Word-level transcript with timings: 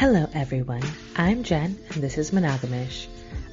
Hello, 0.00 0.26
everyone. 0.32 0.82
I'm 1.14 1.42
Jen, 1.42 1.78
and 1.90 2.02
this 2.02 2.16
is 2.16 2.30
Monogamish. 2.30 3.06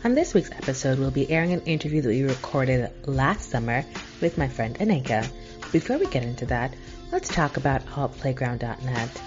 On 0.06 0.16
this 0.16 0.34
week's 0.34 0.50
episode, 0.52 0.98
we'll 0.98 1.12
be 1.12 1.30
airing 1.30 1.52
an 1.52 1.60
interview 1.64 2.02
that 2.02 2.08
we 2.08 2.24
recorded 2.24 2.90
last 3.06 3.50
summer 3.50 3.84
with 4.22 4.38
my 4.38 4.48
friend 4.48 4.80
Aneka. 4.80 5.30
Before 5.74 5.98
we 5.98 6.06
get 6.08 6.24
into 6.24 6.46
that, 6.46 6.74
let's 7.12 7.28
talk 7.28 7.58
about 7.58 7.86
altplayground.net. 7.88 9.22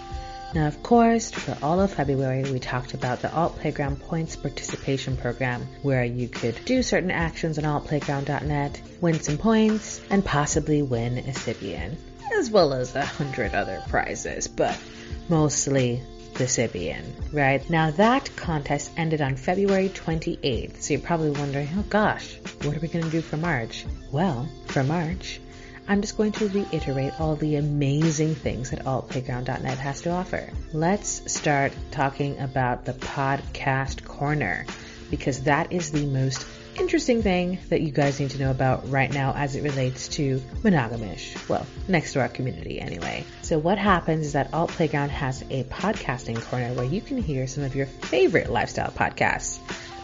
Now, 0.55 0.67
of 0.67 0.83
course, 0.83 1.31
for 1.31 1.59
all 1.63 1.83
of 1.83 1.93
February, 1.93 2.51
we 2.51 2.59
talked 2.59 2.95
about 2.95 3.21
the 3.21 3.31
Alt 3.35 3.59
Playground 3.59 4.01
Points 4.01 4.35
Participation 4.37 5.19
Program, 5.19 5.69
where 5.83 6.05
you 6.05 6.27
could 6.27 6.65
do 6.65 6.83
certain 6.83 7.11
actions 7.11 7.59
on 7.59 7.65
altplayground.net, 7.65 8.81
win 9.03 9.21
some 9.21 9.37
points, 9.37 10.01
and 10.09 10.25
possibly 10.25 10.81
win 10.81 11.19
a 11.19 11.33
Sybian, 11.33 11.97
as 12.39 12.51
well 12.51 12.73
as 12.73 12.97
a 12.97 13.05
hundred 13.05 13.55
other 13.55 13.83
prizes, 13.91 14.49
but 14.49 14.81
mostly 15.29 16.01
the 16.35 16.45
Sybian, 16.45 17.05
right? 17.33 17.69
Now 17.69 17.91
that 17.93 18.31
contest 18.37 18.91
ended 18.97 19.21
on 19.21 19.37
February 19.37 19.89
28th, 19.89 20.81
so 20.81 20.95
you're 20.95 21.03
probably 21.03 21.31
wondering, 21.31 21.69
oh 21.77 21.85
gosh, 21.89 22.37
what 22.63 22.77
are 22.77 22.81
we 22.81 22.89
going 22.89 23.05
to 23.05 23.11
do 23.11 23.21
for 23.21 23.37
March? 23.37 23.85
Well, 24.11 24.49
for 24.67 24.83
March, 24.83 25.41
I'm 25.89 26.01
just 26.01 26.17
going 26.17 26.33
to 26.33 26.49
reiterate 26.49 27.19
all 27.21 27.37
the 27.37 27.57
amazing 27.57 28.35
things 28.35 28.71
that 28.71 28.85
altplayground.net 28.85 29.79
has 29.79 30.03
to 30.03 30.11
offer. 30.11 30.49
Let's 30.73 31.33
start 31.33 31.73
talking 31.91 32.39
about 32.39 32.85
the 32.85 32.93
podcast 32.93 34.05
corner 34.05 34.67
because 35.11 35.43
that 35.43 35.73
is 35.73 35.91
the 35.91 36.07
most 36.07 36.47
interesting 36.81 37.23
thing 37.23 37.59
that 37.69 37.83
you 37.83 37.91
guys 37.91 38.19
need 38.19 38.31
to 38.31 38.39
know 38.39 38.51
about 38.51 38.89
right 38.91 39.13
now 39.13 39.35
as 39.37 39.55
it 39.55 39.63
relates 39.63 40.09
to 40.09 40.39
monogamish. 40.63 41.49
Well, 41.49 41.67
next 41.87 42.15
to 42.15 42.21
our 42.21 42.29
community 42.29 42.81
anyway. 42.81 43.25
So 43.43 43.59
what 43.59 43.77
happens 43.77 44.27
is 44.27 44.33
that 44.33 44.55
Alt 44.55 44.71
Playground 44.71 45.11
has 45.11 45.43
a 45.51 45.65
podcasting 45.65 46.41
corner 46.43 46.73
where 46.73 46.87
you 46.87 47.03
can 47.03 47.19
hear 47.19 47.47
some 47.47 47.65
of 47.65 47.77
your 47.77 47.87
favorite 47.87 48.51
lifestyle 48.51 48.91
podcasts, 48.91 49.59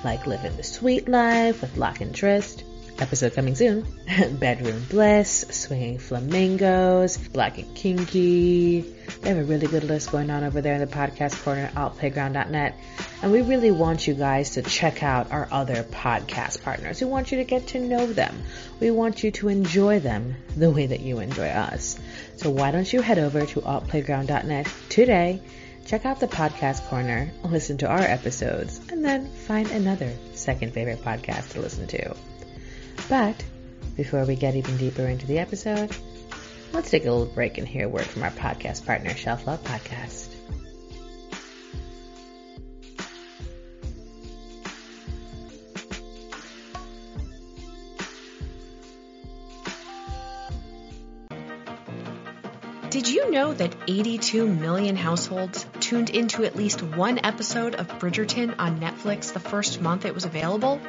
like 0.05 0.27
Living 0.27 0.55
the 0.57 0.63
Sweet 0.63 1.09
Life 1.09 1.63
with 1.63 1.77
Lock 1.79 2.03
and 2.03 2.15
Trist, 2.15 2.63
episode 2.99 3.35
coming 3.35 3.55
soon. 3.55 3.87
Bedroom 4.39 4.85
Bliss, 4.89 5.47
Swinging 5.51 5.99
Flamingos, 5.99 7.17
Black 7.17 7.59
and 7.59 7.75
Kinky. 7.75 8.81
They 9.21 9.29
have 9.29 9.39
a 9.39 9.45
really 9.45 9.67
good 9.67 9.85
list 9.85 10.11
going 10.11 10.31
on 10.31 10.45
over 10.45 10.61
there 10.61 10.75
in 10.75 10.81
the 10.81 10.87
podcast 10.87 11.43
corner 11.43 11.63
at 11.63 11.75
altplayground.net. 11.75 12.79
And 13.23 13.33
we 13.33 13.43
really 13.43 13.71
want 13.71 14.07
you 14.07 14.15
guys 14.15 14.51
to 14.51 14.63
check 14.63 15.03
out 15.03 15.33
our 15.33 15.49
other 15.51 15.83
podcast 15.85 16.63
partners. 16.63 17.01
We 17.01 17.07
want 17.07 17.33
you 17.33 17.39
to 17.39 17.45
get 17.45 17.69
to 17.69 17.81
know 17.81 18.07
them. 18.07 18.43
We 18.81 18.91
want 18.91 19.23
you 19.23 19.31
to 19.33 19.49
enjoy 19.49 20.01
them 20.01 20.37
the 20.57 20.71
way 20.71 20.87
that 20.87 21.01
you 21.01 21.21
enjoy 21.21 21.49
us. 21.49 21.99
So 22.37 22.51
why 22.51 22.71
don't 22.71 22.93
you 22.93 23.01
head 23.01 23.19
over 23.19 23.45
to 23.47 23.61
altplayground.net 23.61 24.73
today, 24.89 25.41
check 25.87 26.05
out 26.05 26.21
the 26.21 26.29
podcast 26.29 26.87
corner, 26.89 27.31
listen 27.45 27.79
to 27.79 27.89
our 27.89 28.01
episodes, 28.01 28.81
and 28.91 29.05
then 29.05 29.31
find 29.31 29.71
another 29.71 30.13
second 30.35 30.73
favorite 30.73 31.03
podcast 31.03 31.53
to 31.53 31.61
listen 31.61 31.87
to. 31.89 32.15
But 33.09 33.45
before 33.97 34.25
we 34.25 34.37
get 34.37 34.57
even 34.57 34.77
deeper 34.77 35.07
into 35.07 35.27
the 35.27 35.39
episode, 35.39 35.95
let's 36.73 36.91
take 36.91 37.05
a 37.05 37.11
little 37.11 37.33
break 37.35 37.59
and 37.59 37.67
hear 37.67 37.87
a 37.87 37.89
word 37.89 38.07
from 38.07 38.23
our 38.23 38.31
podcast 38.33 38.85
partner, 38.85 39.15
Shelf 39.15 39.47
Love 39.47 39.63
Podcast. 39.65 40.26
Did 52.91 53.09
you 53.09 53.33
know 53.33 53.53
that 53.53 53.75
82 53.89 54.47
million 54.47 54.95
households 54.95 55.67
tuned 55.81 56.09
into 56.09 56.45
at 56.45 56.55
least 56.55 56.83
one 56.83 57.19
episode 57.25 57.75
of 57.75 57.89
Bridgerton 57.99 58.55
on 58.61 58.79
Netflix 58.79 59.33
the 59.33 59.41
first 59.41 59.81
month 59.81 60.05
it 60.05 60.15
was 60.15 60.25
available? 60.25 60.81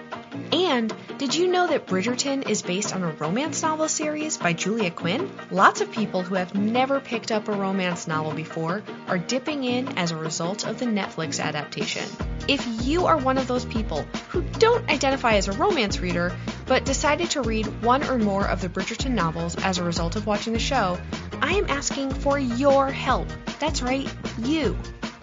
And 0.51 0.93
did 1.17 1.33
you 1.33 1.47
know 1.47 1.65
that 1.65 1.87
Bridgerton 1.87 2.47
is 2.47 2.61
based 2.61 2.95
on 2.95 3.01
a 3.01 3.11
romance 3.13 3.63
novel 3.63 3.87
series 3.87 4.37
by 4.37 4.53
Julia 4.53 4.91
Quinn? 4.91 5.31
Lots 5.49 5.81
of 5.81 5.91
people 5.91 6.21
who 6.21 6.35
have 6.35 6.53
never 6.53 6.99
picked 6.99 7.31
up 7.31 7.47
a 7.47 7.51
romance 7.51 8.07
novel 8.07 8.33
before 8.33 8.83
are 9.07 9.17
dipping 9.17 9.63
in 9.63 9.97
as 9.97 10.11
a 10.11 10.17
result 10.17 10.67
of 10.67 10.77
the 10.77 10.85
Netflix 10.85 11.43
adaptation. 11.43 12.05
If 12.47 12.85
you 12.85 13.07
are 13.07 13.17
one 13.17 13.39
of 13.39 13.47
those 13.47 13.65
people 13.65 14.03
who 14.29 14.41
don't 14.41 14.87
identify 14.89 15.33
as 15.33 15.47
a 15.47 15.53
romance 15.53 15.99
reader, 15.99 16.37
but 16.67 16.85
decided 16.85 17.31
to 17.31 17.41
read 17.41 17.65
one 17.81 18.03
or 18.03 18.17
more 18.17 18.47
of 18.47 18.61
the 18.61 18.69
Bridgerton 18.69 19.11
novels 19.11 19.55
as 19.57 19.79
a 19.79 19.83
result 19.83 20.15
of 20.15 20.27
watching 20.27 20.53
the 20.53 20.59
show, 20.59 20.97
I 21.41 21.53
am 21.53 21.69
asking 21.69 21.86
for 22.21 22.39
your 22.39 22.91
help. 22.91 23.27
That's 23.59 23.81
right, 23.81 24.07
you. 24.39 24.77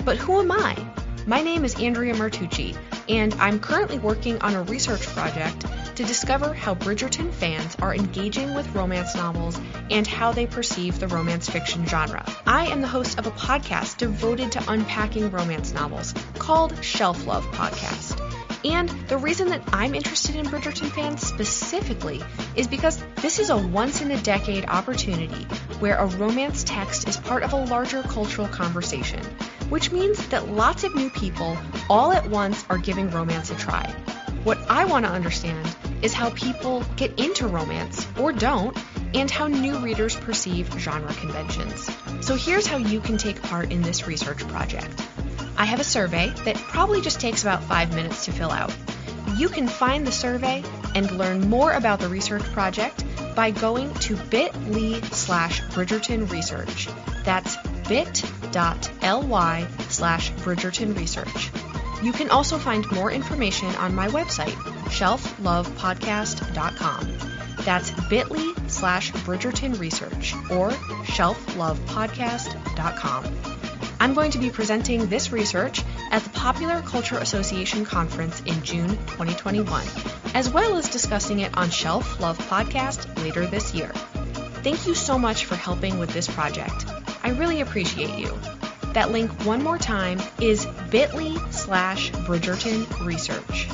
But 0.05 0.17
who 0.17 0.41
am 0.41 0.53
I? 0.53 0.77
My 1.27 1.43
name 1.43 1.65
is 1.65 1.75
Andrea 1.81 2.15
Martucci, 2.15 2.77
and 3.09 3.33
I'm 3.35 3.59
currently 3.59 3.99
working 3.99 4.41
on 4.43 4.55
a 4.55 4.63
research 4.63 5.07
project 5.07 5.65
to 5.97 6.05
discover 6.05 6.53
how 6.53 6.75
Bridgerton 6.75 7.33
fans 7.33 7.77
are 7.81 7.95
engaging 7.95 8.55
with 8.55 8.75
romance 8.75 9.15
novels 9.15 9.59
and 9.91 10.07
how 10.07 10.33
they 10.33 10.47
perceive 10.47 10.99
the 10.99 11.09
romance 11.09 11.49
fiction 11.49 11.87
genre. 11.87 12.25
I 12.47 12.67
am 12.67 12.83
the 12.83 12.89
host 12.89 13.19
of 13.19 13.27
a 13.27 13.31
podcast 13.31 13.99
devoted 13.99 14.53
to 14.53 14.65
unpacking 14.71 15.31
romance 15.31 15.73
novels 15.73 16.15
called 16.39 16.85
Shelf 16.85 17.27
Love 17.27 17.45
Podcast. 17.53 18.14
And 18.65 18.89
the 19.09 19.19
reason 19.19 19.49
that 19.51 19.63
I'm 19.73 19.95
interested 19.95 20.37
in 20.37 20.47
Bridgerton 20.47 20.91
fans 20.91 21.27
specifically 21.27 22.23
is 22.57 22.67
because 22.67 23.03
this 23.17 23.39
is 23.39 23.51
a 23.51 23.57
once 23.57 24.01
in 24.01 24.11
a 24.11 24.23
decade 24.23 24.65
opportunity 24.67 25.45
where 25.81 25.97
a 25.97 26.07
romance 26.07 26.65
text 26.65 27.07
is 27.07 27.19
part 27.19 27.43
of 27.43 27.53
a 27.53 27.65
larger 27.67 28.03
cultural 28.03 28.49
conversation, 28.49 29.23
which 29.69 29.93
means 29.93 30.27
that 30.29 30.49
lots 30.49 30.83
of 30.83 30.95
new 30.95 31.11
people 31.11 31.59
all 31.91 32.13
at 32.13 32.31
once 32.31 32.65
are 32.71 32.79
giving 32.79 33.11
romance 33.11 33.51
a 33.51 33.55
try. 33.55 33.87
What 34.45 34.59
I 34.71 34.87
want 34.87 35.05
to 35.05 35.13
understand 35.13 35.77
is 36.01 36.15
how 36.15 36.31
people 36.31 36.83
get 36.97 37.19
into 37.21 37.47
romance 37.47 38.07
or 38.19 38.33
don't 38.33 38.77
and 39.15 39.31
how 39.31 39.47
new 39.47 39.79
readers 39.79 40.17
perceive 40.17 40.71
genre 40.79 41.13
conventions. 41.15 41.91
So 42.21 42.35
here's 42.35 42.67
how 42.67 42.79
you 42.79 43.01
can 43.01 43.19
take 43.19 43.41
part 43.43 43.73
in 43.73 43.83
this 43.83 44.07
research 44.07 44.47
project. 44.49 45.03
I 45.57 45.67
have 45.67 45.81
a 45.81 45.85
survey 45.85 46.33
that 46.45 46.57
probably 46.57 47.01
just 47.01 47.21
takes 47.21 47.43
about 47.43 47.63
five 47.65 47.95
minutes 47.95 48.25
to 48.25 48.33
fill 48.33 48.51
out. 48.51 48.75
You 49.37 49.49
can 49.49 49.69
find 49.69 50.07
the 50.07 50.13
survey 50.13 50.63
and 50.95 51.11
learn 51.11 51.49
more 51.49 51.73
about 51.73 51.99
the 52.01 52.09
research 52.09 52.45
project 52.53 53.03
by 53.35 53.51
going 53.51 53.93
to 53.95 54.15
bit.ly 54.17 55.01
slash 55.11 55.63
Bridgerton 55.63 56.31
Research. 56.31 56.89
That's 57.25 57.57
bit.ly 57.89 59.67
slash 59.89 60.31
Bridgerton 60.33 60.95
Research. 60.97 61.51
You 62.03 62.13
can 62.13 62.29
also 62.31 62.59
find 62.59 62.85
more 62.93 63.11
information 63.11 63.69
on 63.77 63.95
my 63.95 64.09
website, 64.09 64.53
shelflovepodcast.com. 64.91 67.65
That's 67.65 67.91
bit.ly 68.09 68.55
slash 68.69 69.11
Bridgerton 69.13 69.81
Research 69.81 70.35
or 70.51 70.71
shelflovepodcast.com. 70.71 73.64
I'm 74.01 74.15
going 74.15 74.31
to 74.33 74.39
be 74.39 74.51
presenting 74.51 75.07
this 75.07 75.33
research 75.33 75.83
at 76.11 76.23
the 76.23 76.31
Popular 76.31 76.83
Culture 76.83 77.19
Association 77.19 77.85
Conference 77.85 78.41
in 78.43 78.63
June 78.63 78.89
2021, 78.89 79.87
as 80.35 80.51
well 80.51 80.77
as 80.77 80.89
discussing 80.89 81.41
it 81.41 81.57
on 81.57 81.71
Shelf 81.71 82.21
Love 82.21 82.39
Podcast 82.39 83.17
later 83.23 83.47
this 83.47 83.75
year. 83.75 83.89
Thank 84.63 84.87
you 84.87 84.95
so 84.95 85.19
much 85.19 85.45
for 85.45 85.57
helping 85.57 85.99
with 85.99 86.11
this 86.11 86.27
project. 86.27 86.87
I 87.23 87.31
really 87.31 87.61
appreciate 87.61 88.19
you. 88.19 88.39
That 88.93 89.11
link 89.11 89.31
one 89.45 89.63
more 89.63 89.79
time 89.79 90.21
is 90.41 90.67
bit.ly 90.91 91.51
slash 91.51 92.11
Bridgerton 92.13 93.05
Research. 93.05 93.69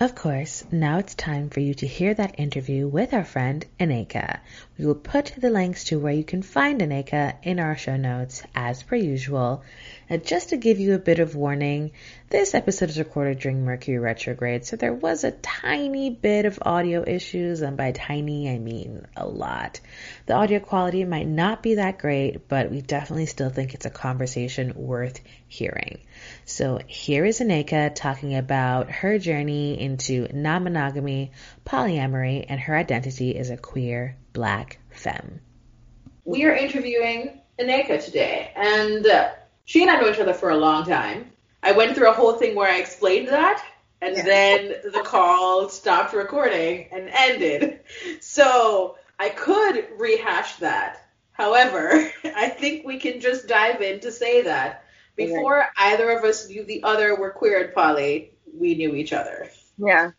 Of 0.00 0.14
course, 0.14 0.62
now 0.70 0.98
it's 0.98 1.16
time 1.16 1.50
for 1.50 1.58
you 1.58 1.74
to 1.74 1.86
hear 1.88 2.14
that 2.14 2.38
interview 2.38 2.86
with 2.86 3.12
our 3.12 3.24
friend 3.24 3.66
Anika. 3.80 4.38
We 4.78 4.86
will 4.86 4.94
put 4.94 5.32
the 5.36 5.50
links 5.50 5.82
to 5.86 5.98
where 5.98 6.12
you 6.12 6.22
can 6.22 6.42
find 6.42 6.80
Anika 6.80 7.34
in 7.42 7.58
our 7.58 7.76
show 7.76 7.96
notes 7.96 8.44
as 8.54 8.80
per 8.84 8.94
usual. 8.94 9.64
And 10.08 10.24
just 10.24 10.50
to 10.50 10.56
give 10.56 10.78
you 10.78 10.94
a 10.94 11.00
bit 11.00 11.18
of 11.18 11.34
warning, 11.34 11.90
this 12.28 12.54
episode 12.54 12.90
is 12.90 12.98
recorded 13.00 13.40
during 13.40 13.64
Mercury 13.64 13.98
retrograde, 13.98 14.64
so 14.64 14.76
there 14.76 14.94
was 14.94 15.24
a 15.24 15.32
tiny 15.32 16.10
bit 16.10 16.44
of 16.46 16.60
audio 16.62 17.02
issues, 17.04 17.60
and 17.60 17.76
by 17.76 17.90
tiny 17.90 18.48
I 18.48 18.58
mean 18.58 19.04
a 19.16 19.26
lot. 19.26 19.80
The 20.26 20.34
audio 20.34 20.60
quality 20.60 21.04
might 21.06 21.26
not 21.26 21.60
be 21.60 21.74
that 21.74 21.98
great, 21.98 22.46
but 22.46 22.70
we 22.70 22.82
definitely 22.82 23.26
still 23.26 23.50
think 23.50 23.74
it's 23.74 23.86
a 23.86 23.90
conversation 23.90 24.74
worth 24.76 25.18
hearing. 25.48 25.98
So 26.48 26.80
here 26.86 27.26
is 27.26 27.40
Aneka 27.40 27.94
talking 27.94 28.34
about 28.34 28.90
her 28.90 29.18
journey 29.18 29.78
into 29.78 30.28
non-monogamy, 30.32 31.32
polyamory, 31.66 32.46
and 32.48 32.58
her 32.58 32.74
identity 32.74 33.36
as 33.36 33.50
a 33.50 33.58
queer 33.58 34.16
black 34.32 34.78
femme. 34.90 35.40
We 36.24 36.46
are 36.46 36.54
interviewing 36.54 37.38
Aneka 37.60 38.02
today, 38.02 38.50
and 38.56 39.06
uh, 39.06 39.32
she 39.66 39.82
and 39.82 39.90
I 39.90 40.00
know 40.00 40.08
each 40.08 40.20
other 40.20 40.32
for 40.32 40.48
a 40.48 40.56
long 40.56 40.86
time. 40.86 41.30
I 41.62 41.72
went 41.72 41.94
through 41.94 42.08
a 42.08 42.14
whole 42.14 42.32
thing 42.32 42.54
where 42.54 42.72
I 42.72 42.78
explained 42.78 43.28
that, 43.28 43.62
and 44.00 44.16
yeah. 44.16 44.22
then 44.22 44.68
the 44.90 45.02
call 45.04 45.68
stopped 45.68 46.14
recording 46.14 46.88
and 46.90 47.10
ended. 47.12 47.80
So 48.20 48.96
I 49.18 49.28
could 49.28 49.86
rehash 49.98 50.56
that. 50.56 51.10
However, 51.32 52.10
I 52.24 52.48
think 52.48 52.86
we 52.86 52.98
can 52.98 53.20
just 53.20 53.48
dive 53.48 53.82
in 53.82 54.00
to 54.00 54.10
say 54.10 54.42
that 54.42 54.86
before 55.18 55.60
okay. 55.60 55.68
either 55.76 56.10
of 56.10 56.24
us 56.24 56.48
knew 56.48 56.64
the 56.64 56.82
other 56.84 57.14
were 57.14 57.30
queer 57.30 57.64
and 57.64 57.74
poly, 57.74 58.32
we 58.58 58.74
knew 58.74 58.94
each 58.94 59.12
other. 59.12 59.50
Yeah. 59.76 60.12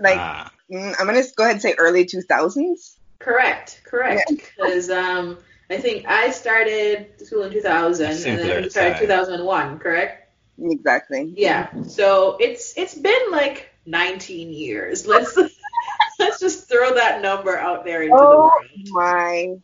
Like, 0.00 0.18
ah. 0.18 0.50
Mm, 0.72 0.94
I'm 0.98 1.06
going 1.06 1.22
to 1.22 1.28
go 1.36 1.44
ahead 1.44 1.54
and 1.54 1.62
say 1.62 1.74
early 1.78 2.04
2000s. 2.06 2.96
Correct, 3.20 3.82
correct. 3.84 4.28
Because 4.28 4.88
yeah. 4.88 4.96
um, 4.96 5.38
I 5.70 5.78
think 5.78 6.06
I 6.06 6.30
started 6.30 7.20
school 7.24 7.44
in 7.44 7.52
2000 7.52 8.06
and 8.06 8.18
then 8.24 8.64
you 8.64 8.70
started 8.70 8.98
2001, 8.98 9.78
correct? 9.78 10.32
Exactly. 10.58 11.34
Yeah. 11.36 11.68
So 11.82 12.36
it's 12.40 12.76
it's 12.78 12.94
been 12.94 13.30
like 13.30 13.70
19 13.84 14.50
years. 14.50 15.06
Let's 15.06 15.36
let's 16.18 16.40
just 16.40 16.68
throw 16.68 16.94
that 16.94 17.20
number 17.20 17.56
out 17.56 17.84
there 17.84 18.02
into 18.02 18.14
oh, 18.16 18.30
the 18.30 18.36
world. 18.38 18.52
Oh 18.88 18.92
my 18.92 19.56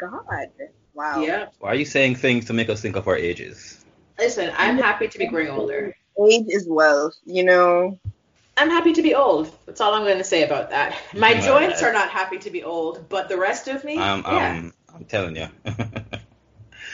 god. 0.00 0.50
Wow. 0.92 1.20
Yeah. 1.20 1.46
Why 1.60 1.70
are 1.70 1.74
you 1.76 1.84
saying 1.84 2.16
things 2.16 2.46
to 2.46 2.52
make 2.52 2.68
us 2.68 2.82
think 2.82 2.96
of 2.96 3.06
our 3.06 3.16
ages? 3.16 3.79
Listen, 4.20 4.52
I'm 4.54 4.76
happy 4.76 5.08
to 5.08 5.18
be 5.18 5.26
growing 5.26 5.48
older. 5.48 5.96
Age 6.28 6.44
is 6.48 6.68
wealth, 6.68 7.14
you 7.24 7.42
know. 7.42 7.98
I'm 8.58 8.68
happy 8.68 8.92
to 8.92 9.00
be 9.00 9.14
old. 9.14 9.50
That's 9.64 9.80
all 9.80 9.94
I'm 9.94 10.04
going 10.04 10.18
to 10.18 10.24
say 10.24 10.42
about 10.42 10.68
that. 10.70 10.94
My 11.14 11.32
yeah. 11.32 11.40
joints 11.40 11.82
are 11.82 11.92
not 11.92 12.10
happy 12.10 12.36
to 12.38 12.50
be 12.50 12.62
old, 12.62 13.08
but 13.08 13.30
the 13.30 13.38
rest 13.38 13.68
of 13.68 13.82
me, 13.82 13.96
I'm, 13.96 14.20
yeah. 14.20 14.52
I'm, 14.52 14.74
I'm 14.94 15.04
telling 15.06 15.36
you. 15.36 15.48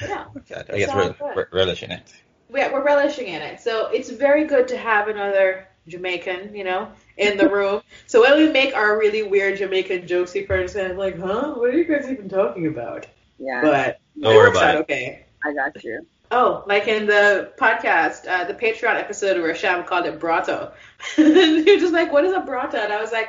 yeah. 0.01 0.27
I 0.71 0.79
guess 0.79 0.95
we're, 0.95 1.17
we're 1.35 1.49
relishing 1.51 1.91
it. 1.91 2.15
Yeah, 2.55 2.73
we're 2.73 2.85
relishing 2.85 3.27
in 3.27 3.43
it. 3.43 3.61
So 3.61 3.89
it's 3.89 4.11
very 4.11 4.45
good 4.45 4.69
to 4.69 4.77
have 4.77 5.09
another 5.09 5.67
Jamaican, 5.89 6.55
you 6.55 6.63
know, 6.63 6.89
in 7.17 7.37
the 7.37 7.49
room. 7.49 7.83
so 8.07 8.21
when 8.21 8.37
we 8.37 8.53
make 8.53 8.77
our 8.77 8.97
really 8.97 9.25
weird 9.25 9.59
Jamaican 9.59 10.07
jokes, 10.07 10.37
you 10.37 10.47
first 10.47 10.77
I'm 10.77 10.97
like, 10.97 11.19
huh? 11.19 11.55
What 11.55 11.71
are 11.71 11.77
you 11.77 11.85
guys 11.85 12.09
even 12.09 12.29
talking 12.29 12.69
about? 12.69 13.09
Yeah. 13.41 13.63
But 13.63 14.01
Don't 14.21 14.33
it 14.33 14.37
works 14.37 14.59
out 14.59 14.77
okay. 14.77 15.27
I 15.45 15.53
got 15.53 15.83
you. 15.83 16.07
Oh, 16.31 16.65
like 16.67 16.89
in 16.89 17.07
the 17.07 17.53
podcast, 17.57 18.27
uh, 18.27 18.45
the 18.45 18.55
Patreon 18.55 18.97
episode 18.97 19.41
where 19.41 19.55
Sham 19.55 19.85
called 19.85 20.07
it 20.07 20.19
brato. 20.19 20.73
You're 21.17 21.79
just 21.79 21.93
like, 21.93 22.13
what 22.13 22.25
is 22.25 22.33
a 22.33 22.41
brato? 22.41 22.75
And 22.75 22.93
I 22.93 23.01
was 23.01 23.13
like, 23.13 23.29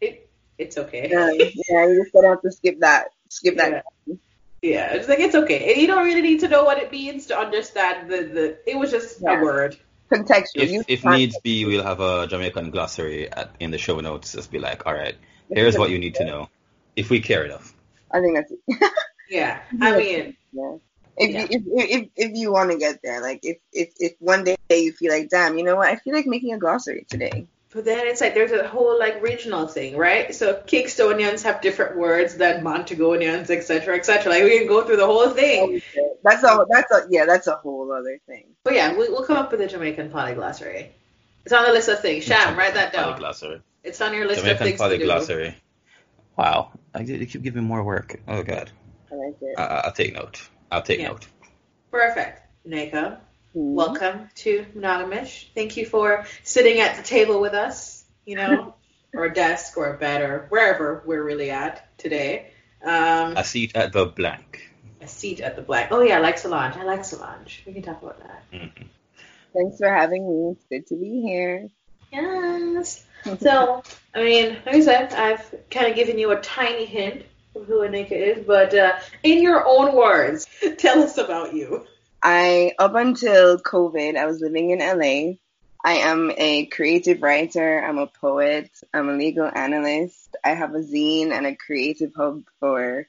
it, 0.00 0.28
it's 0.56 0.78
okay. 0.78 1.08
Yeah, 1.10 1.30
yeah, 1.32 1.86
you 1.88 2.02
just 2.02 2.12
gonna 2.12 2.28
have 2.28 2.42
to 2.42 2.52
skip 2.52 2.80
that. 2.80 3.08
Skip 3.28 3.56
that. 3.56 3.84
Yeah. 4.06 4.14
yeah, 4.62 4.94
it's 4.94 5.08
like 5.08 5.18
it's 5.18 5.34
okay. 5.34 5.72
And 5.72 5.80
you 5.80 5.88
don't 5.88 6.04
really 6.04 6.22
need 6.22 6.40
to 6.40 6.48
know 6.48 6.64
what 6.64 6.78
it 6.78 6.92
means 6.92 7.26
to 7.26 7.38
understand 7.38 8.10
the 8.10 8.16
the. 8.22 8.70
It 8.70 8.78
was 8.78 8.90
just 8.90 9.20
yeah. 9.20 9.40
a 9.40 9.42
word. 9.42 9.76
Contextual. 10.10 10.46
If, 10.54 10.84
if 10.86 11.04
needs 11.04 11.36
be, 11.40 11.64
we'll 11.64 11.82
have 11.82 11.98
a 11.98 12.28
Jamaican 12.28 12.70
glossary 12.70 13.28
at, 13.30 13.56
in 13.58 13.72
the 13.72 13.78
show 13.78 13.98
notes. 13.98 14.32
Just 14.32 14.52
be 14.52 14.60
like, 14.60 14.86
all 14.86 14.94
right, 14.94 15.16
here's 15.50 15.76
what 15.76 15.90
you 15.90 15.98
need 15.98 16.14
to 16.16 16.24
know, 16.24 16.48
if 16.94 17.10
we 17.10 17.20
care 17.20 17.44
enough. 17.44 17.74
I 18.12 18.20
think 18.20 18.36
that's 18.36 18.52
it. 18.52 18.92
yeah, 19.30 19.62
I 19.80 19.96
mean. 19.96 20.36
Yeah 20.52 20.76
if, 21.16 21.30
yeah. 21.30 21.46
you, 21.50 21.62
if, 21.76 21.90
if, 21.90 22.08
if 22.16 22.36
you 22.36 22.52
want 22.52 22.70
to 22.70 22.78
get 22.78 23.00
there, 23.02 23.22
like 23.22 23.40
if, 23.42 23.58
if 23.72 23.92
if 23.98 24.12
one 24.18 24.44
day 24.44 24.56
you 24.70 24.92
feel 24.92 25.12
like, 25.12 25.28
damn, 25.28 25.56
you 25.56 25.64
know 25.64 25.76
what, 25.76 25.88
I 25.88 25.96
feel 25.96 26.14
like 26.14 26.26
making 26.26 26.52
a 26.52 26.58
glossary 26.58 27.06
today. 27.08 27.46
But 27.76 27.84
then 27.84 28.06
it's 28.06 28.20
like 28.20 28.34
there's 28.34 28.52
a 28.52 28.66
whole 28.66 28.98
like 28.98 29.22
regional 29.22 29.66
thing, 29.66 29.96
right? 29.96 30.34
So 30.34 30.54
Kingstonians 30.54 31.42
have 31.42 31.60
different 31.60 31.98
words 31.98 32.36
than 32.36 32.64
Montagonians, 32.64 33.50
etc., 33.50 33.96
etc. 33.96 34.32
Like 34.32 34.44
we 34.44 34.58
can 34.58 34.66
go 34.66 34.84
through 34.86 34.96
the 34.96 35.06
whole 35.06 35.28
thing. 35.30 35.82
Oh, 35.98 36.16
that's 36.22 36.42
a 36.42 36.66
that's 36.70 36.90
a 36.92 37.06
yeah, 37.10 37.26
that's 37.26 37.48
a 37.48 37.56
whole 37.56 37.92
other 37.92 38.18
thing. 38.26 38.46
But 38.64 38.74
yeah, 38.74 38.96
we, 38.96 39.10
will 39.10 39.24
come 39.24 39.36
up 39.36 39.50
with 39.50 39.60
a 39.60 39.66
Jamaican 39.66 40.10
polyglossary. 40.10 40.88
It's 41.44 41.52
on 41.52 41.66
the 41.66 41.72
list 41.72 41.88
of 41.88 42.00
things. 42.00 42.24
Sham, 42.24 42.56
write 42.56 42.74
that 42.74 42.92
down. 42.92 43.18
Polyglossary. 43.18 43.60
It's 43.84 44.00
on 44.00 44.14
your 44.14 44.26
list 44.26 44.40
Jamaican 44.40 44.62
of 44.62 44.78
things 44.78 44.80
polyglossary. 44.80 45.54
Wow, 46.36 46.72
I, 46.94 47.00
you 47.00 47.26
keep 47.26 47.42
giving 47.42 47.64
more 47.64 47.84
work. 47.84 48.20
Oh 48.26 48.42
god. 48.42 48.70
I 49.12 49.14
like 49.16 49.36
it. 49.40 49.58
I, 49.58 49.82
I'll 49.84 49.92
take 49.92 50.14
note. 50.14 50.48
I'll 50.70 50.82
take 50.82 51.00
yeah. 51.00 51.08
note. 51.08 51.26
Perfect. 51.90 52.42
Neka, 52.66 52.92
mm-hmm. 52.92 53.74
welcome 53.74 54.28
to 54.34 54.66
Monogamish. 54.74 55.46
Thank 55.54 55.76
you 55.76 55.86
for 55.86 56.26
sitting 56.42 56.80
at 56.80 56.96
the 56.96 57.02
table 57.02 57.40
with 57.40 57.54
us, 57.54 58.04
you 58.24 58.36
know, 58.36 58.74
or 59.14 59.26
a 59.26 59.32
desk 59.32 59.76
or 59.76 59.94
a 59.94 59.98
bed 59.98 60.22
or 60.22 60.46
wherever 60.48 61.02
we're 61.06 61.22
really 61.22 61.50
at 61.50 61.96
today. 61.96 62.50
Um, 62.84 63.36
a 63.36 63.44
seat 63.44 63.72
at 63.76 63.92
the 63.92 64.06
blank. 64.06 64.68
A 65.00 65.06
seat 65.06 65.40
at 65.40 65.54
the 65.54 65.62
blank. 65.62 65.88
Oh, 65.92 66.00
yeah, 66.00 66.16
I 66.16 66.20
like 66.20 66.38
Solange. 66.38 66.76
I 66.76 66.82
like 66.82 67.04
Solange. 67.04 67.62
We 67.66 67.72
can 67.72 67.82
talk 67.82 68.02
about 68.02 68.18
that. 68.20 68.42
Mm-hmm. 68.52 68.84
Thanks 69.54 69.78
for 69.78 69.88
having 69.88 70.28
me. 70.28 70.52
It's 70.52 70.64
good 70.68 70.86
to 70.88 71.00
be 71.00 71.22
here. 71.22 71.68
Yes. 72.12 73.04
so, 73.40 73.82
I 74.14 74.22
mean, 74.22 74.56
like 74.66 74.74
I 74.74 74.80
said, 74.80 75.12
I've 75.12 75.54
kind 75.70 75.86
of 75.86 75.94
given 75.94 76.18
you 76.18 76.32
a 76.32 76.40
tiny 76.40 76.84
hint 76.84 77.24
who 77.64 77.80
Anika 77.80 78.12
is, 78.12 78.44
but 78.46 78.74
uh, 78.74 78.98
in 79.22 79.42
your 79.42 79.66
own 79.66 79.94
words, 79.94 80.46
tell 80.78 81.02
us 81.02 81.18
about 81.18 81.54
you. 81.54 81.86
I, 82.22 82.72
up 82.78 82.94
until 82.94 83.58
COVID, 83.58 84.16
I 84.16 84.26
was 84.26 84.40
living 84.40 84.70
in 84.70 84.78
LA. 84.80 85.34
I 85.84 85.98
am 85.98 86.32
a 86.36 86.66
creative 86.66 87.22
writer. 87.22 87.84
I'm 87.84 87.98
a 87.98 88.08
poet. 88.08 88.70
I'm 88.92 89.08
a 89.08 89.12
legal 89.12 89.48
analyst. 89.52 90.36
I 90.44 90.50
have 90.50 90.74
a 90.74 90.80
zine 90.80 91.30
and 91.30 91.46
a 91.46 91.54
creative 91.54 92.12
hub 92.16 92.42
for 92.58 93.06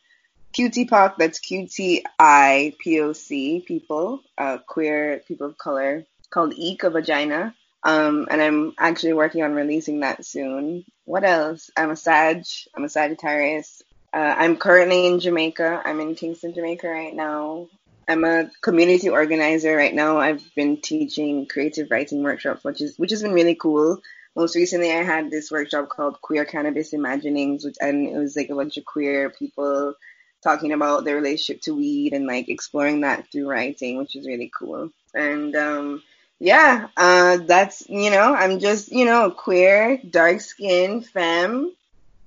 QTPOC. 0.53 1.15
That's 1.17 1.39
QTI 1.39 2.77
people, 2.77 4.21
uh, 4.37 4.57
queer 4.59 5.21
people 5.27 5.47
of 5.47 5.57
color, 5.57 6.05
called 6.29 6.53
Eek 6.55 6.83
a 6.83 6.89
Vagina. 6.89 7.55
Um, 7.83 8.27
and 8.29 8.41
I'm 8.41 8.73
actually 8.77 9.13
working 9.13 9.43
on 9.43 9.53
releasing 9.53 10.01
that 10.01 10.25
soon. 10.25 10.83
What 11.05 11.23
else? 11.23 11.71
I'm 11.77 11.91
a 11.91 11.95
Sag. 11.95 12.43
I'm 12.75 12.83
a 12.83 12.89
Sagittarius. 12.89 13.81
Uh, 14.17 14.33
I'm 14.35 14.57
currently 14.57 15.05
in 15.05 15.19
Jamaica. 15.19 15.83
I'm 15.85 15.99
in 15.99 16.15
Kingston, 16.15 16.51
Jamaica 16.51 16.87
right 16.87 17.13
now. 17.13 17.67
I'm 18.07 18.23
a 18.23 18.49
community 18.61 19.09
organizer 19.09 19.75
right 19.75 19.93
now. 19.93 20.17
I've 20.17 20.43
been 20.55 20.81
teaching 20.81 21.45
creative 21.45 21.91
writing 21.91 22.23
workshops, 22.23 22.63
which 22.63 22.81
is 22.81 22.97
which 22.97 23.11
has 23.11 23.21
been 23.21 23.33
really 23.33 23.53
cool. 23.53 24.01
Most 24.35 24.55
recently, 24.55 24.91
I 24.91 25.03
had 25.03 25.29
this 25.29 25.51
workshop 25.51 25.89
called 25.89 26.19
Queer 26.19 26.45
Cannabis 26.45 26.93
Imaginings, 26.93 27.63
which 27.63 27.75
and 27.79 28.07
it 28.07 28.17
was 28.17 28.35
like 28.35 28.49
a 28.49 28.55
bunch 28.55 28.77
of 28.77 28.85
queer 28.85 29.29
people 29.29 29.93
talking 30.41 30.71
about 30.73 31.03
their 31.03 31.17
relationship 31.17 31.61
to 31.65 31.75
weed 31.75 32.13
and 32.13 32.25
like 32.25 32.49
exploring 32.49 33.01
that 33.01 33.31
through 33.31 33.47
writing, 33.47 33.99
which 33.99 34.15
is 34.15 34.25
really 34.25 34.51
cool. 34.57 34.89
And 35.13 35.55
um, 35.55 36.01
yeah, 36.39 36.87
uh, 36.97 37.37
that's 37.45 37.87
you 37.87 38.09
know, 38.09 38.33
I'm 38.33 38.57
just 38.57 38.91
you 38.91 39.05
know 39.05 39.29
queer, 39.29 40.01
dark 40.09 40.41
skinned 40.41 41.05
femme, 41.05 41.71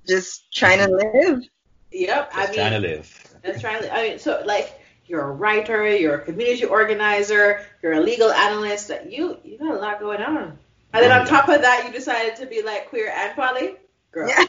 just 0.06 0.52
trying 0.52 0.78
to 0.78 0.86
live. 0.86 1.42
Yep. 1.92 2.32
Just 2.32 2.38
I 2.38 2.46
mean, 2.46 2.54
trying 2.54 2.82
to 2.82 2.88
live. 2.88 3.38
That's 3.42 3.60
trying 3.60 3.82
to. 3.82 3.94
I 3.94 4.08
mean, 4.08 4.18
so 4.18 4.42
like 4.44 4.80
you're 5.06 5.22
a 5.22 5.32
writer, 5.32 5.96
you're 5.96 6.16
a 6.16 6.24
community 6.24 6.64
organizer, 6.64 7.66
you're 7.82 7.94
a 7.94 8.00
legal 8.00 8.30
analyst. 8.30 8.88
That 8.88 9.12
You 9.12 9.38
you 9.44 9.58
got 9.58 9.74
a 9.74 9.78
lot 9.78 10.00
going 10.00 10.22
on. 10.22 10.58
And 10.92 11.04
then 11.04 11.12
on 11.12 11.26
top 11.26 11.48
of 11.48 11.62
that, 11.62 11.84
you 11.86 11.92
decided 11.92 12.36
to 12.36 12.46
be 12.46 12.62
like 12.62 12.88
queer 12.88 13.12
and 13.14 13.34
poly, 13.36 13.76
girl. 14.10 14.28
Yeah. 14.28 14.44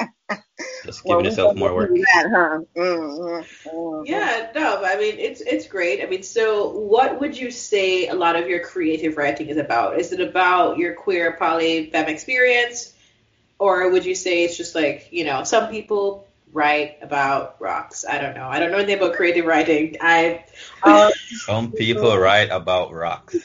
Just 0.84 1.04
giving 1.04 1.16
well, 1.16 1.24
yourself 1.24 1.56
more 1.56 1.74
work. 1.74 1.90
That, 1.90 2.30
huh? 2.34 2.58
mm-hmm. 2.74 3.68
Mm-hmm. 3.68 4.02
Yeah, 4.06 4.50
no, 4.54 4.82
I 4.82 4.96
mean 4.96 5.18
it's 5.18 5.40
it's 5.40 5.66
great. 5.66 6.02
I 6.02 6.06
mean, 6.06 6.22
so 6.22 6.70
what 6.70 7.20
would 7.20 7.36
you 7.36 7.50
say 7.50 8.08
a 8.08 8.14
lot 8.14 8.36
of 8.36 8.48
your 8.48 8.60
creative 8.60 9.16
writing 9.16 9.48
is 9.48 9.56
about? 9.56 9.98
Is 9.98 10.12
it 10.12 10.20
about 10.20 10.78
your 10.78 10.94
queer 10.94 11.36
poly 11.38 11.90
femme 11.90 12.08
experience? 12.08 12.94
Or 13.58 13.90
would 13.90 14.04
you 14.04 14.14
say 14.14 14.44
it's 14.44 14.56
just 14.56 14.74
like 14.74 15.08
you 15.10 15.24
know 15.24 15.44
some 15.44 15.70
people 15.70 16.26
write 16.52 16.98
about 17.02 17.60
rocks? 17.60 18.04
I 18.08 18.18
don't 18.18 18.34
know. 18.34 18.48
I 18.48 18.58
don't 18.58 18.70
know 18.70 18.78
anything 18.78 18.98
about 18.98 19.14
creative 19.14 19.46
writing. 19.46 19.96
I 20.00 20.44
uh, 20.82 21.10
some 21.46 21.72
people 21.72 22.16
write 22.16 22.50
about 22.50 22.92
rocks. 22.92 23.36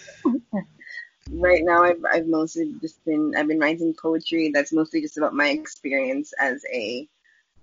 Right 1.31 1.63
now, 1.63 1.83
I've 1.83 2.03
I've 2.09 2.27
mostly 2.27 2.73
just 2.81 3.03
been 3.05 3.33
I've 3.35 3.47
been 3.47 3.59
writing 3.59 3.95
poetry 3.99 4.51
that's 4.53 4.73
mostly 4.73 5.01
just 5.01 5.17
about 5.17 5.33
my 5.33 5.49
experience 5.49 6.33
as 6.37 6.63
a 6.71 7.07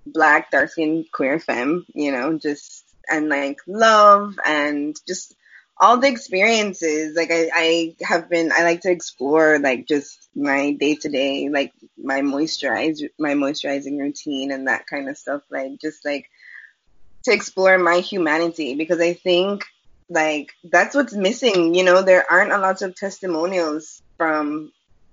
black 0.07 0.51
dark 0.51 0.71
skinned 0.71 1.07
queer 1.13 1.39
femme. 1.39 1.87
You 1.95 2.13
know, 2.13 2.39
just 2.39 2.85
and 3.09 3.29
like 3.29 3.59
love 3.67 4.39
and 4.45 4.97
just 5.07 5.35
all 5.81 5.97
the 5.97 6.09
experiences 6.09 7.17
like 7.17 7.31
I, 7.33 7.51
I 7.55 7.95
have 8.03 8.29
been 8.29 8.53
i 8.53 8.63
like 8.63 8.83
to 8.83 8.91
explore 8.91 9.59
like 9.59 9.89
just 9.89 10.29
my 10.35 10.73
day 10.73 10.95
to 10.97 11.09
day 11.09 11.49
like 11.49 11.73
my 11.97 12.21
moisturize 12.21 13.01
my 13.19 13.33
moisturizing 13.33 13.99
routine 13.99 14.53
and 14.53 14.69
that 14.69 14.87
kind 14.87 15.09
of 15.09 15.17
stuff 15.17 15.43
like 15.51 15.81
just 15.81 16.05
like 16.05 16.31
to 17.25 17.33
explore 17.33 17.79
my 17.79 18.01
humanity 18.01 18.75
because 18.75 19.01
i 19.01 19.15
think 19.15 19.65
like 20.11 20.53
that's 20.65 20.95
what's 20.95 21.15
missing 21.15 21.75
you 21.75 21.85
know? 21.85 22.03
There 22.03 22.31
aren't 22.31 22.53
a 22.53 22.59
lot 22.59 22.83
of 22.83 22.97
testimonials 22.97 24.03
from 24.19 24.73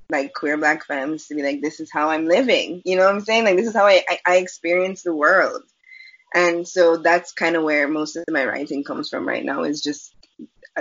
like 0.09 0.33
queer 0.33 0.57
black 0.57 0.86
femmes 0.86 1.27
to 1.27 1.36
be 1.36 1.43
like 1.43 1.62
this 1.62 1.79
is 1.79 1.91
how 1.91 2.09
i'm 2.09 2.27
living 2.27 2.81
you 2.83 2.95
know 2.95 3.05
what 3.05 3.13
i'm 3.13 3.21
saying? 3.21 3.45
Like 3.45 3.57
this 3.57 3.67
is 3.67 3.75
how 3.75 3.86
i 3.86 4.03
i, 4.09 4.19
I 4.25 4.38
experience 4.38 5.03
the 5.03 5.15
world. 5.15 5.63
And 6.33 6.67
so 6.67 6.97
that's 6.97 7.31
kind 7.31 7.55
of 7.55 7.63
where 7.63 7.88
most 7.88 8.17
of 8.17 8.25
my 8.29 8.45
writing 8.45 8.83
comes 8.83 9.09
from 9.09 9.25
right 9.25 9.45
now 9.45 9.63
is 9.63 9.81
just 9.81 10.13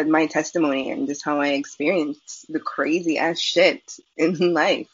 my 0.04 0.26
testimony 0.26 0.90
and 0.90 1.06
just 1.06 1.24
how 1.24 1.40
I 1.40 1.48
experienced 1.48 2.52
the 2.52 2.60
crazy 2.60 3.18
ass 3.18 3.38
shit 3.38 3.98
in 4.16 4.34
life. 4.54 4.88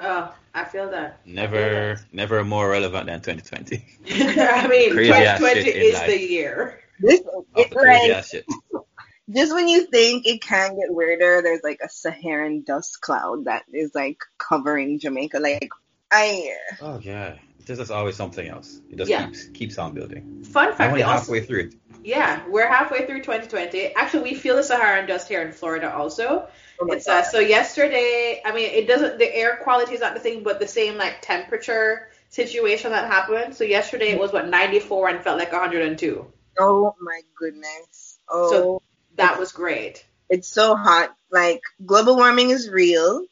Oh, 0.00 0.32
I 0.54 0.64
feel 0.64 0.90
that. 0.90 1.20
Never, 1.26 1.98
never 2.12 2.44
more 2.44 2.70
relevant 2.70 3.06
than 3.06 3.20
2020. 3.20 3.84
I 4.40 4.68
mean, 4.68 4.92
Crazy 4.92 5.10
2020 5.10 5.60
is 5.70 6.02
the 6.02 6.20
year. 6.20 6.80
This 7.00 7.20
Of 7.20 7.44
it, 7.56 7.70
the 7.70 7.76
crazy 7.76 8.08
like 8.08 8.16
ass 8.16 8.30
shit. 8.30 8.46
just 9.30 9.52
when 9.52 9.68
you 9.68 9.86
think 9.86 10.26
it 10.26 10.40
can 10.40 10.76
get 10.76 10.94
weirder, 10.94 11.42
there's 11.42 11.62
like 11.62 11.80
a 11.82 11.88
Saharan 11.88 12.62
dust 12.62 13.00
cloud 13.00 13.44
that 13.44 13.64
is 13.72 13.94
like 13.94 14.18
covering 14.38 14.98
Jamaica. 14.98 15.38
Like 15.38 15.70
I 16.10 16.52
Oh 16.80 16.98
yeah, 17.02 17.36
there's 17.68 17.78
just 17.78 17.90
always 17.92 18.16
something 18.16 18.48
else. 18.48 18.80
It 18.90 18.96
just 18.96 19.08
Yeah. 19.10 19.26
keeps 19.26 19.44
keeps 19.48 19.78
on 19.78 19.94
building. 19.94 20.42
Fun 20.44 20.70
fact, 20.74 20.80
only 20.90 20.94
we 20.98 21.02
also, 21.02 21.18
halfway 21.20 21.40
through 21.44 21.60
it. 21.60 21.74
yeah, 22.02 22.42
we're 22.48 22.66
halfway 22.68 23.06
through 23.06 23.22
2020. 23.22 23.94
Actually, 23.94 24.24
we 24.24 24.34
feel 24.34 24.56
the 24.56 24.62
Saharan 24.64 25.06
dust 25.06 25.28
here 25.28 25.42
in 25.42 25.52
Florida 25.52 25.94
also. 25.94 26.48
oh 26.80 26.86
It's 26.88 27.06
uh, 27.08 27.22
so 27.22 27.38
yesterday. 27.38 28.42
I 28.44 28.52
mean, 28.52 28.70
it 28.70 28.88
doesn't. 28.88 29.18
The 29.18 29.32
air 29.34 29.60
quality 29.62 29.94
is 29.94 30.00
not 30.00 30.14
the 30.14 30.20
thing, 30.20 30.42
but 30.42 30.58
the 30.58 30.66
same 30.68 30.96
like 30.96 31.22
temperature 31.22 32.08
situation 32.30 32.90
that 32.92 33.10
happened. 33.10 33.54
So 33.54 33.64
yesterday 33.64 34.08
it 34.10 34.18
was 34.18 34.32
what 34.32 34.48
94 34.48 35.08
and 35.10 35.22
felt 35.22 35.38
like 35.38 35.52
102. 35.52 36.26
oh 36.60 36.94
my 37.00 37.20
goodness. 37.38 38.18
Oh, 38.28 38.50
So- 38.50 38.82
That 39.16 39.38
was 39.38 39.52
great. 39.52 40.04
it's 40.30 40.48
so 40.48 40.74
hot. 40.76 41.14
Like 41.30 41.60
global 41.84 42.16
warming 42.16 42.50
is 42.50 42.68
real. 42.70 43.24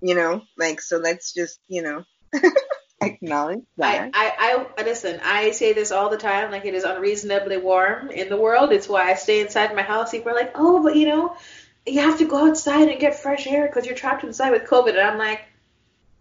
You 0.00 0.14
know, 0.14 0.42
like 0.58 0.80
so. 0.80 0.98
Let's 0.98 1.32
just 1.32 1.58
you 1.68 1.82
know 1.82 2.04
acknowledge 3.00 3.60
I, 3.80 3.98
that. 3.98 4.10
I, 4.14 4.66
I 4.78 4.82
listen. 4.82 5.20
I 5.22 5.50
say 5.50 5.72
this 5.72 5.92
all 5.92 6.10
the 6.10 6.16
time. 6.16 6.50
Like 6.50 6.64
it 6.64 6.74
is 6.74 6.84
unreasonably 6.84 7.56
warm 7.56 8.10
in 8.10 8.28
the 8.28 8.36
world. 8.36 8.72
It's 8.72 8.88
why 8.88 9.10
I 9.10 9.14
stay 9.14 9.40
inside 9.40 9.74
my 9.74 9.82
house. 9.82 10.10
People 10.10 10.32
are 10.32 10.34
like, 10.34 10.52
"Oh, 10.54 10.82
but 10.82 10.96
you 10.96 11.06
know, 11.06 11.36
you 11.86 12.00
have 12.00 12.18
to 12.18 12.26
go 12.26 12.48
outside 12.48 12.88
and 12.88 13.00
get 13.00 13.18
fresh 13.18 13.46
air 13.46 13.66
because 13.66 13.86
you're 13.86 13.96
trapped 13.96 14.24
inside 14.24 14.50
with 14.50 14.64
COVID." 14.64 14.90
And 14.90 15.00
I'm 15.00 15.18
like, 15.18 15.42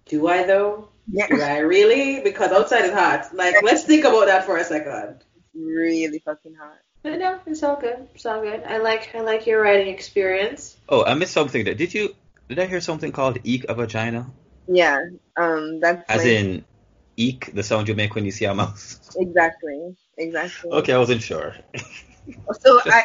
"Do 0.06 0.28
I 0.28 0.44
though? 0.44 0.90
yeah, 1.12 1.28
Do 1.28 1.42
I 1.42 1.60
really? 1.60 2.22
Because 2.22 2.52
outside 2.52 2.86
is 2.86 2.94
hot. 2.94 3.34
Like, 3.34 3.56
let's 3.64 3.84
think 3.84 4.06
about 4.06 4.26
that 4.26 4.46
for 4.46 4.58
a 4.58 4.64
second. 4.64 5.24
really 5.54 6.20
fucking 6.20 6.56
hot. 6.56 6.78
But 7.04 7.20
no, 7.20 7.40
it's 7.46 7.62
all 7.62 7.80
good. 7.80 8.08
It's 8.16 8.26
all 8.26 8.42
good. 8.42 8.64
I 8.64 8.78
like 8.78 9.14
I 9.14 9.22
like 9.22 9.46
your 9.46 9.62
writing 9.62 9.94
experience. 9.94 10.76
Oh, 10.90 11.04
I 11.04 11.14
missed 11.14 11.34
something 11.34 11.64
there. 11.64 11.76
Did 11.76 11.94
you? 11.94 12.16
Did 12.50 12.60
I 12.60 12.66
hear 12.66 12.82
something 12.82 13.12
called 13.12 13.38
eek 13.44 13.66
a 13.70 13.76
vagina? 13.76 14.28
Yeah, 14.68 15.00
um, 15.38 15.80
that's 15.80 16.10
As 16.10 16.24
like, 16.24 16.28
in 16.28 16.66
eek, 17.18 17.54
the 17.54 17.64
sound 17.64 17.88
you 17.88 17.96
make 17.96 18.16
when 18.16 18.26
you 18.26 18.32
see 18.32 18.46
a 18.46 18.54
mouse. 18.54 19.00
exactly, 19.16 19.96
exactly. 20.18 20.72
Okay, 20.72 20.94
I 20.94 20.98
wasn't 20.98 21.22
sure. 21.22 21.54
So 22.62 22.80
I, 22.90 23.04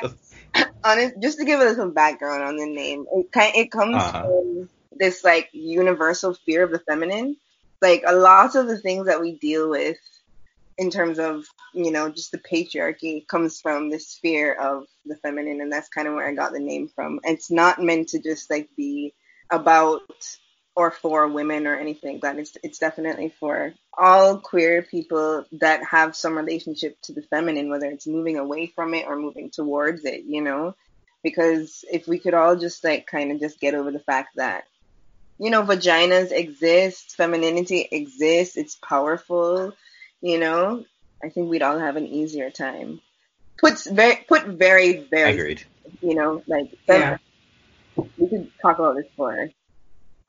honest, 0.85 1.15
just 1.23 1.39
to 1.39 1.45
give 1.45 1.61
a 1.61 1.65
little 1.65 1.91
background 1.91 2.43
on 2.43 2.57
the 2.57 2.67
name, 2.67 3.05
it 3.13 3.33
kind 3.33 3.55
it 3.57 3.71
comes 3.71 3.97
Uh-huh. 3.97 4.23
from 4.23 4.69
this 4.99 5.25
like 5.25 5.49
universal 5.53 6.35
fear 6.47 6.65
of 6.65 6.71
the 6.73 6.81
feminine. 6.81 7.37
Like 7.83 8.03
a 8.07 8.15
lot 8.15 8.55
of 8.57 8.67
the 8.67 8.79
things 8.79 9.07
that 9.07 9.21
we 9.21 9.39
deal 9.39 9.71
with 9.71 9.97
in 10.79 10.91
terms 10.91 11.19
of 11.19 11.45
you 11.75 11.91
know 11.91 12.09
just 12.11 12.33
the 12.33 12.39
patriarchy 12.39 13.27
comes 13.27 13.61
from 13.61 13.91
this 13.91 14.19
fear 14.21 14.55
of 14.55 14.85
the 15.07 15.17
feminine, 15.17 15.61
and 15.61 15.73
that's 15.73 15.89
kind 15.89 16.09
of 16.09 16.15
where 16.15 16.29
I 16.29 16.35
got 16.35 16.53
the 16.53 16.61
name 16.61 16.89
from. 16.95 17.21
It's 17.25 17.51
not 17.51 17.81
meant 17.83 18.09
to 18.11 18.21
just 18.21 18.51
like 18.51 18.69
be 18.77 19.15
about 19.51 20.01
or 20.81 20.91
for 20.91 21.29
women 21.29 21.67
or 21.67 21.77
anything 21.77 22.15
like 22.15 22.23
that. 22.23 22.39
It's 22.39 22.57
it's 22.63 22.79
definitely 22.79 23.29
for 23.39 23.75
all 24.07 24.39
queer 24.39 24.81
people 24.83 25.45
that 25.61 25.85
have 25.85 26.17
some 26.17 26.39
relationship 26.39 26.97
to 27.03 27.13
the 27.13 27.21
feminine, 27.21 27.69
whether 27.69 27.85
it's 27.91 28.07
moving 28.07 28.39
away 28.39 28.67
from 28.75 28.95
it 28.95 29.05
or 29.07 29.17
moving 29.17 29.51
towards 29.51 30.07
it, 30.07 30.23
you 30.25 30.41
know? 30.41 30.75
Because 31.23 31.85
if 31.93 32.09
we 32.09 32.19
could 32.19 32.33
all 32.33 32.57
just 32.57 32.83
like 32.83 33.07
kind 33.07 33.31
of 33.31 33.41
just 33.41 33.61
get 33.61 33.75
over 33.75 33.91
the 33.93 34.07
fact 34.13 34.37
that, 34.37 34.65
you 35.39 35.51
know, 35.51 35.63
vaginas 35.65 36.33
exist, 36.33 37.15
femininity 37.15 37.87
exists, 37.93 38.57
it's 38.57 38.77
powerful, 38.77 39.75
you 40.23 40.39
know, 40.39 40.87
I 41.23 41.29
think 41.29 41.51
we'd 41.51 41.61
all 41.69 41.79
have 41.79 41.97
an 41.97 42.07
easier 42.07 42.51
time. 42.51 43.03
Puts 43.59 43.87
very 43.87 44.25
put 44.27 44.47
very, 44.47 45.07
very 45.11 45.33
Agreed. 45.35 45.63
you 46.01 46.15
know, 46.15 46.43
like 46.47 46.71
Yeah. 46.89 47.19
we 48.17 48.29
could 48.31 48.51
talk 48.63 48.79
about 48.79 48.97
this 48.97 49.11
for 49.15 49.51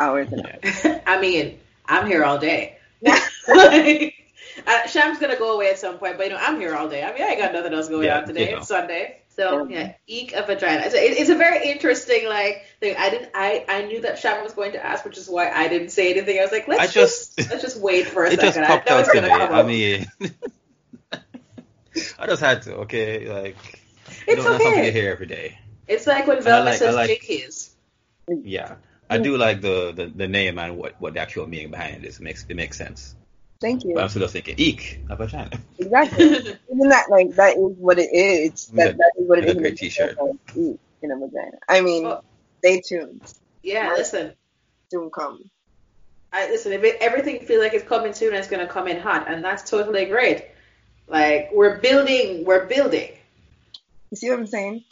hours 0.01 0.31
and 0.31 0.45
hours. 0.45 1.01
I 1.05 1.19
mean, 1.21 1.59
I'm 1.85 2.07
here 2.07 2.23
all 2.23 2.37
day. 2.37 2.77
like, 3.47 4.13
uh, 4.67 4.87
Sham's 4.87 5.19
gonna 5.19 5.37
go 5.37 5.53
away 5.55 5.69
at 5.69 5.79
some 5.79 5.97
point, 5.97 6.17
but 6.17 6.25
you 6.27 6.33
know, 6.33 6.39
I'm 6.39 6.59
here 6.59 6.75
all 6.75 6.89
day. 6.89 7.03
I 7.03 7.13
mean, 7.13 7.23
I 7.23 7.27
ain't 7.27 7.39
got 7.39 7.53
nothing 7.53 7.73
else 7.73 7.87
going 7.89 8.05
Yeah, 8.05 8.19
on 8.19 8.27
today. 8.27 8.45
you 8.45 8.51
know. 8.53 8.57
It's 8.59 8.67
Sunday, 8.67 9.21
so 9.29 9.67
Yeah. 9.67 9.79
yeah, 9.79 9.93
eek 10.07 10.33
a 10.33 10.43
vagina. 10.43 10.83
It's 10.85 10.93
a, 10.95 10.99
it's 11.21 11.29
a 11.29 11.35
very 11.35 11.69
interesting 11.71 12.27
like 12.27 12.63
thing. 12.79 12.95
I 12.97 13.09
didn't, 13.09 13.29
I, 13.33 13.65
I 13.67 13.81
knew 13.83 14.01
that 14.01 14.19
Sham 14.19 14.43
was 14.43 14.53
going 14.53 14.73
to 14.73 14.85
ask, 14.85 15.03
which 15.05 15.17
is 15.17 15.29
why 15.29 15.49
I 15.49 15.67
didn't 15.67 15.89
say 15.89 16.11
anything. 16.11 16.37
I 16.39 16.43
was 16.43 16.51
like, 16.51 16.67
let's 16.67 16.81
I 16.81 16.87
just, 16.87 17.37
just- 17.37 17.49
let's 17.49 17.61
just 17.63 17.79
wait 17.79 18.07
for 18.07 18.25
a 18.25 18.31
It 18.31 18.39
just 18.39 18.55
second. 18.55 18.67
popped 18.67 18.89
I 18.89 18.99
out 18.99 19.05
to 19.05 19.21
me. 19.21 19.29
I 19.29 19.63
mean, 19.63 20.07
I 22.19 22.25
just 22.27 22.41
had 22.41 22.61
to. 22.63 22.75
Okay, 22.77 23.29
like 23.31 23.55
you 24.27 24.33
It's 24.33 24.43
don't 24.43 24.51
have 24.53 24.61
something 24.61 24.67
okay. 24.73 24.85
to 24.85 24.91
hear 24.91 25.11
every 25.11 25.25
day. 25.27 25.57
It's 25.87 26.07
like 26.07 26.27
when 26.27 26.37
I 26.37 26.41
Velma 26.41 26.65
like- 26.71 26.79
says 26.79 26.95
like- 26.95 27.09
Jinkies. 27.09 27.69
Yeah, 28.27 28.75
I 29.11 29.17
do 29.19 29.37
like 29.37 29.61
the, 29.61 29.91
the, 29.91 30.07
the 30.07 30.27
name 30.27 30.57
and 30.57 30.77
what, 30.77 30.99
what 30.99 31.13
the 31.13 31.19
actual 31.19 31.47
meaning 31.47 31.69
behind 31.71 32.03
it 32.03 32.07
is. 32.07 32.17
It 32.19 32.23
makes 32.23 32.45
it 32.47 32.55
makes 32.55 32.77
sense. 32.77 33.15
Thank 33.59 33.83
you. 33.83 33.93
But 33.93 34.03
I'm 34.03 34.09
still 34.09 34.27
thinking 34.27 34.55
eek 34.57 35.01
a 35.09 35.15
vagina. 35.15 35.51
Exactly. 35.77 36.25
Even 36.73 36.89
that, 36.89 37.09
like, 37.11 37.35
that 37.35 37.57
is 37.57 37.77
what 37.77 37.99
it 37.99 38.09
is. 38.11 38.67
That, 38.67 38.85
Yeah, 38.85 38.91
that 38.93 39.11
is 39.19 39.27
what 39.29 39.37
it 39.39 39.45
is. 39.45 39.55
a 39.55 39.59
great 39.59 39.77
t-shirt. 39.77 40.17
Eat 40.55 40.79
in 41.03 41.11
a 41.11 41.15
vagina. 41.17 41.57
I 41.69 41.81
mean, 41.81 42.05
Oh. 42.05 42.21
stay 42.59 42.81
tuned. 42.81 43.21
yeah, 43.61 43.93
listen. 43.95 44.33
Soon 44.91 45.09
come. 45.11 45.49
I 46.33 46.47
listen. 46.49 46.71
If 46.73 46.83
it, 46.83 46.97
everything 47.01 47.45
feels 47.45 47.61
like 47.61 47.73
it's 47.73 47.87
coming 47.87 48.13
soon, 48.13 48.33
it's 48.33 48.47
gonna 48.47 48.67
come 48.67 48.87
in 48.87 48.99
hot, 48.99 49.27
and 49.29 49.43
that's 49.43 49.69
totally 49.69 50.05
great. 50.05 50.45
Like 51.07 51.49
we're 51.53 51.77
building, 51.79 52.45
we're 52.45 52.65
building. 52.65 53.09
You 54.09 54.17
see 54.17 54.29
what 54.29 54.39
I'm 54.39 54.47
saying? 54.47 54.83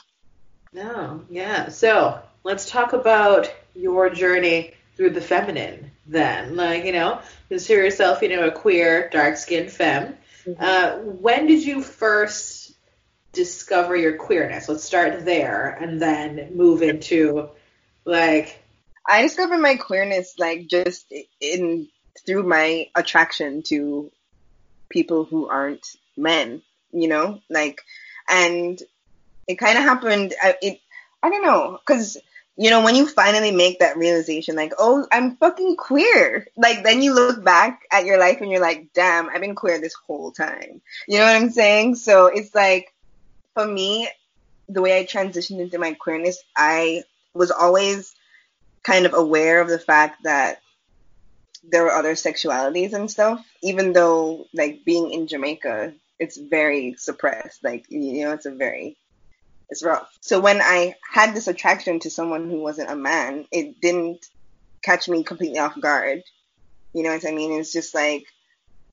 No, 0.73 1.23
yeah. 1.29 1.69
So 1.69 2.19
let's 2.43 2.69
talk 2.69 2.93
about 2.93 3.51
your 3.75 4.09
journey 4.09 4.73
through 4.95 5.11
the 5.11 5.21
feminine 5.21 5.91
then. 6.07 6.55
Like, 6.55 6.85
you 6.85 6.91
know, 6.91 7.21
consider 7.47 7.83
yourself, 7.83 8.21
you 8.21 8.29
know, 8.29 8.47
a 8.47 8.51
queer, 8.51 9.09
dark 9.09 9.37
skinned 9.37 9.71
femme. 9.71 10.15
Uh, 10.57 10.97
when 10.97 11.47
did 11.47 11.63
you 11.63 11.81
first 11.81 12.73
discover 13.31 13.95
your 13.95 14.17
queerness? 14.17 14.67
Let's 14.67 14.83
start 14.83 15.25
there 15.25 15.69
and 15.69 16.01
then 16.01 16.55
move 16.55 16.81
into 16.81 17.49
like 18.05 18.61
I 19.09 19.23
discovered 19.23 19.57
my 19.57 19.75
queerness, 19.75 20.35
like, 20.37 20.67
just 20.67 21.11
in 21.41 21.87
through 22.25 22.43
my 22.43 22.87
attraction 22.95 23.63
to 23.63 24.11
people 24.89 25.23
who 25.25 25.47
aren't 25.47 25.85
men, 26.15 26.61
you 26.91 27.07
know? 27.07 27.41
Like, 27.49 27.81
and 28.29 28.79
it 29.47 29.55
kind 29.55 29.79
of 29.79 29.83
happened, 29.83 30.35
it, 30.61 30.79
I 31.23 31.29
don't 31.29 31.43
know, 31.43 31.79
because 31.79 32.17
you 32.59 32.69
know, 32.69 32.83
when 32.83 32.93
you 32.93 33.07
finally 33.07 33.51
make 33.51 33.79
that 33.79 33.95
realization, 33.95 34.57
like, 34.57 34.73
oh, 34.77 35.07
I'm 35.13 35.37
fucking 35.37 35.77
queer, 35.77 36.45
like, 36.57 36.83
then 36.83 37.01
you 37.01 37.13
look 37.13 37.41
back 37.41 37.83
at 37.89 38.03
your 38.03 38.19
life 38.19 38.41
and 38.41 38.51
you're 38.51 38.59
like, 38.59 38.89
damn, 38.93 39.29
I've 39.29 39.39
been 39.39 39.55
queer 39.55 39.79
this 39.79 39.93
whole 39.93 40.33
time. 40.33 40.81
You 41.07 41.19
know 41.19 41.23
what 41.23 41.37
I'm 41.37 41.51
saying? 41.51 41.95
So 41.95 42.25
it's 42.25 42.53
like, 42.53 42.93
for 43.53 43.65
me, 43.65 44.09
the 44.67 44.81
way 44.81 44.99
I 44.99 45.05
transitioned 45.05 45.61
into 45.61 45.79
my 45.79 45.93
queerness, 45.93 46.43
I 46.53 47.03
was 47.33 47.49
always 47.49 48.13
kind 48.83 49.05
of 49.05 49.13
aware 49.13 49.61
of 49.61 49.69
the 49.69 49.79
fact 49.79 50.23
that 50.23 50.59
there 51.63 51.83
were 51.83 51.93
other 51.93 52.15
sexualities 52.15 52.91
and 52.91 53.09
stuff, 53.09 53.41
even 53.63 53.93
though, 53.93 54.47
like, 54.53 54.83
being 54.83 55.11
in 55.11 55.27
Jamaica, 55.27 55.93
it's 56.19 56.35
very 56.35 56.95
suppressed. 56.97 57.63
Like, 57.63 57.85
you 57.87 58.25
know, 58.25 58.33
it's 58.33 58.45
a 58.45 58.51
very 58.51 58.97
it's 59.69 59.83
rough. 59.83 60.09
So 60.21 60.39
when 60.39 60.61
I 60.61 60.95
had 61.09 61.33
this 61.33 61.47
attraction 61.47 61.99
to 62.01 62.09
someone 62.09 62.49
who 62.49 62.61
wasn't 62.61 62.91
a 62.91 62.95
man, 62.95 63.45
it 63.51 63.79
didn't 63.81 64.25
catch 64.81 65.07
me 65.07 65.23
completely 65.23 65.59
off 65.59 65.79
guard. 65.79 66.23
You 66.93 67.03
know 67.03 67.13
what 67.13 67.27
I 67.27 67.31
mean? 67.31 67.59
It's 67.59 67.71
just 67.71 67.93
like, 67.93 68.25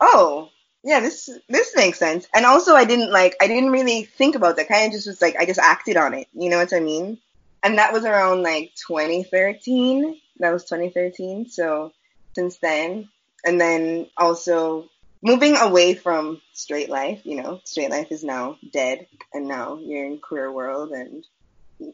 oh, 0.00 0.50
yeah, 0.84 1.00
this 1.00 1.30
this 1.48 1.74
makes 1.74 1.98
sense. 1.98 2.28
And 2.34 2.44
also, 2.46 2.74
I 2.74 2.84
didn't 2.84 3.10
like, 3.10 3.34
I 3.40 3.48
didn't 3.48 3.70
really 3.70 4.04
think 4.04 4.34
about 4.36 4.56
that. 4.56 4.68
Kind 4.68 4.86
of 4.86 4.92
just 4.92 5.06
was 5.06 5.22
like, 5.22 5.36
I 5.36 5.46
just 5.46 5.58
acted 5.58 5.96
on 5.96 6.14
it. 6.14 6.28
You 6.32 6.50
know 6.50 6.58
what 6.58 6.72
I 6.72 6.80
mean? 6.80 7.18
And 7.62 7.78
that 7.78 7.92
was 7.92 8.04
around 8.04 8.42
like 8.42 8.72
2013. 8.86 10.20
That 10.38 10.52
was 10.52 10.64
2013. 10.64 11.48
So 11.48 11.92
since 12.34 12.58
then, 12.58 13.08
and 13.44 13.60
then 13.60 14.08
also 14.16 14.88
moving 15.26 15.56
away 15.56 15.94
from 15.94 16.40
straight 16.52 16.88
life, 16.88 17.20
you 17.24 17.42
know, 17.42 17.60
straight 17.64 17.90
life 17.90 18.12
is 18.12 18.22
now 18.22 18.56
dead 18.72 19.08
and 19.34 19.48
now 19.48 19.76
you're 19.76 20.06
in 20.06 20.18
queer 20.20 20.52
world 20.52 20.92
and 20.92 21.24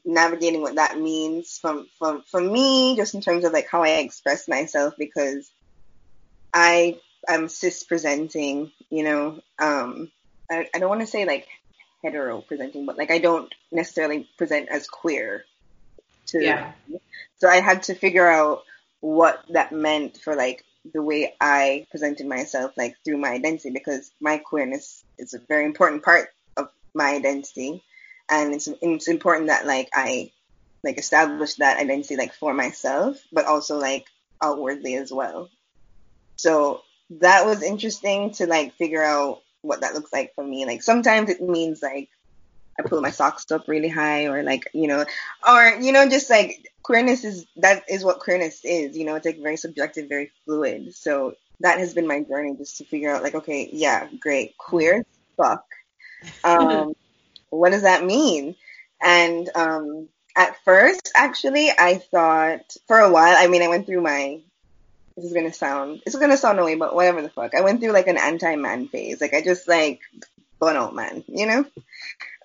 navigating 0.05 0.61
what 0.61 0.75
that 0.75 0.99
means 0.99 1.59
from, 1.59 1.87
from, 1.99 2.23
for 2.31 2.41
me, 2.43 2.95
just 2.95 3.15
in 3.15 3.23
terms 3.23 3.45
of 3.47 3.55
like 3.55 3.69
how 3.71 3.83
I 3.83 4.01
express 4.01 4.49
myself 4.49 4.93
because 4.99 5.51
I 6.53 7.01
am 7.27 7.49
cis 7.49 7.85
presenting, 7.85 8.71
you 8.91 9.03
know, 9.03 9.41
um, 9.59 10.13
I, 10.51 10.69
I 10.75 10.79
don't 10.79 10.91
want 10.91 11.01
to 11.01 11.07
say 11.07 11.25
like 11.25 11.49
hetero 12.05 12.43
presenting, 12.43 12.85
but 12.85 12.99
like 12.99 13.11
I 13.11 13.19
don't 13.19 13.53
necessarily 13.73 14.29
present 14.37 14.69
as 14.69 14.87
queer 14.89 15.47
to, 16.29 16.45
Yeah. 16.45 16.73
so 17.37 17.49
I 17.49 17.61
had 17.61 17.85
to 17.85 17.95
figure 17.95 18.29
out 18.29 18.65
what 19.01 19.43
that 19.49 19.73
meant 19.73 20.19
for 20.19 20.37
like 20.37 20.65
the 20.93 21.03
way 21.03 21.35
I 21.41 21.87
presented 21.91 22.27
myself 22.27 22.73
like 22.77 22.97
through 23.05 23.19
my 23.19 23.31
identity 23.31 23.71
because 23.71 24.11
my 24.21 24.39
queerness 24.39 25.05
is 25.19 25.35
a 25.35 25.39
very 25.39 25.65
important 25.65 26.03
part 26.03 26.31
of 26.57 26.69
my 26.95 27.15
identity 27.15 27.83
and 28.29 28.55
it's 28.55 28.69
it's 28.81 29.09
important 29.09 29.49
that 29.49 29.67
like 29.67 29.89
I 29.95 30.33
like 30.83 30.99
establish 30.99 31.55
that 31.57 31.79
identity 31.79 32.17
like 32.17 32.35
for 32.35 32.53
myself 32.53 33.23
but 33.33 33.47
also 33.47 33.79
like 33.79 34.07
outwardly 34.43 34.97
as 34.97 35.13
well. 35.13 35.49
So 36.37 36.83
that 37.21 37.47
was 37.47 37.63
interesting 37.63 38.33
to 38.33 38.47
like 38.47 38.75
figure 38.75 39.03
out 39.03 39.43
what 39.61 39.83
that 39.83 39.95
looks 39.95 40.13
like 40.13 40.35
for 40.35 40.45
me. 40.45 40.67
Like 40.67 40.83
sometimes 40.83 41.31
it 41.31 41.41
means 41.41 41.81
like 41.83 42.09
I 42.79 42.83
pull 42.83 43.01
my 43.01 43.11
socks 43.11 43.51
up 43.51 43.69
really 43.69 43.89
high 43.89 44.27
or 44.27 44.43
like, 44.43 44.69
you 44.73 44.89
know, 44.89 45.05
or, 45.47 45.79
you 45.81 45.93
know, 45.93 46.09
just 46.09 46.31
like 46.31 46.73
queerness 46.83 47.25
is, 47.25 47.47
that 47.57 47.85
is 47.89 48.05
what 48.05 48.21
queerness 48.21 48.65
is, 48.65 48.97
you 48.97 49.05
know, 49.05 49.15
it's 49.15 49.27
like 49.27 49.41
very 49.41 49.57
subjective, 49.57 50.09
very 50.09 50.31
fluid. 50.45 50.95
So 50.95 51.35
that 51.61 51.79
has 51.79 51.95
been 51.95 52.07
my 52.07 52.21
journey 52.21 52.57
just 52.57 52.79
to 52.79 52.85
figure 52.85 53.15
out 53.15 53.23
like, 53.23 53.35
okay, 53.35 53.69
yeah, 53.73 54.09
great, 54.21 54.57
queer, 54.59 55.05
fuck. 55.37 55.65
Um, 56.45 56.95
what 57.51 57.71
does 57.71 57.83
that 57.83 58.05
mean? 58.05 58.55
And, 59.03 59.51
um, 59.57 60.09
at 60.37 60.57
first, 60.65 61.11
actually, 61.17 61.71
I 61.71 61.97
thought 61.97 62.77
for 62.87 63.01
a 63.01 63.11
while, 63.11 63.35
I 63.37 63.49
mean, 63.49 63.61
I 63.61 63.67
went 63.69 63.87
through 63.87 64.03
my, 64.03 64.39
this 65.17 65.25
is 65.25 65.33
gonna 65.33 65.53
sound, 65.53 66.01
it's 66.07 66.17
gonna 66.17 66.37
sound 66.37 66.61
away, 66.61 66.77
but 66.77 66.95
whatever 66.95 67.23
the 67.23 67.29
fuck. 67.29 67.57
I 67.57 67.63
went 67.63 67.81
through 67.81 67.91
like 67.91 68.07
an 68.07 68.19
anti-man 68.19 68.87
phase. 68.87 69.21
Like 69.21 69.35
I 69.35 69.43
just 69.43 69.67
like, 69.67 70.01
burn 70.63 70.77
out 70.77 70.95
man, 70.95 71.25
you 71.27 71.45
know? 71.45 71.65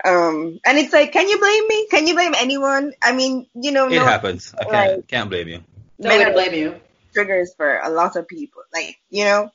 Um, 0.06 0.60
and 0.66 0.78
it's 0.78 0.94
like, 0.94 1.12
can 1.12 1.28
you 1.28 1.40
blame 1.40 1.68
me? 1.68 1.88
Can 1.90 2.08
you 2.08 2.14
blame 2.14 2.34
anyone? 2.38 2.94
I 3.02 3.14
mean, 3.14 3.48
you 3.56 3.72
know, 3.72 3.88
it 3.88 3.96
no, 3.96 4.06
happens. 4.06 4.54
I 4.58 4.64
can't 4.64 4.98
like- 4.98 5.08
can't 5.08 5.30
blame 5.30 5.48
you. 5.48 5.64
No 6.00 6.10
way 6.10 6.24
to 6.24 6.32
blame 6.32 6.54
you. 6.54 6.80
triggers 7.14 7.54
for 7.56 7.80
a 7.84 7.90
lot 7.90 8.16
of 8.16 8.28
people, 8.28 8.62
like 8.74 8.98
you 9.10 9.26
know. 9.26 9.52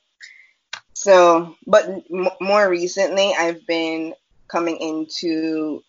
So, 0.93 1.55
but 1.65 1.85
m- 1.87 2.29
more 2.41 2.69
recently, 2.69 3.33
I've 3.37 3.65
been 3.65 4.13
coming 4.47 4.77
into 4.77 5.83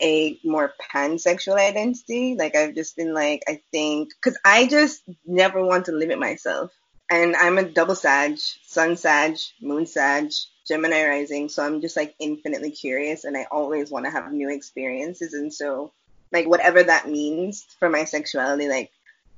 a 0.00 0.38
more 0.44 0.72
pansexual 0.92 1.54
identity. 1.54 2.34
Like 2.36 2.56
I've 2.56 2.74
just 2.74 2.96
been 2.96 3.14
like, 3.14 3.42
I 3.48 3.60
think, 3.70 4.10
because 4.20 4.38
I 4.44 4.66
just 4.66 5.02
never 5.24 5.64
want 5.64 5.86
to 5.86 5.92
limit 5.92 6.18
myself, 6.18 6.72
and 7.10 7.36
I'm 7.36 7.58
a 7.58 7.62
double 7.64 7.94
Sag, 7.94 8.38
Sun 8.66 8.96
Sag, 8.96 9.36
Moon 9.60 9.86
Sag, 9.86 10.32
Gemini 10.72 11.06
rising, 11.06 11.50
so 11.50 11.62
I'm 11.62 11.82
just 11.82 11.98
like 11.98 12.14
infinitely 12.18 12.70
curious, 12.70 13.24
and 13.24 13.36
I 13.36 13.46
always 13.50 13.90
want 13.90 14.06
to 14.06 14.10
have 14.10 14.32
new 14.32 14.48
experiences, 14.48 15.34
and 15.34 15.52
so 15.52 15.92
like 16.32 16.48
whatever 16.48 16.82
that 16.82 17.10
means 17.10 17.66
for 17.78 17.90
my 17.90 18.04
sexuality, 18.04 18.70
like 18.70 18.90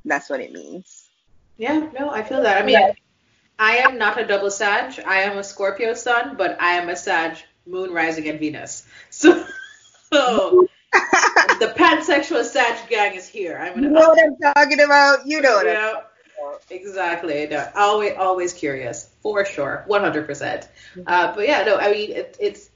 that's 0.04 0.30
what 0.30 0.38
it 0.38 0.52
means. 0.52 1.08
Yeah, 1.56 1.88
no, 1.98 2.08
I 2.08 2.22
feel 2.22 2.42
that. 2.42 2.62
I 2.62 2.64
mean, 2.64 2.78
I 3.58 3.78
am 3.78 3.98
not 3.98 4.20
a 4.20 4.24
double 4.24 4.52
Sag. 4.52 5.02
I 5.04 5.22
am 5.22 5.36
a 5.36 5.42
Scorpio 5.42 5.94
sun, 5.94 6.36
but 6.36 6.56
I 6.62 6.74
am 6.74 6.88
a 6.88 6.94
Sag 6.94 7.38
moon 7.66 7.92
rising 7.92 8.28
and 8.28 8.38
Venus. 8.38 8.86
So, 9.10 9.44
so 10.12 10.68
the 10.92 11.74
pansexual 11.76 12.44
Sag 12.44 12.88
gang 12.88 13.16
is 13.16 13.26
here. 13.26 13.58
I'm 13.58 13.74
You 13.82 13.88
gonna. 13.88 14.00
know 14.00 14.08
what 14.08 14.18
I'm 14.22 14.54
talking 14.54 14.80
about? 14.80 15.26
You 15.26 15.40
know 15.40 15.56
what 15.56 15.66
I'm 15.66 15.74
Yeah, 15.74 16.00
exactly. 16.70 17.48
No, 17.48 17.68
always, 17.74 18.12
always 18.16 18.52
curious 18.52 19.10
for 19.24 19.44
sure, 19.46 19.86
100%. 19.88 20.68
Uh, 21.06 21.34
but 21.34 21.48
yeah, 21.48 21.64
no, 21.64 21.78
I 21.78 21.90
mean, 21.90 22.12
it, 22.12 22.36
it's 22.38 22.70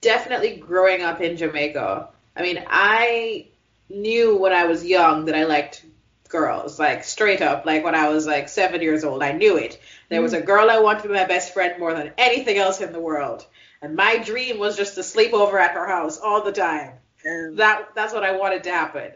definitely 0.00 0.56
growing 0.56 1.02
up 1.02 1.20
in 1.20 1.36
Jamaica. 1.36 2.08
I 2.36 2.42
mean, 2.42 2.64
I 2.68 3.48
knew 3.90 4.36
when 4.36 4.52
I 4.52 4.64
was 4.64 4.86
young 4.86 5.24
that 5.24 5.34
I 5.34 5.44
liked 5.44 5.84
girls, 6.28 6.78
like 6.78 7.02
straight 7.02 7.42
up, 7.42 7.66
like 7.66 7.82
when 7.82 7.96
I 7.96 8.10
was 8.10 8.28
like 8.28 8.48
seven 8.48 8.80
years 8.80 9.02
old, 9.02 9.24
I 9.24 9.32
knew 9.32 9.56
it. 9.58 9.80
There 10.08 10.22
was 10.22 10.34
a 10.34 10.40
girl 10.40 10.70
I 10.70 10.78
wanted 10.78 11.02
to 11.02 11.08
be 11.08 11.14
my 11.14 11.26
best 11.26 11.52
friend 11.52 11.80
more 11.80 11.94
than 11.94 12.12
anything 12.16 12.58
else 12.58 12.80
in 12.80 12.92
the 12.92 13.00
world. 13.00 13.44
And 13.82 13.96
my 13.96 14.18
dream 14.18 14.60
was 14.60 14.76
just 14.76 14.94
to 14.94 15.02
sleep 15.02 15.32
over 15.32 15.58
at 15.58 15.72
her 15.72 15.88
house 15.88 16.16
all 16.18 16.44
the 16.44 16.52
time 16.52 16.92
Um, 17.28 17.56
that 17.56 17.88
that's 17.96 18.14
what 18.14 18.22
I 18.22 18.36
wanted 18.36 18.62
to 18.64 18.70
happen. 18.70 19.10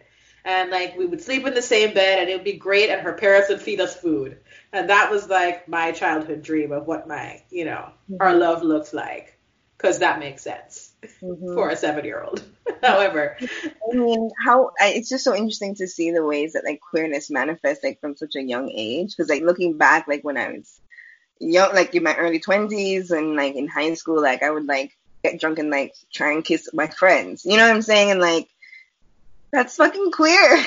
And 0.45 0.71
like 0.71 0.97
we 0.99 1.07
would 1.07 1.23
sleep 1.23 1.47
in 1.47 1.55
the 1.55 1.63
same 1.63 1.95
bed 1.95 2.19
and 2.19 2.29
it 2.29 2.35
would 2.35 2.45
be 2.45 2.55
great 2.55 2.91
and 2.91 3.03
her 3.03 3.13
parents 3.13 3.49
would 3.49 3.63
feed 3.63 3.81
us 3.81 3.97
food. 3.97 4.39
And 4.77 4.91
that 4.91 5.11
was 5.11 5.27
like 5.29 5.69
my 5.69 5.93
childhood 5.93 6.43
dream 6.43 6.71
of 6.71 6.87
what 6.87 7.09
my, 7.09 7.43
you 7.51 7.65
know, 7.65 7.89
our 8.21 8.35
love 8.35 8.63
looks 8.63 8.93
like. 8.93 9.33
Cause 9.79 9.99
that 9.99 10.19
makes 10.19 10.43
sense 10.43 10.93
mhm. 11.23 11.55
for 11.55 11.69
a 11.69 11.77
seven 11.77 12.05
year 12.05 12.23
old. 12.23 12.43
However, 12.83 13.37
I 13.41 13.95
mean, 13.95 14.31
how 14.45 14.71
I, 14.81 14.89
it's 14.89 15.09
just 15.09 15.25
so 15.25 15.35
interesting 15.35 15.75
to 15.77 15.87
see 15.87 16.11
the 16.13 16.25
ways 16.25 16.55
that 16.55 16.65
like 16.65 16.81
queerness 16.81 17.31
manifests 17.31 17.85
like 17.85 18.01
from 18.01 18.17
such 18.17 18.37
a 18.37 18.43
young 18.43 18.71
age. 18.71 19.15
Because 19.17 19.31
like 19.31 19.43
looking 19.43 19.79
back, 19.79 20.09
like 20.09 20.25
when 20.25 20.37
I 20.37 20.53
was 20.53 20.81
young, 21.41 21.75
like 21.75 21.95
in 21.95 22.03
my 22.03 22.17
early 22.17 22.39
twenties 22.39 23.11
and 23.11 23.37
like 23.37 23.55
in 23.55 23.69
high 23.69 23.95
school, 23.95 24.21
like 24.21 24.43
I 24.43 24.51
would 24.51 24.67
like 24.67 24.97
get 25.23 25.41
drunk 25.41 25.59
and 25.59 25.71
like 25.71 25.95
try 26.13 26.33
and 26.33 26.45
kiss 26.45 26.69
my 26.73 26.87
friends. 26.87 27.45
You 27.45 27.57
know 27.57 27.67
what 27.67 27.75
I'm 27.75 27.83
saying? 27.83 28.11
And 28.11 28.21
like 28.21 28.49
that's 29.57 29.77
fucking 29.77 30.11
queer. 30.11 30.63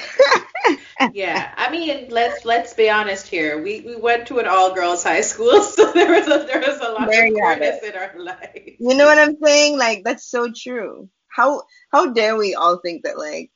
yeah, 1.14 1.54
I 1.56 1.70
mean, 1.72 2.08
let's 2.10 2.44
let's 2.44 2.74
be 2.74 2.90
honest 2.90 3.28
here. 3.28 3.62
We 3.62 3.82
we 3.82 3.96
went 3.96 4.28
to 4.28 4.40
an 4.40 4.48
all 4.48 4.74
girls 4.74 5.04
high 5.04 5.22
school, 5.22 5.62
so 5.76 5.92
there 5.92 6.12
was 6.12 6.26
a 6.26 6.46
there 6.48 6.60
was 6.60 6.80
a 6.82 6.92
lot 6.92 7.08
There 7.08 7.28
of 7.28 7.34
queerness 7.34 7.84
in 7.84 7.96
our 7.96 8.20
life. 8.20 8.76
you 8.80 8.98
know 8.98 9.06
what 9.06 9.20
I'm 9.20 9.38
saying? 9.44 9.78
Like 9.78 10.04
that's 10.04 10.26
so 10.26 10.52
true. 10.52 11.08
How 11.28 11.62
how 11.92 12.12
dare 12.14 12.36
we 12.36 12.56
all 12.56 12.80
think 12.80 13.04
that 13.04 13.18
like 13.18 13.52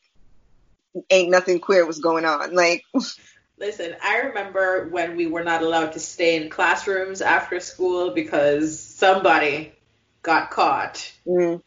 ain't 1.10 1.32
nothing 1.32 1.60
queer 1.60 1.84
was 1.88 1.98
going 2.00 2.26
on? 2.26 2.54
Like 2.54 2.84
Listen, 3.58 3.96
I 4.04 4.18
remember 4.20 4.90
when 4.90 5.16
we 5.16 5.26
were 5.26 5.44
not 5.44 5.64
allowed 5.64 5.94
to 5.94 6.00
stay 6.00 6.36
in 6.36 6.50
classrooms 6.50 7.22
after 7.22 7.60
school 7.60 8.12
because 8.12 8.80
somebody 8.80 9.74
got 10.22 10.52
caught 10.52 11.12
mm, 11.26 11.60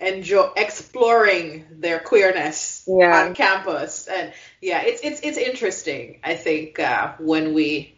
enjoy 0.00 0.50
exploring 0.56 1.66
their 1.70 2.00
queerness 2.00 2.84
Yeah. 2.86 3.24
on 3.24 3.34
campus. 3.34 4.06
And 4.08 4.32
yeah 4.60 4.82
it's 4.82 5.02
it's 5.02 5.20
it's 5.22 5.38
interesting 5.38 6.20
i 6.24 6.34
think 6.34 6.78
uh, 6.78 7.12
when 7.18 7.52
we 7.54 7.94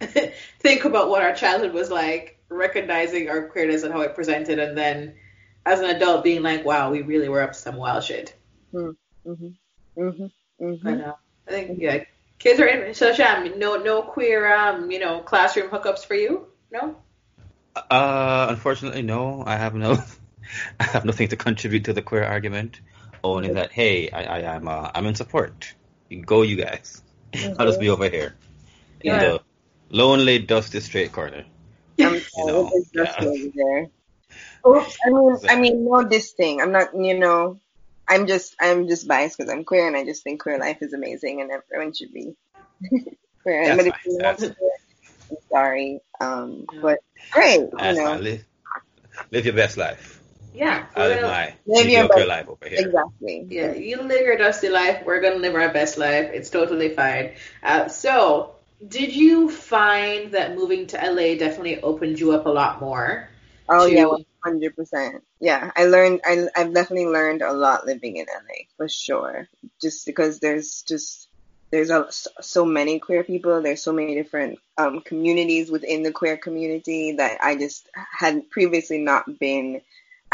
think 0.60 0.84
about 0.84 1.08
what 1.10 1.22
our 1.22 1.34
childhood 1.34 1.72
was 1.72 1.90
like 1.90 2.38
recognizing 2.48 3.28
our 3.28 3.48
queerness 3.48 3.82
and 3.82 3.92
how 3.92 4.00
it 4.02 4.14
presented 4.14 4.58
and 4.58 4.76
then 4.78 5.14
as 5.66 5.80
an 5.80 5.86
adult 5.86 6.22
being 6.24 6.42
like 6.42 6.64
wow 6.64 6.90
we 6.90 7.02
really 7.02 7.28
were 7.28 7.42
up 7.42 7.54
some 7.54 7.76
wild 7.76 8.04
shit. 8.04 8.34
Mhm, 8.72 8.96
mhm, 9.26 9.54
mhm, 9.98 10.30
mhm. 10.60 10.82
but 10.82 11.00
uh, 11.00 11.14
i 11.48 11.50
think 11.50 11.80
yeah 11.80 12.04
kids 12.38 12.60
are 12.60 12.66
in 12.66 12.94
so 12.94 13.12
Sham, 13.12 13.58
no 13.58 13.76
no 13.76 14.02
queer 14.02 14.52
um 14.54 14.90
you 14.90 14.98
know 15.00 15.20
classroom 15.20 15.70
hookups 15.70 16.04
for 16.06 16.14
you? 16.14 16.46
No? 16.70 16.96
Uh, 17.76 18.46
unfortunately, 18.50 19.02
no. 19.02 19.42
I 19.44 19.56
have 19.56 19.74
no, 19.74 19.98
I 20.80 20.84
have 20.84 21.04
nothing 21.04 21.28
to 21.28 21.36
contribute 21.36 21.84
to 21.84 21.92
the 21.92 22.02
queer 22.02 22.24
argument. 22.24 22.80
Only 23.22 23.50
that, 23.54 23.72
hey, 23.72 24.10
I, 24.10 24.24
I 24.24 24.56
am, 24.56 24.68
uh, 24.68 24.90
I'm 24.94 25.06
in 25.06 25.14
support. 25.14 25.74
Go, 26.26 26.42
you 26.42 26.56
guys. 26.56 27.02
I'll 27.58 27.66
just 27.66 27.80
be 27.80 27.88
over 27.88 28.08
here 28.08 28.36
in 29.00 29.12
Yeah. 29.12 29.20
the 29.20 29.42
lonely, 29.90 30.38
dusty, 30.38 30.80
straight 30.80 31.12
corner. 31.12 31.44
I'm 32.00 32.14
You 32.36 32.46
know, 32.46 32.70
it 32.72 32.78
is 32.78 32.90
just 32.94 33.18
yeah. 33.54 33.84
Oops, 34.66 34.96
I 35.04 35.10
mean, 35.10 35.38
I 35.48 35.56
mean, 35.60 35.84
no 35.84 36.04
this 36.04 36.32
thing. 36.32 36.60
I'm 36.60 36.72
not, 36.72 36.88
you 36.94 37.18
know, 37.18 37.60
I'm 38.08 38.26
just, 38.26 38.54
I'm 38.60 38.88
just 38.88 39.08
biased 39.08 39.38
because 39.38 39.52
I'm 39.52 39.64
queer 39.64 39.86
and 39.86 39.96
I 39.96 40.04
just 40.04 40.22
think 40.22 40.42
queer 40.42 40.58
life 40.58 40.78
is 40.80 40.92
amazing 40.92 41.40
and 41.40 41.50
everyone 41.50 41.94
should 41.94 42.12
be 42.12 42.34
queer. 43.42 43.64
That's 43.64 43.76
but 43.76 43.86
if 43.86 43.92
fine. 43.92 44.00
you 44.06 44.18
want 44.22 44.38
to 44.38 44.48
do 44.48 44.70
I'm 45.30 45.36
sorry. 45.50 46.00
Um, 46.20 46.66
but 46.82 46.98
great, 47.32 47.60
you 47.60 47.94
know. 47.94 48.14
Live, 48.16 48.44
live 49.30 49.44
your 49.44 49.54
best 49.54 49.76
life. 49.76 50.20
Yeah 50.54 50.86
I 50.94 51.08
live 51.08 51.20
gonna- 51.20 51.28
my 51.32 51.44
Live 51.66 51.86
your 51.90 52.02
mediocre 52.02 52.14
best- 52.16 52.28
life 52.28 52.48
over 52.48 52.68
here. 52.68 52.78
exactly. 52.80 53.46
Yeah, 53.50 53.72
you 53.74 54.00
live 54.02 54.22
your 54.22 54.36
dusty 54.38 54.68
life. 54.68 55.02
We're 55.04 55.20
gonna 55.20 55.36
live 55.42 55.54
our 55.54 55.72
best 55.72 55.98
life. 55.98 56.30
It's 56.32 56.50
totally 56.50 56.90
fine. 56.90 57.32
Uh, 57.62 57.88
so, 57.88 58.54
did 58.86 59.14
you 59.14 59.50
find 59.50 60.32
that 60.32 60.54
moving 60.54 60.86
to 60.88 60.96
LA 61.02 61.36
definitely 61.36 61.80
opened 61.82 62.20
you 62.20 62.32
up 62.32 62.46
a 62.46 62.50
lot 62.50 62.80
more? 62.80 63.28
Oh 63.68 63.88
to- 63.88 63.94
yeah, 63.94 64.06
one 64.06 64.24
hundred 64.44 64.76
percent. 64.76 65.24
Yeah, 65.40 65.70
I 65.74 65.86
learned. 65.86 66.20
I 66.24 66.46
I've 66.54 66.72
definitely 66.74 67.06
learned 67.06 67.42
a 67.42 67.52
lot 67.52 67.86
living 67.86 68.16
in 68.16 68.26
LA 68.28 68.68
for 68.76 68.88
sure. 68.88 69.48
Just 69.80 70.06
because 70.06 70.38
there's 70.40 70.82
just 70.82 71.28
there's 71.70 71.90
a, 71.90 72.06
so 72.40 72.64
many 72.64 73.00
queer 73.00 73.24
people. 73.24 73.60
There's 73.62 73.82
so 73.82 73.92
many 73.92 74.14
different 74.14 74.58
um, 74.78 75.00
communities 75.00 75.70
within 75.72 76.02
the 76.04 76.12
queer 76.12 76.36
community 76.36 77.12
that 77.12 77.38
I 77.42 77.56
just 77.56 77.88
had 77.94 78.48
previously 78.50 78.98
not 78.98 79.38
been 79.40 79.80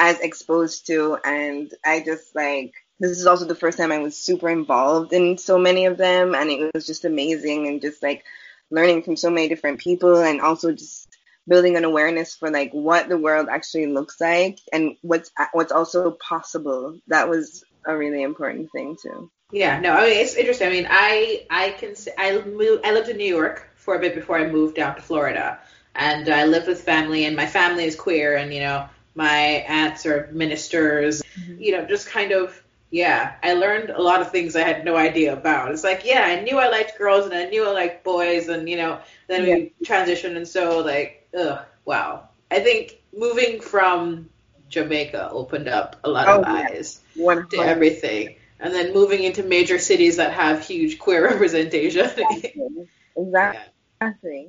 as 0.00 0.18
exposed 0.20 0.86
to, 0.88 1.18
and 1.24 1.72
I 1.84 2.00
just 2.00 2.34
like. 2.34 2.74
This 2.98 3.18
is 3.18 3.26
also 3.26 3.46
the 3.46 3.54
first 3.54 3.78
time 3.78 3.92
I 3.92 3.98
was 3.98 4.14
super 4.14 4.50
involved 4.50 5.14
in 5.14 5.38
so 5.38 5.56
many 5.56 5.86
of 5.86 5.96
them, 5.96 6.34
and 6.34 6.50
it 6.50 6.70
was 6.74 6.86
just 6.86 7.06
amazing, 7.06 7.66
and 7.66 7.80
just 7.80 8.02
like 8.02 8.24
learning 8.70 9.04
from 9.04 9.16
so 9.16 9.30
many 9.30 9.48
different 9.48 9.80
people, 9.80 10.18
and 10.18 10.40
also 10.42 10.72
just 10.72 11.08
building 11.48 11.76
an 11.76 11.84
awareness 11.84 12.34
for 12.34 12.50
like 12.50 12.70
what 12.72 13.08
the 13.08 13.18
world 13.18 13.48
actually 13.50 13.86
looks 13.86 14.20
like 14.20 14.58
and 14.72 14.96
what's 15.02 15.30
what's 15.52 15.72
also 15.72 16.12
possible. 16.12 16.98
That 17.08 17.28
was 17.28 17.64
a 17.86 17.96
really 17.96 18.22
important 18.22 18.70
thing 18.70 18.96
too. 19.02 19.30
Yeah, 19.50 19.80
no, 19.80 19.92
I 19.92 20.02
mean 20.06 20.18
it's 20.18 20.34
interesting. 20.34 20.68
I 20.68 20.70
mean, 20.70 20.86
I 20.88 21.46
I 21.50 21.70
can 21.70 21.94
I 22.18 22.40
moved. 22.42 22.84
I 22.84 22.92
lived 22.92 23.08
in 23.08 23.16
New 23.16 23.34
York 23.34 23.70
for 23.76 23.96
a 23.96 23.98
bit 23.98 24.14
before 24.14 24.38
I 24.38 24.46
moved 24.46 24.76
down 24.76 24.94
to 24.94 25.02
Florida, 25.02 25.58
and 25.94 26.28
I 26.28 26.44
lived 26.44 26.68
with 26.68 26.82
family, 26.82 27.24
and 27.24 27.34
my 27.34 27.46
family 27.46 27.84
is 27.84 27.96
queer, 27.96 28.36
and 28.36 28.52
you 28.54 28.60
know 28.60 28.88
my 29.14 29.36
aunts 29.36 30.06
are 30.06 30.28
ministers. 30.32 31.22
Mm-hmm. 31.22 31.60
You 31.60 31.72
know, 31.72 31.86
just 31.86 32.08
kind 32.08 32.32
of 32.32 32.62
yeah. 32.90 33.34
I 33.42 33.54
learned 33.54 33.90
a 33.90 34.02
lot 34.02 34.20
of 34.20 34.30
things 34.30 34.56
I 34.56 34.62
had 34.62 34.84
no 34.84 34.96
idea 34.96 35.32
about. 35.32 35.72
It's 35.72 35.84
like 35.84 36.04
yeah, 36.04 36.22
I 36.22 36.42
knew 36.42 36.58
I 36.58 36.68
liked 36.68 36.98
girls, 36.98 37.26
and 37.26 37.34
I 37.34 37.46
knew 37.46 37.66
I 37.66 37.72
liked 37.72 38.04
boys, 38.04 38.48
and 38.48 38.68
you 38.68 38.76
know 38.76 39.00
then 39.28 39.46
yeah. 39.46 39.54
we 39.54 39.72
transitioned, 39.84 40.36
and 40.36 40.46
so 40.46 40.80
like 40.80 41.28
ugh, 41.38 41.60
wow. 41.84 42.28
I 42.50 42.60
think 42.60 43.00
moving 43.16 43.60
from 43.60 44.28
Jamaica 44.68 45.30
opened 45.30 45.68
up 45.68 45.96
a 46.04 46.10
lot 46.10 46.28
oh, 46.28 46.40
of 46.40 46.46
yeah. 46.46 46.68
eyes 46.70 47.00
100. 47.14 47.50
to 47.50 47.56
everything 47.58 48.36
and 48.60 48.74
then 48.74 48.92
moving 48.92 49.24
into 49.24 49.42
major 49.42 49.78
cities 49.78 50.16
that 50.16 50.32
have 50.32 50.64
huge 50.64 50.98
queer 50.98 51.24
representation. 51.30 52.04
Exactly. 52.04 52.86
exactly. 53.16 54.48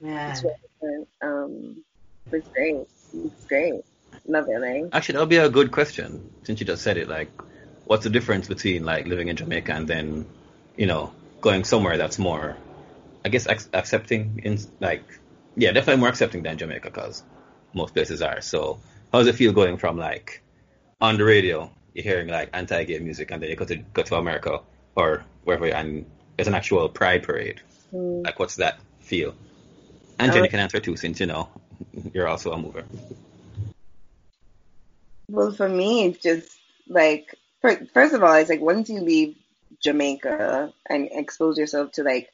Yeah. 0.00 0.34
Really 0.82 1.06
um, 1.22 1.84
it's 2.30 2.48
great. 2.48 2.76
It's 3.14 3.44
great. 3.46 3.84
Love 4.26 4.46
LA. 4.48 4.88
Actually, 4.92 5.12
that'll 5.14 5.26
be 5.26 5.36
a 5.36 5.48
good 5.48 5.70
question 5.70 6.30
since 6.44 6.60
you 6.60 6.66
just 6.66 6.82
said 6.82 6.96
it. 6.96 7.08
Like, 7.08 7.30
what's 7.84 8.04
the 8.04 8.10
difference 8.10 8.48
between 8.48 8.84
like 8.84 9.06
living 9.06 9.28
in 9.28 9.36
Jamaica 9.36 9.72
and 9.72 9.88
then, 9.88 10.26
you 10.76 10.86
know, 10.86 11.12
going 11.40 11.64
somewhere 11.64 11.96
that's 11.96 12.18
more, 12.18 12.56
I 13.24 13.28
guess, 13.28 13.46
ac- 13.48 13.68
accepting 13.72 14.40
in 14.44 14.58
like, 14.80 15.04
yeah, 15.56 15.72
definitely 15.72 16.00
more 16.00 16.08
accepting 16.08 16.42
than 16.42 16.58
Jamaica 16.58 16.90
because 16.90 17.22
most 17.74 17.94
places 17.94 18.22
are. 18.22 18.40
So, 18.40 18.80
how 19.12 19.18
does 19.18 19.28
it 19.28 19.34
feel 19.34 19.52
going 19.52 19.76
from 19.76 19.98
like 19.98 20.42
on 21.00 21.18
the 21.18 21.24
radio 21.24 21.70
you're 21.94 22.02
hearing 22.02 22.28
like 22.28 22.50
anti-gay 22.52 22.98
music, 22.98 23.30
and 23.30 23.42
then 23.42 23.48
you 23.48 23.56
go 23.56 23.64
to 23.64 23.76
go 23.76 24.02
to 24.02 24.16
America 24.16 24.60
or 24.96 25.24
wherever, 25.44 25.66
and 25.66 26.04
it's 26.36 26.48
an 26.48 26.54
actual 26.54 26.88
pride 26.88 27.22
parade. 27.22 27.60
Mm. 27.92 28.24
Like, 28.24 28.38
what's 28.38 28.56
that 28.56 28.80
feel? 28.98 29.34
And 30.18 30.32
Jenny 30.32 30.48
can 30.48 30.60
answer 30.60 30.80
too, 30.80 30.96
since 30.96 31.20
you 31.20 31.26
know 31.26 31.48
you're 32.12 32.28
also 32.28 32.52
a 32.52 32.58
mover. 32.58 32.84
Well, 35.30 35.52
for 35.52 35.68
me, 35.68 36.06
it's 36.06 36.22
just 36.22 36.56
like 36.88 37.34
first 37.62 38.14
of 38.14 38.22
all, 38.22 38.34
it's 38.34 38.50
like 38.50 38.60
once 38.60 38.90
you 38.90 39.00
leave 39.00 39.36
Jamaica 39.82 40.72
and 40.88 41.08
expose 41.12 41.58
yourself 41.58 41.92
to 41.92 42.02
like 42.02 42.28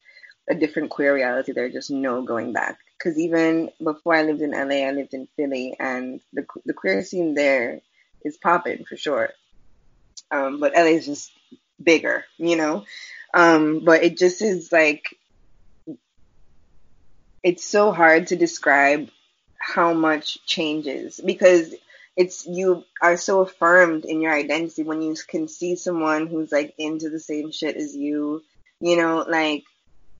a 0.48 0.54
different 0.54 0.90
queer 0.90 1.14
reality, 1.14 1.52
there's 1.52 1.72
just 1.72 1.90
no 1.90 2.22
going 2.22 2.52
back. 2.52 2.78
Because 2.98 3.18
even 3.18 3.70
before 3.82 4.14
I 4.14 4.22
lived 4.22 4.42
in 4.42 4.50
LA, 4.50 4.86
I 4.86 4.90
lived 4.90 5.14
in 5.14 5.28
Philly, 5.36 5.76
and 5.78 6.20
the 6.32 6.44
the 6.66 6.74
queer 6.74 7.02
scene 7.04 7.34
there 7.34 7.80
is 8.24 8.36
popping 8.36 8.84
for 8.84 8.96
sure. 8.96 9.30
Um, 10.30 10.60
but 10.60 10.74
LA 10.74 10.96
is 10.98 11.06
just 11.06 11.32
bigger, 11.82 12.24
you 12.38 12.56
know? 12.56 12.84
Um, 13.32 13.84
but 13.84 14.02
it 14.02 14.18
just 14.18 14.42
is 14.42 14.70
like, 14.72 15.16
it's 17.42 17.64
so 17.64 17.92
hard 17.92 18.28
to 18.28 18.36
describe 18.36 19.08
how 19.74 19.92
much 19.92 20.44
changes 20.46 21.20
because 21.24 21.74
it's 22.16 22.46
you 22.46 22.84
are 23.00 23.16
so 23.16 23.40
affirmed 23.40 24.04
in 24.04 24.20
your 24.20 24.34
identity 24.34 24.82
when 24.82 25.00
you 25.00 25.14
can 25.28 25.46
see 25.48 25.76
someone 25.76 26.26
who's 26.26 26.50
like 26.50 26.74
into 26.76 27.08
the 27.08 27.20
same 27.20 27.52
shit 27.52 27.76
as 27.76 27.94
you, 27.94 28.42
you 28.80 28.96
know, 28.96 29.24
like 29.28 29.64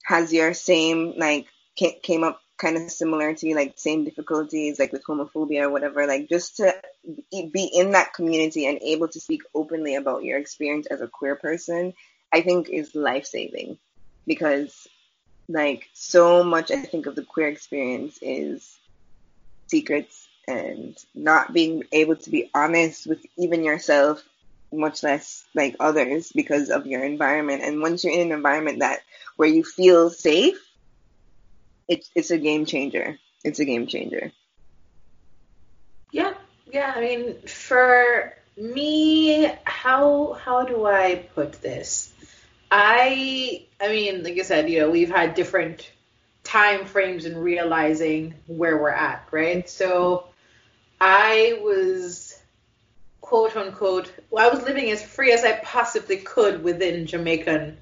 has 0.05 0.33
your 0.33 0.55
same 0.55 1.15
like 1.17 1.47
came 1.77 2.25
up 2.25 2.41
kind 2.59 2.77
of 2.77 2.91
similar 2.91 3.35
to 3.35 3.49
you, 3.49 3.57
like 3.57 3.75
same 3.77 4.05
difficulties, 4.05 4.79
like 4.79 4.93
with 4.93 5.05
homophobia 5.05 5.63
or 5.63 5.71
whatever, 5.71 6.07
like 6.07 6.29
just 6.29 6.59
to 6.59 6.75
be 7.33 7.71
in 7.73 7.93
that 7.93 8.15
community 8.15 8.67
and 8.67 8.79
able 8.83 9.09
to 9.09 9.21
speak 9.21 9.43
openly 9.55 9.97
about 9.97 10.23
your 10.23 10.39
experience 10.39 10.87
as 10.87 11.01
a 11.01 11.09
queer 11.09 11.35
person, 11.35 11.93
I 12.33 12.43
think 12.43 12.69
is 12.69 12.95
life 12.95 13.27
saving 13.27 13.79
because 14.27 14.87
like 15.49 15.89
so 15.93 16.45
much 16.45 16.71
I 16.71 16.83
think 16.83 17.07
of 17.07 17.17
the 17.17 17.25
queer 17.25 17.49
experience 17.49 18.19
is 18.23 18.80
secrets 19.71 20.29
and 20.47 20.97
not 21.15 21.53
being 21.53 21.85
able 21.93 22.17
to 22.17 22.31
be 22.31 22.51
honest 22.53 23.07
with 23.07 23.25
even 23.39 23.65
yourself, 23.65 24.23
much 24.73 25.03
less 25.03 25.45
like 25.55 25.77
others 25.81 26.33
because 26.33 26.71
of 26.71 26.87
your 26.87 27.05
environment. 27.05 27.63
And 27.63 27.81
once 27.81 28.05
you're 28.05 28.13
in 28.13 28.29
an 28.29 28.33
environment 28.33 28.81
that 28.81 29.01
where 29.37 29.49
you 29.49 29.65
feel 29.65 30.11
safe, 30.11 30.59
it's 31.89 32.11
it's 32.15 32.31
a 32.31 32.39
game 32.39 32.67
changer. 32.67 33.19
It's 33.45 33.59
a 33.59 33.65
game 33.65 33.87
changer. 33.87 34.33
Yeah, 36.13 36.35
yeah. 36.71 36.93
I 36.95 37.01
mean, 37.01 37.43
for 37.47 38.35
me, 38.57 39.51
how 39.65 40.35
how 40.45 40.65
do 40.65 40.87
I 40.87 41.27
put 41.35 41.61
this? 41.63 42.13
I 42.71 43.67
I 43.81 43.89
mean, 43.89 44.23
like 44.23 44.39
I 44.39 44.43
said, 44.43 44.71
you 44.71 44.81
know, 44.81 44.91
we've 44.91 45.11
had 45.11 45.35
different 45.35 45.91
time 46.51 46.85
frames 46.85 47.27
in 47.27 47.39
realizing 47.39 48.35
where 48.47 48.77
we're 48.77 48.91
at, 48.91 49.25
right? 49.31 49.71
So 49.71 50.27
I 51.01 51.61
was 51.63 52.37
quote 53.21 53.57
unquote, 53.57 54.13
well, 54.31 54.51
I 54.51 54.53
was 54.53 54.65
living 54.65 54.91
as 54.91 55.01
free 55.01 55.33
as 55.33 55.45
I 55.45 55.53
possibly 55.53 56.17
could 56.17 56.65
within 56.65 57.07
Jamaican 57.07 57.77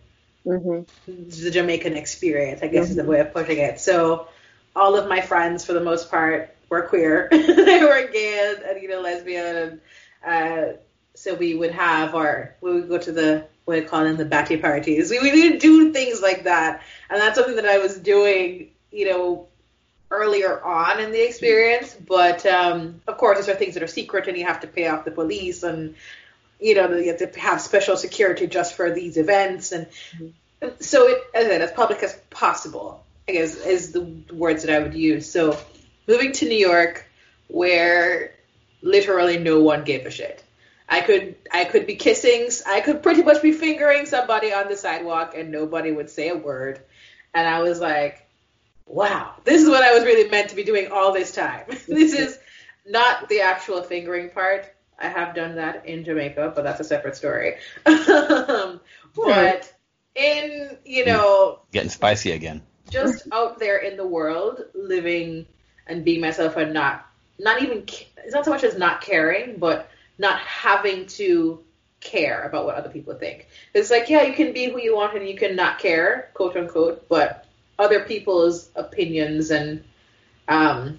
mm-hmm. 0.44 1.28
the 1.28 1.50
Jamaican 1.50 1.96
experience, 1.96 2.62
I 2.62 2.68
guess 2.68 2.85
mm-hmm. 2.85 2.90
is 2.90 2.96
the 2.96 3.02
mm-hmm. 3.02 3.11
way 3.11 3.20
of 3.20 3.33
putting 3.33 3.59
it. 3.59 3.81
So 3.81 4.28
all 4.76 4.96
of 4.96 5.09
my 5.09 5.22
friends, 5.22 5.64
for 5.64 5.72
the 5.72 5.81
most 5.81 6.11
part, 6.11 6.54
were 6.68 6.83
queer. 6.83 7.28
they 7.31 7.83
were 7.83 8.09
gay 8.12 8.54
and, 8.68 8.83
you 8.83 8.88
know, 8.88 9.00
lesbian. 9.00 9.57
And 9.57 9.81
uh, 10.26 10.76
so 11.14 11.35
we 11.35 11.54
would 11.54 11.72
have 11.72 12.14
our, 12.14 12.54
we 12.61 12.72
would 12.74 12.88
go 12.88 12.98
to 12.98 13.12
the, 13.12 13.46
what 13.68 13.78
I 13.78 13.83
call 13.83 14.04
them, 14.04 14.16
the 14.16 14.24
batty 14.24 14.57
parties. 14.57 15.11
We 15.11 15.50
would 15.50 15.61
do 15.61 15.92
things 15.92 16.22
like 16.22 16.44
that. 16.44 16.83
And 17.11 17.20
that's 17.20 17.37
something 17.37 17.57
that 17.57 17.66
I 17.66 17.78
was 17.78 17.96
doing, 17.96 18.70
you 18.90 19.11
know, 19.11 19.48
earlier 20.11 20.62
on 20.62 21.00
in 21.00 21.12
the 21.12 21.24
experience. 21.26 21.94
But 21.94 22.46
um, 22.46 23.02
of 23.07 23.18
course, 23.18 23.38
these 23.38 23.48
are 23.48 23.54
things 23.54 23.74
that 23.74 23.83
are 23.83 23.88
secret 23.88 24.26
and 24.26 24.37
you 24.37 24.46
have 24.46 24.61
to 24.61 24.66
pay 24.66 24.88
off 24.88 25.04
the 25.04 25.11
police 25.11 25.62
and 25.62 25.94
you 26.61 26.74
know, 26.74 26.92
you 26.96 27.09
have 27.09 27.33
to 27.33 27.40
have 27.40 27.61
special 27.61 27.96
security 27.96 28.46
just 28.46 28.74
for 28.74 28.92
these 28.92 29.16
events, 29.16 29.72
and 29.72 29.87
mm-hmm. 29.87 30.68
so 30.81 31.07
it, 31.07 31.22
as 31.35 31.46
as 31.46 31.70
public 31.70 32.02
as 32.02 32.14
possible. 32.31 33.04
I 33.28 33.33
guess 33.33 33.54
is 33.54 33.92
the 33.92 34.00
words 34.33 34.64
that 34.64 34.74
I 34.74 34.81
would 34.81 34.94
use. 34.94 35.31
So 35.31 35.59
moving 36.07 36.33
to 36.33 36.48
New 36.48 36.57
York, 36.57 37.07
where 37.46 38.33
literally 38.83 39.38
no 39.38 39.61
one 39.61 39.85
gave 39.85 40.07
a 40.07 40.11
shit. 40.11 40.42
I 40.88 41.03
could 41.03 41.37
I 41.53 41.64
could 41.64 41.87
be 41.87 41.96
kissing, 41.96 42.48
I 42.66 42.81
could 42.81 43.03
pretty 43.03 43.22
much 43.22 43.42
be 43.42 43.53
fingering 43.53 44.07
somebody 44.07 44.53
on 44.53 44.68
the 44.68 44.77
sidewalk, 44.77 45.35
and 45.37 45.51
nobody 45.51 45.92
would 45.92 46.09
say 46.09 46.31
a 46.31 46.37
word. 46.37 46.81
And 47.35 47.46
I 47.46 47.61
was 47.61 47.79
like, 47.79 48.27
wow, 48.87 49.35
this 49.44 49.62
is 49.62 49.68
what 49.68 49.83
I 49.83 49.94
was 49.94 50.05
really 50.05 50.31
meant 50.31 50.51
to 50.51 50.57
be 50.57 50.64
doing 50.64 50.90
all 50.90 51.12
this 51.12 51.33
time. 51.33 51.66
this 51.88 52.14
is 52.14 52.38
not 52.87 53.29
the 53.29 53.42
actual 53.42 53.83
fingering 53.83 54.31
part. 54.31 54.72
I 54.98 55.09
have 55.09 55.35
done 55.35 55.57
that 55.57 55.87
in 55.87 56.05
Jamaica, 56.05 56.53
but 56.55 56.64
that's 56.64 56.81
a 56.81 56.85
separate 56.85 57.16
story. 57.16 57.57
um, 57.87 58.81
but 59.14 59.72
in, 60.14 60.77
you 60.85 61.05
know, 61.05 61.61
getting 61.70 61.90
spicy 61.90 62.33
again. 62.33 62.62
Just 62.90 63.29
out 63.31 63.59
there 63.59 63.77
in 63.77 63.96
the 63.96 64.07
world, 64.07 64.64
living 64.74 65.46
and 65.87 66.05
being 66.05 66.20
myself 66.20 66.57
and 66.57 66.72
not, 66.72 67.07
not 67.38 67.62
even, 67.62 67.85
it's 68.24 68.35
not 68.35 68.44
so 68.44 68.51
much 68.51 68.64
as 68.64 68.77
not 68.77 69.03
caring, 69.03 69.59
but 69.59 69.90
not 70.18 70.40
having 70.40 71.07
to 71.07 71.64
care 72.00 72.42
about 72.42 72.66
what 72.66 72.76
other 72.76 72.90
people 72.90 73.14
think. 73.14 73.48
It's 73.74 73.90
like, 73.90 74.09
yeah, 74.09 74.22
you 74.22 74.35
can 74.35 74.52
be 74.52 74.66
who 74.70 74.81
you 74.81 74.94
want 74.94 75.16
and 75.16 75.28
you 75.28 75.37
can 75.37 75.57
not 75.57 75.78
care, 75.78 76.31
quote 76.35 76.57
unquote, 76.57 77.09
but 77.09 77.44
other 77.78 78.00
people's 78.00 78.68
opinions 78.74 79.50
and 79.50 79.85
um, 80.48 80.98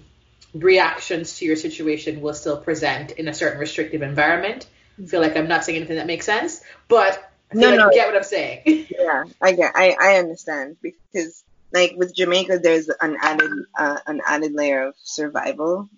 reactions 0.54 1.38
to 1.38 1.44
your 1.44 1.56
situation 1.56 2.20
will 2.20 2.34
still 2.34 2.58
present 2.58 3.12
in 3.12 3.28
a 3.28 3.34
certain 3.34 3.60
restrictive 3.60 4.02
environment. 4.02 4.66
I 5.02 5.06
feel 5.06 5.20
like 5.20 5.36
I'm 5.36 5.48
not 5.48 5.64
saying 5.64 5.76
anything 5.76 5.96
that 5.96 6.06
makes 6.06 6.26
sense, 6.26 6.62
but 6.88 7.30
I 7.52 7.56
no, 7.56 7.70
like 7.70 7.78
no, 7.78 7.86
you 7.86 7.94
get 7.94 8.06
what 8.08 8.16
I'm 8.16 8.22
saying. 8.22 8.62
yeah, 8.90 9.24
I 9.40 9.52
get, 9.52 9.72
I, 9.74 9.96
I 10.00 10.18
understand 10.18 10.76
because 10.82 11.42
like 11.72 11.94
with 11.96 12.14
Jamaica, 12.14 12.60
there's 12.62 12.88
an 12.88 13.16
added, 13.20 13.50
uh, 13.78 13.98
an 14.06 14.20
added 14.26 14.52
layer 14.52 14.88
of 14.88 14.94
survival, 15.02 15.88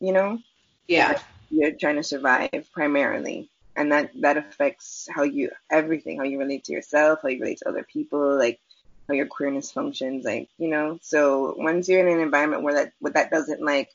you 0.00 0.12
know? 0.12 0.38
Yeah. 0.86 1.18
You're 1.50 1.72
trying 1.72 1.96
to 1.96 2.02
survive 2.02 2.68
primarily. 2.72 3.50
And 3.76 3.92
that, 3.92 4.10
that 4.22 4.38
affects 4.38 5.06
how 5.14 5.22
you, 5.24 5.50
everything, 5.70 6.16
how 6.18 6.24
you 6.24 6.38
relate 6.38 6.64
to 6.64 6.72
yourself, 6.72 7.20
how 7.22 7.28
you 7.28 7.40
relate 7.40 7.58
to 7.58 7.68
other 7.68 7.82
people, 7.82 8.38
like 8.38 8.58
how 9.06 9.14
your 9.14 9.26
queerness 9.26 9.70
functions, 9.70 10.24
like, 10.24 10.48
you 10.58 10.68
know, 10.68 10.98
so 11.02 11.54
once 11.58 11.88
you're 11.88 12.00
in 12.00 12.12
an 12.12 12.20
environment 12.20 12.62
where 12.62 12.74
that, 12.74 12.92
where 13.00 13.12
that 13.12 13.30
doesn't 13.30 13.62
like 13.62 13.90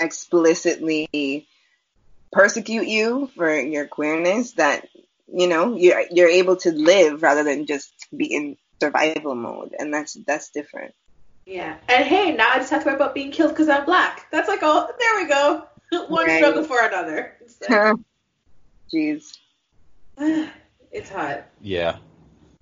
explicitly 0.00 1.46
persecute 2.32 2.88
you 2.88 3.30
for 3.36 3.54
your 3.54 3.86
queerness, 3.86 4.52
that, 4.52 4.88
you 5.32 5.46
know, 5.46 5.76
you're, 5.76 6.02
you're 6.10 6.28
able 6.28 6.56
to 6.56 6.72
live 6.72 7.22
rather 7.22 7.44
than 7.44 7.66
just 7.66 7.92
be 8.14 8.26
in 8.26 8.56
survival 8.80 9.36
mode. 9.36 9.74
And 9.78 9.94
that's, 9.94 10.14
that's 10.26 10.50
different. 10.50 10.92
Yeah. 11.46 11.76
And 11.88 12.04
hey, 12.04 12.34
now 12.34 12.50
I 12.50 12.58
just 12.58 12.70
have 12.70 12.82
to 12.82 12.86
worry 12.86 12.96
about 12.96 13.14
being 13.14 13.30
killed 13.30 13.50
because 13.50 13.68
I'm 13.68 13.84
black. 13.84 14.26
That's 14.30 14.48
like, 14.48 14.60
oh, 14.62 14.88
there 14.98 15.22
we 15.22 15.28
go. 15.28 15.66
One 16.08 16.26
right. 16.26 16.36
struggle 16.38 16.64
for 16.64 16.80
another. 16.84 17.36
Jeez. 18.94 19.36
it's 20.92 21.10
hot. 21.10 21.46
Yeah, 21.60 21.98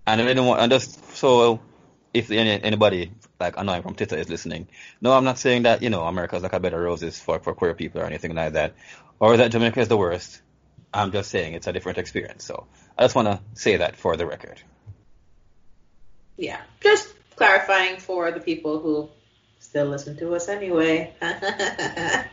and 0.07 0.21
I 0.21 0.33
don't 0.35 0.47
want, 0.47 0.61
and 0.61 0.71
just 0.71 1.17
so 1.17 1.61
if 2.15 2.31
any, 2.31 2.63
anybody 2.63 3.13
like 3.39 3.57
annoying 3.57 3.83
from 3.83 3.95
Twitter 3.95 4.17
is 4.17 4.29
listening, 4.29 4.69
no, 5.01 5.13
I'm 5.13 5.25
not 5.25 5.39
saying 5.39 5.63
that 5.65 5.83
you 5.83 5.91
know 5.91 6.05
America's 6.05 6.43
like 6.43 6.53
a 6.53 6.61
bed 6.61 6.75
of 6.75 6.81
roses 6.81 7.21
for 7.21 7.39
for 7.39 7.55
queer 7.55 7.75
people 7.75 8.01
or 8.01 8.05
anything 8.05 8.35
like 8.35 8.55
that, 8.55 8.75
or 9.21 9.37
that 9.37 9.51
Jamaica 9.51 9.81
is 9.81 9.89
the 9.89 9.97
worst. 9.97 10.41
I'm 10.93 11.13
just 11.13 11.31
saying 11.31 11.55
it's 11.55 11.67
a 11.67 11.73
different 11.73 11.99
experience. 11.99 12.45
So 12.45 12.67
I 12.97 13.03
just 13.03 13.15
want 13.15 13.29
to 13.29 13.41
say 13.55 13.77
that 13.77 13.97
for 13.97 14.17
the 14.17 14.27
record. 14.27 14.61
Yeah, 16.39 16.61
just 16.81 17.13
clarifying 17.37 17.99
for 17.99 18.31
the 18.31 18.41
people 18.41 18.79
who 18.81 19.11
still 19.69 19.87
listen 19.87 20.17
to 20.17 20.35
us 20.35 20.49
anyway. 20.49 21.13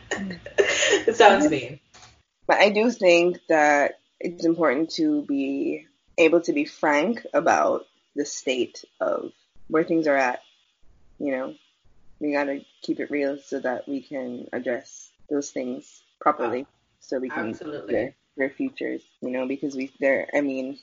it 0.08 1.16
sounds 1.16 1.50
mean. 1.50 1.78
But 2.46 2.56
I 2.56 2.70
do 2.70 2.90
think 2.90 3.40
that 3.50 3.98
it's 4.18 4.46
important 4.46 4.90
to 4.92 5.22
be 5.22 5.86
able 6.16 6.40
to 6.42 6.54
be 6.54 6.64
frank 6.64 7.26
about 7.34 7.84
the 8.14 8.24
state 8.24 8.84
of 9.00 9.32
where 9.68 9.84
things 9.84 10.06
are 10.06 10.16
at. 10.16 10.40
You 11.18 11.32
know, 11.32 11.54
we 12.20 12.32
gotta 12.32 12.64
keep 12.80 13.00
it 13.00 13.10
real 13.10 13.38
so 13.38 13.60
that 13.60 13.86
we 13.86 14.00
can 14.00 14.48
address 14.54 15.10
those 15.28 15.50
things 15.50 16.02
properly, 16.18 16.66
so 17.00 17.18
we 17.18 17.28
can 17.28 17.50
Absolutely. 17.50 17.92
their 17.92 18.14
their 18.38 18.50
futures. 18.50 19.02
You 19.20 19.30
know, 19.30 19.46
because 19.46 19.76
we 19.76 19.92
there. 20.00 20.26
I 20.34 20.40
mean, 20.40 20.78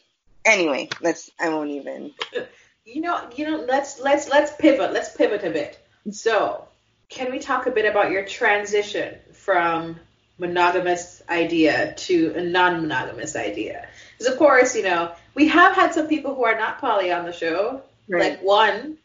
anyway, 0.46 0.90
let's. 1.02 1.32
I 1.40 1.50
won't 1.50 1.72
even. 1.72 2.14
You 2.86 3.00
know, 3.00 3.30
you 3.34 3.50
know, 3.50 3.64
let's 3.66 4.02
let's 4.02 4.28
let's 4.28 4.52
pivot. 4.58 4.92
Let's 4.92 5.16
pivot 5.16 5.46
a 5.46 5.50
bit. 5.50 5.83
So, 6.12 6.68
can 7.10 7.32
we 7.32 7.40
talk 7.40 7.68
a 7.68 7.72
bit 7.72 7.86
about 7.86 8.12
your 8.12 8.26
transition 8.26 9.16
from 9.32 10.00
monogamous 10.38 11.22
idea 11.30 11.94
to 11.96 12.34
a 12.36 12.42
non-monogamous 12.42 13.36
idea? 13.36 13.88
Because 14.18 14.34
of 14.34 14.40
course, 14.40 14.76
you 14.76 14.84
know, 14.84 15.12
we 15.36 15.48
have 15.48 15.76
had 15.76 15.94
some 15.94 16.08
people 16.08 16.36
who 16.36 16.44
are 16.44 16.58
not 16.58 16.80
poly 16.80 17.12
on 17.12 17.26
the 17.26 17.32
show, 17.34 17.82
Right. 18.10 18.32
like 18.32 18.44
one. 18.44 18.98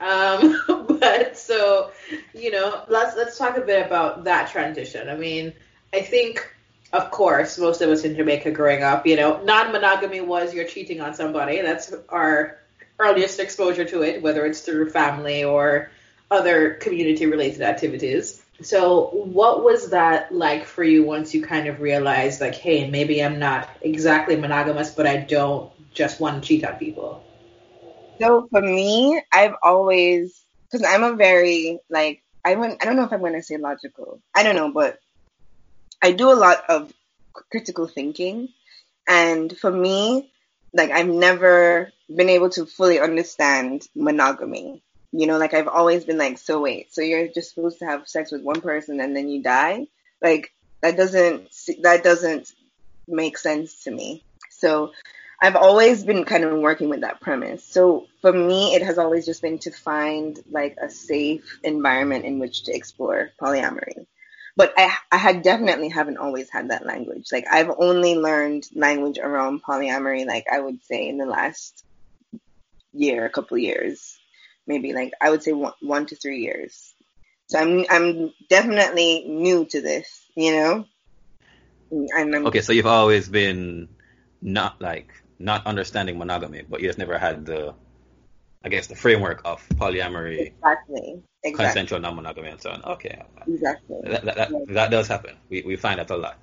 Um, 0.00 0.60
but 1.00 1.36
so, 1.36 1.92
you 2.34 2.50
know, 2.50 2.82
let's 2.88 3.16
let's 3.16 3.38
talk 3.38 3.56
a 3.56 3.60
bit 3.60 3.86
about 3.86 4.24
that 4.24 4.50
transition. 4.50 5.08
I 5.08 5.16
mean, 5.16 5.52
I 5.92 6.00
think, 6.00 6.48
of 6.92 7.10
course, 7.10 7.58
most 7.58 7.82
of 7.82 7.90
us 7.90 8.04
in 8.04 8.16
Jamaica 8.16 8.50
growing 8.50 8.82
up, 8.82 9.06
you 9.06 9.16
know, 9.16 9.42
non-monogamy 9.44 10.20
was 10.22 10.54
you're 10.54 10.66
cheating 10.66 11.00
on 11.00 11.14
somebody. 11.14 11.60
That's 11.60 11.92
our 12.08 12.58
earliest 12.98 13.38
exposure 13.40 13.84
to 13.84 14.02
it, 14.02 14.22
whether 14.22 14.44
it's 14.46 14.60
through 14.60 14.90
family 14.90 15.44
or 15.44 15.90
other 16.30 16.74
community-related 16.74 17.62
activities. 17.62 18.42
So, 18.62 19.06
what 19.12 19.64
was 19.64 19.90
that 19.90 20.32
like 20.32 20.64
for 20.66 20.84
you 20.84 21.02
once 21.02 21.34
you 21.34 21.42
kind 21.42 21.66
of 21.66 21.80
realized, 21.80 22.40
like, 22.40 22.54
hey, 22.54 22.90
maybe 22.90 23.22
I'm 23.24 23.38
not 23.38 23.68
exactly 23.80 24.36
monogamous, 24.36 24.90
but 24.90 25.06
I 25.06 25.16
don't 25.16 25.72
just 25.94 26.20
want 26.20 26.42
to 26.42 26.46
cheat 26.46 26.64
on 26.64 26.76
people? 26.76 27.24
So 28.20 28.48
for 28.50 28.60
me, 28.60 29.20
I've 29.32 29.54
always 29.62 30.44
because 30.70 30.86
I'm 30.86 31.02
a 31.02 31.16
very 31.16 31.78
like 31.88 32.22
I 32.44 32.54
wouldn't 32.54 32.82
I 32.82 32.84
don't 32.84 32.96
know 32.96 33.04
if 33.04 33.12
I'm 33.12 33.22
gonna 33.22 33.42
say 33.42 33.56
logical. 33.56 34.20
I 34.34 34.42
don't 34.42 34.56
know, 34.56 34.70
but 34.70 34.98
I 36.02 36.12
do 36.12 36.30
a 36.30 36.34
lot 36.34 36.68
of 36.68 36.92
critical 37.50 37.86
thinking, 37.86 38.50
and 39.08 39.56
for 39.56 39.70
me, 39.70 40.30
like 40.74 40.90
I've 40.90 41.08
never 41.08 41.90
been 42.14 42.28
able 42.28 42.50
to 42.50 42.66
fully 42.66 43.00
understand 43.00 43.88
monogamy. 43.94 44.82
You 45.12 45.26
know, 45.26 45.38
like 45.38 45.54
I've 45.54 45.68
always 45.68 46.04
been 46.04 46.18
like, 46.18 46.38
so 46.38 46.60
wait, 46.60 46.94
so 46.94 47.02
you're 47.02 47.28
just 47.28 47.54
supposed 47.54 47.80
to 47.80 47.86
have 47.86 48.08
sex 48.08 48.30
with 48.30 48.42
one 48.42 48.60
person 48.60 49.00
and 49.00 49.16
then 49.16 49.28
you 49.28 49.42
die? 49.42 49.86
Like 50.22 50.52
that 50.82 50.96
doesn't 50.96 51.50
that 51.82 52.04
doesn't 52.04 52.52
make 53.08 53.38
sense 53.38 53.84
to 53.84 53.90
me. 53.90 54.22
So 54.50 54.92
I've 55.42 55.56
always 55.56 56.04
been 56.04 56.24
kind 56.24 56.44
of 56.44 56.58
working 56.58 56.90
with 56.90 57.00
that 57.00 57.20
premise. 57.20 57.64
So 57.64 58.06
for 58.20 58.32
me, 58.32 58.74
it 58.74 58.82
has 58.82 58.98
always 58.98 59.24
just 59.24 59.40
been 59.40 59.58
to 59.60 59.70
find 59.70 60.38
like 60.50 60.76
a 60.80 60.90
safe 60.90 61.58
environment 61.64 62.26
in 62.26 62.38
which 62.38 62.64
to 62.64 62.72
explore 62.72 63.30
polyamory. 63.40 64.06
But 64.56 64.74
I, 64.76 64.94
I 65.10 65.16
had 65.16 65.42
definitely 65.42 65.88
haven't 65.88 66.18
always 66.18 66.50
had 66.50 66.70
that 66.70 66.84
language. 66.84 67.28
Like 67.32 67.46
I've 67.50 67.70
only 67.78 68.16
learned 68.16 68.68
language 68.74 69.18
around 69.18 69.62
polyamory, 69.62 70.26
like 70.26 70.44
I 70.52 70.60
would 70.60 70.84
say 70.84 71.08
in 71.08 71.16
the 71.16 71.24
last 71.24 71.84
year, 72.92 73.24
a 73.24 73.30
couple 73.30 73.56
years, 73.56 74.19
maybe 74.66 74.92
like 74.92 75.12
I 75.20 75.30
would 75.30 75.42
say 75.42 75.52
one, 75.52 75.74
one 75.80 76.06
to 76.06 76.16
three 76.16 76.40
years. 76.40 76.94
So 77.48 77.58
I'm, 77.58 77.84
I'm 77.90 78.32
definitely 78.48 79.24
new 79.28 79.64
to 79.66 79.80
this, 79.80 80.24
you 80.36 80.52
know? 80.52 80.84
And 81.90 82.34
I'm, 82.34 82.46
Okay, 82.46 82.60
so 82.60 82.72
you've 82.72 82.86
always 82.86 83.28
been 83.28 83.88
not 84.40 84.80
like 84.80 85.12
not 85.38 85.66
understanding 85.66 86.18
monogamy, 86.18 86.62
but 86.68 86.80
you 86.80 86.88
just 86.88 86.98
never 86.98 87.18
had 87.18 87.44
the, 87.46 87.74
I 88.64 88.68
guess, 88.68 88.86
the 88.86 88.94
framework 88.94 89.42
of 89.44 89.66
polyamory, 89.70 90.52
exactly, 90.62 91.22
exactly, 91.42 91.64
consensual 91.64 92.00
non-monogamy, 92.00 92.48
and 92.48 92.60
so 92.60 92.70
on. 92.70 92.82
Okay, 92.84 93.20
exactly. 93.46 93.96
that 94.04 94.24
that, 94.24 94.36
that, 94.36 94.50
that 94.68 94.90
does 94.90 95.08
happen. 95.08 95.36
We 95.48 95.62
we 95.62 95.76
find 95.76 95.98
that 95.98 96.10
a 96.10 96.16
lot, 96.16 96.38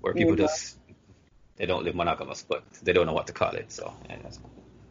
where 0.00 0.14
people 0.14 0.36
Yeah. 0.36 0.46
just 0.46 0.76
they 1.56 1.66
don't 1.66 1.84
live 1.84 1.94
monogamous, 1.94 2.44
but 2.48 2.64
they 2.82 2.92
don't 2.92 3.06
know 3.06 3.12
what 3.12 3.26
to 3.28 3.32
call 3.32 3.52
it. 3.52 3.70
So 3.72 3.92
yeah, 4.08 4.16
that's 4.22 4.40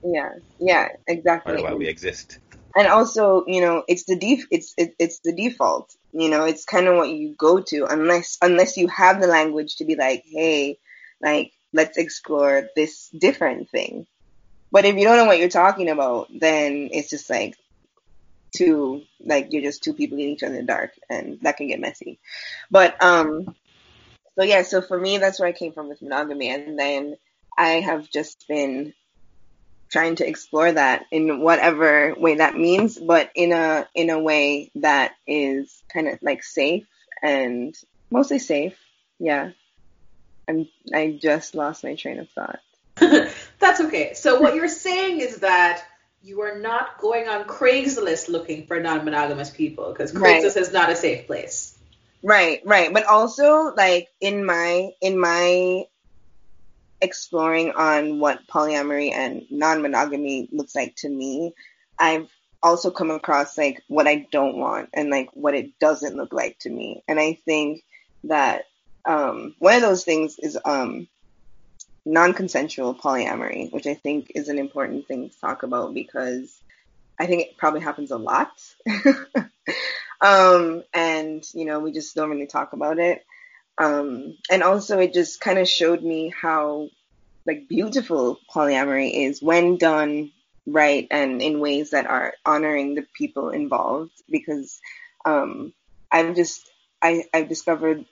Yeah, 0.03 0.29
yeah, 0.59 0.87
exactly. 1.07 1.61
why 1.63 1.73
we 1.73 1.87
exist. 1.87 2.39
And 2.77 2.87
also, 2.87 3.43
you 3.47 3.61
know, 3.61 3.83
it's 3.87 4.03
the 4.03 4.15
def- 4.15 4.47
it's 4.51 4.75
it, 4.77 4.93
it's 4.99 5.19
the 5.21 5.33
default. 5.33 5.95
You 6.13 6.29
know, 6.29 6.45
it's 6.45 6.63
kind 6.63 6.85
of 6.87 6.95
what 6.95 7.09
you 7.09 7.33
go 7.35 7.59
to 7.59 7.85
unless 7.85 8.37
unless 8.39 8.77
you 8.77 8.87
have 8.87 9.19
the 9.19 9.25
language 9.25 9.77
to 9.77 9.85
be 9.85 9.95
like, 9.95 10.23
hey, 10.27 10.77
like 11.19 11.53
let's 11.73 11.97
explore 11.97 12.69
this 12.75 13.09
different 13.09 13.71
thing. 13.71 14.05
But 14.71 14.85
if 14.85 14.95
you 14.95 15.05
don't 15.05 15.17
know 15.17 15.25
what 15.25 15.39
you're 15.39 15.49
talking 15.49 15.89
about, 15.89 16.27
then 16.29 16.89
it's 16.91 17.09
just 17.09 17.31
like 17.31 17.55
two 18.55 19.01
like 19.25 19.47
you're 19.51 19.63
just 19.63 19.83
two 19.83 19.93
people 19.93 20.19
in 20.19 20.25
each 20.25 20.43
other 20.43 20.53
in 20.53 20.61
the 20.61 20.67
dark, 20.71 20.91
and 21.09 21.39
that 21.41 21.57
can 21.57 21.69
get 21.69 21.79
messy. 21.79 22.19
But 22.69 23.01
um, 23.03 23.55
so 24.37 24.43
yeah, 24.43 24.61
so 24.61 24.83
for 24.83 24.99
me, 24.99 25.17
that's 25.17 25.39
where 25.39 25.49
I 25.49 25.53
came 25.53 25.73
from 25.73 25.89
with 25.89 26.03
monogamy, 26.03 26.49
and 26.49 26.77
then 26.77 27.17
I 27.57 27.79
have 27.79 28.07
just 28.07 28.47
been 28.47 28.93
trying 29.89 30.15
to 30.17 30.27
explore 30.27 30.71
that 30.71 31.05
in 31.11 31.39
whatever 31.41 32.13
way 32.17 32.35
that 32.35 32.55
means, 32.57 32.97
but 32.97 33.31
in 33.35 33.51
a 33.51 33.87
in 33.95 34.09
a 34.09 34.19
way 34.19 34.71
that 34.75 35.13
is 35.25 35.83
kind 35.93 36.07
of 36.07 36.19
like 36.21 36.43
safe 36.43 36.87
and 37.21 37.75
mostly 38.11 38.39
safe. 38.39 38.77
Yeah. 39.19 39.51
I'm 40.47 40.67
I 40.93 41.17
just 41.21 41.55
lost 41.55 41.83
my 41.83 41.95
train 41.95 42.19
of 42.19 42.29
thought. 42.29 42.59
That's 43.59 43.81
okay. 43.81 44.13
So 44.13 44.39
what 44.39 44.55
you're 44.55 44.67
saying 44.67 45.19
is 45.19 45.37
that 45.37 45.83
you 46.23 46.41
are 46.41 46.57
not 46.57 46.99
going 46.99 47.27
on 47.27 47.45
Craigslist 47.45 48.27
looking 48.27 48.65
for 48.65 48.79
non-monogamous 48.79 49.49
people 49.51 49.91
because 49.91 50.11
Craigslist 50.11 50.55
Right. 50.55 50.57
is 50.57 50.73
not 50.73 50.89
a 50.89 50.95
safe 50.95 51.27
place. 51.27 51.77
Right, 52.23 52.61
right. 52.65 52.91
But 52.93 53.05
also 53.05 53.73
like 53.75 54.07
in 54.19 54.45
my 54.45 54.91
in 55.01 55.19
my 55.19 55.85
exploring 57.01 57.71
on 57.71 58.19
what 58.19 58.47
polyamory 58.47 59.11
and 59.13 59.45
non-monogamy 59.49 60.49
looks 60.51 60.75
like 60.75 60.95
to 60.97 61.09
me, 61.09 61.53
I've 61.99 62.29
also 62.63 62.91
come 62.91 63.11
across 63.11 63.57
like 63.57 63.83
what 63.87 64.07
I 64.07 64.27
don't 64.31 64.57
want 64.57 64.89
and 64.93 65.09
like 65.09 65.29
what 65.33 65.53
it 65.53 65.77
doesn't 65.79 66.15
look 66.15 66.33
like 66.33 66.57
to 66.59 66.69
me. 66.69 67.03
And 67.07 67.19
I 67.19 67.33
think 67.45 67.83
that 68.23 68.63
um 69.05 69.55
one 69.59 69.75
of 69.75 69.81
those 69.81 70.03
things 70.03 70.37
is 70.39 70.57
um 70.65 71.07
non-consensual 72.05 72.95
polyamory, 72.95 73.71
which 73.71 73.85
I 73.85 73.93
think 73.93 74.31
is 74.33 74.49
an 74.49 74.57
important 74.57 75.07
thing 75.07 75.29
to 75.29 75.39
talk 75.39 75.63
about 75.63 75.93
because 75.93 76.57
I 77.19 77.25
think 77.25 77.41
it 77.41 77.57
probably 77.57 77.81
happens 77.81 78.11
a 78.11 78.17
lot. 78.17 78.51
um, 80.21 80.83
and 80.93 81.43
you 81.53 81.65
know, 81.65 81.79
we 81.79 81.91
just 81.91 82.15
don't 82.15 82.29
really 82.29 82.47
talk 82.47 82.73
about 82.73 82.97
it. 82.97 83.25
Um, 83.77 84.37
and 84.49 84.63
also 84.63 84.99
it 84.99 85.13
just 85.13 85.39
kind 85.39 85.59
of 85.59 85.67
showed 85.67 86.03
me 86.03 86.33
how 86.35 86.89
like 87.45 87.67
beautiful 87.67 88.39
polyamory 88.53 89.27
is 89.27 89.41
when 89.41 89.77
done 89.77 90.31
right 90.67 91.07
and 91.09 91.41
in 91.41 91.59
ways 91.59 91.91
that 91.91 92.05
are 92.05 92.33
honoring 92.45 92.95
the 92.95 93.05
people 93.17 93.49
involved 93.49 94.11
because 94.29 94.81
um, 95.25 95.73
I've 96.11 96.35
just 96.35 96.69
I, 97.01 97.23
I've 97.33 97.47
discovered 97.47 98.05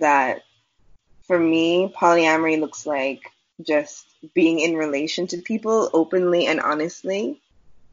that 0.00 0.42
for 1.26 1.38
me 1.38 1.92
polyamory 1.98 2.60
looks 2.60 2.86
like 2.86 3.20
just 3.66 4.06
being 4.34 4.60
in 4.60 4.76
relation 4.76 5.26
to 5.28 5.38
people 5.38 5.90
openly 5.92 6.46
and 6.46 6.60
honestly 6.60 7.40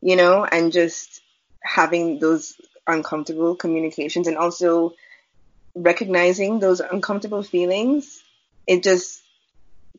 you 0.01 0.15
know 0.15 0.45
and 0.45 0.71
just 0.71 1.21
having 1.63 2.19
those 2.19 2.59
uncomfortable 2.85 3.55
communications 3.55 4.27
and 4.27 4.37
also 4.37 4.93
recognizing 5.75 6.59
those 6.59 6.79
uncomfortable 6.79 7.43
feelings 7.43 8.23
it 8.65 8.81
just 8.81 9.21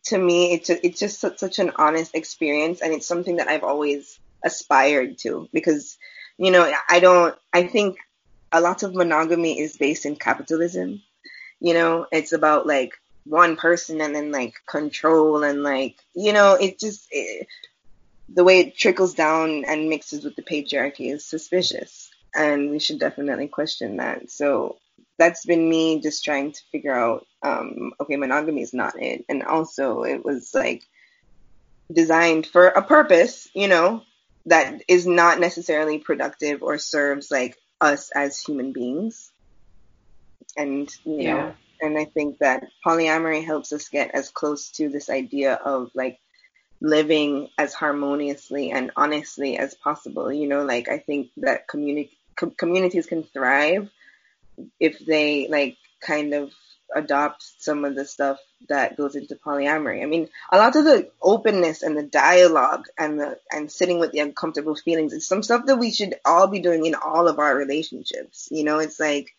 to 0.05 0.19
me 0.19 0.55
it's 0.55 0.69
ju- 0.69 0.81
it's 0.83 0.99
just 0.99 1.21
such, 1.21 1.39
such 1.39 1.59
an 1.59 1.73
honest 1.77 2.15
experience 2.15 2.81
and 2.81 2.93
it's 2.93 3.07
something 3.07 3.37
that 3.37 3.49
I've 3.49 3.65
always 3.65 4.19
aspired 4.45 5.19
to 5.19 5.49
because 5.53 5.99
you 6.39 6.51
know 6.51 6.73
I 6.89 7.01
don't 7.01 7.37
I 7.53 7.67
think 7.67 7.99
a 8.53 8.61
lot 8.61 8.83
of 8.83 8.95
monogamy 8.95 9.59
is 9.59 9.77
based 9.77 10.07
in 10.07 10.17
capitalism. 10.17 11.03
You 11.61 11.75
know 11.75 12.07
it's 12.11 12.33
about 12.33 12.67
like 12.67 12.93
one 13.25 13.57
person 13.57 14.01
and 14.01 14.15
then 14.15 14.31
like 14.31 14.55
control 14.67 15.43
and 15.43 15.63
like 15.63 15.97
you 16.15 16.33
know 16.33 16.55
it 16.55 16.79
just 16.79 17.09
it, 17.11 17.49
the 18.29 18.45
way 18.45 18.61
it 18.61 18.77
trickles 18.77 19.15
down 19.15 19.65
and 19.67 19.89
mixes 19.89 20.25
with 20.25 20.37
the 20.37 20.43
patriarchy 20.43 21.13
is 21.13 21.25
suspicious 21.25 22.11
and 22.35 22.71
we 22.71 22.79
should 22.79 22.99
definitely 22.99 23.49
question 23.49 23.97
that. 23.97 24.31
So 24.31 24.77
that's 25.19 25.45
been 25.47 25.69
me 25.69 26.01
just 26.01 26.25
trying 26.25 26.53
to 26.53 26.61
figure 26.73 26.95
out 26.95 27.27
um 27.43 27.93
okay 28.01 28.17
monogamy 28.17 28.63
is 28.63 28.75
not 28.75 29.01
it. 29.01 29.25
And 29.29 29.43
also 29.43 30.03
it 30.03 30.25
was 30.25 30.51
like 30.55 30.83
designed 31.93 32.47
for 32.47 32.67
a 32.69 32.83
purpose 32.83 33.49
you 33.55 33.69
know 33.69 34.03
that 34.47 34.83
is 34.89 35.07
not 35.07 35.41
necessarily 35.41 35.99
productive 35.99 36.63
or 36.63 36.79
serves 36.79 37.31
like 37.31 37.57
us 37.81 38.11
as 38.15 38.41
human 38.41 38.73
beings. 38.73 39.31
And 40.57 40.89
you 41.17 41.23
Yeah. 41.23 41.35
know 41.35 41.57
and 41.81 41.99
i 41.99 42.05
think 42.07 42.39
that 42.39 42.65
polyamory 42.87 43.45
helps 43.45 43.73
us 43.73 43.89
get 43.89 44.15
as 44.15 44.31
close 44.31 44.71
to 44.73 44.89
this 44.89 45.11
idea 45.11 45.55
of 45.55 45.91
like 45.95 46.19
living 46.81 47.49
as 47.59 47.75
harmoniously 47.75 48.71
and 48.71 48.91
honestly 48.97 49.57
as 49.59 49.75
possible. 49.75 50.33
You 50.33 50.49
know 50.49 50.65
like 50.65 50.89
i 50.89 50.99
think 50.99 51.31
that 51.39 51.69
communi- 51.69 52.11
com- 52.37 52.53
communities 52.57 53.07
can 53.07 53.25
thrive 53.25 53.91
if 54.81 54.99
they 54.99 55.49
like 55.49 55.77
kind 56.01 56.35
of 56.35 56.53
adopt 56.95 57.45
some 57.59 57.85
of 57.85 57.95
the 57.95 58.05
stuff 58.05 58.39
that 58.69 58.97
goes 58.97 59.17
into 59.17 59.35
polyamory. 59.35 60.03
I 60.03 60.07
mean, 60.07 60.29
a 60.53 60.59
lot 60.59 60.77
of 60.77 60.85
the 60.85 61.11
openness 61.21 61.83
and 61.83 61.97
the 61.97 62.03
dialogue 62.03 62.87
and 62.99 63.19
the 63.21 63.39
and 63.51 63.71
sitting 63.71 63.99
with 63.99 64.13
the 64.13 64.21
uncomfortable 64.21 64.77
feelings 64.77 65.13
is 65.13 65.27
some 65.27 65.43
stuff 65.43 65.67
that 65.67 65.79
we 65.79 65.91
should 65.91 66.15
all 66.25 66.47
be 66.47 66.61
doing 66.61 66.87
in 66.87 66.95
all 66.95 67.29
of 67.29 67.39
our 67.39 67.57
relationships. 67.57 68.49
You 68.51 68.65
know, 68.65 68.79
it's 68.79 69.01
like 69.01 69.35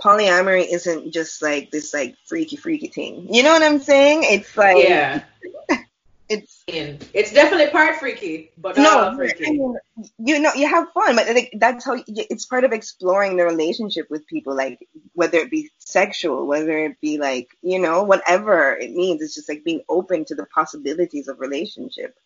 polyamory 0.00 0.66
isn't 0.70 1.12
just 1.12 1.42
like 1.42 1.70
this 1.70 1.94
like 1.94 2.16
freaky 2.26 2.56
freaky 2.56 2.88
thing. 2.88 3.28
You 3.32 3.42
know 3.42 3.52
what 3.52 3.62
I'm 3.62 3.80
saying? 3.80 4.20
It's 4.24 4.56
like 4.56 4.76
Yeah. 4.78 5.22
it's 6.28 6.64
it's 6.66 7.32
definitely 7.32 7.70
part 7.70 7.96
freaky, 7.96 8.50
but 8.58 8.76
not 8.76 9.12
no, 9.12 9.16
freaky. 9.16 9.46
I 9.46 9.50
mean, 9.50 9.76
you 10.18 10.40
know, 10.40 10.52
you 10.54 10.68
have 10.68 10.92
fun, 10.92 11.14
but 11.14 11.28
like, 11.28 11.52
that's 11.58 11.84
how 11.84 12.02
it's 12.06 12.46
part 12.46 12.64
of 12.64 12.72
exploring 12.72 13.36
the 13.36 13.44
relationship 13.44 14.10
with 14.10 14.26
people, 14.26 14.56
like 14.56 14.88
whether 15.14 15.38
it 15.38 15.50
be 15.50 15.70
sexual, 15.78 16.46
whether 16.46 16.76
it 16.78 17.00
be 17.00 17.18
like, 17.18 17.48
you 17.62 17.78
know, 17.78 18.02
whatever 18.02 18.76
it 18.76 18.92
means. 18.92 19.22
It's 19.22 19.36
just 19.36 19.48
like 19.48 19.64
being 19.64 19.82
open 19.88 20.24
to 20.24 20.34
the 20.34 20.46
possibilities 20.46 21.28
of 21.28 21.38
relationship. 21.38 22.16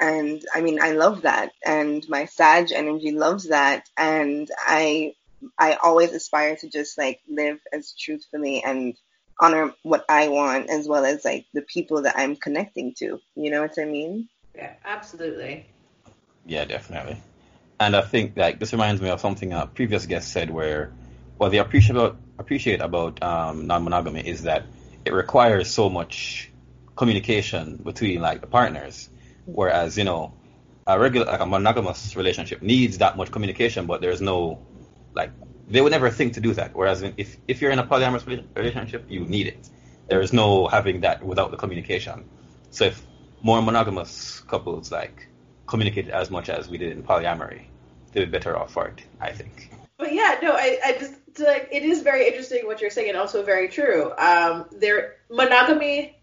And 0.00 0.42
I 0.54 0.60
mean, 0.60 0.80
I 0.80 0.92
love 0.92 1.22
that, 1.22 1.52
and 1.66 2.08
my 2.08 2.24
Sag 2.24 2.72
energy 2.72 3.10
loves 3.10 3.48
that, 3.48 3.88
and 3.96 4.48
I, 4.58 5.14
I 5.58 5.76
always 5.82 6.12
aspire 6.12 6.56
to 6.56 6.68
just 6.68 6.96
like 6.96 7.20
live 7.28 7.58
as 7.72 7.92
truthfully 7.92 8.62
and 8.64 8.96
honor 9.40 9.72
what 9.82 10.04
I 10.08 10.28
want, 10.28 10.70
as 10.70 10.88
well 10.88 11.04
as 11.04 11.24
like 11.24 11.46
the 11.54 11.62
people 11.62 12.02
that 12.02 12.18
I'm 12.18 12.36
connecting 12.36 12.94
to. 12.98 13.20
You 13.36 13.50
know 13.50 13.62
what 13.62 13.78
I 13.78 13.84
mean? 13.84 14.28
Yeah, 14.54 14.72
absolutely. 14.84 15.66
Yeah, 16.46 16.64
definitely. 16.64 17.18
And 17.80 17.94
I 17.94 18.02
think 18.02 18.36
like 18.36 18.58
this 18.58 18.72
reminds 18.72 19.00
me 19.00 19.10
of 19.10 19.20
something 19.20 19.52
a 19.52 19.66
previous 19.66 20.06
guest 20.06 20.32
said 20.32 20.50
where 20.50 20.92
what 21.36 21.50
they 21.50 21.58
appreciate 21.58 21.96
about 21.96 22.18
appreciate 22.38 22.80
about 22.80 23.22
um, 23.22 23.66
non-monogamy 23.66 24.26
is 24.26 24.42
that 24.42 24.64
it 25.04 25.12
requires 25.12 25.70
so 25.70 25.88
much 25.88 26.50
communication 26.96 27.76
between 27.76 28.20
like 28.20 28.40
the 28.40 28.46
partners, 28.46 29.08
whereas 29.44 29.96
you 29.96 30.04
know 30.04 30.34
a 30.86 30.98
regular 30.98 31.26
like 31.26 31.40
a 31.40 31.46
monogamous 31.46 32.16
relationship 32.16 32.62
needs 32.62 32.98
that 32.98 33.16
much 33.16 33.30
communication, 33.30 33.86
but 33.86 34.00
there's 34.00 34.20
no 34.20 34.60
like 35.14 35.32
they 35.70 35.80
would 35.80 35.92
never 35.92 36.10
think 36.10 36.34
to 36.34 36.40
do 36.40 36.54
that. 36.54 36.74
Whereas 36.74 37.02
if 37.02 37.36
if 37.46 37.60
you're 37.60 37.70
in 37.70 37.78
a 37.78 37.86
polyamorous 37.86 38.26
relationship, 38.56 39.04
you 39.08 39.20
need 39.20 39.46
it. 39.46 39.68
There 40.08 40.20
is 40.20 40.32
no 40.32 40.68
having 40.68 41.00
that 41.02 41.22
without 41.22 41.50
the 41.50 41.56
communication. 41.56 42.24
So 42.70 42.84
if 42.86 43.06
more 43.42 43.62
monogamous 43.62 44.40
couples 44.40 44.90
like 44.90 45.28
communicated 45.66 46.10
as 46.10 46.30
much 46.30 46.48
as 46.48 46.68
we 46.68 46.78
did 46.78 46.92
in 46.92 47.02
polyamory, 47.02 47.62
they'd 48.12 48.24
be 48.24 48.30
better 48.30 48.56
off 48.56 48.72
for 48.72 48.88
it, 48.88 49.02
I 49.20 49.32
think. 49.32 49.70
But 49.98 50.12
yeah, 50.12 50.38
no, 50.42 50.52
I, 50.52 50.78
I 50.84 50.92
just 50.98 51.14
like 51.38 51.68
it 51.70 51.82
is 51.82 52.02
very 52.02 52.26
interesting 52.26 52.66
what 52.66 52.80
you're 52.80 52.90
saying, 52.90 53.10
and 53.10 53.18
also 53.18 53.44
very 53.44 53.68
true. 53.68 54.12
Um, 54.16 54.66
there 54.72 55.16
monogamy 55.30 56.16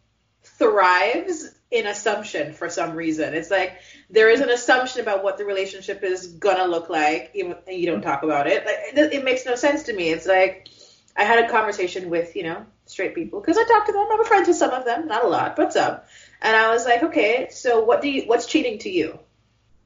thrives 0.43 1.55
in 1.75 1.87
assumption 1.87 2.53
for 2.53 2.69
some 2.69 2.95
reason. 2.95 3.33
It's 3.33 3.51
like 3.51 3.77
there 4.09 4.29
is 4.29 4.41
an 4.41 4.49
assumption 4.49 5.01
about 5.01 5.23
what 5.23 5.37
the 5.37 5.45
relationship 5.45 6.03
is 6.03 6.27
gonna 6.27 6.67
look 6.67 6.89
like, 6.89 7.31
even 7.33 7.55
you 7.67 7.85
don't 7.85 8.01
talk 8.01 8.23
about 8.23 8.47
it. 8.47 8.65
Like 8.65 8.77
it, 8.93 9.13
it 9.13 9.23
makes 9.23 9.45
no 9.45 9.55
sense 9.55 9.83
to 9.83 9.93
me. 9.93 10.09
It's 10.09 10.25
like 10.25 10.69
I 11.15 11.23
had 11.23 11.43
a 11.43 11.49
conversation 11.49 12.09
with 12.09 12.35
you 12.35 12.43
know 12.43 12.65
straight 12.85 13.15
people 13.15 13.39
because 13.39 13.57
I 13.57 13.63
talk 13.63 13.85
to 13.87 13.91
them. 13.91 14.07
I'm 14.11 14.25
friends 14.25 14.47
with 14.47 14.57
some 14.57 14.71
of 14.71 14.85
them, 14.85 15.07
not 15.07 15.23
a 15.23 15.27
lot, 15.27 15.55
but 15.55 15.73
some. 15.73 15.97
And 16.41 16.55
I 16.55 16.71
was 16.71 16.85
like, 16.85 17.03
okay, 17.03 17.47
so 17.51 17.83
what 17.83 18.01
do 18.01 18.09
you? 18.09 18.23
What's 18.27 18.45
cheating 18.45 18.79
to 18.79 18.89
you? 18.89 19.19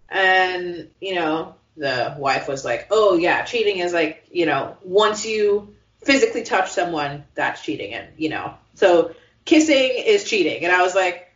And 0.09 0.89
you 0.99 1.15
know, 1.15 1.55
the 1.77 2.15
wife 2.17 2.47
was 2.47 2.65
like, 2.65 2.87
"Oh 2.91 3.17
yeah, 3.17 3.43
cheating 3.43 3.77
is 3.77 3.93
like 3.93 4.25
you 4.31 4.45
know 4.45 4.77
once 4.83 5.25
you 5.25 5.75
physically 6.03 6.43
touch 6.43 6.71
someone, 6.71 7.25
that's 7.35 7.61
cheating, 7.61 7.93
and 7.93 8.07
you 8.17 8.29
know 8.29 8.55
so 8.75 9.15
kissing 9.45 9.91
is 10.05 10.23
cheating." 10.23 10.63
And 10.63 10.73
I 10.73 10.81
was 10.81 10.95
like, 10.95 11.28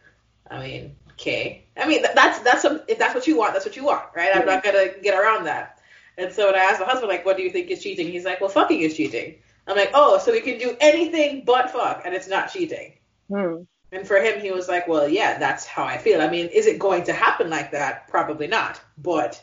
"I 0.50 0.60
mean, 0.60 0.96
okay, 1.12 1.66
I 1.78 1.88
mean 1.88 2.02
that's 2.16 2.40
that's 2.40 2.62
some, 2.62 2.82
if 2.88 2.98
that's 3.00 3.16
what 3.16 3.28
you 3.28 3.38
want, 3.38 3.54
that's 3.54 3.66
what 3.66 3.76
you 3.76 3.86
want, 3.86 4.06
right? 4.16 4.36
I'm 4.36 4.46
not 4.46 4.64
gonna 4.64 4.90
get 5.02 5.18
around 5.18 5.46
that." 5.46 5.80
And 6.18 6.32
so 6.32 6.46
when 6.48 6.56
I 6.56 6.64
asked 6.64 6.80
my 6.80 6.86
husband 6.86 7.10
like, 7.10 7.26
"What 7.26 7.38
do 7.38 7.44
you 7.44 7.50
think 7.50 7.70
is 7.70 7.82
cheating?" 7.82 8.08
He's 8.08 8.26
like, 8.26 8.42
"Well, 8.42 8.50
fucking 8.50 8.80
is 8.82 8.96
cheating." 8.96 9.36
I'm 9.68 9.78
like, 9.78 9.92
"Oh, 9.94 10.18
so 10.20 10.32
we 10.32 10.42
can 10.42 10.58
do 10.60 10.76
anything 10.80 11.44
but 11.46 11.72
fuck, 11.72 12.04
and 12.06 12.14
it's 12.14 12.28
not 12.28 12.52
cheating." 12.52 12.94
Hmm. 13.30 13.64
And 13.94 14.08
for 14.08 14.18
him, 14.18 14.42
he 14.42 14.50
was 14.50 14.68
like, 14.68 14.88
well, 14.88 15.08
yeah, 15.08 15.38
that's 15.38 15.66
how 15.66 15.84
I 15.84 16.00
feel. 16.00 16.20
I 16.20 16.28
mean, 16.28 16.48
is 16.48 16.66
it 16.66 16.80
going 16.80 17.04
to 17.04 17.14
happen 17.14 17.52
like 17.52 17.72
that? 17.72 18.08
Probably 18.08 18.48
not. 18.48 18.82
But 18.98 19.40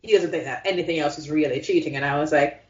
he 0.00 0.14
doesn't 0.14 0.30
think 0.30 0.44
that 0.44 0.62
anything 0.64 0.98
else 0.98 1.18
is 1.18 1.28
really 1.28 1.60
cheating. 1.60 1.96
And 1.96 2.04
I 2.04 2.18
was 2.18 2.32
like, 2.32 2.64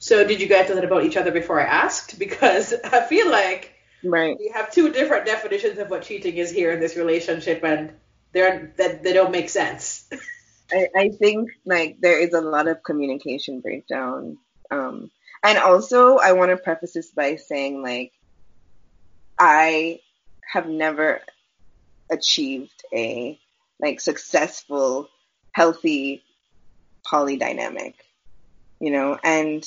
so 0.00 0.26
did 0.26 0.40
you 0.40 0.48
guys 0.48 0.68
know 0.68 0.74
that 0.74 0.84
about 0.84 1.04
each 1.04 1.16
other 1.16 1.30
before 1.30 1.60
I 1.60 1.64
asked? 1.64 2.18
Because 2.28 2.74
I 2.84 3.02
feel 3.02 3.30
like 3.30 3.72
Right. 4.04 4.36
we 4.38 4.50
have 4.54 4.72
two 4.72 4.92
different 4.92 5.26
definitions 5.26 5.78
of 5.78 5.90
what 5.90 6.02
cheating 6.02 6.36
is 6.36 6.50
here 6.50 6.72
in 6.72 6.80
this 6.80 6.96
relationship, 6.96 7.64
and 7.64 7.92
they're 8.32 8.72
that 8.76 9.02
they 9.02 9.12
don't 9.12 9.32
make 9.32 9.50
sense. 9.50 10.08
I, 10.72 10.88
I 10.94 11.08
think 11.10 11.50
like 11.64 12.00
there 12.00 12.20
is 12.20 12.32
a 12.32 12.40
lot 12.40 12.68
of 12.68 12.82
communication 12.82 13.60
breakdown. 13.60 14.38
Um, 14.70 15.10
and 15.42 15.58
also 15.58 16.18
I 16.18 16.32
want 16.32 16.50
to 16.50 16.56
preface 16.56 16.92
this 16.92 17.10
by 17.10 17.36
saying 17.36 17.82
like 17.82 18.12
I 19.38 20.00
have 20.52 20.68
never 20.68 21.20
achieved 22.10 22.84
a 22.92 23.38
like 23.80 24.00
successful, 24.00 25.08
healthy 25.52 26.22
poly 27.04 27.36
dynamic, 27.36 27.94
you 28.80 28.90
know, 28.90 29.18
and 29.22 29.64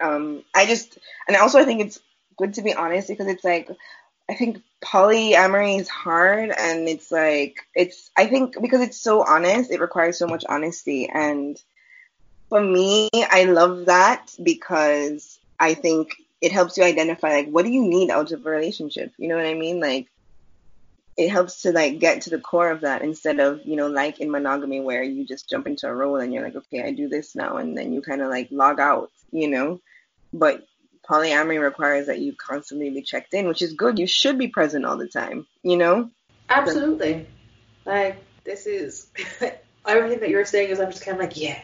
um, 0.00 0.44
I 0.54 0.66
just 0.66 0.98
and 1.28 1.36
also 1.36 1.58
I 1.58 1.64
think 1.64 1.80
it's 1.80 2.00
good 2.40 2.54
to 2.54 2.62
be 2.62 2.74
honest 2.74 3.08
because 3.08 3.28
it's 3.28 3.44
like 3.44 3.70
I 4.28 4.34
think 4.34 4.62
polyamory 4.82 5.80
is 5.80 5.88
hard 5.88 6.50
and 6.50 6.88
it's 6.88 7.10
like 7.12 7.66
it's 7.74 8.10
I 8.16 8.26
think 8.26 8.60
because 8.60 8.80
it's 8.80 9.00
so 9.00 9.24
honest, 9.24 9.70
it 9.70 9.80
requires 9.80 10.18
so 10.18 10.26
much 10.26 10.44
honesty 10.48 11.08
and 11.08 11.60
for 12.48 12.60
me, 12.60 13.08
I 13.14 13.44
love 13.44 13.86
that 13.86 14.34
because 14.42 15.38
I 15.58 15.74
think 15.74 16.16
it 16.40 16.52
helps 16.52 16.76
you 16.76 16.84
identify 16.84 17.32
like 17.32 17.48
what 17.48 17.64
do 17.64 17.70
you 17.70 17.82
need 17.82 18.10
out 18.10 18.32
of 18.32 18.44
a 18.44 18.50
relationship? 18.50 19.12
You 19.18 19.28
know 19.28 19.36
what 19.36 19.46
I 19.46 19.54
mean? 19.54 19.80
Like 19.80 20.08
it 21.16 21.28
helps 21.28 21.62
to 21.62 21.72
like 21.72 21.98
get 21.98 22.22
to 22.22 22.30
the 22.30 22.40
core 22.40 22.70
of 22.70 22.80
that 22.80 23.02
instead 23.02 23.40
of, 23.40 23.60
you 23.66 23.76
know, 23.76 23.88
like 23.88 24.20
in 24.20 24.30
monogamy 24.30 24.80
where 24.80 25.02
you 25.02 25.26
just 25.26 25.50
jump 25.50 25.66
into 25.66 25.86
a 25.86 25.94
role 25.94 26.16
and 26.16 26.32
you're 26.32 26.42
like, 26.42 26.56
okay, 26.56 26.82
I 26.82 26.92
do 26.92 27.08
this 27.08 27.36
now 27.36 27.56
and 27.56 27.76
then 27.76 27.92
you 27.92 28.00
kind 28.00 28.22
of 28.22 28.30
like 28.30 28.48
log 28.50 28.80
out, 28.80 29.10
you 29.30 29.48
know? 29.48 29.80
But 30.32 30.66
polyamory 31.10 31.60
requires 31.60 32.06
that 32.06 32.20
you 32.20 32.34
constantly 32.34 32.90
be 32.90 33.02
checked 33.02 33.34
in, 33.34 33.48
which 33.48 33.62
is 33.62 33.72
good. 33.72 33.98
You 33.98 34.06
should 34.06 34.38
be 34.38 34.48
present 34.48 34.84
all 34.84 34.96
the 34.96 35.08
time, 35.08 35.46
you 35.62 35.76
know? 35.76 36.10
Absolutely. 36.48 37.26
Like 37.84 38.22
this 38.44 38.66
is 38.66 39.08
everything 39.86 40.20
that 40.20 40.28
you're 40.28 40.44
saying 40.44 40.70
is 40.70 40.80
I'm 40.80 40.90
just 40.90 41.04
kind 41.04 41.16
of 41.16 41.22
like, 41.22 41.36
yeah, 41.36 41.60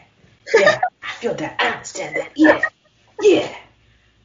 yeah, 0.53 0.81
I 1.01 1.13
feel 1.13 1.33
that, 1.35 1.55
I 1.59 1.69
understand 1.69 2.15
that, 2.17 2.31
yeah, 2.35 2.61
yeah. 3.21 3.55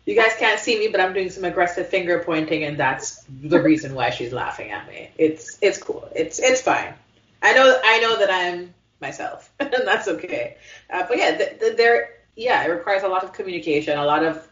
You 0.05 0.17
guys 0.17 0.33
can't 0.37 0.59
see 0.59 0.77
me, 0.77 0.89
but 0.89 1.01
I'm 1.01 1.13
doing 1.13 1.31
some 1.31 1.45
aggressive 1.45 1.87
finger 1.87 2.25
pointing, 2.25 2.65
and 2.65 2.77
that's 2.77 3.25
the 3.29 3.63
reason 3.63 3.95
why 3.95 4.11
she's 4.11 4.33
laughing 4.33 4.73
at 4.73 4.89
me. 4.89 5.11
It's 5.17 5.59
it's 5.63 5.79
cool. 5.79 6.09
It's 6.17 6.41
it's 6.41 6.61
fine. 6.61 6.95
I 7.41 7.53
know 7.53 7.81
I 7.85 8.01
know 8.01 8.19
that 8.19 8.29
I'm 8.29 8.75
myself, 9.01 9.53
and 9.61 9.73
that's 9.85 10.09
okay. 10.09 10.57
Uh, 10.93 11.05
but 11.07 11.19
yeah, 11.19 11.37
th- 11.37 11.61
th- 11.61 11.77
there 11.77 12.11
yeah, 12.35 12.65
it 12.65 12.71
requires 12.71 13.05
a 13.05 13.09
lot 13.09 13.23
of 13.23 13.33
communication, 13.33 13.97
a 13.97 14.05
lot 14.05 14.25
of 14.25 14.49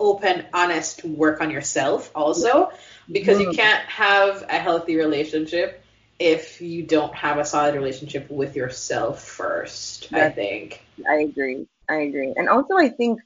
open, 0.00 0.46
honest 0.52 1.04
work 1.04 1.40
on 1.40 1.50
yourself 1.50 2.10
also, 2.14 2.70
because 3.10 3.40
you 3.40 3.48
Mhm. 3.48 3.56
can't 3.56 3.88
have 3.88 4.44
a 4.48 4.58
healthy 4.58 4.96
relationship 4.96 5.82
if 6.18 6.60
you 6.60 6.82
don't 6.82 7.14
have 7.14 7.38
a 7.38 7.44
solid 7.44 7.74
relationship 7.74 8.30
with 8.30 8.56
yourself 8.56 9.22
first. 9.22 10.12
I 10.12 10.30
think. 10.30 10.80
I 11.08 11.16
agree. 11.16 11.66
I 11.88 11.96
agree. 11.96 12.32
And 12.36 12.48
also 12.48 12.76
I 12.76 12.88
think, 12.88 13.20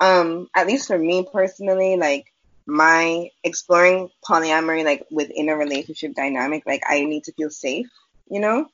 um, 0.00 0.48
at 0.54 0.66
least 0.66 0.88
for 0.88 0.98
me 0.98 1.26
personally, 1.32 1.96
like 1.96 2.26
my 2.66 3.28
exploring 3.42 4.10
polyamory 4.28 4.84
like 4.84 5.04
within 5.10 5.48
a 5.48 5.56
relationship 5.56 6.14
dynamic, 6.14 6.64
like 6.66 6.82
I 6.86 7.04
need 7.04 7.24
to 7.24 7.32
feel 7.32 7.50
safe, 7.50 7.88
you 8.30 8.40
know? 8.40 8.66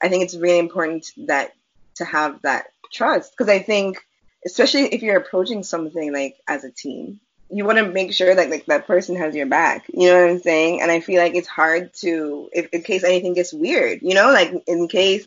I 0.00 0.08
think 0.08 0.24
it's 0.24 0.36
really 0.36 0.58
important 0.58 1.06
that 1.26 1.52
to 1.96 2.04
have 2.04 2.42
that 2.42 2.66
trust 2.92 3.32
because 3.36 3.50
I 3.50 3.60
think 3.60 4.04
especially 4.44 4.86
if 4.94 5.02
you're 5.02 5.16
approaching 5.16 5.62
something 5.62 6.12
like 6.12 6.36
as 6.48 6.64
a 6.64 6.70
team, 6.70 7.20
you 7.50 7.64
want 7.64 7.78
to 7.78 7.86
make 7.86 8.12
sure 8.12 8.34
that 8.34 8.50
like 8.50 8.66
that 8.66 8.86
person 8.86 9.16
has 9.16 9.34
your 9.34 9.46
back. 9.46 9.84
You 9.92 10.08
know 10.10 10.22
what 10.22 10.30
I'm 10.30 10.40
saying? 10.40 10.80
And 10.82 10.90
I 10.90 11.00
feel 11.00 11.20
like 11.20 11.34
it's 11.34 11.48
hard 11.48 11.92
to 11.96 12.48
if 12.52 12.68
in 12.72 12.82
case 12.82 13.04
anything 13.04 13.34
gets 13.34 13.52
weird, 13.52 14.00
you 14.02 14.14
know, 14.14 14.32
like 14.32 14.52
in 14.66 14.88
case 14.88 15.26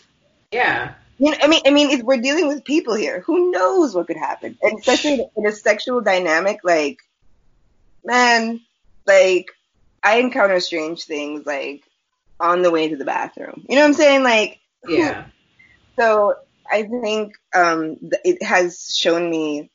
Yeah. 0.51 0.93
you 1.17 1.31
know, 1.31 1.37
I 1.41 1.47
mean, 1.47 1.61
I 1.65 1.69
mean, 1.71 1.91
if 1.91 2.01
we're 2.01 2.17
dealing 2.17 2.47
with 2.47 2.65
people 2.65 2.95
here. 2.95 3.21
Who 3.21 3.51
knows 3.51 3.93
what 3.95 4.07
could 4.07 4.17
happen? 4.17 4.57
And 4.61 4.79
especially 4.79 5.25
in 5.37 5.45
a 5.45 5.51
sexual 5.51 6.01
dynamic, 6.01 6.59
like, 6.63 6.97
man, 8.03 8.61
like, 9.05 9.51
I 10.03 10.17
encounter 10.17 10.59
strange 10.59 11.03
things, 11.05 11.45
like, 11.45 11.83
on 12.39 12.61
the 12.63 12.71
way 12.71 12.89
to 12.89 12.97
the 12.97 13.05
bathroom. 13.05 13.65
You 13.69 13.75
know 13.75 13.81
what 13.81 13.87
I'm 13.87 13.93
saying? 13.93 14.23
Like, 14.23 14.59
Yeah. 14.87 15.25
so 15.97 16.35
I 16.71 16.83
think 16.83 17.33
um, 17.53 17.97
it 18.23 18.41
has 18.43 18.93
shown 18.95 19.29
me 19.29 19.69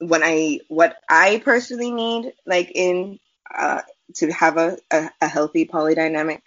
when 0.00 0.22
I 0.22 0.60
what 0.68 0.96
I 1.08 1.40
personally 1.44 1.90
need, 1.90 2.32
like 2.46 2.72
in 2.74 3.18
uh, 3.56 3.82
to 4.16 4.30
have 4.32 4.56
a, 4.56 4.76
a, 4.90 5.10
a 5.20 5.28
healthy 5.28 5.66
polydynamic. 5.66 6.40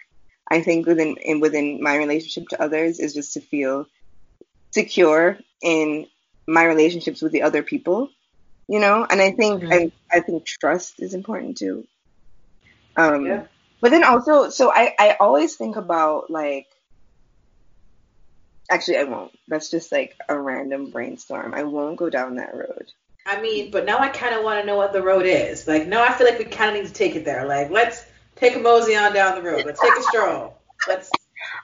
I 0.50 0.62
think 0.62 0.86
within 0.86 1.16
in 1.18 1.40
within 1.40 1.82
my 1.82 1.96
relationship 1.96 2.48
to 2.50 2.62
others 2.62 3.00
is 3.00 3.14
just 3.14 3.34
to 3.34 3.40
feel 3.40 3.86
secure 4.72 5.38
in 5.62 6.06
my 6.46 6.64
relationships 6.64 7.22
with 7.22 7.32
the 7.32 7.42
other 7.42 7.62
people, 7.62 8.10
you 8.68 8.80
know. 8.80 9.06
And 9.08 9.20
I 9.20 9.32
think 9.32 9.64
Mhm. 9.64 9.72
I, 9.72 9.92
I 10.12 10.20
think 10.20 10.46
trust 10.46 10.94
is 11.00 11.14
important 11.14 11.58
too. 11.58 11.86
Um, 12.96 13.24
Yeah. 13.24 13.46
But 13.80 13.90
then 13.90 14.04
also, 14.04 14.50
so 14.50 14.70
I 14.72 14.94
I 14.98 15.16
always 15.20 15.56
think 15.56 15.76
about 15.76 16.30
like 16.30 16.66
Actually, 18.70 18.98
I 18.98 19.04
won't. 19.04 19.32
That's 19.48 19.70
just 19.70 19.90
like 19.92 20.16
a 20.28 20.38
random 20.38 20.90
brainstorm. 20.90 21.54
I 21.54 21.62
won't 21.62 21.96
go 21.96 22.10
down 22.10 22.36
that 22.36 22.54
road. 22.54 22.92
I 23.26 23.40
mean, 23.40 23.70
but 23.70 23.84
now 23.84 23.98
I 23.98 24.08
kind 24.08 24.34
of 24.34 24.44
want 24.44 24.60
to 24.60 24.66
know 24.66 24.76
what 24.76 24.92
the 24.92 25.02
road 25.02 25.26
is. 25.26 25.66
Like, 25.66 25.86
now 25.86 26.02
I 26.02 26.12
feel 26.12 26.26
like 26.26 26.38
we 26.38 26.44
kind 26.44 26.76
of 26.76 26.82
need 26.82 26.88
to 26.88 26.94
take 26.94 27.14
it 27.14 27.24
there. 27.24 27.46
Like, 27.46 27.70
let's 27.70 28.04
take 28.36 28.56
a 28.56 28.58
mosey 28.58 28.96
on 28.96 29.12
down 29.12 29.34
the 29.34 29.42
road. 29.42 29.66
Let's 29.66 29.80
take 29.80 29.96
a 29.96 30.02
stroll. 30.02 30.58
Let's. 30.86 31.10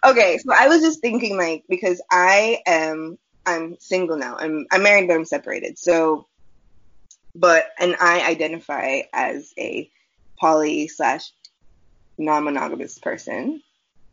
Okay, 0.04 0.38
so 0.38 0.52
I 0.54 0.68
was 0.68 0.82
just 0.82 1.00
thinking 1.00 1.36
like 1.36 1.64
because 1.68 2.02
I 2.10 2.62
am 2.66 3.18
I'm 3.46 3.76
single 3.80 4.16
now. 4.16 4.36
I'm 4.38 4.66
I'm 4.70 4.82
married 4.82 5.08
but 5.08 5.14
I'm 5.14 5.24
separated. 5.24 5.78
So 5.78 6.26
but 7.34 7.66
and 7.78 7.96
I 8.00 8.28
identify 8.28 9.02
as 9.12 9.52
a 9.58 9.90
poly 10.38 10.88
slash 10.88 11.30
non 12.18 12.44
monogamous 12.44 12.98
person. 12.98 13.62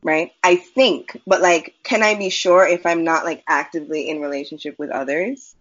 Right? 0.04 0.32
I 0.44 0.56
think, 0.56 1.20
but 1.28 1.42
like, 1.42 1.76
can 1.84 2.02
I 2.04 2.16
be 2.16 2.30
sure 2.30 2.66
if 2.68 2.86
I'm 2.86 3.04
not 3.04 3.26
like 3.26 3.44
actively 3.48 4.10
in 4.10 4.20
relationship 4.22 4.80
with 4.80 4.90
others? 4.92 5.56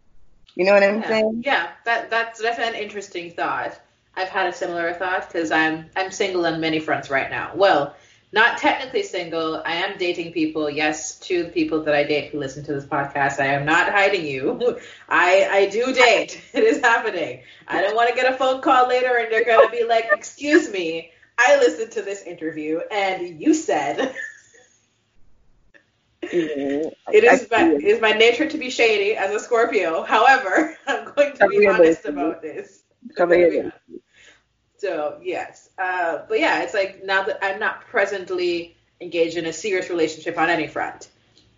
You 0.55 0.65
know 0.65 0.73
what 0.73 0.83
I'm 0.83 1.03
Yeah, 1.03 1.09
saying? 1.09 1.45
yeah 1.45 1.69
that 1.85 2.11
that's 2.11 2.41
definitely 2.41 2.77
an 2.79 2.83
interesting 2.83 3.31
thought. 3.31 3.79
I've 4.15 4.29
had 4.29 4.47
a 4.49 4.53
similar 4.53 4.93
thought 4.95 5.27
because 5.29 5.51
I'm 5.51 5.91
I'm 5.97 6.11
single 6.11 6.47
on 6.47 6.61
many 6.61 6.81
fronts 6.81 7.11
right 7.11 7.31
now. 7.31 7.53
Well, 7.55 7.95
not 8.33 8.59
technically 8.59 9.03
single. 9.03 9.63
I 9.65 9.75
am 9.75 9.99
dating 9.99 10.33
people. 10.33 10.69
Yes, 10.71 11.19
to 11.21 11.45
the 11.45 11.51
people 11.51 11.83
that 11.85 11.95
I 11.95 12.05
date 12.05 12.31
who 12.31 12.39
listen 12.39 12.65
to 12.65 12.73
this 12.73 12.87
podcast, 12.87 13.41
I 13.41 13.47
am 13.47 13.65
not 13.65 13.91
hiding 13.93 14.25
you. 14.27 14.79
I 15.09 15.49
I 15.51 15.67
do 15.67 15.93
date. 15.93 16.41
It 16.55 16.65
is 16.65 16.81
happening. 16.81 17.43
I 17.69 17.81
don't 17.83 17.95
want 17.97 18.09
to 18.11 18.15
get 18.15 18.33
a 18.33 18.37
phone 18.37 18.61
call 18.63 18.89
later 18.89 19.17
and 19.17 19.31
they're 19.33 19.45
gonna 19.45 19.71
be 19.71 19.85
like, 19.85 20.07
"Excuse 20.13 20.71
me, 20.71 21.13
I 21.39 21.57
listened 21.59 21.93
to 21.93 22.03
this 22.03 22.23
interview 22.23 22.81
and 22.91 23.41
you 23.41 23.55
said." 23.55 24.15
Mhm. 26.33 26.93
It 27.13 27.25
I 27.25 27.35
is 27.35 27.51
my 27.51 27.73
it 27.73 27.85
is 27.85 28.01
my 28.01 28.13
nature 28.13 28.49
to 28.49 28.59
be 28.59 28.71
shady 28.71 29.17
as 29.17 29.35
a 29.35 29.41
Scorpio. 29.41 30.03
However, 30.03 30.77
I'm 30.87 31.13
going 31.13 31.35
to 31.35 31.49
be 31.49 31.67
honest 31.67 32.05
about 32.05 32.43
this. 32.43 32.83
So 34.79 35.19
yes, 35.23 35.69
uh, 35.79 36.21
but 36.29 36.41
yeah, 36.41 36.63
it's 36.63 36.75
like 36.75 37.05
now 37.05 37.25
that 37.25 37.45
I'm 37.45 37.59
not 37.61 37.83
presently 37.83 38.77
engaged 39.01 39.37
in 39.37 39.47
a 39.47 39.53
serious 39.53 39.91
relationship 39.91 40.39
on 40.39 40.49
any 40.49 40.69
front. 40.69 41.09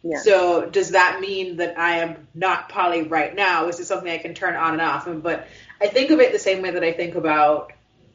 Yeah. 0.03 0.19
So 0.19 0.67
does 0.67 0.91
that 0.91 1.21
mean 1.21 1.57
that 1.59 1.79
I 1.79 1.99
am 1.99 2.27
not 2.35 2.69
poly 2.69 3.03
right 3.03 3.35
now? 3.35 3.69
Is 3.69 3.79
it 3.79 3.85
something 3.85 4.11
I 4.11 4.19
can 4.19 4.35
turn 4.35 4.57
on 4.57 4.73
and 4.73 4.83
off? 4.83 5.07
But 5.07 5.47
I 5.81 5.87
think 5.87 6.11
of 6.11 6.19
it 6.19 6.33
the 6.33 6.39
same 6.39 6.63
way 6.63 6.73
that 6.73 6.83
I 6.83 6.93
think 6.93 7.15
about 7.15 7.73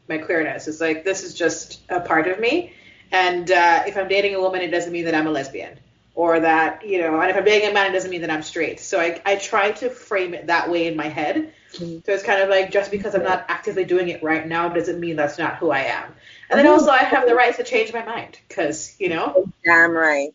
my 0.10 0.18
queerness. 0.18 0.68
It's 0.68 0.82
like 0.82 1.06
this 1.06 1.24
is 1.24 1.34
just 1.34 1.82
a 1.90 2.02
part 2.02 2.28
of 2.28 2.40
me, 2.40 2.74
and 3.12 3.50
uh, 3.50 3.84
if 3.88 3.98
I'm 3.98 4.08
dating 4.08 4.36
a 4.36 4.42
woman, 4.42 4.62
it 4.62 4.72
doesn't 4.72 4.92
mean 4.92 5.06
that 5.06 5.16
I'm 5.16 5.28
a 5.28 5.32
lesbian, 5.32 5.80
or 6.18 6.40
that 6.40 6.84
you 6.84 7.00
know, 7.00 7.22
and 7.22 7.30
if 7.30 7.38
I'm 7.38 7.46
dating 7.46 7.70
a 7.70 7.74
man, 7.74 7.92
it 7.92 7.94
doesn't 7.94 8.10
mean 8.10 8.22
that 8.22 8.32
I'm 8.32 8.42
straight. 8.42 8.80
So 8.80 9.00
I 9.00 9.22
I 9.24 9.36
try 9.36 9.72
to 9.74 9.90
frame 9.92 10.34
it 10.34 10.48
that 10.48 10.70
way 10.72 10.88
in 10.88 10.98
my 10.98 11.08
head. 11.10 11.54
Mhm. 11.74 12.04
So 12.04 12.12
it's 12.12 12.24
kind 12.24 12.42
of 12.42 12.50
like 12.50 12.72
just 12.72 12.90
because 12.90 13.14
I'm 13.14 13.24
not 13.24 13.46
actively 13.50 13.86
doing 13.86 14.10
it 14.10 14.24
right 14.24 14.46
now 14.46 14.68
doesn't 14.70 15.00
mean 15.00 15.16
that's 15.16 15.38
not 15.38 15.58
who 15.58 15.70
I 15.70 15.82
am. 15.82 16.16
And 16.50 16.58
then 16.58 16.66
also 16.66 16.90
I 16.90 17.04
have 17.04 17.28
the 17.28 17.36
right 17.36 17.56
to 17.58 17.64
change 17.64 17.94
my 17.94 18.04
mind 18.04 18.40
because 18.48 18.96
you 19.00 19.10
know 19.10 19.48
Damn 19.64 19.92
right. 19.92 20.34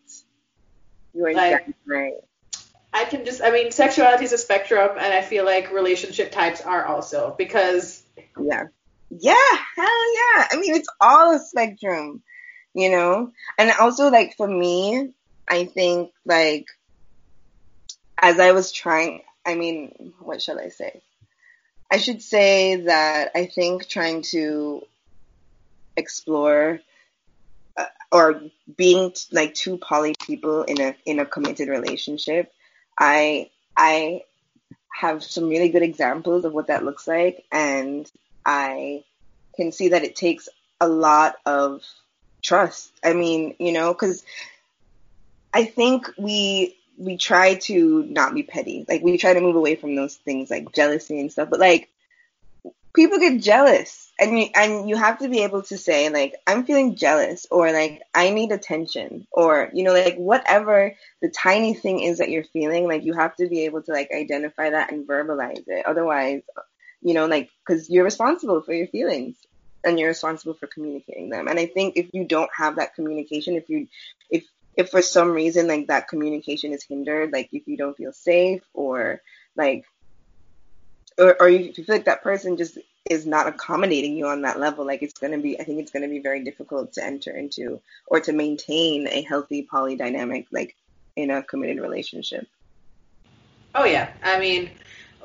You 1.13 1.25
are 1.25 1.33
Like- 1.33 1.65
damn 1.65 1.73
right. 1.85 2.13
I 2.93 3.03
can 3.03 3.25
just 3.25 3.41
I 3.43 3.51
mean 3.51 3.71
sexuality 3.71 4.23
is 4.23 4.31
a 4.31 4.37
spectrum, 4.37 4.91
and 4.97 5.13
I 5.13 5.21
feel 5.21 5.43
like 5.43 5.73
relationship 5.73 6.31
types 6.31 6.61
are 6.61 6.85
also 6.85 7.35
because 7.37 8.03
Yeah. 8.39 8.63
Yeah, 9.09 9.51
hell 9.75 10.13
yeah. 10.15 10.47
I 10.51 10.57
mean, 10.59 10.75
it's 10.75 10.87
all 10.99 11.35
a 11.35 11.39
spectrum, 11.39 12.23
you 12.73 12.89
know? 12.89 13.31
And 13.59 13.71
also, 13.79 14.09
like, 14.09 14.35
for 14.37 14.47
me, 14.47 15.11
I 15.47 15.65
think, 15.65 16.11
like, 16.25 16.67
as 18.21 18.39
I 18.39 18.51
was 18.51 18.71
trying, 18.71 19.21
I 19.45 19.55
mean, 19.55 20.13
what 20.19 20.41
shall 20.41 20.59
I 20.59 20.69
say? 20.69 21.01
I 21.91 21.97
should 21.97 22.21
say 22.21 22.75
that 22.75 23.31
I 23.35 23.45
think 23.45 23.87
trying 23.87 24.23
to 24.31 24.81
explore 25.95 26.79
uh, 27.77 27.85
or 28.11 28.41
being 28.77 29.11
t- 29.11 29.21
like 29.31 29.53
two 29.53 29.77
poly 29.77 30.15
people 30.25 30.63
in 30.63 30.81
a 30.81 30.95
in 31.05 31.19
a 31.19 31.25
committed 31.25 31.69
relationship, 31.69 32.51
I 32.97 33.49
I 33.75 34.23
have 34.91 35.23
some 35.23 35.49
really 35.49 35.69
good 35.69 35.83
examples 35.83 36.45
of 36.45 36.53
what 36.53 36.67
that 36.67 36.85
looks 36.85 37.07
like, 37.07 37.45
and 37.51 38.09
I 38.45 39.03
can 39.55 39.71
see 39.71 39.89
that 39.89 40.03
it 40.03 40.15
takes 40.15 40.49
a 40.79 40.87
lot 40.87 41.35
of 41.45 41.83
trust. 42.41 42.91
I 43.03 43.13
mean, 43.13 43.55
you 43.59 43.71
know, 43.71 43.93
because 43.93 44.23
I 45.53 45.65
think 45.65 46.09
we 46.17 46.77
we 46.97 47.17
try 47.17 47.55
to 47.55 48.03
not 48.03 48.33
be 48.33 48.43
petty. 48.43 48.85
Like 48.87 49.01
we 49.01 49.17
try 49.17 49.33
to 49.33 49.41
move 49.41 49.55
away 49.55 49.75
from 49.75 49.95
those 49.95 50.15
things 50.15 50.49
like 50.49 50.73
jealousy 50.73 51.19
and 51.19 51.31
stuff. 51.31 51.49
But 51.49 51.59
like 51.59 51.89
people 52.95 53.19
get 53.19 53.41
jealous, 53.41 54.11
and 54.19 54.39
you 54.39 54.47
and 54.55 54.89
you 54.89 54.95
have 54.95 55.19
to 55.19 55.29
be 55.29 55.43
able 55.43 55.63
to 55.63 55.77
say 55.77 56.09
like 56.09 56.35
I'm 56.47 56.65
feeling 56.65 56.95
jealous, 56.95 57.45
or 57.51 57.71
like 57.71 58.01
I 58.13 58.29
need 58.29 58.51
attention, 58.51 59.27
or 59.31 59.69
you 59.73 59.83
know 59.83 59.93
like 59.93 60.15
whatever 60.15 60.95
the 61.21 61.29
tiny 61.29 61.73
thing 61.73 62.01
is 62.01 62.17
that 62.17 62.29
you're 62.29 62.43
feeling. 62.45 62.87
Like 62.87 63.03
you 63.03 63.13
have 63.13 63.35
to 63.37 63.47
be 63.47 63.65
able 63.65 63.81
to 63.83 63.91
like 63.91 64.09
identify 64.11 64.71
that 64.71 64.91
and 64.91 65.07
verbalize 65.07 65.63
it. 65.67 65.85
Otherwise, 65.85 66.41
you 67.01 67.13
know, 67.13 67.27
like 67.27 67.49
because 67.65 67.89
you're 67.89 68.05
responsible 68.05 68.61
for 68.61 68.73
your 68.73 68.87
feelings 68.87 69.35
and 69.83 69.99
you're 69.99 70.09
responsible 70.09 70.53
for 70.53 70.67
communicating 70.67 71.29
them. 71.29 71.47
And 71.47 71.59
I 71.59 71.65
think 71.65 71.97
if 71.97 72.13
you 72.13 72.23
don't 72.23 72.49
have 72.55 72.77
that 72.77 72.95
communication, 72.95 73.55
if 73.55 73.69
you 73.69 73.87
if 74.29 74.45
if 74.75 74.89
for 74.89 75.01
some 75.01 75.31
reason 75.31 75.67
like 75.67 75.87
that 75.87 76.07
communication 76.07 76.73
is 76.73 76.83
hindered, 76.83 77.31
like 77.31 77.49
if 77.51 77.67
you 77.67 77.77
don't 77.77 77.97
feel 77.97 78.11
safe 78.11 78.63
or 78.73 79.21
like 79.55 79.85
or 81.17 81.41
or 81.41 81.49
you 81.49 81.73
feel 81.73 81.85
like 81.87 82.05
that 82.05 82.23
person 82.23 82.57
just 82.57 82.77
is 83.09 83.25
not 83.25 83.47
accommodating 83.47 84.15
you 84.15 84.27
on 84.27 84.43
that 84.43 84.59
level, 84.59 84.85
like 84.85 85.03
it's 85.03 85.19
gonna 85.19 85.37
be 85.37 85.59
I 85.59 85.63
think 85.63 85.79
it's 85.79 85.91
gonna 85.91 86.07
be 86.07 86.19
very 86.19 86.43
difficult 86.43 86.93
to 86.93 87.05
enter 87.05 87.31
into 87.31 87.81
or 88.07 88.19
to 88.21 88.33
maintain 88.33 89.07
a 89.07 89.21
healthy 89.21 89.67
poly 89.69 89.95
dynamic 89.95 90.47
like 90.51 90.75
in 91.15 91.29
a 91.29 91.43
committed 91.43 91.81
relationship. 91.81 92.47
oh 93.75 93.85
yeah, 93.85 94.11
I 94.23 94.39
mean 94.39 94.71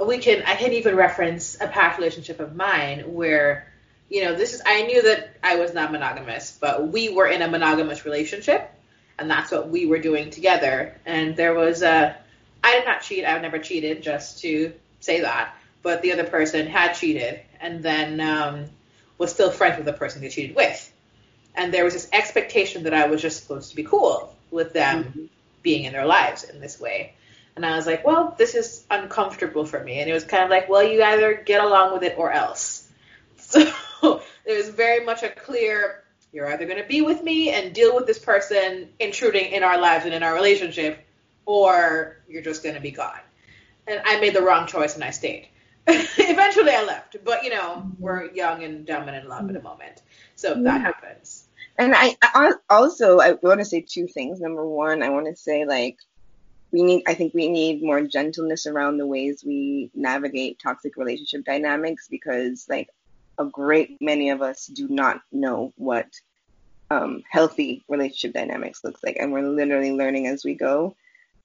we 0.05 0.19
can 0.19 0.43
I 0.47 0.57
can 0.57 0.73
even 0.73 0.97
reference 0.97 1.57
a 1.61 1.69
past 1.69 1.99
relationship 1.99 2.41
of 2.41 2.55
mine 2.55 3.15
where 3.15 3.73
you 4.09 4.25
know 4.25 4.35
this 4.35 4.55
is 4.55 4.63
I 4.65 4.83
knew 4.83 5.03
that 5.03 5.37
I 5.43 5.57
was 5.57 5.75
not 5.75 5.93
monogamous, 5.93 6.57
but 6.61 6.89
we 6.89 7.09
were 7.09 7.27
in 7.27 7.43
a 7.43 7.49
monogamous 7.49 8.05
relationship, 8.05 8.71
and 9.19 9.31
that's 9.31 9.51
what 9.51 9.69
we 9.69 9.87
were 9.87 9.99
doing 9.99 10.31
together. 10.31 10.97
And 11.05 11.37
there 11.37 11.55
was 11.55 11.83
a 11.83 12.17
I 12.63 12.73
did 12.73 12.85
not 12.85 13.03
cheat. 13.03 13.25
I've 13.25 13.43
never 13.43 13.59
cheated, 13.59 14.03
just 14.03 14.41
to 14.41 14.73
say 15.01 15.21
that. 15.21 15.55
But 15.83 16.03
the 16.03 16.13
other 16.13 16.25
person 16.25 16.67
had 16.67 16.95
cheated, 16.95 17.41
and 17.61 17.83
then 17.83 18.21
um, 18.21 18.67
was 19.17 19.33
still 19.33 19.51
friends 19.51 19.77
with 19.77 19.87
the 19.87 19.93
person 19.93 20.21
they 20.21 20.29
cheated 20.29 20.57
with. 20.57 20.93
And 21.55 21.73
there 21.73 21.85
was 21.85 21.95
this 21.95 22.09
expectation 22.13 22.85
that 22.85 22.95
I 22.95 23.07
was 23.07 23.23
just 23.23 23.43
supposed 23.43 23.71
to 23.71 23.77
be 23.77 23.85
cool 23.85 24.35
with 24.51 24.73
them 24.73 25.31
being 25.63 25.85
in 25.85 25.93
their 25.93 26.07
lives 26.07 26.45
in 26.45 26.61
this 26.61 26.81
way. 26.81 27.15
And 27.57 27.67
I 27.67 27.75
was 27.77 27.87
like, 27.87 28.07
well, 28.07 28.35
this 28.39 28.55
is 28.55 28.85
uncomfortable 28.91 29.67
for 29.67 29.83
me. 29.83 29.99
And 29.99 30.09
it 30.09 30.13
was 30.13 30.25
kind 30.25 30.45
of 30.45 30.51
like, 30.51 30.69
well, 30.69 30.83
you 30.83 31.03
either 31.03 31.35
get 31.35 31.61
along 31.61 31.93
with 31.93 32.03
it 32.03 32.15
or 32.19 32.33
else. 32.33 32.87
So 34.01 34.21
there's 34.45 34.69
very 34.69 35.05
much 35.05 35.25
a 35.25 35.29
clear 35.29 36.05
you're 36.33 36.51
either 36.53 36.67
going 36.67 36.81
to 36.81 36.89
be 36.89 37.01
with 37.01 37.23
me 37.23 37.51
and 37.51 37.75
deal 37.75 37.95
with 37.95 38.07
this 38.07 38.19
person 38.19 38.91
intruding 38.99 39.53
in 39.53 39.63
our 39.63 39.81
lives 39.81 40.05
and 40.05 40.15
in 40.15 40.23
our 40.23 40.35
relationship, 40.35 41.05
or 41.47 42.19
you're 42.29 42.43
just 42.43 42.63
going 42.63 42.75
to 42.75 42.81
be 42.81 42.91
gone. 42.91 43.21
And 43.87 44.03
I 44.05 44.21
made 44.21 44.35
the 44.35 44.43
wrong 44.43 44.67
choice 44.67 44.95
and 44.95 45.05
I 45.05 45.11
stayed. 45.11 45.49
Eventually 45.87 46.73
I 46.73 46.85
left, 46.85 47.17
but 47.25 47.45
you 47.45 47.51
know, 47.51 47.91
we're 47.99 48.31
young 48.33 48.63
and 48.63 48.87
dumb 48.87 49.09
and 49.09 49.17
in 49.17 49.27
love 49.27 49.49
at 49.49 49.55
the 49.55 49.63
moment. 49.63 50.03
So 50.37 50.55
that 50.63 50.83
happens. 50.83 51.49
And 51.79 51.95
I, 51.95 52.17
I 52.23 52.53
also 52.69 53.21
I 53.21 53.33
want 53.41 53.61
to 53.61 53.65
say 53.65 53.81
two 53.81 54.07
things. 54.07 54.41
Number 54.41 54.67
one, 54.67 55.03
I 55.03 55.09
want 55.09 55.27
to 55.27 55.37
say 55.37 55.65
like 55.65 55.97
we 56.71 56.83
need 56.83 57.05
I 57.07 57.15
think 57.15 57.33
we 57.33 57.49
need 57.49 57.83
more 57.83 58.03
gentleness 58.03 58.67
around 58.67 58.99
the 58.99 59.07
ways 59.07 59.43
we 59.47 59.91
navigate 59.95 60.59
toxic 60.59 60.97
relationship 60.97 61.45
dynamics 61.45 62.09
because 62.11 62.67
like 62.69 62.89
a 63.39 63.45
great 63.45 63.99
many 64.01 64.31
of 64.31 64.43
us 64.43 64.67
do 64.67 64.89
not 64.89 65.23
know 65.31 65.73
what 65.77 66.09
um, 66.91 67.23
healthy 67.31 67.85
relationship 67.89 68.33
dynamics 68.33 68.83
looks 68.83 69.03
like, 69.03 69.17
and 69.19 69.33
we're 69.33 69.49
literally 69.49 69.93
learning 69.93 70.27
as 70.27 70.45
we 70.45 70.55
go. 70.55 70.97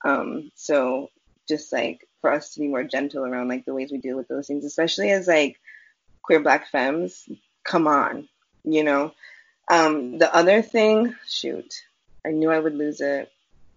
Um, 0.03 0.51
so 0.55 1.09
just 1.47 1.71
like 1.71 2.07
for 2.21 2.31
us 2.31 2.53
to 2.53 2.59
be 2.59 2.67
more 2.67 2.83
gentle 2.83 3.25
around 3.25 3.49
like 3.49 3.65
the 3.65 3.73
ways 3.73 3.91
we 3.91 3.97
deal 3.97 4.17
with 4.17 4.27
those 4.27 4.47
things, 4.47 4.65
especially 4.65 5.11
as 5.11 5.27
like 5.27 5.59
queer 6.21 6.39
black 6.39 6.67
femmes, 6.69 7.27
come 7.63 7.87
on, 7.87 8.27
you 8.63 8.83
know. 8.83 9.13
Um, 9.69 10.17
the 10.17 10.33
other 10.33 10.61
thing, 10.61 11.15
shoot, 11.27 11.83
I 12.25 12.31
knew 12.31 12.49
I 12.49 12.59
would 12.59 12.75
lose 12.75 13.01
it. 13.01 13.31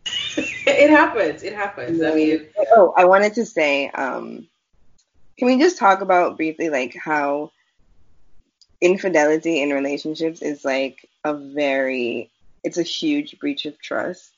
it 0.37 0.91
happens. 0.91 1.43
It 1.43 1.55
happens. 1.55 2.03
I 2.03 2.15
mean, 2.15 2.47
oh, 2.73 2.93
I 2.97 3.05
wanted 3.07 3.35
to 3.35 3.47
say, 3.47 3.89
um, 3.89 4.47
can 5.37 5.49
we 5.49 5.59
just 5.59 5.79
talk 5.79 6.01
about 6.01 6.37
briefly 6.37 6.71
like 6.71 6.95
how 6.97 7.51
infidelity 8.81 9.63
in 9.63 9.71
relationships 9.71 10.43
is 10.43 10.65
like 10.65 11.09
a 11.25 11.35
very, 11.35 12.31
it's 12.63 12.79
a 12.79 12.83
huge 12.83 13.39
breach 13.39 13.67
of 13.67 13.81
trust. 13.81 14.33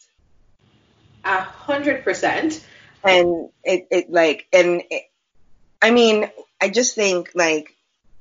A 1.25 1.41
hundred 1.41 2.05
percent. 2.05 2.65
And 3.05 3.51
it, 3.65 3.87
it 3.91 4.11
like, 4.11 4.47
and 4.53 4.83
it, 4.91 5.05
I 5.81 5.91
mean, 5.91 6.31
I 6.61 6.69
just 6.69 6.95
think 6.95 7.31
like 7.35 7.75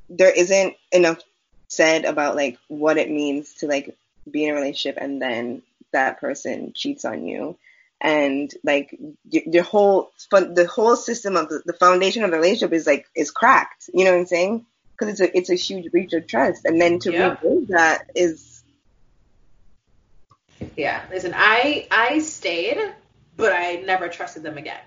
there 0.10 0.32
isn't 0.32 0.76
enough 0.92 1.20
said 1.68 2.06
about 2.06 2.36
like 2.36 2.58
what 2.68 2.98
it 2.98 3.10
means 3.10 3.54
to 3.56 3.68
like 3.68 3.96
be 4.30 4.46
in 4.46 4.52
a 4.52 4.54
relationship 4.54 4.98
and 5.02 5.22
then 5.22 5.62
that 5.92 6.20
person 6.20 6.74
cheats 6.74 7.06
on 7.06 7.26
you 7.26 7.58
and 8.00 8.54
like 8.64 8.96
the 9.26 9.64
whole 9.64 10.12
the 10.30 10.70
whole 10.72 10.96
system 10.96 11.36
of 11.36 11.50
the, 11.50 11.62
the 11.66 11.74
foundation 11.74 12.24
of 12.24 12.32
the 12.32 12.38
relationship 12.38 12.74
is 12.74 12.86
like 12.86 13.08
is 13.16 13.32
cracked 13.32 13.90
you 13.94 14.04
know 14.04 14.12
what 14.12 14.20
i'm 14.20 14.26
saying 14.26 14.66
because 14.98 15.20
it's 15.20 15.22
a 15.22 15.38
it's 15.38 15.50
a 15.50 15.56
huge 15.56 15.92
breach 15.92 16.14
of 16.14 16.28
trust, 16.28 16.66
and 16.66 16.80
then 16.82 17.00
to 17.00 17.12
yep. 17.12 17.44
rebuild 17.44 17.68
that 17.70 18.10
is. 18.16 18.64
Yeah, 20.76 21.02
listen, 21.12 21.34
I 21.36 21.88
I 21.92 22.20
stayed, 22.20 22.78
but 23.36 23.54
I 23.54 23.84
never 23.86 24.08
trusted 24.10 24.44
them 24.44 24.58
again, 24.58 24.82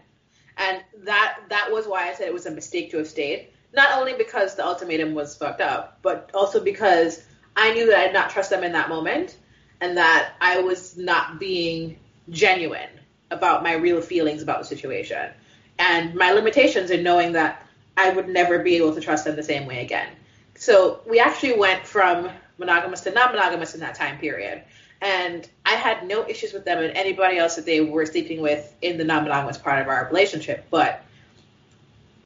and 0.56 0.82
that 1.04 1.38
that 1.48 1.70
was 1.70 1.86
why 1.86 2.08
I 2.08 2.14
said 2.14 2.26
it 2.26 2.34
was 2.34 2.46
a 2.46 2.50
mistake 2.50 2.90
to 2.90 2.98
have 2.98 3.08
stayed. 3.08 3.48
Not 3.72 3.98
only 3.98 4.14
because 4.14 4.56
the 4.56 4.66
ultimatum 4.66 5.14
was 5.14 5.36
fucked 5.36 5.60
up, 5.60 6.00
but 6.02 6.30
also 6.34 6.62
because 6.62 7.22
I 7.54 7.72
knew 7.72 7.86
that 7.86 7.98
I 7.98 8.04
did 8.06 8.14
not 8.14 8.30
trust 8.30 8.50
them 8.50 8.64
in 8.64 8.72
that 8.72 8.88
moment, 8.88 9.36
and 9.80 9.96
that 9.96 10.32
I 10.40 10.60
was 10.60 10.96
not 10.96 11.38
being 11.38 11.98
genuine 12.30 12.88
about 13.30 13.62
my 13.62 13.74
real 13.74 14.00
feelings 14.00 14.42
about 14.42 14.58
the 14.60 14.66
situation, 14.66 15.30
and 15.78 16.16
my 16.16 16.32
limitations 16.32 16.90
in 16.90 17.04
knowing 17.04 17.32
that 17.32 17.64
I 18.00 18.10
would 18.10 18.28
never 18.28 18.60
be 18.60 18.76
able 18.76 18.94
to 18.94 19.00
trust 19.00 19.26
them 19.26 19.36
the 19.36 19.42
same 19.42 19.66
way 19.66 19.82
again. 19.82 20.08
So 20.54 21.00
we 21.06 21.20
actually 21.20 21.58
went 21.58 21.86
from 21.86 22.30
monogamous 22.56 23.02
to 23.02 23.10
non 23.10 23.32
monogamous 23.32 23.74
in 23.74 23.80
that 23.80 23.94
time 23.94 24.18
period. 24.18 24.62
And 25.02 25.48
I 25.66 25.74
had 25.74 26.06
no 26.06 26.26
issues 26.28 26.52
with 26.52 26.64
them 26.64 26.78
and 26.78 26.96
anybody 26.96 27.38
else 27.38 27.56
that 27.56 27.66
they 27.66 27.80
were 27.80 28.06
sleeping 28.06 28.40
with 28.40 28.74
in 28.80 28.96
the 28.96 29.04
non 29.04 29.24
monogamous 29.24 29.58
part 29.58 29.80
of 29.82 29.88
our 29.88 30.06
relationship. 30.06 30.66
But 30.70 31.04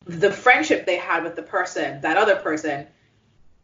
the 0.07 0.31
friendship 0.31 0.87
they 0.87 0.97
had 0.97 1.25
with 1.25 1.35
the 1.35 1.43
person, 1.43 2.01
that 2.03 2.17
other 2.17 2.37
person, 2.37 2.87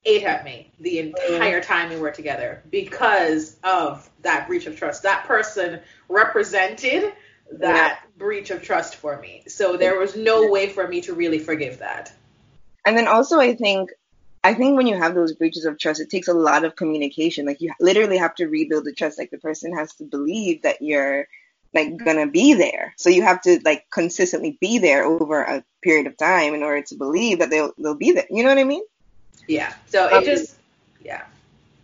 ate 0.05 0.25
at 0.25 0.45
me 0.45 0.73
the 0.81 0.99
entire 0.99 1.61
time 1.61 1.91
we 1.91 1.97
were 1.97 2.11
together 2.11 2.63
because 2.71 3.57
of 3.63 4.09
that 4.23 4.49
breach 4.49 4.67
of 4.67 4.77
trust. 4.77 5.03
That 5.03 5.27
person 5.27 5.81
represented 6.09 7.13
that. 7.53 8.01
Breach 8.21 8.51
of 8.51 8.63
trust 8.63 8.95
for 8.97 9.19
me. 9.19 9.43
So 9.49 9.77
there 9.77 9.99
was 9.99 10.15
no 10.15 10.49
way 10.49 10.69
for 10.69 10.87
me 10.87 11.01
to 11.01 11.15
really 11.15 11.41
forgive 11.41 11.79
that. 11.79 12.13
And 12.87 12.97
then 12.97 13.09
also, 13.09 13.41
I 13.41 13.57
think, 13.57 13.91
I 14.45 14.55
think 14.55 14.77
when 14.77 14.87
you 14.87 14.97
have 14.97 15.15
those 15.15 15.33
breaches 15.33 15.65
of 15.65 15.79
trust, 15.79 16.01
it 16.01 16.11
takes 16.11 16.29
a 16.29 16.35
lot 16.35 16.65
of 16.65 16.77
communication. 16.77 17.47
Like 17.47 17.61
you 17.61 17.73
literally 17.81 18.19
have 18.19 18.35
to 18.37 18.47
rebuild 18.47 18.85
the 18.85 18.93
trust. 18.93 19.19
Like 19.19 19.31
the 19.31 19.39
person 19.39 19.77
has 19.77 19.95
to 19.97 20.05
believe 20.05 20.63
that 20.63 20.81
you're 20.81 21.27
like 21.75 21.97
gonna 21.97 22.27
be 22.27 22.55
there. 22.55 22.95
So 22.97 23.11
you 23.11 23.23
have 23.23 23.41
to 23.43 23.61
like 23.65 23.87
consistently 23.91 24.59
be 24.61 24.79
there 24.79 25.05
over 25.05 25.43
a 25.43 25.65
period 25.83 26.07
of 26.07 26.17
time 26.17 26.55
in 26.55 26.63
order 26.63 26.83
to 26.83 26.95
believe 26.97 27.39
that 27.41 27.51
they'll 27.51 27.73
they'll 27.79 27.95
be 27.95 28.13
there. 28.13 28.27
You 28.31 28.43
know 28.43 28.49
what 28.49 28.59
I 28.59 28.65
mean? 28.65 28.83
Yeah. 29.47 29.73
So 29.87 30.09
it 30.09 30.15
um, 30.15 30.25
just 30.25 30.57
yeah 31.05 31.23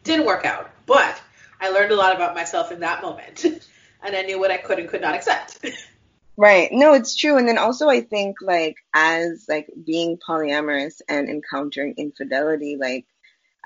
didn't 0.05 0.27
work 0.27 0.45
out, 0.45 0.71
but 0.87 1.21
I 1.61 1.71
learned 1.71 1.93
a 1.93 1.97
lot 1.97 2.15
about 2.15 2.35
myself 2.35 2.73
in 2.73 2.81
that 2.81 3.03
moment. 3.03 3.45
and 4.03 4.17
I 4.17 4.23
knew 4.23 4.39
what 4.39 4.51
I 4.51 4.57
could 4.57 4.79
and 4.79 4.89
could 4.89 5.01
not 5.01 5.15
accept. 5.15 5.65
Right. 6.39 6.71
No, 6.71 6.93
it's 6.93 7.17
true. 7.17 7.39
And 7.39 7.49
then 7.49 7.59
also 7.59 7.89
I 7.89 8.03
think 8.03 8.37
like 8.43 8.77
as 8.93 9.47
like 9.49 9.71
being 9.87 10.19
polyamorous 10.19 11.01
and 11.09 11.29
encountering 11.31 11.95
infidelity, 11.97 12.77
like 12.79 13.07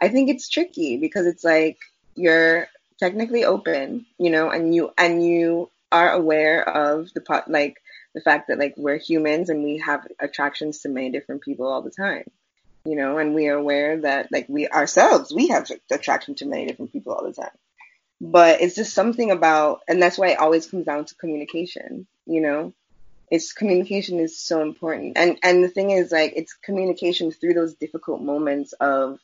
I 0.01 0.09
think 0.09 0.31
it's 0.31 0.49
tricky 0.49 0.97
because 0.97 1.27
it's 1.27 1.43
like 1.45 1.79
you're 2.15 2.69
technically 2.99 3.45
open, 3.45 4.07
you 4.19 4.31
know, 4.31 4.51
and 4.51 4.75
you 4.75 4.93
and 4.97 5.25
you 5.25 5.71
are 5.91 6.13
aware 6.13 6.69
of 6.69 7.13
the 7.13 7.21
pot 7.21 7.51
like 7.51 7.77
the 8.15 8.21
fact 8.21 8.49
that 8.49 8.59
like 8.59 8.75
we're 8.77 8.99
humans 8.99 9.51
and 9.51 9.65
we 9.65 9.79
have 9.79 10.07
attractions 10.21 10.81
to 10.81 10.89
many 10.89 11.11
different 11.11 11.43
people 11.43 11.67
all 11.67 11.83
the 11.83 11.91
time. 11.91 12.25
You 12.85 12.97
know, 12.97 13.19
and 13.19 13.35
we 13.35 13.49
are 13.49 13.57
aware 13.57 14.01
that 14.03 14.31
like 14.31 14.47
we 14.49 14.69
ourselves 14.69 15.35
we 15.35 15.49
have 15.49 15.69
attraction 15.91 16.37
to 16.37 16.47
many 16.47 16.67
different 16.67 16.93
people 16.93 17.13
all 17.15 17.25
the 17.25 17.33
time 17.33 17.51
but 18.21 18.61
it's 18.61 18.75
just 18.75 18.93
something 18.93 19.31
about 19.31 19.81
and 19.89 20.01
that's 20.03 20.19
why 20.19 20.29
it 20.29 20.39
always 20.39 20.67
comes 20.67 20.85
down 20.85 21.05
to 21.07 21.15
communication 21.15 22.07
you 22.31 22.41
know 22.41 22.73
it's 23.31 23.53
communication 23.53 24.19
is 24.19 24.39
so 24.39 24.61
important. 24.61 25.17
And 25.17 25.39
and 25.43 25.63
the 25.63 25.69
thing 25.69 25.91
is 25.91 26.11
like 26.11 26.33
it's 26.35 26.53
communication 26.53 27.31
through 27.31 27.55
those 27.55 27.75
difficult 27.75 28.21
moments 28.21 28.73
of 28.75 29.21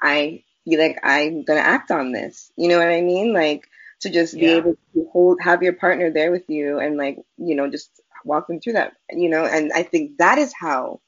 i 0.00 0.42
feel 0.64 0.80
like 0.80 0.98
i'm 1.02 1.44
gonna 1.44 1.60
act 1.60 1.90
on 1.90 2.12
this. 2.12 2.50
You 2.56 2.68
know 2.68 2.78
what 2.78 2.88
i 2.88 3.02
mean? 3.02 3.32
Like 3.32 3.68
to 4.00 4.10
just 4.10 4.34
be 4.34 4.46
yeah. 4.46 4.56
able 4.56 4.74
to 4.94 5.08
hold 5.12 5.40
have 5.42 5.62
your 5.62 5.74
partner 5.74 6.10
there 6.10 6.32
with 6.32 6.48
you 6.48 6.78
and 6.78 6.96
like 6.96 7.18
you 7.36 7.54
know 7.54 7.70
just 7.70 7.90
walk 8.24 8.46
them 8.46 8.60
through 8.60 8.74
that 8.74 8.94
you 9.10 9.28
know? 9.28 9.44
And 9.44 9.72
i 9.74 9.82
think 9.82 10.18
that 10.18 10.38
is 10.38 10.52
how 10.58 11.00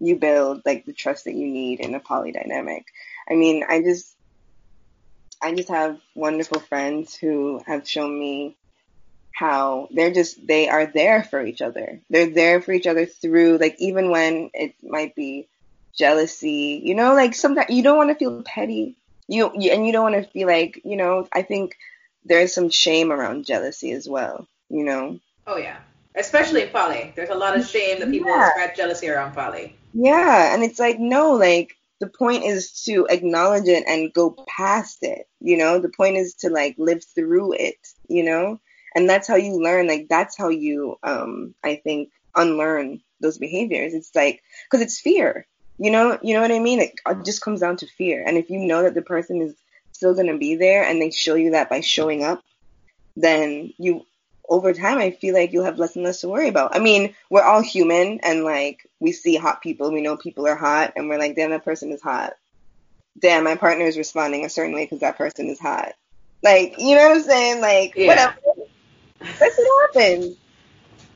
you 0.00 0.16
build 0.16 0.62
like 0.64 0.86
the 0.86 0.92
trust 0.92 1.24
that 1.24 1.34
you 1.34 1.46
need 1.46 1.80
in 1.80 1.94
a 1.94 2.00
poly 2.00 2.30
dynamic 2.30 2.84
i 3.28 3.34
mean 3.34 3.64
i 3.68 3.82
just 3.82 4.14
I 5.40 5.54
just 5.54 5.68
have 5.68 6.00
wonderful 6.16 6.58
friends 6.58 7.14
who 7.14 7.62
have 7.64 7.88
shown 7.88 8.18
me 8.18 8.56
how 9.38 9.86
they're 9.92 10.12
just 10.12 10.44
they 10.44 10.68
are 10.68 10.86
there 10.86 11.22
for 11.22 11.44
each 11.44 11.62
other. 11.62 12.00
They're 12.10 12.30
there 12.30 12.60
for 12.60 12.72
each 12.72 12.88
other 12.88 13.06
through 13.06 13.58
like 13.58 13.76
even 13.78 14.10
when 14.10 14.50
it 14.52 14.74
might 14.82 15.14
be 15.14 15.48
jealousy, 15.96 16.82
you 16.82 16.96
know, 16.96 17.14
like 17.14 17.36
sometimes 17.36 17.70
you 17.70 17.84
don't 17.84 17.96
want 17.96 18.10
to 18.10 18.16
feel 18.16 18.42
petty. 18.42 18.96
You, 19.28 19.52
you 19.54 19.70
and 19.70 19.86
you 19.86 19.92
don't 19.92 20.10
want 20.10 20.24
to 20.24 20.28
feel 20.28 20.48
like, 20.48 20.80
you 20.84 20.96
know, 20.96 21.28
I 21.32 21.42
think 21.42 21.76
there's 22.24 22.52
some 22.52 22.68
shame 22.68 23.12
around 23.12 23.46
jealousy 23.46 23.92
as 23.92 24.08
well, 24.08 24.48
you 24.68 24.82
know. 24.82 25.20
Oh 25.46 25.56
yeah. 25.56 25.78
Especially 26.16 26.62
in 26.62 26.70
poly. 26.70 27.12
There's 27.14 27.30
a 27.30 27.36
lot 27.36 27.56
of 27.56 27.64
shame 27.64 28.00
that 28.00 28.10
people 28.10 28.30
yeah. 28.30 28.48
express 28.48 28.76
jealousy 28.76 29.08
around 29.08 29.34
poly. 29.34 29.76
Yeah, 29.94 30.52
and 30.52 30.64
it's 30.64 30.80
like 30.80 30.98
no, 30.98 31.34
like 31.34 31.76
the 32.00 32.08
point 32.08 32.42
is 32.42 32.82
to 32.86 33.06
acknowledge 33.08 33.68
it 33.68 33.84
and 33.86 34.12
go 34.12 34.34
past 34.48 34.98
it 35.02 35.28
you 35.40 35.56
know 35.56 35.78
the 35.78 35.88
point 35.88 36.16
is 36.16 36.34
to 36.34 36.48
like 36.48 36.74
live 36.78 37.02
through 37.14 37.52
it 37.52 37.76
you 38.08 38.22
know 38.22 38.60
and 38.94 39.08
that's 39.08 39.28
how 39.28 39.36
you 39.36 39.62
learn 39.62 39.86
like 39.86 40.08
that's 40.08 40.36
how 40.36 40.48
you 40.48 40.98
um 41.02 41.54
i 41.64 41.76
think 41.76 42.10
unlearn 42.34 43.00
those 43.20 43.38
behaviors 43.38 43.94
it's 43.94 44.14
like 44.14 44.42
because 44.64 44.80
it's 44.80 45.00
fear 45.00 45.46
you 45.78 45.90
know 45.90 46.18
you 46.22 46.34
know 46.34 46.40
what 46.40 46.52
i 46.52 46.58
mean 46.58 46.80
it, 46.80 46.92
it 47.06 47.24
just 47.24 47.40
comes 47.40 47.60
down 47.60 47.76
to 47.76 47.86
fear 47.86 48.24
and 48.26 48.36
if 48.36 48.50
you 48.50 48.58
know 48.58 48.82
that 48.82 48.94
the 48.94 49.02
person 49.02 49.40
is 49.42 49.54
still 49.92 50.14
going 50.14 50.28
to 50.28 50.38
be 50.38 50.54
there 50.54 50.84
and 50.84 51.02
they 51.02 51.10
show 51.10 51.34
you 51.34 51.50
that 51.52 51.68
by 51.68 51.80
showing 51.80 52.22
up 52.22 52.42
then 53.16 53.72
you 53.78 54.04
over 54.48 54.72
time, 54.72 54.98
I 54.98 55.10
feel 55.10 55.34
like 55.34 55.52
you'll 55.52 55.64
have 55.64 55.78
less 55.78 55.94
and 55.94 56.04
less 56.04 56.22
to 56.22 56.28
worry 56.28 56.48
about. 56.48 56.74
I 56.74 56.78
mean, 56.78 57.14
we're 57.28 57.42
all 57.42 57.62
human 57.62 58.20
and 58.20 58.44
like 58.44 58.88
we 58.98 59.12
see 59.12 59.36
hot 59.36 59.62
people, 59.62 59.92
we 59.92 60.00
know 60.00 60.16
people 60.16 60.46
are 60.46 60.56
hot, 60.56 60.94
and 60.96 61.08
we're 61.08 61.18
like, 61.18 61.36
damn, 61.36 61.50
that 61.50 61.64
person 61.64 61.92
is 61.92 62.02
hot. 62.02 62.34
Damn, 63.18 63.44
my 63.44 63.56
partner 63.56 63.84
is 63.84 63.98
responding 63.98 64.44
a 64.44 64.48
certain 64.48 64.74
way 64.74 64.84
because 64.84 65.00
that 65.00 65.18
person 65.18 65.48
is 65.48 65.58
hot. 65.58 65.92
Like, 66.42 66.76
you 66.78 66.94
know 66.94 67.08
what 67.08 67.16
I'm 67.16 67.22
saying? 67.22 67.60
Like, 67.60 67.94
yeah. 67.96 68.06
whatever. 68.06 68.36
That's 69.38 69.56
what 69.56 69.94
happens. 69.94 70.36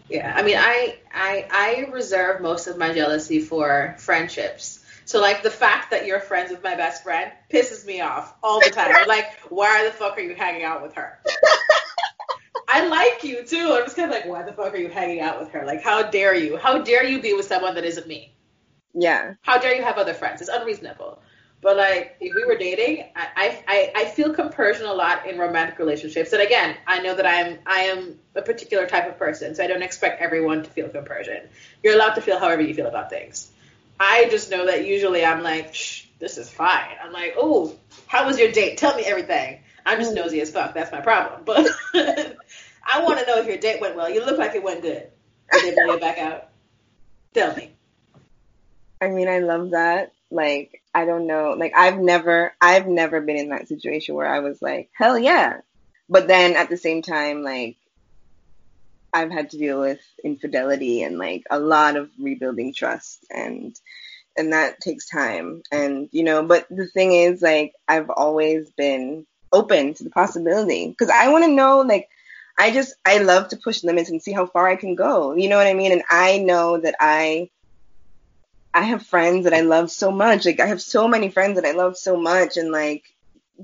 Yeah, 0.08 0.32
I 0.36 0.42
mean, 0.42 0.56
I, 0.58 0.98
I 1.12 1.46
I 1.50 1.90
reserve 1.90 2.42
most 2.42 2.66
of 2.66 2.76
my 2.76 2.92
jealousy 2.92 3.40
for 3.40 3.96
friendships. 3.98 4.80
So 5.04 5.20
like 5.20 5.42
the 5.42 5.50
fact 5.50 5.90
that 5.90 6.06
you're 6.06 6.20
friends 6.20 6.50
with 6.50 6.62
my 6.62 6.74
best 6.74 7.02
friend 7.02 7.32
pisses 7.50 7.86
me 7.86 8.00
off 8.00 8.34
all 8.42 8.60
the 8.60 8.70
time. 8.70 8.92
I'm 8.94 9.08
like, 9.08 9.26
why 9.48 9.84
the 9.84 9.90
fuck 9.90 10.16
are 10.16 10.20
you 10.20 10.34
hanging 10.34 10.64
out 10.64 10.82
with 10.82 10.94
her? 10.94 11.18
I 12.68 12.86
like 12.86 13.24
you 13.24 13.44
too. 13.44 13.74
I'm 13.74 13.84
just 13.84 13.96
kind 13.96 14.10
of 14.10 14.16
like, 14.16 14.26
why 14.26 14.42
the 14.42 14.52
fuck 14.52 14.72
are 14.72 14.78
you 14.78 14.88
hanging 14.88 15.20
out 15.20 15.40
with 15.40 15.50
her? 15.50 15.66
Like, 15.66 15.82
how 15.82 16.02
dare 16.02 16.34
you? 16.34 16.56
How 16.56 16.78
dare 16.78 17.04
you 17.04 17.20
be 17.20 17.34
with 17.34 17.46
someone 17.46 17.74
that 17.74 17.84
isn't 17.84 18.06
me? 18.06 18.34
Yeah. 18.94 19.34
How 19.42 19.58
dare 19.58 19.74
you 19.74 19.82
have 19.82 19.98
other 19.98 20.14
friends? 20.14 20.40
It's 20.40 20.50
unreasonable. 20.50 21.20
But 21.62 21.76
like, 21.76 22.16
if 22.20 22.34
we 22.34 22.44
were 22.44 22.56
dating, 22.56 23.04
I, 23.14 23.62
I 23.68 23.92
I 23.94 24.04
feel 24.06 24.34
compersion 24.34 24.84
a 24.84 24.92
lot 24.92 25.28
in 25.28 25.38
romantic 25.38 25.78
relationships. 25.78 26.32
And 26.32 26.42
again, 26.42 26.76
I 26.88 27.00
know 27.00 27.14
that 27.14 27.24
I'm 27.24 27.60
I 27.64 27.82
am 27.82 28.18
a 28.34 28.42
particular 28.42 28.86
type 28.88 29.08
of 29.08 29.16
person, 29.16 29.54
so 29.54 29.62
I 29.62 29.68
don't 29.68 29.82
expect 29.82 30.20
everyone 30.20 30.64
to 30.64 30.70
feel 30.70 30.88
compersion. 30.88 31.48
You're 31.82 31.94
allowed 31.94 32.14
to 32.14 32.20
feel 32.20 32.40
however 32.40 32.62
you 32.62 32.74
feel 32.74 32.88
about 32.88 33.10
things. 33.10 33.48
I 34.00 34.28
just 34.28 34.50
know 34.50 34.66
that 34.66 34.84
usually 34.84 35.24
I'm 35.24 35.44
like, 35.44 35.72
Shh, 35.72 36.06
this 36.18 36.36
is 36.36 36.50
fine. 36.50 36.96
I'm 37.00 37.12
like, 37.12 37.34
oh, 37.36 37.76
how 38.08 38.26
was 38.26 38.40
your 38.40 38.50
date? 38.50 38.78
Tell 38.78 38.96
me 38.96 39.04
everything. 39.04 39.60
I'm 39.86 40.00
just 40.00 40.14
nosy 40.14 40.40
as 40.40 40.50
fuck. 40.50 40.74
That's 40.74 40.90
my 40.90 41.00
problem. 41.00 41.42
But 41.94 42.36
I 42.84 43.04
want 43.04 43.20
to 43.20 43.26
know 43.26 43.38
if 43.38 43.46
your 43.46 43.58
date 43.58 43.80
went 43.80 43.94
well. 43.94 44.10
You 44.10 44.24
look 44.24 44.38
like 44.38 44.56
it 44.56 44.62
went 44.62 44.82
good. 44.82 45.06
Did 45.52 45.76
they 45.76 45.98
back 45.98 46.18
out? 46.18 46.48
Tell 47.34 47.54
me. 47.54 47.72
I 49.00 49.08
mean, 49.08 49.28
I 49.28 49.38
love 49.38 49.70
that. 49.70 50.12
Like, 50.30 50.81
I 50.94 51.04
don't 51.04 51.26
know. 51.26 51.54
Like, 51.58 51.72
I've 51.76 51.98
never, 51.98 52.54
I've 52.60 52.86
never 52.86 53.20
been 53.20 53.36
in 53.36 53.48
that 53.50 53.68
situation 53.68 54.14
where 54.14 54.26
I 54.26 54.40
was 54.40 54.60
like, 54.60 54.90
hell 54.92 55.18
yeah. 55.18 55.60
But 56.08 56.28
then 56.28 56.56
at 56.56 56.68
the 56.68 56.76
same 56.76 57.02
time, 57.02 57.42
like, 57.42 57.76
I've 59.12 59.30
had 59.30 59.50
to 59.50 59.58
deal 59.58 59.80
with 59.80 60.00
infidelity 60.24 61.02
and 61.02 61.18
like 61.18 61.44
a 61.50 61.58
lot 61.58 61.96
of 61.96 62.10
rebuilding 62.18 62.72
trust 62.72 63.24
and 63.30 63.78
and 64.36 64.52
that 64.52 64.80
takes 64.80 65.06
time 65.06 65.62
and 65.70 66.08
you 66.12 66.24
know 66.24 66.42
but 66.42 66.66
the 66.70 66.86
thing 66.86 67.12
is 67.12 67.42
like 67.42 67.74
I've 67.86 68.08
always 68.08 68.70
been 68.70 69.26
open 69.52 69.92
to 69.94 70.04
the 70.04 70.10
possibility 70.10 70.88
because 70.88 71.10
I 71.10 71.28
want 71.28 71.44
to 71.44 71.50
know 71.50 71.80
like 71.80 72.08
I 72.58 72.70
just 72.70 72.94
I 73.04 73.18
love 73.18 73.48
to 73.48 73.58
push 73.58 73.84
limits 73.84 74.08
and 74.08 74.22
see 74.22 74.32
how 74.32 74.46
far 74.46 74.66
I 74.66 74.76
can 74.76 74.94
go 74.94 75.34
you 75.34 75.48
know 75.48 75.58
what 75.58 75.66
I 75.66 75.74
mean 75.74 75.92
and 75.92 76.02
I 76.10 76.38
know 76.38 76.78
that 76.78 76.94
I 76.98 77.50
I 78.74 78.82
have 78.82 79.06
friends 79.06 79.44
that 79.44 79.54
I 79.54 79.60
love 79.60 79.90
so 79.90 80.10
much 80.10 80.46
like 80.46 80.60
I 80.60 80.66
have 80.66 80.80
so 80.80 81.06
many 81.08 81.28
friends 81.28 81.56
that 81.56 81.68
I 81.68 81.72
love 81.72 81.96
so 81.96 82.16
much 82.16 82.56
and 82.56 82.72
like 82.72 83.04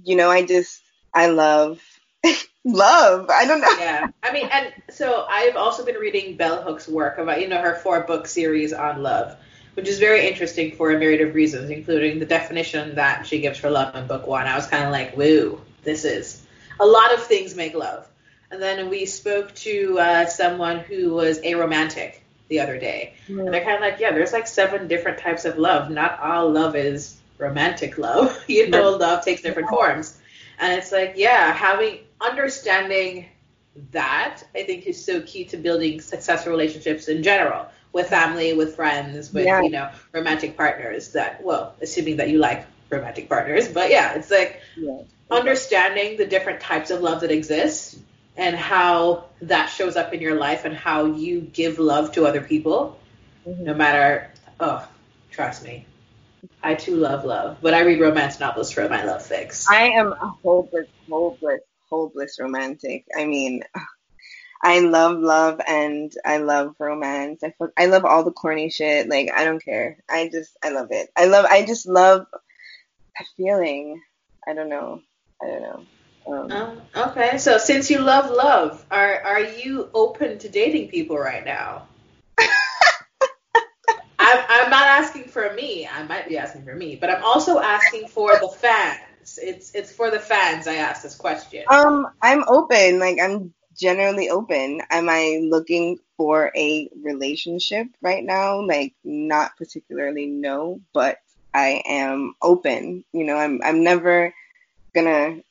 you 0.04 0.16
know 0.16 0.30
I 0.30 0.44
just 0.44 0.82
I 1.14 1.28
love 1.28 1.82
love. 2.64 3.30
I 3.30 3.46
don't 3.46 3.60
know. 3.60 3.76
Yeah, 3.78 4.08
I 4.22 4.32
mean, 4.32 4.48
and 4.50 4.72
so 4.90 5.26
I've 5.28 5.56
also 5.56 5.84
been 5.84 5.96
reading 5.96 6.36
Bell 6.36 6.62
Hooks' 6.62 6.88
work 6.88 7.18
about 7.18 7.40
you 7.40 7.48
know 7.48 7.60
her 7.60 7.76
four 7.76 8.02
book 8.04 8.26
series 8.26 8.72
on 8.72 9.02
love, 9.02 9.36
which 9.74 9.88
is 9.88 9.98
very 9.98 10.26
interesting 10.28 10.76
for 10.76 10.92
a 10.92 10.98
myriad 10.98 11.26
of 11.26 11.34
reasons, 11.34 11.70
including 11.70 12.18
the 12.18 12.26
definition 12.26 12.96
that 12.96 13.26
she 13.26 13.40
gives 13.40 13.58
for 13.58 13.70
love 13.70 13.94
in 13.94 14.06
book 14.06 14.26
one. 14.26 14.46
I 14.46 14.56
was 14.56 14.66
kind 14.66 14.84
of 14.84 14.92
like, 14.92 15.16
woo, 15.16 15.60
this 15.82 16.04
is 16.04 16.44
a 16.80 16.86
lot 16.86 17.14
of 17.14 17.22
things 17.22 17.54
make 17.54 17.74
love. 17.74 18.06
And 18.50 18.62
then 18.62 18.88
we 18.88 19.04
spoke 19.04 19.54
to 19.56 19.98
uh, 19.98 20.26
someone 20.26 20.78
who 20.78 21.12
was 21.12 21.38
a 21.42 21.54
romantic 21.54 22.24
the 22.48 22.60
other 22.60 22.78
day, 22.78 23.14
and 23.28 23.52
they're 23.52 23.64
kind 23.64 23.76
of 23.76 23.80
like, 23.80 24.00
yeah, 24.00 24.12
there's 24.12 24.32
like 24.32 24.46
seven 24.46 24.88
different 24.88 25.18
types 25.18 25.44
of 25.44 25.58
love. 25.58 25.90
Not 25.90 26.18
all 26.20 26.50
love 26.50 26.76
is 26.76 27.18
romantic 27.38 27.98
love. 27.98 28.42
you 28.48 28.68
know, 28.68 28.90
love 28.90 29.24
takes 29.24 29.42
different 29.42 29.68
forms. 29.68 30.18
And 30.58 30.72
it's 30.72 30.90
like, 30.90 31.14
yeah, 31.16 31.52
having 31.52 32.00
understanding 32.20 33.26
that 33.92 34.42
I 34.54 34.64
think 34.64 34.86
is 34.86 35.02
so 35.04 35.20
key 35.20 35.44
to 35.46 35.56
building 35.56 36.00
successful 36.00 36.50
relationships 36.50 37.08
in 37.08 37.22
general 37.22 37.66
with 37.92 38.08
family, 38.08 38.52
with 38.54 38.76
friends, 38.76 39.32
with 39.32 39.46
yeah. 39.46 39.62
you 39.62 39.70
know 39.70 39.90
romantic 40.12 40.56
partners. 40.56 41.12
That 41.12 41.42
well, 41.42 41.74
assuming 41.80 42.16
that 42.16 42.28
you 42.28 42.38
like 42.38 42.66
romantic 42.90 43.28
partners, 43.28 43.68
but 43.68 43.90
yeah, 43.90 44.14
it's 44.14 44.30
like 44.30 44.60
yeah. 44.76 45.02
understanding 45.30 46.16
the 46.16 46.26
different 46.26 46.60
types 46.60 46.90
of 46.90 47.00
love 47.00 47.20
that 47.20 47.30
exist 47.30 47.98
and 48.38 48.56
how 48.56 49.26
that 49.42 49.66
shows 49.66 49.96
up 49.96 50.14
in 50.14 50.22
your 50.22 50.36
life 50.36 50.64
and 50.64 50.74
how 50.74 51.04
you 51.04 51.42
give 51.42 51.78
love 51.78 52.12
to 52.12 52.24
other 52.24 52.40
people, 52.40 52.98
mm-hmm. 53.46 53.64
no 53.64 53.74
matter. 53.74 54.30
Oh, 54.60 54.88
trust 55.30 55.62
me, 55.62 55.84
I 56.62 56.74
too 56.74 56.96
love 56.96 57.24
love, 57.24 57.58
but 57.60 57.74
I 57.74 57.80
read 57.80 58.00
romance 58.00 58.40
novels 58.40 58.70
for 58.70 58.88
my 58.88 59.04
love 59.04 59.24
fix. 59.24 59.68
I 59.68 59.90
am 59.90 60.12
a 60.12 60.28
hopeless, 60.42 60.88
hopeless 61.10 61.60
hopeless 61.90 62.38
romantic. 62.40 63.04
I 63.16 63.24
mean, 63.24 63.62
I 64.62 64.80
love 64.80 65.18
love 65.18 65.60
and 65.66 66.12
I 66.24 66.38
love 66.38 66.74
romance. 66.78 67.42
I 67.42 67.52
I 67.76 67.86
love 67.86 68.04
all 68.04 68.24
the 68.24 68.32
corny 68.32 68.70
shit. 68.70 69.08
Like 69.08 69.30
I 69.34 69.44
don't 69.44 69.64
care. 69.64 69.98
I 70.08 70.28
just 70.28 70.56
I 70.62 70.70
love 70.70 70.88
it. 70.90 71.10
I 71.16 71.26
love 71.26 71.46
I 71.48 71.64
just 71.64 71.86
love 71.86 72.26
that 72.32 73.26
feeling. 73.36 74.02
I 74.46 74.54
don't 74.54 74.68
know. 74.68 75.02
I 75.42 75.46
don't 75.46 75.62
know. 75.62 75.86
Um, 76.28 76.48
oh, 76.52 77.08
okay. 77.08 77.38
So 77.38 77.58
since 77.58 77.90
you 77.90 78.00
love 78.00 78.30
love, 78.30 78.84
are 78.90 79.20
are 79.22 79.40
you 79.40 79.88
open 79.94 80.38
to 80.38 80.48
dating 80.48 80.88
people 80.88 81.18
right 81.18 81.44
now? 81.44 81.88
I'm, 84.18 84.44
I'm 84.48 84.70
not 84.70 84.86
asking 84.86 85.24
for 85.24 85.54
me. 85.54 85.88
I 85.90 86.02
might 86.02 86.28
be 86.28 86.36
asking 86.36 86.64
for 86.64 86.74
me, 86.74 86.96
but 86.96 87.08
I'm 87.08 87.22
also 87.24 87.60
asking 87.60 88.08
for 88.08 88.36
the 88.38 88.48
fans 88.48 89.00
it's 89.36 89.74
it's 89.74 89.92
for 89.92 90.10
the 90.10 90.18
fans. 90.18 90.66
I 90.66 90.76
asked 90.76 91.02
this 91.02 91.14
question. 91.14 91.64
Um, 91.70 92.06
I'm 92.22 92.44
open. 92.48 92.98
Like 92.98 93.18
I'm 93.20 93.52
generally 93.76 94.30
open. 94.30 94.80
Am 94.90 95.08
I 95.08 95.40
looking 95.42 95.98
for 96.16 96.50
a 96.56 96.88
relationship 97.02 97.88
right 98.00 98.24
now? 98.24 98.60
Like 98.62 98.94
not 99.04 99.56
particularly 99.58 100.26
no, 100.26 100.80
but 100.94 101.18
I 101.52 101.82
am 101.86 102.34
open. 102.40 103.04
You 103.12 103.24
know, 103.24 103.36
I'm 103.36 103.60
I'm 103.62 103.82
never 103.84 104.32
gonna 104.94 105.42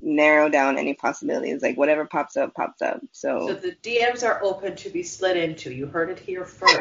narrow 0.00 0.48
down 0.48 0.78
any 0.78 0.94
possibilities. 0.94 1.62
Like 1.62 1.76
whatever 1.76 2.06
pops 2.06 2.36
up, 2.36 2.54
pops 2.54 2.82
up. 2.82 3.00
So 3.12 3.48
So 3.48 3.54
the 3.54 3.72
DMs 3.82 4.24
are 4.24 4.42
open 4.42 4.76
to 4.76 4.90
be 4.90 5.02
slid 5.02 5.36
into. 5.36 5.72
You 5.72 5.86
heard 5.86 6.10
it 6.10 6.18
here 6.18 6.44
first. 6.46 6.80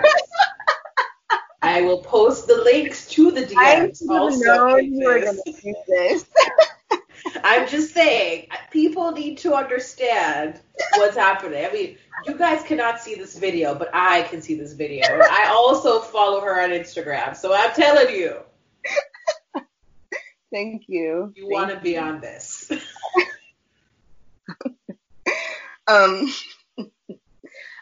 I 1.61 1.81
will 1.81 2.01
post 2.01 2.47
the 2.47 2.55
links 2.55 3.07
to 3.09 3.31
the 3.31 3.41
DMs. 3.41 4.01
I 4.09 4.17
also 4.17 4.43
know 4.43 4.77
you 4.77 5.03
going 5.03 5.25
to 5.45 5.51
do 5.51 5.75
this. 5.87 6.25
I'm 7.43 7.67
just 7.67 7.93
saying, 7.93 8.47
people 8.71 9.11
need 9.11 9.39
to 9.39 9.53
understand 9.53 10.59
what's 10.95 11.17
happening. 11.17 11.65
I 11.65 11.71
mean, 11.71 11.97
you 12.25 12.37
guys 12.37 12.63
cannot 12.63 13.01
see 13.01 13.15
this 13.15 13.37
video, 13.37 13.75
but 13.75 13.89
I 13.93 14.23
can 14.23 14.41
see 14.41 14.55
this 14.55 14.73
video. 14.73 15.05
I 15.05 15.51
also 15.53 15.99
follow 15.99 16.41
her 16.41 16.61
on 16.61 16.69
Instagram, 16.69 17.35
so 17.35 17.53
I'm 17.53 17.71
telling 17.73 18.15
you. 18.15 18.37
Thank 20.51 20.83
you. 20.87 21.33
You 21.35 21.49
want 21.49 21.71
to 21.71 21.79
be 21.79 21.97
on 21.97 22.21
this. 22.21 22.58
Um, 25.89 26.33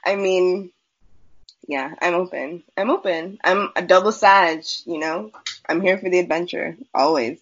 I 0.05 0.15
mean, 0.15 0.71
yeah, 1.67 1.93
I'm 2.01 2.13
open. 2.13 2.63
I'm 2.77 2.89
open. 2.89 3.39
I'm 3.43 3.71
a 3.75 3.81
double 3.81 4.11
Sag, 4.11 4.63
you 4.85 4.99
know. 4.99 5.31
I'm 5.67 5.81
here 5.81 5.97
for 5.97 6.09
the 6.09 6.19
adventure, 6.19 6.77
always. 6.93 7.39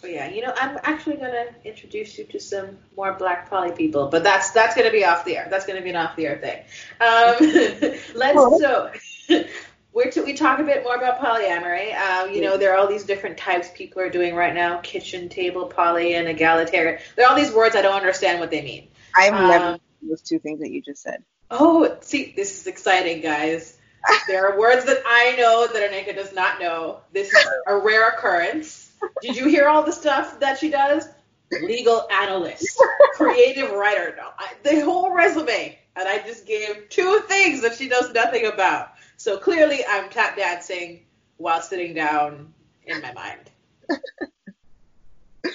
But 0.00 0.12
yeah, 0.12 0.28
you 0.28 0.42
know, 0.42 0.52
I'm 0.56 0.78
actually 0.82 1.16
gonna 1.16 1.46
introduce 1.64 2.18
you 2.18 2.24
to 2.24 2.40
some 2.40 2.78
more 2.96 3.14
black 3.14 3.50
poly 3.50 3.72
people, 3.72 4.08
but 4.08 4.22
that's 4.22 4.50
that's 4.52 4.76
gonna 4.76 4.92
be 4.92 5.04
off 5.04 5.24
the 5.24 5.36
air. 5.36 5.48
That's 5.50 5.66
gonna 5.66 5.82
be 5.82 5.90
an 5.90 5.96
off 5.96 6.16
the 6.16 6.26
air 6.26 6.38
thing. 6.38 6.62
Um, 7.00 7.98
let's 8.14 8.38
so 8.60 8.92
we're 9.92 10.10
to, 10.12 10.22
we 10.22 10.34
talk 10.34 10.60
a 10.60 10.62
bit 10.62 10.84
more 10.84 10.94
about 10.94 11.20
polyamory. 11.20 11.96
Um, 11.96 12.32
you 12.32 12.42
know, 12.42 12.56
there 12.56 12.72
are 12.72 12.78
all 12.78 12.86
these 12.86 13.04
different 13.04 13.38
types 13.38 13.70
people 13.74 14.00
are 14.00 14.10
doing 14.10 14.36
right 14.36 14.54
now: 14.54 14.78
kitchen 14.78 15.28
table 15.28 15.66
poly 15.66 16.14
and 16.14 16.28
egalitarian. 16.28 17.00
There 17.16 17.26
are 17.26 17.30
all 17.30 17.36
these 17.36 17.52
words 17.52 17.74
I 17.74 17.82
don't 17.82 17.96
understand 17.96 18.38
what 18.38 18.50
they 18.50 18.62
mean. 18.62 18.88
I've 19.18 19.34
um, 19.34 19.48
never 19.48 19.78
those 20.02 20.22
two 20.22 20.38
things 20.38 20.60
that 20.60 20.70
you 20.70 20.80
just 20.80 21.02
said. 21.02 21.24
Oh, 21.50 21.96
see, 22.00 22.32
this 22.36 22.60
is 22.60 22.66
exciting, 22.66 23.20
guys. 23.20 23.74
There 24.28 24.48
are 24.48 24.58
words 24.58 24.86
that 24.86 25.02
I 25.04 25.34
know 25.36 25.66
that 25.66 25.90
Anika 25.90 26.14
does 26.14 26.32
not 26.32 26.60
know. 26.60 27.00
This 27.12 27.32
is 27.32 27.46
a 27.66 27.76
rare 27.76 28.08
occurrence. 28.08 28.92
Did 29.20 29.36
you 29.36 29.48
hear 29.48 29.68
all 29.68 29.82
the 29.82 29.92
stuff 29.92 30.38
that 30.40 30.58
she 30.58 30.70
does? 30.70 31.06
Legal 31.50 32.06
analyst, 32.10 32.80
creative 33.14 33.72
writer, 33.72 34.14
no, 34.16 34.28
I, 34.38 34.52
the 34.62 34.80
whole 34.80 35.12
resume. 35.12 35.78
And 35.96 36.08
I 36.08 36.18
just 36.18 36.46
gave 36.46 36.88
two 36.88 37.20
things 37.26 37.60
that 37.62 37.74
she 37.74 37.88
knows 37.88 38.12
nothing 38.14 38.46
about. 38.46 38.92
So 39.16 39.36
clearly, 39.36 39.80
I'm 39.86 40.08
tap 40.10 40.36
dancing 40.36 41.04
while 41.36 41.60
sitting 41.60 41.92
down 41.92 42.54
in 42.84 43.02
my 43.02 43.12
mind. 43.12 43.50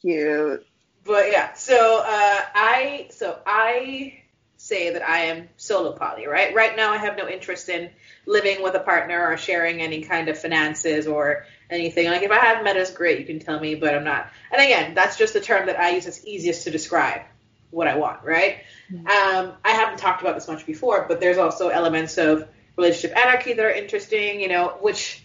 Cute. 0.00 0.64
But 1.08 1.32
yeah, 1.32 1.54
so 1.54 2.02
uh, 2.04 2.40
I 2.54 3.08
so 3.10 3.38
I 3.46 4.20
say 4.58 4.92
that 4.92 5.08
I 5.08 5.20
am 5.20 5.48
solo 5.56 5.92
poly, 5.92 6.26
right? 6.26 6.54
Right 6.54 6.76
now, 6.76 6.92
I 6.92 6.98
have 6.98 7.16
no 7.16 7.26
interest 7.26 7.70
in 7.70 7.88
living 8.26 8.62
with 8.62 8.74
a 8.74 8.80
partner 8.80 9.26
or 9.26 9.38
sharing 9.38 9.80
any 9.80 10.02
kind 10.02 10.28
of 10.28 10.38
finances 10.38 11.06
or 11.06 11.46
anything. 11.70 12.08
Like 12.08 12.22
if 12.22 12.30
I 12.30 12.36
have 12.36 12.62
metas, 12.62 12.90
great, 12.90 13.20
you 13.20 13.24
can 13.24 13.38
tell 13.38 13.58
me, 13.58 13.74
but 13.74 13.94
I'm 13.94 14.04
not. 14.04 14.30
And 14.52 14.60
again, 14.60 14.92
that's 14.92 15.16
just 15.16 15.32
the 15.32 15.40
term 15.40 15.64
that 15.66 15.80
I 15.80 15.90
use 15.90 16.06
as 16.06 16.26
easiest 16.26 16.64
to 16.64 16.70
describe 16.70 17.22
what 17.70 17.88
I 17.88 17.96
want, 17.96 18.22
right? 18.22 18.58
Mm-hmm. 18.92 19.06
Um, 19.06 19.54
I 19.64 19.70
haven't 19.70 19.98
talked 19.98 20.20
about 20.20 20.34
this 20.34 20.46
much 20.46 20.66
before, 20.66 21.06
but 21.08 21.20
there's 21.20 21.38
also 21.38 21.68
elements 21.68 22.18
of 22.18 22.46
relationship 22.76 23.16
anarchy 23.16 23.54
that 23.54 23.64
are 23.64 23.70
interesting, 23.70 24.42
you 24.42 24.48
know, 24.48 24.76
which 24.82 25.24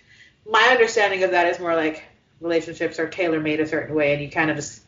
my 0.49 0.65
understanding 0.71 1.23
of 1.23 1.31
that 1.31 1.47
is 1.47 1.59
more 1.59 1.75
like 1.75 2.05
relationships 2.39 2.99
are 2.99 3.09
tailor 3.09 3.41
made 3.41 3.59
a 3.59 3.67
certain 3.67 3.93
way, 3.93 4.13
and 4.13 4.21
you 4.21 4.29
kind 4.29 4.49
of 4.49 4.55
just 4.55 4.82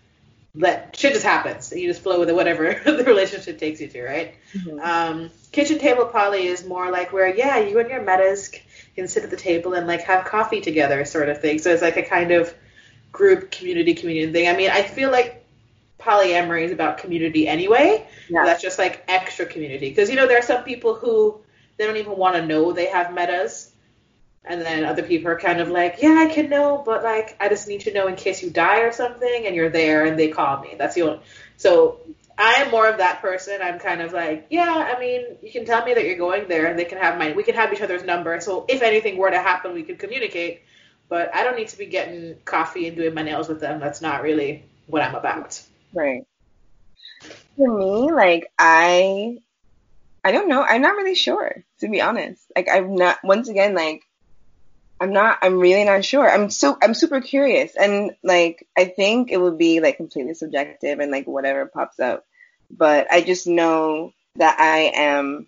let 0.56 0.96
shit 0.96 1.14
just 1.14 1.26
happens. 1.26 1.72
You 1.72 1.88
just 1.88 2.02
flow 2.02 2.20
with 2.20 2.30
it, 2.30 2.36
whatever 2.36 2.80
the 2.86 3.04
relationship 3.04 3.58
takes 3.58 3.82
you 3.82 3.88
to, 3.88 4.04
right? 4.04 4.36
Mhm. 4.54 4.80
Um, 4.82 5.30
kitchen 5.52 5.80
table 5.80 6.06
poly 6.06 6.48
is 6.48 6.66
more 6.66 6.92
like 6.92 7.12
where, 7.12 7.34
yeah, 7.34 7.58
you 7.58 7.78
and 7.80 7.90
your 7.90 8.02
metas 8.02 8.52
can 8.96 9.08
sit 9.08 9.24
at 9.24 9.30
the 9.30 9.38
table 9.38 9.74
and 9.74 9.88
like 9.88 10.02
have 10.02 10.26
coffee 10.26 10.62
together, 10.62 11.04
sort 11.06 11.30
of 11.30 11.42
thing. 11.42 11.60
So 11.60 11.72
it's 11.72 11.82
like 11.82 11.98
a 11.98 12.04
kind 12.04 12.32
of 12.32 12.54
group 13.12 13.52
community 13.52 13.94
community 13.94 14.32
thing. 14.32 14.48
I 14.48 14.56
mean, 14.56 14.70
I 14.70 14.84
feel 14.84 15.12
like 15.12 15.46
polyamory 16.00 16.64
is 16.64 16.72
about 16.72 16.98
community 16.98 17.48
anyway. 17.48 18.06
Yeah. 18.30 18.46
That's 18.46 18.62
just 18.62 18.78
like 18.78 19.04
extra 19.08 19.46
community 19.46 19.90
because 19.90 20.10
you 20.10 20.16
know 20.16 20.28
there 20.28 20.38
are 20.38 20.44
some 20.44 20.64
people 20.64 20.96
who 20.96 21.40
they 21.78 21.86
don't 21.86 21.98
even 21.98 22.18
want 22.18 22.36
to 22.36 22.46
know 22.46 22.72
they 22.72 22.88
have 22.88 23.14
metas. 23.14 23.72
And 24.48 24.62
then 24.62 24.86
other 24.86 25.04
people 25.04 25.32
are 25.32 25.40
kind 25.40 25.60
of 25.60 25.70
like, 25.70 25.98
yeah, 26.02 26.26
I 26.28 26.32
can 26.32 26.50
know, 26.50 26.82
but 26.86 27.04
like, 27.04 27.36
I 27.40 27.50
just 27.50 27.68
need 27.68 27.82
to 27.82 27.94
know 27.94 28.08
in 28.08 28.16
case 28.16 28.44
you 28.44 28.50
die 28.52 28.82
or 28.82 28.92
something, 28.92 29.44
and 29.46 29.56
you're 29.56 29.70
there, 29.70 30.06
and 30.06 30.20
they 30.20 30.28
call 30.28 30.60
me. 30.62 30.76
That's 30.78 30.96
the 30.96 31.02
only. 31.02 31.20
So 31.58 32.00
I 32.38 32.56
am 32.56 32.72
more 32.72 32.88
of 32.88 33.00
that 33.00 33.22
person. 33.22 33.60
I'm 33.62 33.80
kind 33.80 34.02
of 34.02 34.14
like, 34.14 34.48
yeah, 34.50 34.94
I 34.96 35.00
mean, 35.00 35.38
you 35.42 35.52
can 35.52 35.66
tell 35.66 35.84
me 35.84 35.94
that 35.94 36.06
you're 36.06 36.18
going 36.18 36.48
there, 36.48 36.68
and 36.68 36.78
they 36.78 36.86
can 36.86 37.00
have 37.00 37.18
my, 37.18 37.32
we 37.34 37.44
can 37.44 37.56
have 37.56 37.74
each 37.74 37.82
other's 37.82 38.04
number. 38.04 38.40
So 38.40 38.66
if 38.68 38.82
anything 38.82 39.18
were 39.18 39.32
to 39.32 39.42
happen, 39.42 39.74
we 39.74 39.84
could 39.84 40.00
communicate. 40.00 40.62
But 41.08 41.34
I 41.36 41.44
don't 41.44 41.56
need 41.56 41.68
to 41.70 41.78
be 41.78 41.86
getting 41.86 42.36
coffee 42.46 42.88
and 42.88 42.98
doing 42.98 43.14
my 43.14 43.22
nails 43.22 43.48
with 43.48 43.60
them. 43.60 43.80
That's 43.80 44.02
not 44.02 44.22
really 44.22 44.66
what 44.88 45.02
I'm 45.02 45.16
about. 45.16 45.62
Right. 45.94 46.26
For 47.56 47.78
me, 47.78 48.12
like 48.12 48.52
I 48.58 49.38
I 50.24 50.32
don't 50.32 50.50
know. 50.50 50.64
I'm 50.64 50.82
not 50.82 50.96
really 50.96 51.16
sure, 51.16 51.64
to 51.80 51.88
be 51.88 52.02
honest. 52.02 52.44
Like 52.56 52.68
I'm 52.72 52.96
not 52.96 53.20
once 53.24 53.48
again 53.48 53.76
like 53.76 54.02
I'm 55.06 55.14
not 55.14 55.38
I'm 55.44 55.60
really 55.60 55.84
not 55.84 56.04
sure. 56.04 56.28
I'm 56.28 56.50
so 56.50 56.76
I'm 56.82 56.96
super 56.96 57.22
curious 57.22 57.76
and 57.76 58.16
like 58.24 58.68
I 58.76 58.86
think 58.86 59.32
it 59.32 59.40
would 59.40 59.56
be 59.56 59.80
like 59.80 59.98
completely 59.98 60.34
subjective 60.34 61.00
and 61.00 61.12
like 61.12 61.28
whatever 61.28 61.68
pops 61.68 62.00
up. 62.00 62.26
But 62.72 63.12
I 63.12 63.22
just 63.22 63.46
know 63.46 64.14
that 64.38 64.60
I 64.60 64.92
am 64.96 65.46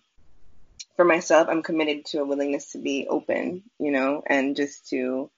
for 0.96 1.06
myself, 1.06 1.48
I'm 1.50 1.64
committed 1.64 2.06
to 2.08 2.20
a 2.20 2.26
willingness 2.26 2.74
to 2.74 2.78
be 2.78 3.08
open, 3.10 3.64
you 3.80 3.92
know, 3.92 4.22
and 4.28 4.56
just 4.56 4.90
to 4.90 5.32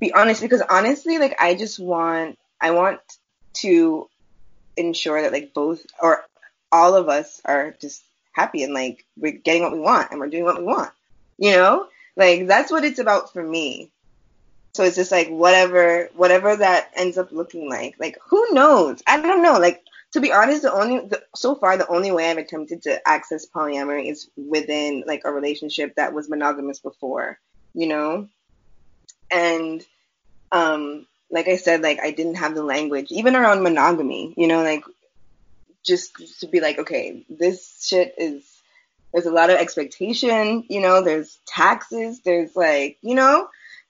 be 0.00 0.12
honest 0.12 0.42
because 0.42 0.62
honestly, 0.68 1.18
like 1.18 1.36
I 1.40 1.54
just 1.54 1.78
want 1.78 2.40
I 2.60 2.72
want 2.72 2.98
to 3.58 4.08
ensure 4.76 5.22
that 5.22 5.32
like 5.32 5.54
both 5.54 5.86
or 6.00 6.24
all 6.72 6.96
of 6.96 7.08
us 7.08 7.40
are 7.44 7.76
just 7.80 8.02
happy 8.32 8.64
and 8.64 8.74
like 8.74 9.04
we're 9.16 9.30
getting 9.30 9.62
what 9.62 9.72
we 9.72 9.78
want 9.78 10.10
and 10.10 10.18
we're 10.18 10.30
doing 10.30 10.42
what 10.42 10.58
we 10.58 10.64
want. 10.64 10.90
You 11.38 11.52
know? 11.52 11.86
Like 12.16 12.46
that's 12.46 12.70
what 12.70 12.84
it's 12.84 12.98
about 12.98 13.32
for 13.32 13.42
me. 13.42 13.90
So 14.74 14.84
it's 14.84 14.96
just 14.96 15.12
like 15.12 15.28
whatever 15.28 16.08
whatever 16.14 16.56
that 16.56 16.90
ends 16.94 17.18
up 17.18 17.32
looking 17.32 17.68
like. 17.68 17.96
Like 17.98 18.18
who 18.28 18.52
knows? 18.52 19.02
I 19.06 19.20
don't 19.20 19.42
know. 19.42 19.58
Like 19.58 19.82
to 20.12 20.20
be 20.20 20.32
honest, 20.32 20.62
the 20.62 20.72
only 20.72 21.06
the, 21.06 21.22
so 21.34 21.54
far 21.54 21.76
the 21.76 21.88
only 21.88 22.12
way 22.12 22.30
I've 22.30 22.38
attempted 22.38 22.82
to 22.82 23.06
access 23.08 23.46
polyamory 23.46 24.10
is 24.10 24.28
within 24.36 25.04
like 25.06 25.22
a 25.24 25.32
relationship 25.32 25.94
that 25.96 26.12
was 26.14 26.28
monogamous 26.28 26.80
before, 26.80 27.38
you 27.74 27.86
know? 27.86 28.28
And 29.30 29.84
um 30.50 31.06
like 31.30 31.48
I 31.48 31.56
said, 31.56 31.80
like 31.80 31.98
I 32.00 32.10
didn't 32.10 32.36
have 32.36 32.54
the 32.54 32.62
language, 32.62 33.10
even 33.10 33.34
around 33.34 33.62
monogamy, 33.62 34.34
you 34.36 34.46
know, 34.46 34.62
like 34.62 34.84
just 35.84 36.40
to 36.40 36.46
be 36.46 36.60
like, 36.60 36.78
okay, 36.78 37.24
this 37.28 37.82
shit 37.82 38.14
is, 38.18 38.44
there's 39.12 39.26
a 39.26 39.32
lot 39.32 39.50
of 39.50 39.58
expectation, 39.58 40.64
you 40.68 40.80
know, 40.80 41.02
there's 41.02 41.38
taxes, 41.46 42.20
there's 42.20 42.56
like, 42.56 42.98
you 43.02 43.14
know, 43.14 43.48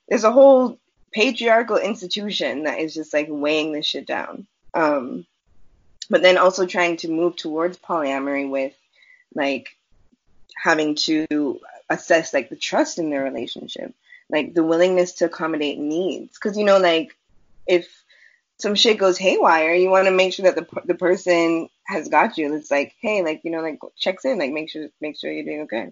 there's 0.08 0.24
a 0.24 0.32
whole 0.32 0.78
patriarchal 1.12 1.76
institution 1.76 2.64
that 2.64 2.80
is 2.80 2.94
just 2.94 3.12
like 3.12 3.28
weighing 3.30 3.72
this 3.72 3.86
shit 3.86 4.06
down. 4.06 4.46
Um, 4.74 5.26
but 6.10 6.22
then 6.22 6.38
also 6.38 6.66
trying 6.66 6.96
to 6.98 7.08
move 7.08 7.36
towards 7.36 7.78
polyamory 7.78 8.50
with 8.50 8.74
like 9.34 9.76
having 10.56 10.94
to 10.94 11.60
assess 11.88 12.34
like 12.34 12.48
the 12.48 12.56
trust 12.56 12.98
in 12.98 13.10
their 13.10 13.22
relationship, 13.22 13.94
like 14.28 14.54
the 14.54 14.64
willingness 14.64 15.12
to 15.14 15.26
accommodate 15.26 15.78
needs. 15.78 16.36
Cause 16.38 16.56
you 16.56 16.64
know, 16.64 16.78
like 16.78 17.16
if 17.66 18.01
some 18.62 18.76
shit 18.76 18.98
goes 18.98 19.18
haywire, 19.18 19.74
you 19.74 19.90
want 19.90 20.06
to 20.06 20.12
make 20.12 20.32
sure 20.32 20.44
that 20.44 20.54
the 20.54 20.82
the 20.84 20.94
person 20.94 21.68
has 21.84 22.08
got 22.08 22.38
you. 22.38 22.54
It's 22.54 22.70
like, 22.70 22.94
hey, 23.00 23.22
like 23.22 23.42
you 23.42 23.50
know, 23.50 23.60
like 23.60 23.80
checks 23.98 24.24
in, 24.24 24.38
like 24.38 24.52
make 24.52 24.70
sure 24.70 24.88
make 25.00 25.18
sure 25.18 25.32
you're 25.32 25.44
doing 25.44 25.62
okay. 25.62 25.88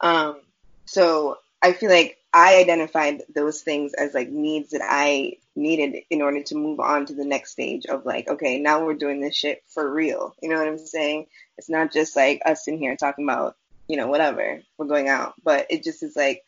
Um, 0.00 0.40
so 0.84 1.38
I 1.62 1.72
feel 1.72 1.90
like 1.90 2.18
I 2.34 2.56
identified 2.56 3.22
those 3.34 3.62
things 3.62 3.94
as 3.94 4.12
like 4.12 4.28
needs 4.28 4.70
that 4.70 4.82
I 4.84 5.38
needed 5.56 6.02
in 6.10 6.20
order 6.20 6.42
to 6.42 6.54
move 6.54 6.80
on 6.80 7.06
to 7.06 7.14
the 7.14 7.24
next 7.24 7.52
stage 7.52 7.86
of 7.86 8.04
like, 8.04 8.28
okay, 8.28 8.58
now 8.58 8.84
we're 8.84 8.94
doing 8.94 9.20
this 9.20 9.36
shit 9.36 9.62
for 9.68 9.90
real. 9.90 10.34
You 10.42 10.50
know 10.50 10.58
what 10.58 10.68
I'm 10.68 10.78
saying? 10.78 11.26
It's 11.56 11.70
not 11.70 11.92
just 11.92 12.14
like 12.14 12.42
us 12.44 12.68
in 12.68 12.78
here 12.78 12.96
talking 12.96 13.24
about, 13.24 13.56
you 13.86 13.96
know, 13.96 14.08
whatever, 14.08 14.60
we're 14.76 14.86
going 14.86 15.08
out, 15.08 15.34
but 15.42 15.66
it 15.70 15.82
just 15.82 16.02
is 16.02 16.16
like, 16.16 16.42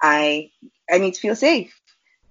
I, 0.00 0.50
I 0.90 0.98
need 0.98 1.14
to 1.14 1.20
feel 1.20 1.36
safe. 1.36 1.80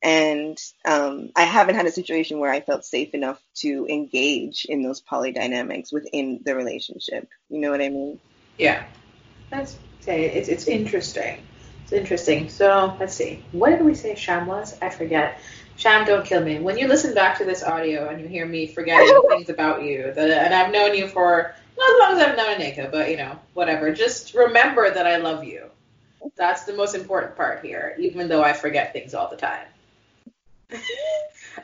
And 0.04 0.58
um, 0.84 1.30
I 1.36 1.44
haven't 1.44 1.76
had 1.76 1.86
a 1.86 1.92
situation 1.92 2.40
where 2.40 2.52
I 2.52 2.62
felt 2.62 2.86
safe 2.86 3.14
enough 3.14 3.40
to 3.58 3.86
engage 3.88 4.66
in 4.66 4.82
those 4.82 5.00
poly 5.00 5.32
dynamics 5.32 5.92
within 5.92 6.42
the 6.44 6.56
relationship. 6.56 7.30
You 7.50 7.60
know 7.60 7.70
what 7.72 7.82
I 7.82 7.90
mean? 7.90 8.20
Yeah. 8.58 8.84
That's 9.52 9.78
say 10.00 10.26
it's 10.26 10.50
it's 10.50 10.68
interesting. 10.68 11.46
It's 11.84 11.92
interesting. 11.92 12.50
So 12.50 12.96
let's 13.00 13.14
see. 13.14 13.44
What 13.52 13.70
did 13.70 13.84
we 13.84 13.94
say 13.94 14.16
Sham 14.16 14.48
was? 14.48 14.78
I 14.82 14.90
forget. 14.90 15.40
Sham, 15.76 16.06
don't 16.06 16.26
kill 16.26 16.44
me. 16.44 16.60
When 16.60 16.78
you 16.78 16.88
listen 16.88 17.14
back 17.14 17.38
to 17.40 17.46
this 17.46 17.64
audio 17.64 18.08
and 18.08 18.22
you 18.22 18.28
hear 18.28 18.46
me 18.46 18.68
forgetting 18.68 19.22
things 19.30 19.50
about 19.50 19.84
you, 19.84 20.12
that, 20.14 20.30
and 20.30 20.54
I've 20.54 20.72
known 20.72 20.96
you 20.96 21.08
for 21.08 21.56
not 21.78 21.92
as 21.92 22.00
long 22.00 22.12
as 22.14 22.28
I've 22.28 22.38
known 22.38 22.60
Anika, 22.60 22.92
but 22.92 23.10
you 23.10 23.18
know, 23.18 23.38
whatever. 23.54 23.92
Just 23.94 24.34
remember 24.34 24.92
that 24.92 25.08
I 25.08 25.18
love 25.18 25.44
you. 25.44 25.66
That's 26.36 26.64
the 26.64 26.74
most 26.74 26.94
important 26.94 27.36
part 27.36 27.66
here, 27.66 27.96
even 28.00 28.28
though 28.28 28.44
I 28.44 28.54
forget 28.54 28.94
things 28.94 29.14
all 29.14 29.30
the 29.30 29.38
time. 29.38 29.66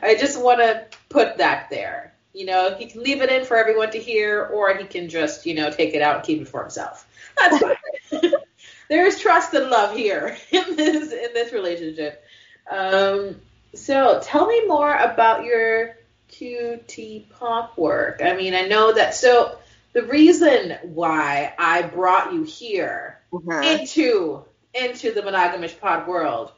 I 0.02 0.14
just 0.14 0.40
want 0.40 0.60
to 0.60 0.86
put 1.08 1.38
that 1.38 1.70
there. 1.70 2.14
You 2.32 2.46
know, 2.46 2.74
he 2.76 2.86
can 2.86 3.02
leave 3.02 3.22
it 3.22 3.30
in 3.30 3.44
for 3.44 3.56
everyone 3.56 3.90
to 3.92 3.98
hear, 3.98 4.44
or 4.46 4.76
he 4.76 4.84
can 4.84 5.08
just, 5.08 5.46
you 5.46 5.54
know, 5.54 5.70
take 5.70 5.94
it 5.94 6.02
out 6.02 6.16
and 6.16 6.24
keep 6.24 6.40
it 6.42 6.48
for 6.48 6.60
himself. 6.60 7.06
That's 7.36 7.58
fine. 7.58 8.32
there 8.88 9.06
is 9.06 9.18
trust 9.20 9.54
and 9.54 9.70
love 9.70 9.96
here 9.96 10.36
in 10.50 10.76
this 10.76 11.12
in 11.12 11.34
this 11.34 11.52
relationship. 11.52 12.22
Um, 12.70 13.40
so 13.74 14.20
tell 14.22 14.46
me 14.46 14.66
more 14.66 14.94
about 14.94 15.44
your 15.44 15.96
QT 16.30 17.30
pop 17.30 17.76
work. 17.78 18.20
I 18.22 18.36
mean, 18.36 18.54
I 18.54 18.62
know 18.62 18.92
that. 18.92 19.14
So 19.14 19.58
the 19.94 20.02
reason 20.04 20.76
why 20.82 21.54
I 21.58 21.82
brought 21.82 22.32
you 22.32 22.42
here 22.44 23.18
Uh-huh. 23.32 23.60
into 23.62 24.44
into 24.74 25.12
the 25.12 25.22
monogamous 25.22 25.72
pod 25.72 26.06
world, 26.06 26.52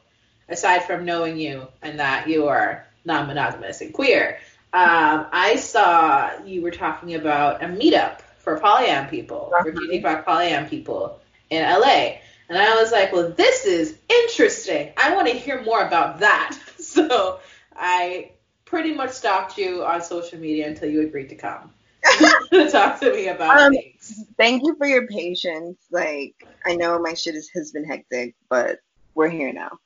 aside 0.49 0.83
from 0.83 1.05
knowing 1.05 1.37
you 1.37 1.67
and 1.81 1.99
that 1.99 2.27
you 2.27 2.47
are 2.47 2.85
non-monogamous 3.05 3.81
and 3.81 3.93
queer, 3.93 4.37
um, 4.73 5.27
I 5.31 5.55
saw 5.57 6.43
you 6.45 6.61
were 6.61 6.71
talking 6.71 7.15
about 7.15 7.63
a 7.63 7.67
meetup 7.67 8.21
for 8.39 8.59
polyam 8.59 9.09
people, 9.09 9.49
for 9.61 9.69
Uh-huh. 9.69 9.99
Pod 10.01 10.25
polyam 10.25 10.69
people 10.69 11.19
in 11.49 11.61
LA. 11.63 12.17
And 12.49 12.57
I 12.57 12.75
was 12.75 12.91
like, 12.91 13.11
well, 13.13 13.31
this 13.31 13.65
is 13.65 13.97
interesting. 14.09 14.91
I 14.97 15.15
want 15.15 15.27
to 15.27 15.33
hear 15.33 15.61
more 15.63 15.81
about 15.85 16.19
that. 16.19 16.57
So 16.81 17.39
I 17.73 18.31
pretty 18.65 18.93
much 18.93 19.11
stalked 19.11 19.57
you 19.57 19.83
on 19.85 20.01
social 20.01 20.37
media 20.39 20.67
until 20.67 20.89
you 20.89 21.01
agreed 21.03 21.29
to 21.29 21.35
come 21.35 21.71
to 22.51 22.69
talk 22.69 22.99
to 22.99 23.13
me 23.13 23.27
about 23.27 23.57
Um, 23.61 23.71
things. 23.73 24.25
Thank 24.37 24.63
you 24.65 24.75
for 24.75 24.85
your 24.87 25.07
patience. 25.07 25.77
Like, 25.89 26.33
I 26.65 26.75
know 26.75 26.99
my 26.99 27.13
shit 27.13 27.35
is, 27.35 27.49
has 27.55 27.71
been 27.71 27.85
hectic, 27.85 28.35
but 28.49 28.79
we're 29.15 29.29
here 29.29 29.53
now. 29.53 29.79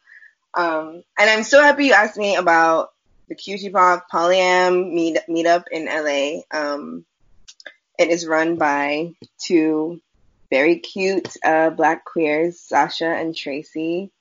Um, 0.56 1.04
and 1.20 1.30
I'm 1.30 1.44
so 1.44 1.62
happy 1.62 1.86
you 1.86 1.94
asked 1.94 2.18
me 2.18 2.36
about 2.36 2.92
the 3.28 3.36
QT 3.36 3.72
Pop 3.74 4.08
Polyam 4.12 4.94
meet, 4.94 5.18
meetup 5.30 5.66
in 5.72 5.86
LA. 5.86 6.42
Um, 6.58 7.06
it 7.98 8.10
is 8.10 8.28
run 8.28 8.56
by 8.56 9.14
two 9.38 10.02
very 10.50 10.80
cute 10.80 11.36
uh, 11.44 11.70
black 11.72 12.06
queers, 12.06 12.60
Sasha 12.60 13.08
and 13.08 13.36
Tracy. 13.36 14.12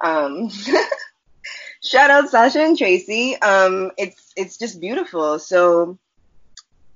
Um, 0.00 0.50
shout 1.82 2.10
out 2.10 2.28
Sasha 2.28 2.60
and 2.60 2.76
Tracy. 2.76 3.36
Um, 3.36 3.90
it's 3.96 4.32
it's 4.36 4.58
just 4.58 4.80
beautiful. 4.80 5.38
So 5.38 5.98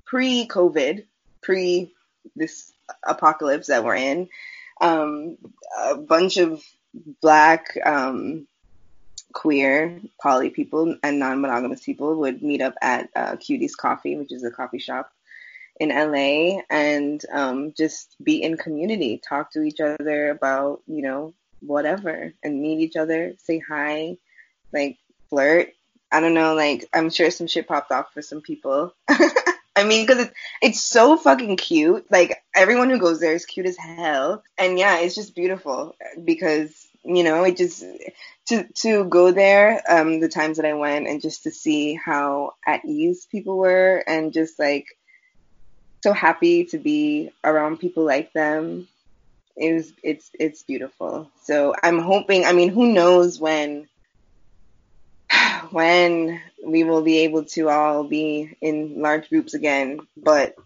pre-COVID, 0.05 1.07
pre 1.43 1.93
this 2.37 2.73
apocalypse 3.07 3.69
that 3.69 3.85
we're 3.85 3.97
in, 3.97 4.29
um, 4.81 5.39
a 5.79 5.97
bunch 5.97 6.37
of 6.37 6.63
black, 7.21 7.77
um, 7.85 8.47
queer, 9.35 10.01
poly 10.23 10.49
people 10.49 10.97
and 11.03 11.19
non-monogamous 11.19 11.83
people 11.83 12.17
would 12.21 12.43
meet 12.43 12.63
up 12.63 12.75
at 12.81 13.11
uh, 13.15 13.37
Cutie's 13.37 13.77
Coffee, 13.77 14.17
which 14.17 14.33
is 14.33 14.45
a 14.45 14.51
coffee 14.51 14.79
shop 14.79 15.13
in 15.79 15.91
LA, 15.91 16.61
and 16.71 17.23
um, 17.33 17.75
just 17.77 18.17
be 18.23 18.43
in 18.43 18.57
community, 18.57 19.21
talk 19.29 19.53
to 19.53 19.63
each 19.63 19.81
other 19.81 20.31
about, 20.31 20.83
you 20.87 21.03
know, 21.03 21.35
whatever, 21.61 22.33
and 22.43 22.63
meet 22.63 22.79
each 22.79 22.97
other, 22.97 23.35
say 23.39 23.59
hi, 23.59 24.17
like 24.73 24.99
flirt. 25.29 25.71
I 26.13 26.21
don't 26.21 26.35
know, 26.35 26.55
like 26.55 26.89
I'm 26.95 27.11
sure 27.11 27.31
some 27.31 27.49
shit 27.49 27.67
popped 27.67 27.91
off 27.91 28.13
for 28.15 28.23
some 28.23 28.41
people. 28.41 28.95
I 29.77 29.83
mean, 29.83 30.07
because 30.07 30.27
it's 30.27 30.35
it's 30.63 30.85
so 30.85 31.17
fucking 31.17 31.57
cute. 31.57 32.07
Like 32.09 32.41
everyone 32.55 32.89
who 32.89 33.01
goes 33.01 33.19
there 33.19 33.35
is 33.35 33.45
cute 33.45 33.67
as 33.67 33.77
hell, 33.77 34.45
and 34.57 34.79
yeah, 34.79 35.01
it's 35.01 35.17
just 35.17 35.35
beautiful 35.35 35.97
because 36.23 36.87
you 37.05 37.23
know 37.23 37.45
it 37.45 37.57
just 37.57 37.85
to 38.47 38.67
to 38.75 39.05
go 39.05 39.31
there 39.31 39.83
um 39.89 40.21
the 40.21 40.29
times 40.29 40.57
that 40.57 40.67
I 40.67 40.75
went 40.75 41.07
and 41.07 41.21
just 41.21 41.45
to 41.45 41.51
see 41.51 41.95
how 41.95 42.53
at 42.67 42.85
ease 42.85 43.27
people 43.31 43.57
were 43.57 44.03
and 44.07 44.33
just 44.33 44.59
like 44.59 44.87
so 46.05 46.13
happy 46.13 46.67
to 46.67 46.77
be 46.77 47.31
around 47.43 47.79
people 47.79 48.05
like 48.05 48.31
them. 48.35 48.87
It 49.57 49.73
was 49.73 49.91
it's 50.03 50.31
it's 50.39 50.63
beautiful. 50.63 51.31
So 51.45 51.75
I'm 51.83 51.99
hoping. 51.99 52.45
I 52.45 52.53
mean, 52.53 52.69
who 52.69 52.93
knows 52.93 53.41
when 53.41 53.89
when 55.71 56.43
we 56.63 56.85
will 56.85 57.01
be 57.01 57.21
able 57.21 57.45
to 57.57 57.71
all 57.71 58.05
be 58.05 58.55
in 58.61 59.01
large 59.01 59.31
groups 59.31 59.55
again. 59.55 60.01
But 60.15 60.57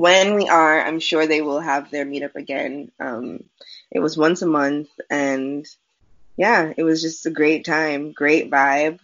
when 0.00 0.34
we 0.34 0.48
are, 0.48 0.80
I'm 0.80 0.98
sure 0.98 1.26
they 1.26 1.42
will 1.42 1.60
have 1.60 1.90
their 1.90 2.06
meetup 2.06 2.34
again. 2.34 2.90
Um, 2.98 3.44
it 3.90 4.00
was 4.00 4.16
once 4.16 4.40
a 4.40 4.46
month, 4.46 4.88
and 5.10 5.66
yeah, 6.38 6.72
it 6.74 6.82
was 6.84 7.02
just 7.02 7.26
a 7.26 7.30
great 7.30 7.66
time, 7.66 8.12
great 8.12 8.50
vibe. 8.50 8.98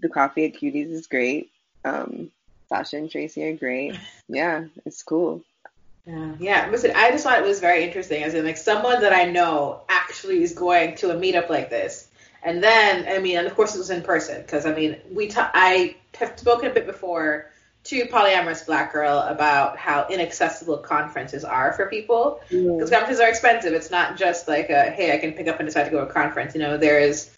The 0.00 0.10
coffee 0.10 0.44
at 0.44 0.60
Cuties 0.60 0.90
is 0.90 1.06
great. 1.06 1.50
Um, 1.86 2.30
Sasha 2.68 2.98
and 2.98 3.10
Tracy 3.10 3.48
are 3.48 3.56
great. 3.56 3.98
Yeah, 4.28 4.64
it's 4.84 5.02
cool. 5.02 5.42
Yeah, 6.06 6.34
yeah. 6.38 6.68
Listen, 6.70 6.92
I 6.94 7.10
just 7.10 7.24
thought 7.24 7.38
it 7.38 7.46
was 7.46 7.60
very 7.60 7.84
interesting, 7.84 8.22
as 8.24 8.34
in 8.34 8.44
like 8.44 8.58
someone 8.58 9.00
that 9.00 9.14
I 9.14 9.24
know 9.24 9.82
actually 9.88 10.42
is 10.42 10.52
going 10.52 10.96
to 10.96 11.10
a 11.10 11.14
meetup 11.14 11.48
like 11.48 11.70
this 11.70 12.08
and 12.44 12.62
then, 12.62 13.06
I 13.08 13.20
mean, 13.20 13.38
and 13.38 13.46
of 13.46 13.54
course 13.54 13.74
it 13.74 13.78
was 13.78 13.90
in 13.90 14.02
person 14.02 14.42
because 14.42 14.66
I 14.66 14.74
mean, 14.74 14.98
we 15.10 15.28
ta- 15.28 15.50
I 15.54 15.96
have 16.18 16.38
spoken 16.38 16.70
a 16.70 16.74
bit 16.74 16.86
before 16.86 17.50
to 17.84 18.06
polyamorous 18.06 18.64
black 18.64 18.92
girl 18.92 19.18
about 19.18 19.76
how 19.76 20.06
inaccessible 20.08 20.78
conferences 20.78 21.44
are 21.44 21.72
for 21.74 21.86
people 21.86 22.40
because 22.48 22.88
mm. 22.88 22.90
conferences 22.90 23.20
are 23.20 23.28
expensive. 23.28 23.74
It's 23.74 23.90
not 23.90 24.16
just 24.16 24.48
like 24.48 24.70
a 24.70 24.90
hey, 24.90 25.12
I 25.12 25.18
can 25.18 25.32
pick 25.32 25.48
up 25.48 25.60
and 25.60 25.68
decide 25.68 25.84
to 25.84 25.90
go 25.90 26.04
to 26.04 26.10
a 26.10 26.12
conference. 26.12 26.54
You 26.54 26.62
know, 26.62 26.78
there 26.78 26.98
is 26.98 27.30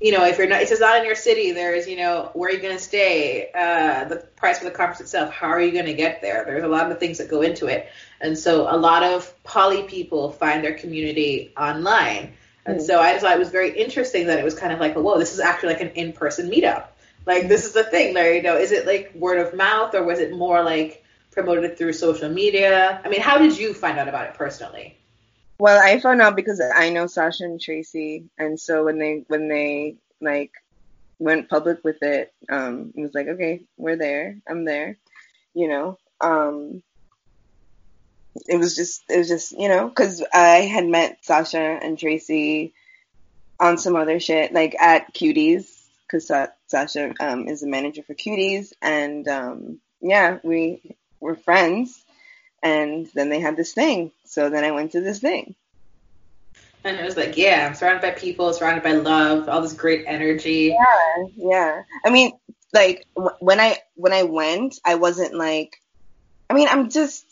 you 0.00 0.12
know, 0.12 0.24
if 0.24 0.38
you're 0.38 0.46
not, 0.46 0.62
if 0.62 0.70
it's 0.70 0.80
not 0.80 0.98
in 0.98 1.04
your 1.04 1.16
city, 1.16 1.50
there's, 1.50 1.88
you 1.88 1.96
know, 1.96 2.30
where 2.34 2.50
are 2.50 2.52
you 2.52 2.60
going 2.60 2.76
to 2.76 2.82
stay, 2.82 3.50
uh, 3.52 4.04
the 4.04 4.16
price 4.36 4.58
for 4.58 4.64
the 4.64 4.70
conference 4.70 5.00
itself, 5.00 5.32
how 5.32 5.48
are 5.48 5.60
you 5.60 5.72
going 5.72 5.86
to 5.86 5.94
get 5.94 6.22
there? 6.22 6.44
There's 6.44 6.62
a 6.62 6.68
lot 6.68 6.90
of 6.90 7.00
things 7.00 7.18
that 7.18 7.28
go 7.28 7.42
into 7.42 7.66
it. 7.66 7.88
And 8.20 8.38
so 8.38 8.72
a 8.72 8.78
lot 8.78 9.02
of 9.02 9.32
poly 9.42 9.82
people 9.82 10.30
find 10.30 10.62
their 10.62 10.74
community 10.74 11.52
online. 11.58 12.34
And 12.64 12.82
so 12.82 13.00
I 13.00 13.12
just 13.12 13.24
thought 13.24 13.34
it 13.34 13.38
was 13.38 13.48
very 13.48 13.76
interesting 13.76 14.26
that 14.26 14.38
it 14.38 14.44
was 14.44 14.54
kind 14.54 14.72
of 14.72 14.78
like, 14.78 14.94
whoa, 14.94 15.18
this 15.18 15.32
is 15.32 15.40
actually 15.40 15.72
like 15.72 15.80
an 15.80 15.90
in-person 15.90 16.50
meetup. 16.50 16.88
Like 17.26 17.48
this 17.48 17.64
is 17.64 17.72
the 17.72 17.84
thing. 17.84 18.16
You 18.16 18.42
know, 18.42 18.56
is 18.56 18.72
it 18.72 18.86
like 18.86 19.12
word 19.14 19.38
of 19.38 19.54
mouth 19.54 19.94
or 19.94 20.02
was 20.02 20.18
it 20.18 20.32
more 20.32 20.62
like 20.62 21.04
promoted 21.30 21.76
through 21.76 21.92
social 21.92 22.28
media? 22.28 23.00
I 23.04 23.08
mean, 23.08 23.20
how 23.20 23.38
did 23.38 23.58
you 23.58 23.74
find 23.74 23.98
out 23.98 24.08
about 24.08 24.26
it 24.26 24.34
personally? 24.34 24.96
Well, 25.58 25.80
I 25.82 25.98
found 25.98 26.22
out 26.22 26.36
because 26.36 26.60
I 26.60 26.90
know 26.90 27.06
Sasha 27.06 27.44
and 27.44 27.60
Tracy, 27.60 28.24
and 28.38 28.58
so 28.60 28.84
when 28.84 28.98
they 28.98 29.24
when 29.26 29.48
they 29.48 29.96
like 30.20 30.52
went 31.18 31.48
public 31.48 31.82
with 31.82 32.02
it, 32.02 32.32
um, 32.48 32.92
it 32.96 33.00
was 33.00 33.12
like, 33.12 33.26
okay, 33.26 33.62
we're 33.76 33.96
there, 33.96 34.36
I'm 34.48 34.64
there, 34.64 34.96
you 35.54 35.68
know. 35.68 35.98
Um, 36.20 36.82
it 38.46 38.56
was 38.56 38.76
just 38.76 39.02
it 39.08 39.18
was 39.18 39.28
just 39.28 39.52
you 39.52 39.68
know 39.68 39.88
because 39.88 40.24
I 40.32 40.60
had 40.60 40.86
met 40.86 41.24
Sasha 41.24 41.58
and 41.58 41.98
Tracy 41.98 42.72
on 43.58 43.78
some 43.78 43.96
other 43.96 44.20
shit 44.20 44.52
like 44.52 44.76
at 44.78 45.12
Cuties 45.12 45.68
because 46.06 46.30
Sasha 46.68 47.14
um, 47.20 47.48
is 47.48 47.60
the 47.60 47.66
manager 47.66 48.02
for 48.02 48.14
Cuties 48.14 48.72
and 48.80 49.26
um, 49.28 49.80
yeah 50.00 50.38
we 50.42 50.96
were 51.20 51.34
friends 51.34 52.04
and 52.62 53.08
then 53.14 53.28
they 53.28 53.40
had 53.40 53.56
this 53.56 53.72
thing. 53.72 54.10
So 54.24 54.50
then 54.50 54.64
I 54.64 54.72
went 54.72 54.92
to 54.92 55.00
this 55.00 55.20
thing. 55.20 55.54
And 56.84 56.96
it 56.96 57.04
was 57.04 57.16
like 57.16 57.36
yeah 57.36 57.66
I'm 57.66 57.74
surrounded 57.74 58.02
by 58.02 58.12
people 58.12 58.52
surrounded 58.52 58.84
by 58.84 58.92
love 58.92 59.48
all 59.48 59.62
this 59.62 59.72
great 59.72 60.04
energy. 60.06 60.76
Yeah 60.78 61.24
yeah. 61.36 61.82
I 62.04 62.10
mean 62.10 62.32
like 62.72 63.06
w- 63.16 63.36
when 63.40 63.60
I 63.60 63.78
when 63.94 64.12
I 64.12 64.22
went 64.24 64.78
I 64.84 64.94
wasn't 64.96 65.34
like 65.34 65.76
I 66.50 66.54
mean 66.54 66.68
I'm 66.68 66.90
just 66.90 67.24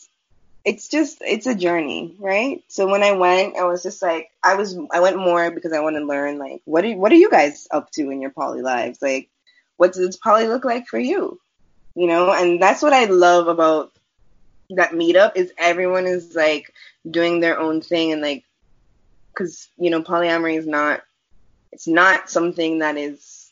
it's 0.67 0.89
just 0.89 1.19
it's 1.21 1.47
a 1.47 1.55
journey, 1.55 2.13
right? 2.19 2.61
So 2.67 2.89
when 2.89 3.01
I 3.01 3.13
went, 3.13 3.55
I 3.55 3.63
was 3.63 3.81
just 3.81 4.01
like 4.01 4.29
I 4.43 4.55
was 4.55 4.77
I 4.91 4.99
went 4.99 5.17
more 5.17 5.49
because 5.49 5.71
I 5.71 5.79
want 5.79 5.95
to 5.95 6.03
learn 6.03 6.39
like 6.39 6.61
what 6.65 6.83
are 6.83 6.93
what 6.97 7.13
are 7.13 7.15
you 7.15 7.29
guys 7.29 7.69
up 7.71 7.89
to 7.91 8.09
in 8.09 8.19
your 8.19 8.31
poly 8.31 8.61
lives? 8.61 9.01
Like 9.01 9.29
what 9.77 9.93
does 9.93 10.17
poly 10.17 10.45
look 10.49 10.65
like 10.65 10.87
for 10.87 10.99
you? 10.99 11.39
You 11.95 12.07
know, 12.07 12.33
and 12.33 12.61
that's 12.61 12.81
what 12.81 12.91
I 12.91 13.05
love 13.05 13.47
about 13.47 13.93
that 14.71 14.91
meetup 14.91 15.37
is 15.37 15.53
everyone 15.57 16.05
is 16.05 16.35
like 16.35 16.73
doing 17.09 17.39
their 17.39 17.57
own 17.57 17.79
thing 17.79 18.11
and 18.11 18.21
like 18.21 18.43
cuz 19.37 19.69
you 19.77 19.89
know 19.89 20.03
polyamory 20.03 20.57
is 20.57 20.67
not 20.67 21.01
it's 21.71 21.87
not 21.87 22.29
something 22.29 22.79
that 22.79 22.97
is 22.97 23.49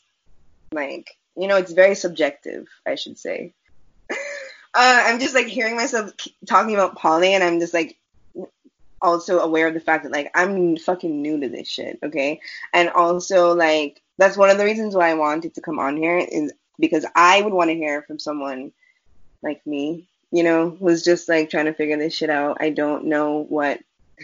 like 0.70 1.16
you 1.34 1.48
know 1.48 1.56
it's 1.56 1.72
very 1.72 1.94
subjective, 1.94 2.66
I 2.86 2.96
should 2.96 3.18
say 3.18 3.54
uh, 4.74 5.02
I'm 5.06 5.20
just 5.20 5.34
like 5.34 5.46
hearing 5.46 5.76
myself 5.76 6.12
talking 6.46 6.74
about 6.74 6.96
poly, 6.96 7.34
and 7.34 7.42
I'm 7.42 7.60
just 7.60 7.74
like 7.74 7.96
also 9.00 9.40
aware 9.40 9.68
of 9.68 9.74
the 9.74 9.80
fact 9.80 10.04
that 10.04 10.12
like 10.12 10.30
I'm 10.34 10.76
fucking 10.76 11.22
new 11.22 11.40
to 11.40 11.48
this 11.48 11.68
shit, 11.68 11.98
okay? 12.02 12.40
And 12.72 12.90
also 12.90 13.54
like 13.54 14.02
that's 14.18 14.36
one 14.36 14.50
of 14.50 14.58
the 14.58 14.64
reasons 14.64 14.94
why 14.94 15.10
I 15.10 15.14
wanted 15.14 15.54
to 15.54 15.60
come 15.60 15.78
on 15.78 15.96
here 15.96 16.18
is 16.18 16.52
because 16.78 17.06
I 17.14 17.40
would 17.40 17.52
want 17.52 17.70
to 17.70 17.76
hear 17.76 18.02
from 18.02 18.18
someone 18.18 18.72
like 19.42 19.66
me, 19.66 20.06
you 20.30 20.42
know, 20.42 20.70
who's 20.70 21.02
just 21.02 21.28
like 21.28 21.50
trying 21.50 21.66
to 21.66 21.74
figure 21.74 21.96
this 21.96 22.14
shit 22.14 22.30
out. 22.30 22.58
I 22.60 22.70
don't 22.70 23.06
know 23.06 23.44
what 23.48 23.80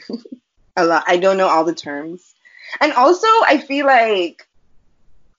a 0.76 0.84
lot. 0.84 1.04
I 1.06 1.16
don't 1.16 1.36
know 1.36 1.48
all 1.48 1.64
the 1.64 1.74
terms. 1.74 2.34
And 2.80 2.92
also, 2.92 3.26
I 3.26 3.58
feel 3.58 3.86
like 3.86 4.46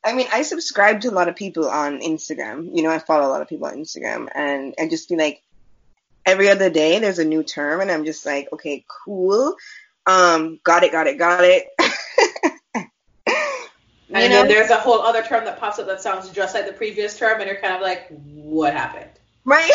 I 0.06 0.14
mean, 0.14 0.28
I 0.34 0.42
subscribe 0.42 1.02
to 1.02 1.10
a 1.10 1.12
lot 1.12 1.30
of 1.30 1.36
people 1.36 1.70
on 1.70 2.02
Instagram. 2.02 2.76
You 2.76 2.84
know, 2.84 2.90
I 2.92 3.00
follow 3.00 3.28
a 3.28 3.32
lot 3.32 3.42
of 3.42 3.48
people 3.48 3.68
on 3.68 3.76
Instagram, 3.76 4.28
and 4.34 4.74
I 4.80 4.88
just 4.88 5.08
feel 5.08 5.18
like 5.18 5.42
every 6.26 6.50
other 6.50 6.70
day 6.70 7.00
there's 7.00 7.20
a 7.20 7.26
new 7.26 7.44
term, 7.44 7.82
and 7.82 7.90
I'm 7.90 8.06
just 8.06 8.26
like, 8.26 8.50
okay, 8.52 8.84
cool, 8.88 9.56
um, 10.06 10.60
got 10.64 10.84
it, 10.84 10.92
got 10.92 11.08
it, 11.08 11.18
got 11.18 11.44
it. 11.44 11.68
and 12.76 12.90
know? 14.12 14.30
then 14.30 14.48
there's 14.48 14.70
a 14.70 14.76
whole 14.76 15.02
other 15.02 15.24
term 15.24 15.46
that 15.46 15.60
pops 15.60 15.80
up 15.80 15.88
that 15.88 16.02
sounds 16.02 16.30
just 16.32 16.54
like 16.54 16.66
the 16.66 16.74
previous 16.74 17.18
term, 17.18 17.40
and 17.40 17.50
you're 17.50 17.62
kind 17.62 17.74
of 17.74 17.82
like, 17.82 18.08
what 18.10 18.74
happened? 18.74 19.10
Right. 19.46 19.72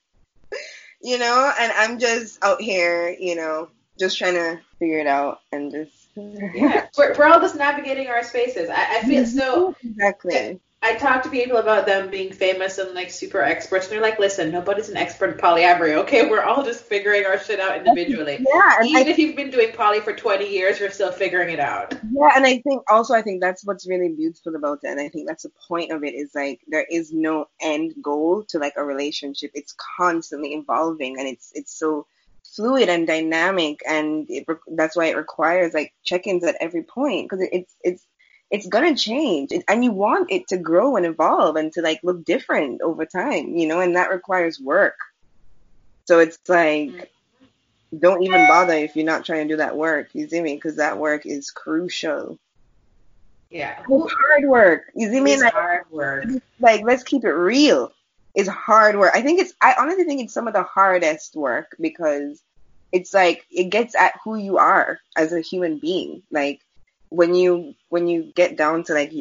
you 1.02 1.18
know, 1.18 1.52
and 1.58 1.72
I'm 1.76 1.98
just 1.98 2.42
out 2.44 2.60
here, 2.60 3.08
you 3.18 3.36
know, 3.36 3.68
just 3.98 4.18
trying 4.18 4.34
to 4.34 4.60
figure 4.78 4.98
it 4.98 5.06
out 5.06 5.40
and 5.52 5.70
just 5.70 5.99
yeah, 6.16 6.86
we're, 6.96 7.14
we're 7.16 7.26
all 7.26 7.40
just 7.40 7.56
navigating 7.56 8.08
our 8.08 8.22
spaces. 8.22 8.68
I, 8.68 8.98
I 8.98 9.02
feel 9.02 9.26
so. 9.26 9.74
Exactly. 9.82 10.36
I, 10.36 10.60
I 10.82 10.94
talk 10.94 11.22
to 11.24 11.28
people 11.28 11.58
about 11.58 11.84
them 11.84 12.10
being 12.10 12.32
famous 12.32 12.78
and 12.78 12.94
like 12.94 13.10
super 13.10 13.42
experts, 13.42 13.86
and 13.86 13.92
they're 13.92 14.00
like, 14.00 14.18
"Listen, 14.18 14.50
nobody's 14.50 14.88
an 14.88 14.96
expert 14.96 15.34
in 15.34 15.38
polyamory. 15.38 15.94
Okay, 15.96 16.28
we're 16.28 16.42
all 16.42 16.64
just 16.64 16.84
figuring 16.84 17.26
our 17.26 17.38
shit 17.38 17.60
out 17.60 17.76
individually. 17.76 18.38
Yeah, 18.50 18.84
even 18.84 19.06
I, 19.06 19.10
if 19.10 19.18
you've 19.18 19.36
been 19.36 19.50
doing 19.50 19.72
poly 19.72 20.00
for 20.00 20.14
20 20.14 20.48
years, 20.48 20.80
you're 20.80 20.90
still 20.90 21.12
figuring 21.12 21.50
it 21.50 21.60
out. 21.60 21.92
Yeah, 22.10 22.30
and 22.34 22.46
I 22.46 22.58
think 22.60 22.82
also 22.90 23.14
I 23.14 23.20
think 23.20 23.42
that's 23.42 23.64
what's 23.64 23.86
really 23.86 24.08
beautiful 24.08 24.56
about 24.56 24.80
it, 24.82 24.88
and 24.88 24.98
I 24.98 25.10
think 25.10 25.28
that's 25.28 25.42
the 25.42 25.52
point 25.68 25.92
of 25.92 26.02
it 26.02 26.14
is 26.14 26.30
like 26.34 26.60
there 26.66 26.86
is 26.90 27.12
no 27.12 27.46
end 27.60 27.94
goal 28.02 28.44
to 28.48 28.58
like 28.58 28.74
a 28.76 28.84
relationship. 28.84 29.50
It's 29.52 29.74
constantly 29.98 30.54
evolving, 30.54 31.18
and 31.18 31.28
it's 31.28 31.52
it's 31.54 31.78
so 31.78 32.06
fluid 32.54 32.88
and 32.88 33.06
dynamic, 33.06 33.80
and 33.86 34.26
it, 34.28 34.46
that's 34.68 34.96
why 34.96 35.06
it 35.06 35.16
requires 35.16 35.74
like 35.74 35.92
check-ins 36.04 36.44
at 36.44 36.56
every 36.60 36.82
point 36.82 37.28
because 37.28 37.44
it, 37.44 37.50
it's 37.52 37.76
it's 37.82 38.06
it's 38.50 38.66
gonna 38.66 38.96
change, 38.96 39.52
and 39.68 39.84
you 39.84 39.92
want 39.92 40.30
it 40.30 40.48
to 40.48 40.58
grow 40.58 40.96
and 40.96 41.06
evolve 41.06 41.56
and 41.56 41.72
to 41.72 41.82
like 41.82 42.00
look 42.02 42.24
different 42.24 42.82
over 42.82 43.06
time, 43.06 43.56
you 43.56 43.68
know, 43.68 43.80
and 43.80 43.96
that 43.96 44.10
requires 44.10 44.60
work. 44.60 44.96
So 46.06 46.18
it's 46.18 46.38
like, 46.48 47.12
don't 47.96 48.24
even 48.24 48.48
bother 48.48 48.74
if 48.74 48.96
you're 48.96 49.04
not 49.04 49.24
trying 49.24 49.46
to 49.46 49.54
do 49.54 49.58
that 49.58 49.76
work. 49.76 50.08
You 50.12 50.28
see 50.28 50.40
me? 50.40 50.56
Because 50.56 50.76
that 50.76 50.98
work 50.98 51.26
is 51.26 51.52
crucial. 51.52 52.38
Yeah, 53.50 53.78
it's 53.88 54.12
hard 54.12 54.44
work. 54.44 54.90
You 54.96 55.08
see 55.10 55.20
me? 55.20 55.40
Like, 55.40 55.52
hard 55.52 55.84
work. 55.90 56.24
Like, 56.58 56.82
let's 56.82 57.04
keep 57.04 57.24
it 57.24 57.32
real 57.32 57.92
is 58.34 58.48
hard 58.48 58.96
work. 58.96 59.12
I 59.14 59.22
think 59.22 59.40
it's 59.40 59.52
I 59.60 59.74
honestly 59.78 60.04
think 60.04 60.22
it's 60.22 60.34
some 60.34 60.46
of 60.46 60.54
the 60.54 60.62
hardest 60.62 61.34
work 61.36 61.76
because 61.80 62.42
it's 62.92 63.14
like 63.14 63.44
it 63.50 63.70
gets 63.70 63.94
at 63.94 64.18
who 64.24 64.36
you 64.36 64.58
are 64.58 64.98
as 65.16 65.32
a 65.32 65.40
human 65.40 65.78
being. 65.78 66.22
Like 66.30 66.60
when 67.08 67.34
you 67.34 67.74
when 67.88 68.06
you 68.06 68.32
get 68.34 68.56
down 68.56 68.84
to 68.84 68.94
like 68.94 69.12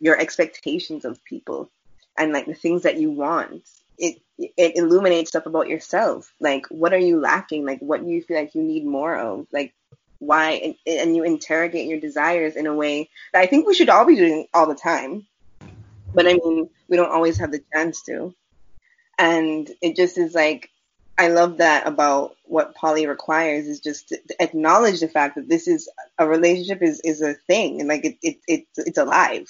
your 0.00 0.18
expectations 0.18 1.04
of 1.04 1.24
people 1.24 1.70
and 2.16 2.32
like 2.32 2.46
the 2.46 2.54
things 2.54 2.82
that 2.82 2.98
you 2.98 3.10
want, 3.10 3.62
it 3.96 4.20
it 4.38 4.76
illuminates 4.76 5.30
stuff 5.30 5.46
about 5.46 5.68
yourself. 5.68 6.32
Like 6.40 6.66
what 6.68 6.92
are 6.92 6.98
you 6.98 7.20
lacking? 7.20 7.64
Like 7.64 7.80
what 7.80 8.04
do 8.04 8.10
you 8.10 8.22
feel 8.22 8.38
like 8.38 8.54
you 8.54 8.62
need 8.62 8.84
more 8.84 9.16
of? 9.16 9.46
Like 9.52 9.72
why 10.20 10.52
and, 10.52 10.74
and 10.86 11.16
you 11.16 11.22
interrogate 11.22 11.88
your 11.88 12.00
desires 12.00 12.56
in 12.56 12.66
a 12.66 12.74
way 12.74 13.08
that 13.32 13.40
I 13.40 13.46
think 13.46 13.66
we 13.66 13.74
should 13.74 13.88
all 13.88 14.04
be 14.04 14.16
doing 14.16 14.46
all 14.52 14.66
the 14.66 14.74
time. 14.74 15.26
But 16.12 16.26
I 16.26 16.34
mean, 16.34 16.68
we 16.88 16.96
don't 16.96 17.12
always 17.12 17.38
have 17.38 17.52
the 17.52 17.62
chance 17.72 18.02
to. 18.04 18.34
And 19.18 19.70
it 19.82 19.96
just 19.96 20.16
is 20.18 20.34
like 20.34 20.70
I 21.18 21.28
love 21.28 21.56
that 21.58 21.86
about 21.86 22.36
what 22.44 22.76
poly 22.76 23.06
requires 23.08 23.66
is 23.66 23.80
just 23.80 24.10
to 24.10 24.18
acknowledge 24.38 25.00
the 25.00 25.08
fact 25.08 25.34
that 25.34 25.48
this 25.48 25.66
is 25.66 25.88
a 26.16 26.26
relationship 26.28 26.80
is, 26.80 27.00
is 27.00 27.20
a 27.22 27.34
thing 27.34 27.80
and 27.80 27.88
like 27.88 28.04
it, 28.04 28.18
it, 28.22 28.36
it 28.46 28.66
it's 28.76 28.98
alive, 28.98 29.48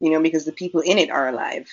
you 0.00 0.10
know, 0.10 0.20
because 0.20 0.44
the 0.44 0.52
people 0.52 0.80
in 0.80 0.98
it 0.98 1.10
are 1.10 1.28
alive. 1.28 1.68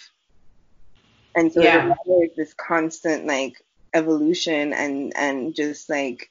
And 1.35 1.51
so 1.51 1.61
Yeah. 1.63 1.93
there's 2.05 2.35
this 2.37 2.53
constant 2.53 3.25
like 3.25 3.55
evolution 3.95 4.73
and, 4.73 5.13
and 5.15 5.55
just 5.55 5.89
like 5.89 6.29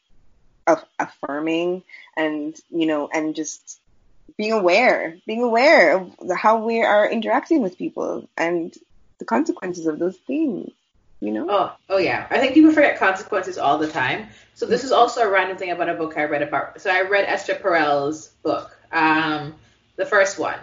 aff- 0.68 0.84
affirming 1.00 1.82
and, 2.16 2.56
you 2.70 2.86
know, 2.86 3.08
and 3.12 3.34
just 3.34 3.80
being 4.38 4.52
aware, 4.52 5.18
being 5.26 5.42
aware 5.42 5.96
of 5.96 6.12
how 6.36 6.64
we 6.64 6.82
are 6.82 7.10
interacting 7.10 7.60
with 7.60 7.76
people 7.76 8.28
and 8.36 8.72
the 9.18 9.24
consequences 9.24 9.86
of 9.86 9.98
those 9.98 10.16
things, 10.16 10.70
you 11.24 11.32
know? 11.32 11.46
Oh, 11.48 11.72
oh 11.88 11.98
yeah. 11.98 12.26
I 12.30 12.38
think 12.38 12.54
people 12.54 12.72
forget 12.72 12.98
consequences 12.98 13.56
all 13.56 13.78
the 13.78 13.88
time. 13.88 14.28
So 14.54 14.66
this 14.66 14.84
is 14.84 14.92
also 14.92 15.22
a 15.22 15.30
random 15.30 15.56
thing 15.56 15.70
about 15.70 15.88
a 15.88 15.94
book 15.94 16.16
I 16.16 16.24
read 16.24 16.42
about. 16.42 16.80
So 16.80 16.90
I 16.90 17.02
read 17.02 17.24
Esther 17.24 17.54
Perel's 17.54 18.28
book, 18.42 18.76
um, 18.92 19.54
the 19.96 20.04
first 20.04 20.38
one. 20.38 20.58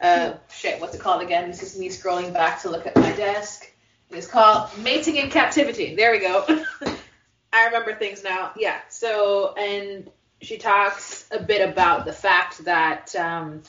Uh, 0.00 0.34
shit, 0.50 0.80
what's 0.80 0.94
it 0.94 1.00
called 1.00 1.22
again? 1.22 1.50
This 1.50 1.62
is 1.62 1.78
me 1.78 1.88
scrolling 1.88 2.32
back 2.32 2.62
to 2.62 2.70
look 2.70 2.86
at 2.86 2.96
my 2.96 3.12
desk. 3.12 3.70
It's 4.10 4.26
called 4.26 4.70
Mating 4.78 5.16
in 5.16 5.30
Captivity. 5.30 5.96
There 5.96 6.12
we 6.12 6.20
go. 6.20 6.44
I 7.52 7.66
remember 7.66 7.94
things 7.94 8.22
now. 8.22 8.52
Yeah. 8.56 8.78
So 8.88 9.54
and 9.54 10.10
she 10.42 10.58
talks 10.58 11.26
a 11.30 11.42
bit 11.42 11.68
about 11.68 12.04
the 12.04 12.12
fact 12.12 12.64
that 12.64 13.14
um, 13.16 13.62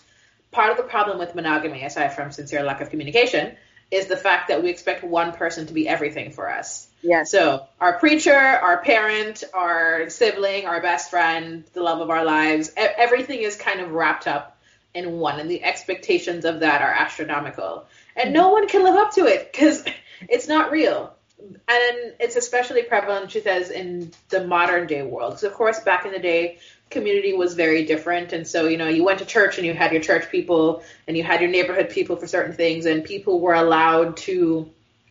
part 0.52 0.72
of 0.72 0.78
the 0.78 0.84
problem 0.84 1.18
with 1.18 1.34
monogamy, 1.36 1.84
aside 1.84 2.10
from 2.10 2.32
sincere 2.32 2.64
lack 2.64 2.82
of 2.82 2.90
communication, 2.90 3.56
is 3.92 4.08
the 4.08 4.18
fact 4.18 4.48
that 4.50 4.64
we 4.64 4.70
expect 4.70 5.04
one 5.04 5.32
person 5.32 5.68
to 5.68 5.74
be 5.74 5.88
everything 5.88 6.32
for 6.32 6.50
us. 6.50 6.88
Yeah. 7.02 7.24
So 7.24 7.68
our 7.80 8.00
preacher, 8.00 8.34
our 8.34 8.82
parent, 8.82 9.44
our 9.54 10.10
sibling, 10.10 10.66
our 10.66 10.82
best 10.82 11.12
friend, 11.12 11.64
the 11.74 11.82
love 11.82 12.02
of 12.02 12.10
our 12.10 12.26
lives, 12.26 12.72
everything 12.76 13.42
is 13.42 13.56
kind 13.56 13.80
of 13.80 13.92
wrapped 13.92 14.28
up 14.28 14.58
in 14.96 15.20
one, 15.20 15.40
and 15.40 15.50
the 15.50 15.64
expectations 15.64 16.46
of 16.46 16.62
that 16.62 16.82
are 16.82 16.92
astronomical, 16.92 17.86
and 18.16 18.34
no 18.34 18.50
one 18.50 18.68
can 18.68 18.84
live 18.84 18.96
up 18.96 19.14
to 19.14 19.26
it 19.26 19.52
because 19.52 19.84
it's 20.30 20.48
not 20.48 20.72
real. 20.72 21.14
And 21.38 22.14
it's 22.20 22.38
especially 22.38 22.84
prevalent, 22.84 23.30
she 23.30 23.42
says, 23.42 23.70
in 23.70 24.12
the 24.30 24.48
modern 24.48 24.88
day 24.88 25.04
world. 25.04 25.34
Because 25.34 25.44
of 25.44 25.54
course, 25.54 25.80
back 25.82 26.06
in 26.06 26.14
the 26.14 26.20
day, 26.20 26.60
community 26.90 27.34
was 27.34 27.56
very 27.56 27.86
different, 27.86 28.34
and 28.34 28.48
so 28.48 28.68
you 28.68 28.78
know, 28.78 28.88
you 28.88 29.04
went 29.04 29.20
to 29.20 29.26
church 29.26 29.58
and 29.58 29.66
you 29.66 29.74
had 29.74 29.92
your 29.92 30.02
church 30.02 30.30
people, 30.30 30.84
and 31.08 31.18
you 31.18 31.24
had 31.24 31.42
your 31.42 31.50
neighborhood 31.50 31.90
people 31.90 32.16
for 32.16 32.28
certain 32.28 32.54
things, 32.54 32.86
and 32.86 33.04
people 33.04 33.40
were 33.40 33.54
allowed 33.54 34.18
to 34.18 34.70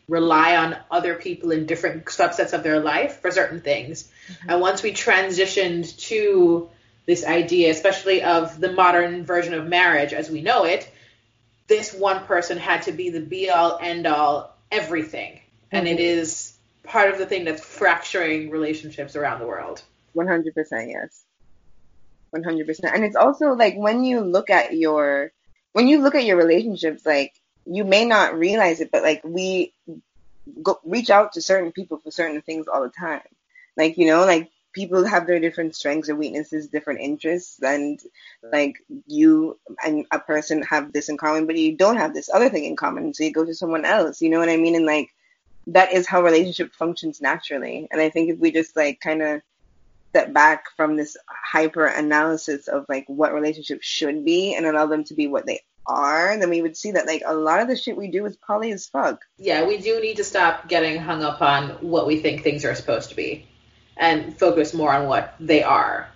rely 0.09 0.57
on 0.57 0.77
other 0.91 1.15
people 1.15 1.51
in 1.51 1.65
different 1.65 2.05
subsets 2.05 2.53
of 2.53 2.63
their 2.63 2.81
life 2.81 3.21
for 3.21 3.31
certain 3.31 3.61
things. 3.61 4.11
Mm-hmm. 4.29 4.51
And 4.51 4.61
once 4.61 4.83
we 4.83 4.93
transitioned 4.93 5.97
to 6.09 6.69
this 7.07 7.25
idea, 7.25 7.71
especially 7.71 8.23
of 8.23 8.61
the 8.61 8.73
modern 8.73 9.25
version 9.25 9.55
of 9.55 9.67
marriage 9.67 10.13
as 10.13 10.31
we 10.31 10.43
know 10.43 10.65
it, 10.65 10.91
this 11.69 11.95
one 11.95 12.25
person 12.25 12.59
had 12.59 12.83
to 12.83 12.93
be 12.93 13.11
the 13.11 13.21
be 13.21 13.49
all 13.49 13.79
end 13.81 14.07
all 14.07 14.55
everything. 14.71 15.41
And 15.73 15.89
it 15.89 15.99
mm-hmm. 15.99 16.21
is 16.21 16.55
part 16.83 17.11
of 17.11 17.19
the 17.19 17.27
thing 17.27 17.45
that's 17.45 17.65
fracturing 17.65 18.51
relationships 18.51 19.17
around 19.17 19.41
the 19.41 19.47
world. 19.47 19.83
One 20.13 20.29
hundred 20.29 20.55
percent, 20.55 20.91
yes. 20.91 21.24
One 22.35 22.43
hundred 22.43 22.67
percent. 22.67 22.93
And 22.93 23.05
it's 23.05 23.15
also 23.15 23.53
like 23.53 23.77
when 23.77 24.03
you 24.03 24.21
look 24.21 24.51
at 24.51 24.75
your 24.77 25.31
when 25.73 25.87
you 25.87 26.03
look 26.03 26.17
at 26.17 26.25
your 26.25 26.37
relationships, 26.37 27.07
like 27.07 27.33
you 27.65 27.85
may 27.85 28.05
not 28.05 28.37
realize 28.37 28.81
it, 28.81 28.91
but 28.91 29.05
like 29.05 29.23
we 29.23 29.73
go 30.61 30.81
reach 30.85 31.11
out 31.11 31.35
to 31.35 31.41
certain 31.41 31.71
people 31.71 31.99
for 32.03 32.11
certain 32.11 32.43
things 32.43 32.67
all 32.67 32.83
the 32.83 32.89
time. 32.89 33.23
Like, 33.77 33.99
you 33.99 34.07
know, 34.07 34.27
like 34.27 34.51
people 34.73 35.05
have 35.05 35.29
their 35.29 35.39
different 35.39 35.77
strengths 35.77 36.09
or 36.09 36.17
weaknesses, 36.17 36.67
different 36.67 37.03
interests, 37.03 37.63
and 37.63 38.01
like 38.53 38.79
you 39.07 39.57
and 39.85 40.05
a 40.11 40.19
person 40.19 40.63
have 40.63 40.93
this 40.93 41.09
in 41.09 41.17
common, 41.17 41.47
but 41.47 41.57
you 41.57 41.77
don't 41.77 41.99
have 41.99 42.15
this 42.15 42.29
other 42.35 42.49
thing 42.49 42.65
in 42.65 42.75
common. 42.75 43.15
So 43.15 43.23
you 43.23 43.33
go 43.33 43.45
to 43.45 43.55
someone 43.55 43.85
else. 43.85 44.21
You 44.21 44.31
know 44.31 44.41
what 44.41 44.49
I 44.49 44.57
mean? 44.57 44.75
And 44.75 44.87
like 44.87 45.11
that 45.69 45.93
is 45.93 46.09
how 46.09 46.21
relationship 46.21 46.73
functions 46.73 47.21
naturally. 47.21 47.87
And 47.93 48.01
I 48.01 48.11
think 48.11 48.29
if 48.29 48.41
we 48.41 48.51
just 48.51 48.75
like 48.75 48.99
kind 48.99 49.23
of 49.23 49.41
step 50.15 50.33
back 50.33 50.67
from 50.77 50.95
this 50.95 51.17
hyper 51.29 51.87
analysis 51.87 52.69
of 52.69 52.87
like 52.89 53.05
what 53.09 53.35
relationships 53.35 53.85
should 53.85 54.25
be 54.25 54.55
and 54.55 54.65
allow 54.65 54.87
them 54.87 55.03
to 55.03 55.13
be 55.13 55.27
what 55.27 55.45
they 55.45 55.59
are, 55.89 56.39
then 56.39 56.51
we 56.51 56.63
would 56.63 56.77
see 56.77 56.93
that 56.93 57.09
like 57.09 57.23
a 57.27 57.35
lot 57.35 57.61
of 57.61 57.67
the 57.67 57.75
shit 57.75 57.97
we 57.97 58.07
do 58.07 58.25
is 58.25 58.37
poly 58.37 58.71
as 58.71 58.87
fuck. 58.87 59.23
Yeah, 59.39 59.67
we 59.67 59.79
do 59.79 60.01
need 60.01 60.19
to 60.19 60.25
stop 60.25 60.69
getting 60.69 61.01
hung 61.01 61.25
up 61.25 61.43
on 61.43 61.71
what 61.81 62.07
we 62.07 62.21
think 62.21 62.45
things 62.45 62.65
are 62.65 62.77
supposed 62.77 63.11
to 63.11 63.17
be 63.17 63.49
and 63.97 64.39
focus 64.39 64.73
more 64.73 64.93
on 64.93 65.09
what 65.09 65.35
they 65.41 65.65
are. 65.65 66.09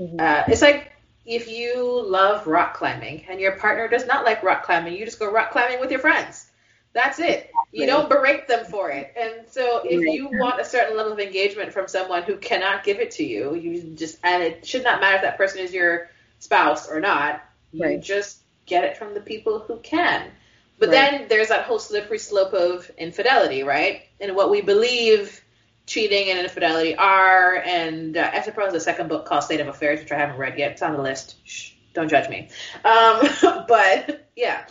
Uh, 0.00 0.42
it's 0.48 0.60
like 0.60 0.90
if 1.24 1.48
you 1.48 2.04
love 2.04 2.48
rock 2.48 2.74
climbing 2.74 3.24
and 3.28 3.38
your 3.38 3.52
partner 3.52 3.86
does 3.86 4.04
not 4.04 4.24
like 4.24 4.42
rock 4.42 4.64
climbing, 4.64 4.94
you 4.94 5.04
just 5.04 5.20
go 5.20 5.30
rock 5.30 5.52
climbing 5.52 5.78
with 5.78 5.92
your 5.92 6.00
friends. 6.00 6.50
That's 6.94 7.18
it. 7.18 7.50
You 7.72 7.86
don't 7.86 8.08
berate 8.08 8.46
them 8.46 8.64
for 8.64 8.90
it. 8.90 9.12
And 9.20 9.48
so 9.48 9.82
if 9.84 10.00
you 10.00 10.28
want 10.28 10.60
a 10.60 10.64
certain 10.64 10.96
level 10.96 11.12
of 11.12 11.18
engagement 11.18 11.72
from 11.72 11.88
someone 11.88 12.22
who 12.22 12.36
cannot 12.36 12.84
give 12.84 13.00
it 13.00 13.10
to 13.12 13.24
you, 13.24 13.54
you 13.56 13.82
just 13.96 14.18
and 14.22 14.42
it 14.42 14.64
should 14.64 14.84
not 14.84 15.00
matter 15.00 15.16
if 15.16 15.22
that 15.22 15.36
person 15.36 15.60
is 15.60 15.74
your 15.74 16.08
spouse 16.38 16.88
or 16.88 17.00
not. 17.00 17.42
You 17.72 17.82
Right. 17.84 18.00
just 18.00 18.38
get 18.66 18.84
it 18.84 18.96
from 18.96 19.14
the 19.14 19.20
people 19.20 19.58
who 19.58 19.78
can. 19.80 20.30
But 20.78 20.90
Right. 20.90 21.10
then 21.10 21.28
there's 21.28 21.48
that 21.48 21.64
whole 21.64 21.80
slippery 21.80 22.18
slope 22.18 22.52
of 22.54 22.90
infidelity, 22.96 23.64
right? 23.64 24.02
And 24.20 24.36
what 24.36 24.50
we 24.50 24.60
believe 24.60 25.42
cheating 25.86 26.30
and 26.30 26.38
infidelity 26.38 26.94
are. 26.96 27.56
And 27.56 28.16
uh, 28.16 28.30
Esther 28.32 28.52
Perel 28.52 28.66
has 28.66 28.74
a 28.74 28.80
second 28.80 29.08
book 29.08 29.26
called 29.26 29.42
State 29.42 29.60
of 29.60 29.68
Affairs, 29.68 30.00
which 30.00 30.12
I 30.12 30.16
haven't 30.16 30.36
read 30.38 30.58
yet. 30.58 30.72
It's 30.72 30.82
on 30.82 30.92
the 30.92 31.02
list. 31.02 31.36
Shh, 31.44 31.72
don't 31.92 32.08
judge 32.08 32.28
me. 32.28 32.48
Um, 32.84 33.28
but 33.68 34.28
yeah, 34.36 34.66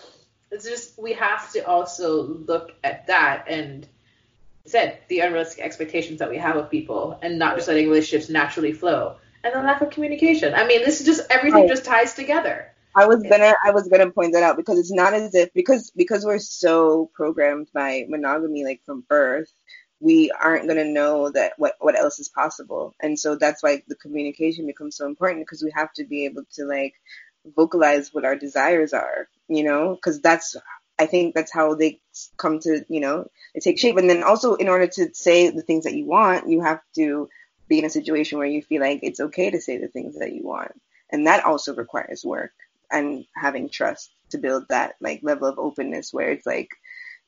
it's 0.54 0.66
just 0.66 0.98
we 1.00 1.14
have 1.14 1.52
to 1.54 1.68
also 1.68 2.22
look 2.22 2.72
at 2.84 3.08
that 3.08 3.46
and 3.50 3.88
said 4.66 5.00
the 5.10 5.20
unrealistic 5.20 5.64
expectations 5.64 6.20
that 6.20 6.30
we 6.30 6.38
have 6.38 6.56
of 6.56 6.70
people, 6.70 7.20
and 7.22 7.38
not 7.38 7.56
just 7.56 7.68
letting 7.68 7.90
relationships 7.90 8.30
naturally 8.30 8.72
flow, 8.72 9.18
and 9.44 9.54
the 9.54 9.60
lack 9.60 9.82
of 9.82 9.90
communication. 9.90 10.54
I 10.54 10.66
mean, 10.66 10.84
this 10.84 11.02
is 11.02 11.06
just 11.06 11.30
everything 11.30 11.62
Right. 11.62 11.70
just 11.70 11.86
ties 11.86 12.14
together. 12.14 12.72
I 12.96 13.08
was 13.08 13.24
gonna 13.24 13.54
I 13.64 13.72
was 13.72 13.88
gonna 13.88 14.12
point 14.12 14.34
that 14.34 14.44
out 14.44 14.56
because 14.56 14.78
it's 14.78 14.92
not 14.92 15.14
as 15.14 15.34
if 15.34 15.52
because 15.54 15.92
because 15.92 16.26
we're 16.26 16.40
so 16.40 17.10
programmed 17.14 17.70
by 17.74 18.06
monogamy 18.08 18.64
like 18.64 18.82
from 18.86 19.02
birth, 19.10 19.52
we 20.00 20.32
aren't 20.32 20.68
gonna 20.68 20.86
know 20.86 21.32
that 21.32 21.54
what 21.58 21.74
what 21.80 21.98
else 21.98 22.20
is 22.20 22.30
possible. 22.30 22.94
And 23.02 23.18
so 23.18 23.36
that's 23.36 23.64
why 23.64 23.82
the 23.88 23.96
communication 23.96 24.68
becomes 24.68 24.96
so 24.96 25.08
important 25.08 25.46
because 25.46 25.64
we 25.64 25.72
have 25.76 25.92
to 25.94 26.06
be 26.06 26.26
able 26.26 26.44
to 26.54 26.66
like 26.66 26.94
vocalize 27.56 28.14
what 28.14 28.26
our 28.26 28.36
desires 28.36 28.94
are, 28.94 29.28
you 29.48 29.64
know, 29.64 29.96
because 29.96 30.22
that's 30.22 30.56
I 31.00 31.06
think 31.08 31.34
that's 31.34 31.52
how 31.52 31.76
they 31.76 32.00
come 32.38 32.60
to, 32.60 32.86
you 32.88 33.00
know, 33.00 33.28
they 33.54 33.60
take 33.60 33.80
shape. 33.80 33.98
And 33.98 34.10
then 34.10 34.24
also 34.24 34.56
in 34.56 34.70
order 34.70 34.88
to 34.88 35.14
say 35.14 35.50
the 35.50 35.62
things 35.62 35.86
that 35.86 35.96
you 35.96 36.06
want, 36.06 36.50
you 36.50 36.62
have 36.62 36.82
to 36.96 37.30
be 37.68 37.80
in 37.80 37.86
a 37.86 37.90
situation 37.90 38.38
where 38.38 38.48
you 38.48 38.62
feel 38.62 38.82
like 38.82 39.00
it's 39.02 39.20
okay 39.20 39.50
to 39.50 39.60
say 39.62 39.78
the 39.78 39.88
things 39.88 40.20
that 40.20 40.34
you 40.34 40.44
want. 40.44 40.72
And 41.12 41.28
that 41.28 41.46
also 41.46 41.76
requires 41.76 42.24
work 42.24 42.52
and 42.92 43.26
having 43.36 43.70
trust 43.70 44.12
to 44.30 44.38
build 44.38 44.66
that 44.70 44.96
like 45.02 45.22
level 45.24 45.48
of 45.48 45.60
openness 45.60 46.14
where 46.14 46.32
it's 46.32 46.46
like 46.46 46.70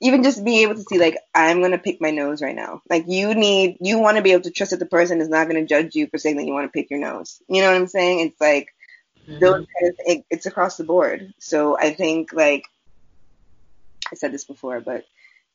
even 0.01 0.24
just 0.24 0.43
being 0.43 0.59
able 0.59 0.76
to 0.76 0.84
see 0.84 0.99
like 0.99 1.18
I'm 1.34 1.61
gonna 1.61 1.78
pick 1.78 2.01
my 2.01 2.11
nose 2.11 2.41
right 2.41 2.55
now. 2.55 2.82
Like 2.89 3.05
you 3.07 3.34
need 3.34 3.78
you 3.80 3.99
want 3.99 4.18
to 4.18 4.24
be 4.24 4.32
able 4.32 4.43
to 4.43 4.51
trust 4.51 4.72
that 4.72 4.80
the 4.80 4.86
person 4.86 5.22
is 5.22 5.30
not 5.30 5.47
gonna 5.47 5.66
judge 5.66 5.95
you 5.95 6.07
for 6.07 6.18
saying 6.18 6.38
that 6.38 6.45
you 6.45 6.53
want 6.53 6.66
to 6.66 6.78
pick 6.78 6.89
your 6.89 6.99
nose. 6.99 7.41
You 7.47 7.61
know 7.61 7.72
what 7.72 7.78
I'm 7.78 7.88
saying? 7.88 8.20
It's 8.20 8.41
like 8.41 8.74
those 9.28 9.65
kind 9.80 9.89
of 9.89 9.95
it, 9.99 10.26
it's 10.30 10.45
across 10.45 10.78
the 10.78 10.84
board. 10.84 11.34
So 11.39 11.78
I 11.78 11.93
think 11.93 12.34
like 12.34 12.65
I 14.11 14.15
said 14.15 14.32
this 14.32 14.45
before, 14.45 14.82
but 14.82 15.05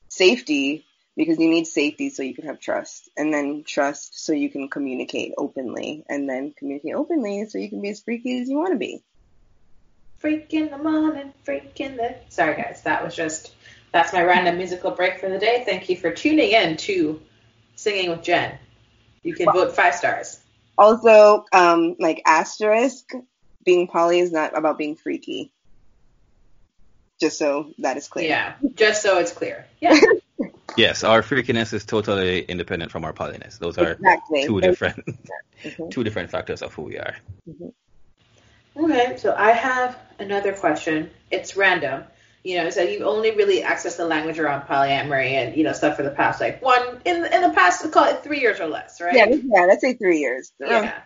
safety 0.08 0.84
because 1.16 1.38
you 1.38 1.48
need 1.48 1.66
safety 1.66 2.08
so 2.10 2.22
you 2.22 2.34
can 2.34 2.46
have 2.46 2.60
trust, 2.60 3.10
and 3.16 3.32
then 3.32 3.64
trust 3.64 4.24
so 4.24 4.32
you 4.32 4.48
can 4.48 4.68
communicate 4.68 5.34
openly, 5.36 6.04
and 6.08 6.28
then 6.28 6.54
communicate 6.56 6.94
openly 6.94 7.46
so 7.46 7.58
you 7.58 7.68
can 7.68 7.82
be 7.82 7.90
as 7.90 8.00
freaky 8.00 8.40
as 8.40 8.48
you 8.48 8.56
want 8.56 8.72
to 8.72 8.78
be. 8.78 9.02
Freak 10.18 10.52
in 10.54 10.70
the 10.70 10.78
morning, 10.78 11.32
freak 11.42 11.80
in 11.80 11.96
the. 11.96 12.14
Sorry, 12.28 12.56
guys. 12.56 12.82
That 12.82 13.04
was 13.04 13.14
just. 13.14 13.54
That's 13.92 14.12
my 14.12 14.22
random 14.22 14.56
musical 14.56 14.92
break 14.92 15.18
for 15.18 15.28
the 15.28 15.38
day. 15.38 15.64
Thank 15.66 15.88
you 15.88 15.96
for 15.96 16.12
tuning 16.12 16.52
in 16.52 16.76
to 16.76 17.20
Singing 17.74 18.10
with 18.10 18.22
Jen. 18.22 18.56
You 19.22 19.34
can 19.34 19.46
vote 19.46 19.74
five 19.74 19.94
stars. 19.94 20.40
Also, 20.78 21.44
um, 21.52 21.96
like 21.98 22.22
asterisk, 22.24 23.10
being 23.64 23.86
poly 23.86 24.18
is 24.20 24.32
not 24.32 24.56
about 24.56 24.78
being 24.78 24.96
freaky. 24.96 25.52
Just 27.20 27.38
so 27.38 27.72
that 27.78 27.96
is 27.96 28.08
clear. 28.08 28.28
Yeah, 28.28 28.54
just 28.74 29.02
so 29.02 29.18
it's 29.18 29.32
clear. 29.32 29.66
Yeah. 29.80 29.98
Yes, 30.76 31.04
our 31.04 31.20
freakiness 31.22 31.74
is 31.74 31.84
totally 31.84 32.40
independent 32.42 32.90
from 32.92 33.04
our 33.04 33.12
polyness. 33.12 33.58
Those 33.58 33.76
are 33.76 33.92
Exactly. 33.92 34.46
two 34.46 34.60
different 34.60 35.04
Mhm. 35.64 35.90
two 35.90 36.04
different 36.04 36.30
factors 36.30 36.62
of 36.62 36.72
who 36.72 36.82
we 36.82 36.96
are. 36.98 37.16
Okay, 38.76 39.16
so 39.18 39.34
I 39.36 39.50
have 39.50 39.98
another 40.18 40.52
question. 40.52 41.10
It's 41.30 41.56
random. 41.56 42.04
You 42.44 42.62
know, 42.62 42.70
so 42.70 42.82
you've 42.82 43.02
only 43.02 43.32
really 43.32 43.60
accessed 43.60 43.98
the 43.98 44.06
language 44.06 44.38
around 44.38 44.62
polyamory 44.62 45.32
and 45.32 45.56
you 45.56 45.64
know 45.64 45.72
stuff 45.74 45.96
for 45.96 46.02
the 46.02 46.10
past 46.10 46.40
like 46.40 46.62
one 46.62 47.00
in 47.04 47.16
in 47.26 47.42
the 47.42 47.50
past 47.50 47.90
call 47.92 48.04
it 48.04 48.22
three 48.22 48.40
years 48.40 48.60
or 48.60 48.66
less, 48.68 49.00
right? 49.00 49.14
Yeah, 49.14 49.26
yeah, 49.28 49.66
let's 49.66 49.82
say 49.82 49.94
three 49.94 50.20
years. 50.20 50.52
Yeah, 50.58 51.02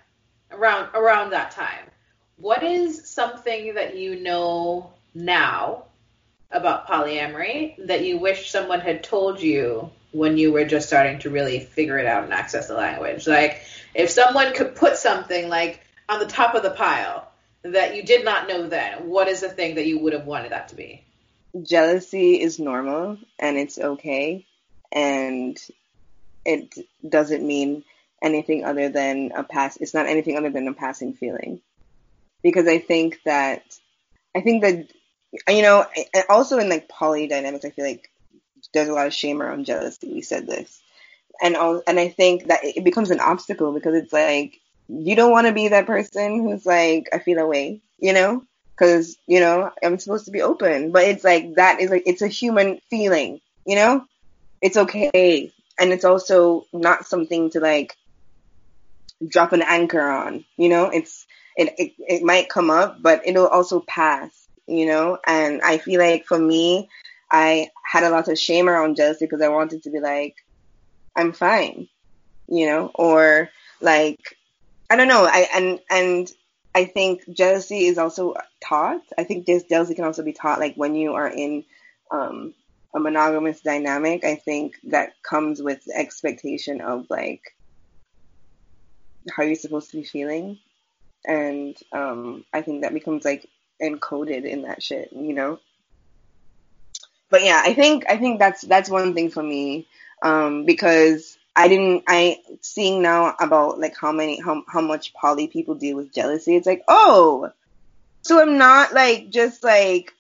around 0.53 0.91
around 0.95 1.31
that 1.31 1.51
time. 1.51 1.91
What 2.37 2.63
is 2.63 3.09
something 3.09 3.75
that 3.75 3.97
you 3.97 4.21
know 4.21 4.93
now 5.15 5.85
about 6.51 6.87
polyamory 6.87 7.87
that 7.87 8.05
you 8.05 8.19
wish 8.19 8.51
someone 8.51 8.81
had 8.81 9.05
told 9.05 9.41
you 9.41 9.91
when 10.13 10.37
you 10.37 10.53
were 10.53 10.65
just 10.65 10.87
starting 10.87 11.19
to 11.21 11.31
really 11.31 11.61
figure 11.61 11.99
it 11.99 12.07
out 12.07 12.25
and 12.25 12.33
access 12.33 12.69
the 12.69 12.75
language? 12.75 13.27
Like, 13.27 13.63
if 13.95 14.11
someone 14.11 14.53
could 14.55 14.75
put 14.75 14.97
something 14.97 15.49
like 15.49 15.81
on 16.09 16.19
the 16.19 16.27
top 16.27 16.55
of 16.55 16.63
the 16.63 16.71
pile 16.71 17.31
that 17.63 17.97
you 17.97 18.03
did 18.03 18.25
not 18.25 18.49
know 18.49 18.69
then, 18.69 19.09
what 19.09 19.29
is 19.29 19.41
the 19.41 19.49
thing 19.49 19.77
that 19.77 19.87
you 19.87 19.99
would 20.01 20.13
have 20.13 20.27
wanted 20.27 20.53
that 20.53 20.69
to 20.69 20.77
be? 20.77 21.03
Jealousy 21.63 22.41
is 22.41 22.59
normal 22.59 23.17
and 23.39 23.57
it's 23.57 23.79
okay, 23.79 24.45
and 24.91 25.57
it 26.45 26.75
doesn't 27.09 27.47
mean 27.47 27.85
anything 28.21 28.65
other 28.65 28.89
than 28.89 29.33
a 29.35 29.45
pass. 29.45 29.77
It's 29.77 29.95
not 29.95 30.07
anything 30.07 30.37
other 30.37 30.51
than 30.51 30.67
a 30.67 30.75
passing 30.75 31.15
feeling, 31.15 31.61
because 32.45 32.69
I 32.69 32.79
think 32.79 33.19
that 33.25 33.65
I 34.37 34.43
think 34.43 34.63
that 34.63 34.87
you 35.49 35.63
know, 35.63 35.85
also 36.29 36.59
in 36.59 36.69
like 36.69 36.89
poly 36.89 37.27
dynamics, 37.27 37.65
I 37.65 37.71
feel 37.71 37.85
like 37.85 38.09
there's 38.73 38.89
a 38.89 38.93
lot 38.93 39.09
of 39.09 39.15
shame 39.15 39.43
around 39.43 39.65
jealousy. 39.65 40.13
We 40.13 40.23
said 40.23 40.47
this, 40.47 40.81
and 41.43 41.57
all, 41.57 41.83
and 41.89 41.99
I 41.99 42.09
think 42.09 42.47
that 42.47 42.61
it 42.63 42.85
becomes 42.85 43.11
an 43.11 43.19
obstacle 43.19 43.73
because 43.73 43.95
it's 43.97 44.13
like 44.13 44.61
you 44.89 45.17
don't 45.17 45.33
want 45.33 45.49
to 45.49 45.53
be 45.53 45.69
that 45.69 45.87
person 45.87 46.41
who's 46.41 46.65
like 46.65 47.09
I 47.13 47.19
feel 47.19 47.39
away, 47.39 47.81
you 47.99 48.13
know, 48.13 48.45
because 48.77 49.17
you 49.27 49.41
know 49.41 49.73
I'm 49.83 49.99
supposed 49.99 50.27
to 50.27 50.31
be 50.31 50.43
open, 50.43 50.93
but 50.93 51.05
it's 51.05 51.25
like 51.25 51.55
that 51.57 51.81
is 51.81 51.91
like 51.91 52.05
it's 52.07 52.23
a 52.23 52.29
human 52.29 52.79
feeling, 52.91 53.41
you 53.67 53.75
know, 53.75 54.05
it's 54.61 54.77
okay, 54.77 55.53
and 55.81 55.93
it's 55.93 56.05
also 56.05 56.67
not 56.73 57.07
something 57.07 57.51
to 57.51 57.61
like 57.61 57.97
drop 59.27 59.53
an 59.53 59.63
anchor 59.63 60.09
on, 60.09 60.45
you 60.57 60.69
know, 60.69 60.91
it's 60.91 61.24
it 61.57 61.75
it, 61.79 61.93
it 61.99 62.23
might 62.23 62.49
come 62.49 62.71
up, 62.71 63.03
but 63.03 63.23
it'll 63.27 63.49
also 63.49 63.81
pass 63.81 64.45
you 64.67 64.87
know? 64.87 65.19
And 65.27 65.61
I 65.63 65.79
feel 65.79 66.01
like 66.01 66.27
for 66.27 66.39
me, 66.39 66.89
I 67.31 67.71
had 67.85 68.05
a 68.05 68.11
lot 68.11 68.29
of 68.29 68.39
shame 68.39 68.69
around 68.69 68.97
jealousy 68.97 69.27
because 69.27 69.43
I 69.43 69.49
wanted 69.49 69.83
to 69.83 69.91
be 69.91 70.01
like, 70.01 70.37
I'm 71.17 71.33
fine, 71.33 71.89
you 72.49 72.67
know, 72.67 72.91
or 72.95 73.51
like, 73.81 74.37
I 74.91 74.97
don't 74.97 75.09
know. 75.09 75.25
I, 75.25 75.49
and, 75.55 75.81
and 75.91 76.33
I 76.75 76.85
think 76.85 77.23
jealousy 77.33 77.87
is 77.87 77.99
also 77.99 78.35
taught. 78.63 79.03
I 79.17 79.25
think 79.25 79.47
this 79.47 79.65
jealousy 79.65 79.95
can 79.95 80.05
also 80.05 80.23
be 80.23 80.33
taught 80.33 80.61
like 80.61 80.75
when 80.77 80.95
you 80.95 81.15
are 81.15 81.29
in, 81.29 81.65
um, 82.11 82.55
a 82.95 83.01
monogamous 83.01 83.61
dynamic, 83.61 84.25
I 84.25 84.37
think 84.37 84.77
that 84.85 85.15
comes 85.29 85.61
with 85.61 85.85
the 85.85 85.97
expectation 85.97 86.81
of 86.81 87.07
like 87.11 87.43
how 89.35 89.43
you're 89.43 89.57
supposed 89.57 89.91
to 89.91 89.97
be 89.97 90.05
feeling. 90.05 90.61
And 91.27 91.77
um, 91.93 92.45
I 92.53 92.63
think 92.63 92.83
that 92.83 92.95
becomes 92.95 93.25
like 93.25 93.49
encoded 93.83 94.45
in 94.45 94.63
that 94.63 94.83
shit, 94.83 95.13
you 95.13 95.35
know. 95.35 95.59
But 97.31 97.43
yeah, 97.43 97.63
I 97.65 97.75
think 97.75 98.05
I 98.09 98.17
think 98.17 98.39
that's 98.39 98.63
that's 98.63 98.91
one 98.91 99.15
thing 99.15 99.31
for 99.31 99.43
me 99.43 99.87
um, 100.23 100.65
because 100.65 101.37
I 101.57 101.69
didn't 101.69 102.05
I 102.07 102.39
seeing 102.61 103.03
now 103.03 103.35
about 103.41 103.81
like 103.81 103.97
how 103.97 104.13
many 104.13 104.41
how 104.41 104.63
how 104.69 104.81
much 104.81 105.13
poly 105.15 105.49
people 105.49 105.75
deal 105.75 105.97
with 105.97 106.13
jealousy. 106.13 106.57
It's 106.57 106.67
like 106.67 106.83
oh, 106.89 107.51
so 108.23 108.41
I'm 108.41 108.59
not 108.59 108.93
like 108.95 109.31
just 109.31 109.65
like 109.65 110.13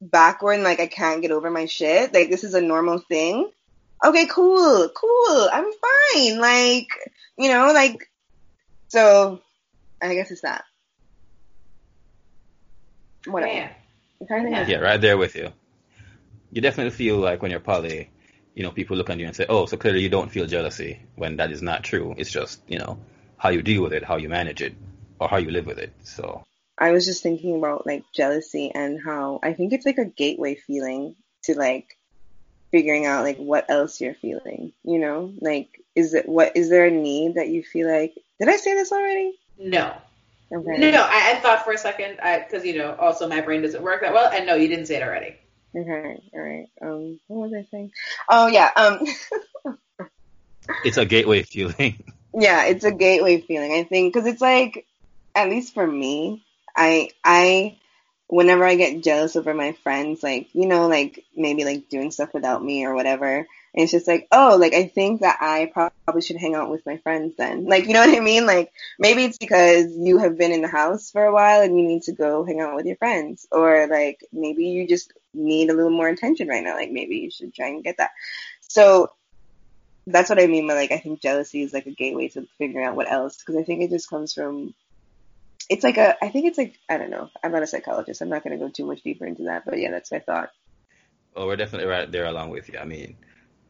backward 0.00 0.54
and 0.54 0.62
like 0.64 0.80
I 0.80 0.86
can't 0.86 1.22
get 1.22 1.32
over 1.32 1.50
my 1.50 1.66
shit. 1.66 2.14
Like 2.14 2.30
this 2.30 2.44
is 2.44 2.54
a 2.54 2.60
normal 2.60 2.98
thing. 2.98 3.50
Okay, 4.04 4.26
cool, 4.26 4.88
cool. 4.94 5.48
I'm 5.52 5.70
fine. 5.72 6.38
Like 6.38 6.88
you 7.38 7.48
know, 7.48 7.72
like 7.72 8.10
so. 8.88 9.42
I 10.02 10.14
guess 10.14 10.30
it's 10.30 10.42
that. 10.42 10.64
Whatever. 13.26 13.70
Yeah. 14.30 14.66
yeah, 14.68 14.76
right 14.76 15.00
there 15.00 15.18
with 15.18 15.36
you. 15.36 15.52
You 16.52 16.60
definitely 16.60 16.90
feel 16.90 17.18
like 17.18 17.42
when 17.42 17.50
you're 17.50 17.60
poly, 17.60 18.10
you 18.54 18.62
know, 18.62 18.70
people 18.70 18.96
look 18.96 19.10
at 19.10 19.18
you 19.18 19.26
and 19.26 19.36
say, 19.36 19.46
"Oh, 19.48 19.66
so 19.66 19.76
clearly 19.76 20.00
you 20.00 20.08
don't 20.08 20.30
feel 20.30 20.46
jealousy," 20.46 21.00
when 21.16 21.36
that 21.36 21.52
is 21.52 21.62
not 21.62 21.84
true. 21.84 22.14
It's 22.16 22.30
just 22.30 22.60
you 22.66 22.78
know 22.78 22.98
how 23.36 23.50
you 23.50 23.62
deal 23.62 23.82
with 23.82 23.92
it, 23.92 24.04
how 24.04 24.16
you 24.16 24.28
manage 24.28 24.62
it, 24.62 24.74
or 25.18 25.28
how 25.28 25.36
you 25.36 25.50
live 25.50 25.66
with 25.66 25.78
it. 25.78 25.92
So 26.02 26.44
I 26.76 26.92
was 26.92 27.04
just 27.04 27.22
thinking 27.22 27.56
about 27.56 27.86
like 27.86 28.04
jealousy 28.14 28.72
and 28.74 29.00
how 29.02 29.40
I 29.42 29.52
think 29.52 29.72
it's 29.72 29.86
like 29.86 29.98
a 29.98 30.06
gateway 30.06 30.54
feeling 30.54 31.14
to 31.44 31.54
like 31.54 31.96
figuring 32.70 33.06
out 33.06 33.24
like 33.24 33.36
what 33.36 33.70
else 33.70 34.00
you're 34.00 34.14
feeling. 34.14 34.72
You 34.84 34.98
know, 34.98 35.32
like 35.40 35.68
is 35.94 36.14
it 36.14 36.28
what 36.28 36.56
is 36.56 36.70
there 36.70 36.86
a 36.86 36.90
need 36.90 37.34
that 37.34 37.48
you 37.48 37.62
feel 37.62 37.90
like? 37.90 38.14
Did 38.38 38.48
I 38.48 38.56
say 38.56 38.74
this 38.74 38.92
already? 38.92 39.38
No. 39.60 39.94
Okay. 40.52 40.78
No, 40.78 40.90
no, 40.90 41.02
I, 41.02 41.34
I 41.34 41.40
thought 41.40 41.64
for 41.64 41.72
a 41.72 41.78
second, 41.78 42.16
because 42.16 42.64
you 42.64 42.76
know, 42.78 42.96
also 42.96 43.28
my 43.28 43.40
brain 43.40 43.62
doesn't 43.62 43.82
work 43.82 44.00
that 44.00 44.12
well. 44.12 44.30
And 44.32 44.46
no, 44.46 44.56
you 44.56 44.66
didn't 44.66 44.86
say 44.86 44.96
it 44.96 45.02
already. 45.02 45.36
Okay, 45.76 46.20
all 46.34 46.40
right. 46.40 46.66
Um, 46.82 47.20
what 47.28 47.50
was 47.50 47.52
I 47.54 47.68
saying? 47.70 47.92
Oh 48.28 48.48
yeah. 48.48 48.70
Um, 48.74 49.78
it's 50.84 50.96
a 50.96 51.06
gateway 51.06 51.42
feeling. 51.42 52.02
Yeah, 52.32 52.66
it's 52.66 52.84
a 52.84 52.92
gateway 52.92 53.40
feeling. 53.40 53.72
I 53.72 53.82
think 53.82 54.14
because 54.14 54.28
it's 54.28 54.40
like, 54.40 54.86
at 55.34 55.48
least 55.48 55.74
for 55.74 55.84
me, 55.84 56.44
I 56.76 57.10
I 57.24 57.76
whenever 58.28 58.64
I 58.64 58.76
get 58.76 59.02
jealous 59.02 59.34
over 59.34 59.52
my 59.52 59.72
friends, 59.72 60.22
like 60.22 60.48
you 60.52 60.66
know, 60.66 60.86
like 60.86 61.24
maybe 61.36 61.64
like 61.64 61.88
doing 61.88 62.12
stuff 62.12 62.32
without 62.32 62.64
me 62.64 62.84
or 62.84 62.94
whatever, 62.94 63.48
and 63.72 63.84
it's 63.84 63.92
just 63.92 64.08
like, 64.08 64.26
oh, 64.32 64.56
like 64.58 64.74
I 64.74 64.86
think 64.88 65.20
that 65.20 65.38
I 65.40 65.70
probably 65.72 66.22
should 66.22 66.36
hang 66.36 66.56
out 66.56 66.70
with 66.70 66.84
my 66.84 66.96
friends 66.98 67.34
then. 67.36 67.66
Like, 67.66 67.86
you 67.86 67.92
know 67.92 68.00
what 68.00 68.16
I 68.16 68.20
mean? 68.20 68.44
Like 68.44 68.72
maybe 68.98 69.24
it's 69.24 69.38
because 69.38 69.96
you 69.96 70.18
have 70.18 70.36
been 70.36 70.50
in 70.50 70.62
the 70.62 70.68
house 70.68 71.10
for 71.10 71.24
a 71.24 71.32
while 71.32 71.62
and 71.62 71.78
you 71.78 71.86
need 71.86 72.02
to 72.04 72.12
go 72.12 72.44
hang 72.44 72.60
out 72.60 72.74
with 72.74 72.86
your 72.86 72.96
friends. 72.96 73.46
Or 73.52 73.86
like 73.86 74.24
maybe 74.32 74.66
you 74.66 74.88
just 74.88 75.12
need 75.32 75.70
a 75.70 75.74
little 75.74 75.90
more 75.90 76.08
attention 76.08 76.48
right 76.48 76.64
now. 76.64 76.74
Like 76.74 76.90
maybe 76.90 77.18
you 77.18 77.30
should 77.30 77.54
try 77.54 77.68
and 77.68 77.84
get 77.84 77.98
that. 77.98 78.10
So 78.60 79.12
that's 80.06 80.28
what 80.28 80.42
I 80.42 80.48
mean 80.48 80.66
by 80.66 80.74
like 80.74 80.90
I 80.90 80.98
think 80.98 81.22
jealousy 81.22 81.62
is 81.62 81.72
like 81.72 81.86
a 81.86 81.92
gateway 81.92 82.28
to 82.28 82.48
figuring 82.58 82.86
out 82.86 82.96
what 82.96 83.10
else 83.10 83.36
because 83.36 83.56
I 83.56 83.62
think 83.62 83.82
it 83.82 83.90
just 83.90 84.10
comes 84.10 84.32
from 84.32 84.74
it's 85.68 85.84
like 85.84 85.98
a 85.98 86.22
I 86.24 86.30
think 86.30 86.46
it's 86.46 86.58
like 86.58 86.74
I 86.88 86.98
don't 86.98 87.10
know. 87.10 87.30
I'm 87.44 87.52
not 87.52 87.62
a 87.62 87.68
psychologist. 87.68 88.20
I'm 88.20 88.30
not 88.30 88.42
gonna 88.42 88.58
go 88.58 88.68
too 88.68 88.86
much 88.86 89.02
deeper 89.02 89.26
into 89.26 89.44
that, 89.44 89.64
but 89.64 89.78
yeah, 89.78 89.92
that's 89.92 90.10
my 90.10 90.18
thought. 90.18 90.50
Well, 91.36 91.46
we're 91.46 91.54
definitely 91.54 91.86
right 91.86 92.10
there 92.10 92.26
along 92.26 92.50
with 92.50 92.68
you. 92.68 92.78
I 92.80 92.84
mean, 92.84 93.16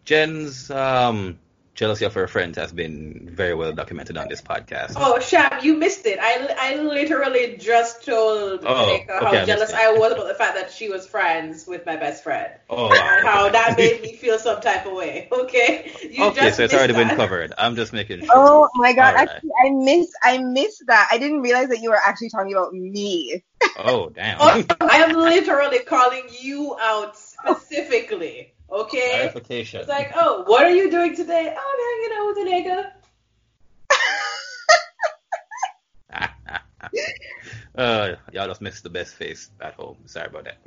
Jen's 0.05 0.71
um, 0.71 1.39
jealousy 1.81 2.05
of 2.05 2.13
her 2.13 2.29
friends 2.29 2.59
has 2.59 2.73
been 2.73 3.31
very 3.33 3.55
well 3.55 3.73
documented 3.73 4.19
on 4.19 4.29
this 4.29 4.43
podcast. 4.43 4.93
Oh, 4.97 5.19
Sham, 5.19 5.61
you 5.63 5.79
missed 5.79 6.05
it. 6.05 6.19
I, 6.21 6.55
I 6.59 6.77
literally 6.77 7.57
just 7.57 8.05
told 8.05 8.61
oh, 8.67 8.95
okay, 8.95 9.07
how 9.09 9.45
jealous 9.47 9.73
I 9.73 9.93
was 9.93 10.13
about 10.13 10.29
the 10.29 10.35
fact 10.35 10.57
that 10.57 10.71
she 10.71 10.91
was 10.91 11.07
friends 11.07 11.67
with 11.67 11.87
my 11.87 11.97
best 11.97 12.23
friend. 12.23 12.53
Oh, 12.69 12.89
wow. 12.89 13.21
how 13.25 13.49
that 13.49 13.79
made 13.79 14.03
me 14.03 14.15
feel 14.15 14.39
some 14.39 14.61
type 14.61 14.85
of 14.87 14.93
way. 14.93 15.29
Okay. 15.41 15.91
You 16.03 16.27
okay, 16.27 16.51
so 16.51 16.65
it's 16.65 16.75
already 16.75 16.93
that. 16.93 17.09
been 17.09 17.17
covered. 17.17 17.55
I'm 17.57 17.75
just 17.75 17.93
making 17.93 18.21
sure. 18.21 18.29
Oh 18.33 18.69
my 18.75 18.93
god, 18.93 19.15
right. 19.15 19.29
actually, 19.29 19.51
I 19.65 19.71
missed 19.71 20.13
I 20.23 20.39
missed 20.39 20.85
that. 20.87 21.09
I 21.11 21.19
didn't 21.19 21.41
realize 21.41 21.69
that 21.69 21.81
you 21.81 21.91
were 21.91 21.97
actually 21.97 22.29
talking 22.29 22.53
about 22.53 22.73
me. 22.73 23.43
Oh 23.79 24.11
damn. 24.11 24.37
oh, 24.39 24.65
I 24.81 24.99
am 24.99 25.13
literally 25.15 25.81
calling 25.81 26.25
you 26.41 26.77
out 26.79 27.17
specifically. 27.17 28.50
Okay. 28.73 29.11
Clarification. 29.13 29.81
It's 29.81 29.89
like, 29.89 30.13
oh, 30.15 30.45
what 30.47 30.65
are 30.65 30.71
you 30.71 30.91
doing 30.91 31.17
today? 31.17 31.55
Oh, 31.57 31.61
I'm 31.73 31.81
hanging 31.99 32.17
out 32.19 32.27
with 32.29 32.39
a 32.39 32.51
nigga. 32.51 32.93
uh, 37.77 38.17
y'all 38.33 38.47
just 38.47 38.61
missed 38.61 38.83
the 38.83 38.91
best 38.91 39.15
face 39.15 39.51
at 39.61 39.75
home. 39.75 39.97
Sorry 40.07 40.27
about 40.27 40.45
that. 40.45 40.59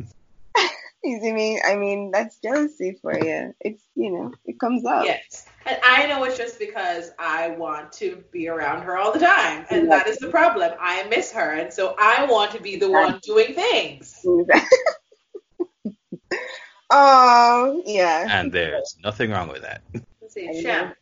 you 1.03 1.19
see 1.21 1.31
me? 1.31 1.61
I 1.61 1.75
mean, 1.75 2.11
that's 2.11 2.39
jealousy 2.39 2.97
for 3.01 3.17
you. 3.17 3.53
It's, 3.61 3.83
you 3.95 4.11
know, 4.11 4.31
it 4.45 4.59
comes 4.59 4.85
up. 4.85 5.05
Yes. 5.05 5.47
And 5.65 5.77
I 5.83 6.07
know 6.07 6.23
it's 6.25 6.37
just 6.37 6.59
because 6.59 7.11
I 7.17 7.49
want 7.49 7.93
to 7.93 8.23
be 8.31 8.49
around 8.49 8.83
her 8.83 8.97
all 8.97 9.13
the 9.13 9.19
time. 9.19 9.65
And 9.69 9.89
that 9.91 10.07
is 10.07 10.17
the 10.17 10.27
problem. 10.27 10.73
I 10.79 11.03
miss 11.07 11.31
her. 11.31 11.51
And 11.53 11.71
so 11.71 11.95
I 11.97 12.25
want 12.25 12.51
to 12.51 12.61
be 12.61 12.75
the 12.75 12.91
one 12.91 13.19
doing 13.23 13.53
things. 13.53 14.19
Oh, 16.95 17.81
yeah. 17.87 18.27
And 18.29 18.51
there's 18.51 18.95
nothing 19.03 19.31
wrong 19.31 19.49
with 19.49 19.63
that. 19.63 19.81
Let's 20.21 20.35
see, 20.35 20.61
Shem, 20.61 20.93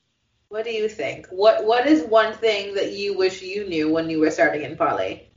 what 0.48 0.64
do 0.64 0.72
you 0.72 0.88
think? 0.88 1.28
What 1.28 1.66
What 1.66 1.86
is 1.86 2.04
one 2.04 2.34
thing 2.34 2.76
that 2.76 2.94
you 2.94 3.18
wish 3.18 3.42
you 3.42 3.68
knew 3.68 3.92
when 3.92 4.10
you 4.10 4.22
were 4.22 4.32
starting 4.32 4.62
in 4.64 4.78
poly? 4.78 5.28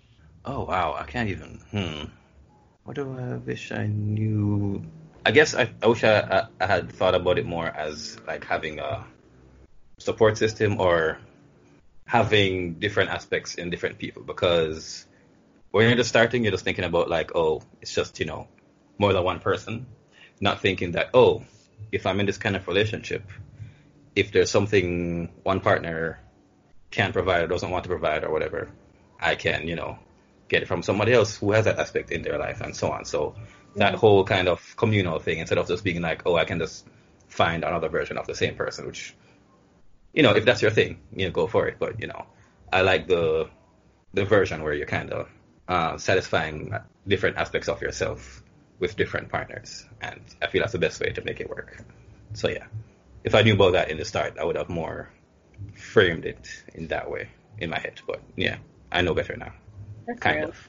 Oh 0.45 0.65
wow, 0.65 0.95
I 0.97 1.05
can't 1.11 1.29
even. 1.29 1.59
Hmm. 1.73 2.05
What 2.85 2.95
do 2.95 3.19
I 3.19 3.35
wish 3.39 3.73
I 3.73 3.89
knew? 3.89 4.85
I 5.27 5.33
guess 5.33 5.57
I, 5.57 5.73
I 5.83 5.89
wish 5.89 6.05
I, 6.05 6.21
I, 6.21 6.47
I 6.61 6.67
had 6.67 6.93
thought 6.93 7.17
about 7.17 7.39
it 7.39 7.47
more 7.47 7.67
as 7.67 8.17
like 8.25 8.45
having 8.45 8.79
a 8.79 9.05
support 9.99 10.39
system 10.39 10.81
or 10.81 11.19
having 12.07 12.75
different 12.75 13.11
aspects 13.11 13.57
in 13.57 13.71
different 13.71 13.99
people 13.99 14.23
because 14.23 15.05
when 15.73 15.89
you're 15.89 15.97
just 15.97 16.11
starting, 16.11 16.45
you're 16.45 16.53
just 16.53 16.63
thinking 16.63 16.85
about 16.85 17.11
like, 17.11 17.35
oh, 17.35 17.63
it's 17.83 17.93
just 17.93 18.21
you 18.21 18.27
know 18.27 18.47
more 18.99 19.13
than 19.13 19.25
one 19.25 19.41
person, 19.41 19.87
not 20.41 20.61
thinking 20.61 20.93
that 20.93 21.11
oh, 21.15 21.45
if 21.93 22.07
I'm 22.07 22.21
in 22.21 22.27
this 22.27 22.39
kind 22.39 22.57
of 22.57 22.67
relationship, 22.67 23.25
if 24.15 24.33
there's 24.33 24.51
something 24.51 25.31
one 25.43 25.61
partner 25.61 26.19
can't 26.91 27.13
provide 27.13 27.45
or 27.45 27.47
doesn't 27.49 27.71
want 27.71 27.85
to 27.85 27.89
provide 27.89 28.25
or 28.25 28.31
whatever, 28.31 28.71
I 29.21 29.35
can 29.35 29.69
you 29.69 29.77
know 29.77 29.99
get 30.49 30.63
it 30.63 30.67
from 30.67 30.83
somebody 30.83 31.13
else 31.13 31.37
who 31.37 31.53
has 31.53 31.65
that 31.65 31.79
aspect 31.79 32.11
in 32.11 32.23
their 32.23 32.39
life 32.39 32.61
and 32.61 32.77
so 32.77 32.91
on. 32.91 33.05
So 33.05 33.35
that 33.77 33.95
whole 33.95 34.25
kind 34.25 34.49
of 34.49 34.77
communal 34.77 35.19
thing 35.19 35.39
instead 35.39 35.59
of 35.59 35.67
just 35.67 35.85
being 35.85 36.01
like, 36.01 36.23
oh, 36.27 36.37
I 36.37 36.45
can 36.45 36.59
just 36.59 36.87
find 37.29 37.65
another 37.65 37.89
version 37.89 38.19
of 38.19 38.27
the 38.27 38.35
same 38.35 38.55
person, 38.55 38.87
which, 38.87 39.15
you 40.13 40.23
know, 40.23 40.31
if 40.31 40.45
that's 40.45 40.63
your 40.63 40.71
thing, 40.71 41.01
you 41.13 41.27
know, 41.27 41.33
go 41.33 41.47
for 41.47 41.67
it. 41.67 41.77
But, 41.79 42.01
you 42.01 42.07
know, 42.07 42.27
I 42.73 42.83
like 42.83 43.09
the, 43.09 43.51
the 44.13 44.25
version 44.25 44.63
where 44.63 44.75
you're 44.75 44.87
kind 44.87 45.13
of 45.13 45.29
uh, 45.67 45.99
satisfying 45.99 46.73
different 47.07 47.37
aspects 47.37 47.69
of 47.69 47.83
yourself 47.83 48.44
with 48.79 48.97
different 48.97 49.29
partners. 49.29 49.87
And 50.01 50.21
I 50.43 50.47
feel 50.49 50.61
that's 50.63 50.73
the 50.73 50.79
best 50.79 51.01
way 51.01 51.11
to 51.11 51.23
make 51.23 51.41
it 51.41 51.49
work. 51.49 51.83
So 52.35 52.49
yeah, 52.49 52.67
if 53.23 53.35
I 53.35 53.43
knew 53.43 53.55
about 53.55 53.73
that 53.73 53.91
in 53.91 53.97
the 53.97 54.05
start, 54.05 54.39
I 54.39 54.45
would 54.45 54.57
have 54.57 54.69
more 54.69 55.11
framed 55.75 56.27
it 56.27 56.49
in 56.75 56.89
that 56.89 57.11
way 57.11 57.29
in 57.59 57.71
my 57.71 57.79
head. 57.79 58.01
But 58.07 58.21
yeah, 58.37 58.59
I 58.91 59.03
know 59.03 59.15
better 59.15 59.37
now. 59.37 59.53
That's 60.07 60.21
kind 60.21 60.41
real. 60.41 60.49
of. 60.49 60.69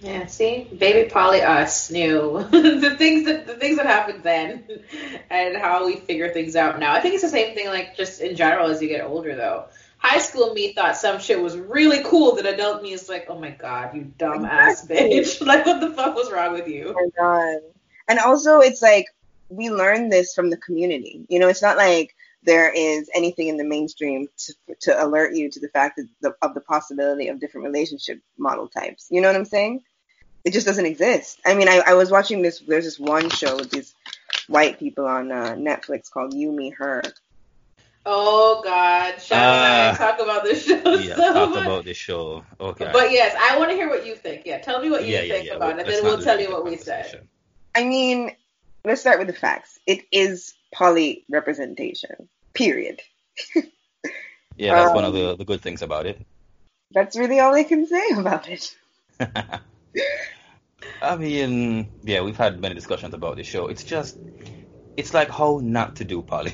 Yeah, 0.00 0.26
see, 0.26 0.64
baby 0.64 1.10
poly 1.10 1.42
us 1.42 1.90
knew 1.90 2.42
the 2.50 2.96
things 2.96 3.26
that 3.26 3.46
the 3.46 3.56
things 3.56 3.76
that 3.76 3.84
happened 3.84 4.22
then, 4.22 4.64
and 5.30 5.56
how 5.56 5.84
we 5.84 5.96
figure 5.96 6.30
things 6.30 6.56
out 6.56 6.78
now. 6.78 6.94
I 6.94 7.00
think 7.00 7.14
it's 7.14 7.22
the 7.22 7.28
same 7.28 7.54
thing, 7.54 7.66
like 7.68 7.96
just 7.96 8.20
in 8.20 8.34
general 8.34 8.70
as 8.70 8.80
you 8.80 8.88
get 8.88 9.04
older, 9.04 9.36
though. 9.36 9.66
High 10.00 10.18
school 10.18 10.54
me 10.54 10.72
thought 10.72 10.96
some 10.96 11.18
shit 11.18 11.40
was 11.40 11.58
really 11.58 12.02
cool 12.04 12.36
that 12.36 12.46
adult 12.46 12.82
me 12.82 12.92
is 12.92 13.08
like, 13.08 13.26
oh 13.28 13.38
my 13.38 13.50
god, 13.50 13.94
you 13.94 14.12
dumb 14.16 14.46
ass 14.46 14.86
bitch! 14.86 15.40
like, 15.46 15.66
what 15.66 15.80
the 15.80 15.90
fuck 15.90 16.14
was 16.14 16.32
wrong 16.32 16.54
with 16.54 16.68
you? 16.68 16.94
Oh. 17.18 17.60
And 18.08 18.18
also, 18.18 18.60
it's 18.60 18.80
like 18.80 19.06
we 19.50 19.70
learn 19.70 20.08
this 20.08 20.34
from 20.34 20.48
the 20.48 20.56
community. 20.56 21.26
You 21.28 21.38
know, 21.38 21.48
it's 21.48 21.62
not 21.62 21.76
like 21.76 22.14
there 22.42 22.72
is 22.72 23.10
anything 23.14 23.48
in 23.48 23.56
the 23.56 23.64
mainstream 23.64 24.28
to, 24.38 24.54
to 24.80 25.04
alert 25.04 25.34
you 25.34 25.50
to 25.50 25.60
the 25.60 25.68
fact 25.68 25.96
that 25.96 26.08
the, 26.20 26.34
of 26.40 26.54
the 26.54 26.60
possibility 26.60 27.28
of 27.28 27.38
different 27.38 27.66
relationship 27.66 28.20
model 28.38 28.68
types. 28.68 29.06
You 29.10 29.20
know 29.20 29.28
what 29.28 29.36
I'm 29.36 29.44
saying? 29.44 29.82
It 30.44 30.54
just 30.54 30.66
doesn't 30.66 30.86
exist. 30.86 31.38
I 31.44 31.54
mean, 31.54 31.68
I, 31.68 31.82
I 31.86 31.94
was 31.94 32.10
watching 32.10 32.40
this. 32.40 32.60
There's 32.60 32.84
this 32.84 32.98
one 32.98 33.28
show 33.28 33.56
with 33.56 33.70
these 33.70 33.94
white 34.48 34.78
people 34.78 35.06
on 35.06 35.30
uh, 35.30 35.54
Netflix 35.58 36.10
called 36.10 36.32
You, 36.32 36.50
Me, 36.50 36.70
Her. 36.70 37.02
Oh 38.06 38.60
god, 38.64 39.20
Sean 39.20 39.38
and 39.38 39.46
I 39.46 39.90
Ah. 39.90 39.96
talk 39.96 40.18
about 40.20 40.42
this 40.44 40.64
show 40.64 40.80
Yeah, 40.94 41.16
so 41.16 41.32
talk 41.34 41.50
much. 41.50 41.62
about 41.64 41.84
this 41.84 41.96
show. 41.96 42.42
Okay. 42.58 42.88
But 42.92 43.12
yes, 43.12 43.36
I 43.38 43.58
want 43.58 43.70
to 43.70 43.76
hear 43.76 43.88
what 43.88 44.06
you 44.06 44.14
think. 44.16 44.42
Yeah, 44.46 44.58
tell 44.58 44.80
me 44.80 44.90
what 44.90 45.04
you 45.04 45.12
yeah, 45.12 45.20
yeah, 45.22 45.34
think 45.34 45.46
yeah. 45.46 45.54
about 45.54 45.72
it, 45.72 45.76
Let's 45.86 45.90
then 45.90 46.04
we'll 46.04 46.22
tell 46.22 46.40
you 46.40 46.50
what 46.50 46.64
we 46.64 46.76
said. 46.76 47.28
I 47.74 47.84
mean, 47.84 48.34
let's 48.84 49.02
start 49.02 49.18
with 49.18 49.26
the 49.28 49.34
facts. 49.34 49.78
It 49.86 50.06
is 50.10 50.54
poly 50.72 51.24
representation. 51.28 52.28
Period. 52.54 53.00
Yeah, 54.56 54.74
that's 54.74 54.92
one 54.94 55.04
of 55.04 55.14
Um, 55.14 55.20
the, 55.20 55.36
the 55.36 55.44
good 55.46 55.62
things 55.62 55.80
about 55.80 56.04
it. 56.04 56.20
That's 56.92 57.16
really 57.16 57.40
all 57.40 57.54
I 57.54 57.62
can 57.64 57.86
say 57.86 58.10
about 58.14 58.46
it. 58.48 58.76
I 61.02 61.16
mean, 61.16 61.88
yeah, 62.02 62.20
we've 62.20 62.36
had 62.36 62.60
many 62.60 62.74
discussions 62.74 63.14
about 63.14 63.36
this 63.36 63.46
show. 63.46 63.68
It's 63.68 63.84
just, 63.84 64.18
it's 64.98 65.14
like 65.14 65.30
how 65.30 65.60
not 65.62 65.96
to 65.96 66.04
do 66.04 66.20
poly. 66.20 66.52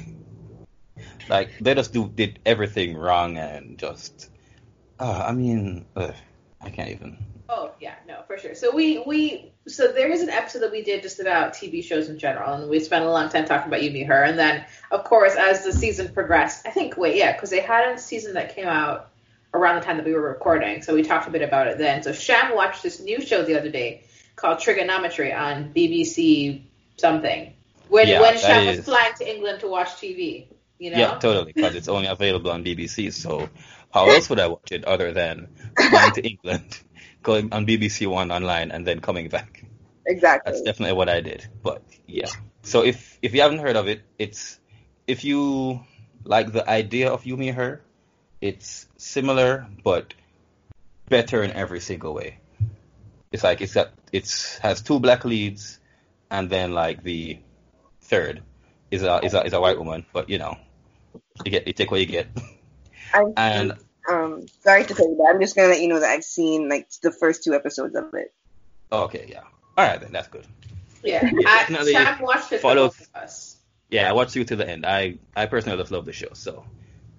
Like 1.29 1.59
they 1.61 1.75
just 1.75 1.93
do 1.93 2.09
did 2.09 2.39
everything 2.47 2.97
wrong 2.97 3.37
and 3.37 3.79
just, 3.79 4.31
uh, 4.99 5.25
I 5.29 5.33
mean, 5.33 5.87
ugh, 5.97 6.15
I 6.61 6.71
can't 6.71 6.91
even. 6.91 7.19
Oh 7.49 7.73
yeah, 7.81 7.95
no, 8.09 8.23
for 8.27 8.39
sure. 8.39 8.55
So 8.55 8.75
we 8.75 9.03
we 9.07 9.53
so 9.69 9.93
there 9.93 10.11
is 10.11 10.23
an 10.23 10.31
episode 10.31 10.61
that 10.61 10.73
we 10.73 10.83
did 10.83 11.03
just 11.03 11.21
about 11.21 11.55
TV 11.55 11.83
shows 11.83 12.09
in 12.09 12.19
general, 12.19 12.55
and 12.55 12.71
we 12.71 12.81
spent 12.81 13.05
a 13.05 13.11
long 13.11 13.29
time 13.29 13.45
talking 13.45 13.69
about 13.69 13.83
You, 13.83 13.91
Me, 13.91 14.03
Her, 14.03 14.23
and 14.23 14.39
then 14.39 14.65
of 14.91 15.05
course 15.05 15.35
as 15.37 15.65
the 15.65 15.73
season 15.73 16.13
progressed, 16.13 16.67
I 16.67 16.71
think 16.71 16.97
wait 16.97 17.17
yeah, 17.17 17.33
because 17.33 17.51
they 17.51 17.61
had 17.61 17.95
a 17.95 17.99
season 17.99 18.35
that 18.35 18.55
came 18.55 18.67
out 18.67 19.11
around 19.55 19.77
the 19.77 19.87
time 19.87 19.97
that 19.97 20.07
we 20.07 20.13
were 20.13 20.29
recording, 20.29 20.83
so 20.83 20.95
we 20.95 21.03
talked 21.03 21.29
a 21.29 21.31
bit 21.31 21.43
about 21.43 21.67
it 21.67 21.79
then. 21.79 22.03
So 22.03 22.13
Sham 22.13 22.55
watched 22.55 22.83
this 22.83 23.01
new 23.01 23.21
show 23.21 23.43
the 23.43 23.59
other 23.59 23.71
day 23.71 24.05
called 24.35 24.59
Trigonometry 24.59 25.33
on 25.33 25.73
BBC 25.73 26.63
something 26.97 27.53
when 27.89 28.09
Yeah, 28.09 28.21
when 28.21 28.39
Sham 28.39 28.67
was 28.67 28.85
flying 28.85 29.15
to 29.15 29.35
England 29.35 29.61
to 29.61 29.69
watch 29.69 29.89
TV. 29.89 30.47
You 30.79 30.91
know? 30.91 30.99
Yeah, 30.99 31.19
totally, 31.19 31.53
because 31.53 31.75
it's 31.75 31.89
only 31.89 32.07
available 32.07 32.51
on 32.51 32.65
BBC. 32.65 33.13
So 33.13 33.49
how 33.93 34.11
else 34.11 34.29
would 34.29 34.41
I 34.41 34.49
watch 34.49 34.73
it 34.73 34.85
other 34.85 35.13
than 35.13 35.49
flying 35.77 36.13
to 36.13 36.27
England, 36.27 36.79
going 37.23 37.53
on 37.53 37.67
BBC 37.67 38.07
One 38.07 38.31
online, 38.31 38.71
and 38.71 38.87
then 38.87 39.01
coming 39.01 39.29
back? 39.29 39.65
Exactly. 40.07 40.53
That's 40.53 40.63
definitely 40.63 40.97
what 40.97 41.09
I 41.09 41.21
did. 41.21 41.47
But 41.63 41.83
yeah. 42.07 42.29
So 42.63 42.85
if 42.85 43.19
if 43.23 43.35
you 43.35 43.41
haven't 43.41 43.59
heard 43.59 43.77
of 43.77 43.89
it, 43.89 44.03
it's 44.19 44.61
if 45.07 45.25
you 45.25 45.81
like 46.25 46.53
the 46.53 46.69
idea 46.69 47.11
of 47.11 47.25
You 47.25 47.37
Me 47.37 47.49
Her, 47.49 47.81
it's 48.41 48.87
similar 48.97 49.67
but 49.83 50.15
better 51.09 51.43
in 51.43 51.53
every 51.53 51.81
single 51.81 52.15
way. 52.15 52.39
It's 53.33 53.45
like 53.45 53.61
it's 53.61 53.75
got 53.75 53.93
it's 54.13 54.59
has 54.59 54.83
two 54.83 55.01
black 55.01 55.25
leads 55.25 55.79
and 56.31 56.51
then 56.51 56.73
like 56.73 57.03
the 57.03 57.39
third 58.03 58.43
is 58.91 59.03
a 59.03 59.25
is 59.25 59.35
a 59.35 59.45
is 59.45 59.53
a 59.53 59.61
white 59.61 59.79
woman, 59.79 60.07
but 60.13 60.29
you 60.29 60.39
know. 60.39 60.57
You 61.45 61.51
get 61.51 61.67
you 61.67 61.73
take 61.73 61.91
what 61.91 62.01
you 62.01 62.07
get. 62.07 62.29
I've 63.15 63.33
And 63.37 63.73
um, 64.09 64.47
sorry 64.63 64.85
to 64.85 64.95
tell 64.95 65.09
you 65.09 65.17
that. 65.17 65.33
I'm 65.35 65.41
just 65.41 65.57
gonna 65.57 65.69
let 65.69 65.81
you 65.81 65.89
know 65.89 66.01
that 66.01 66.11
I've 66.11 66.25
seen 66.25 66.69
like 66.69 66.89
the 67.03 67.11
first 67.13 67.45
two 67.45 67.55
episodes 67.55 67.95
of 67.97 68.15
it. 68.15 68.33
okay, 68.91 69.27
yeah. 69.29 69.43
Alright 69.79 70.01
then, 70.01 70.13
that's 70.13 70.29
good. 70.29 70.47
Yeah, 71.05 71.25
Yeah, 71.25 71.49
I, 71.49 71.59
definitely 71.61 71.93
Sham 71.93 72.23
watched 72.23 72.53
it 72.53 72.57
for 72.57 72.63
follow- 72.75 72.87
both 72.89 73.09
us. 73.15 73.57
Yeah, 73.91 74.09
I 74.09 74.13
watched 74.13 74.35
you 74.35 74.45
to 74.45 74.57
the 74.57 74.69
end. 74.69 74.85
I 74.87 75.19
I 75.37 75.47
personally 75.47 75.79
just 75.79 75.91
love 75.93 76.05
the 76.07 76.13
show, 76.13 76.29
so 76.33 76.65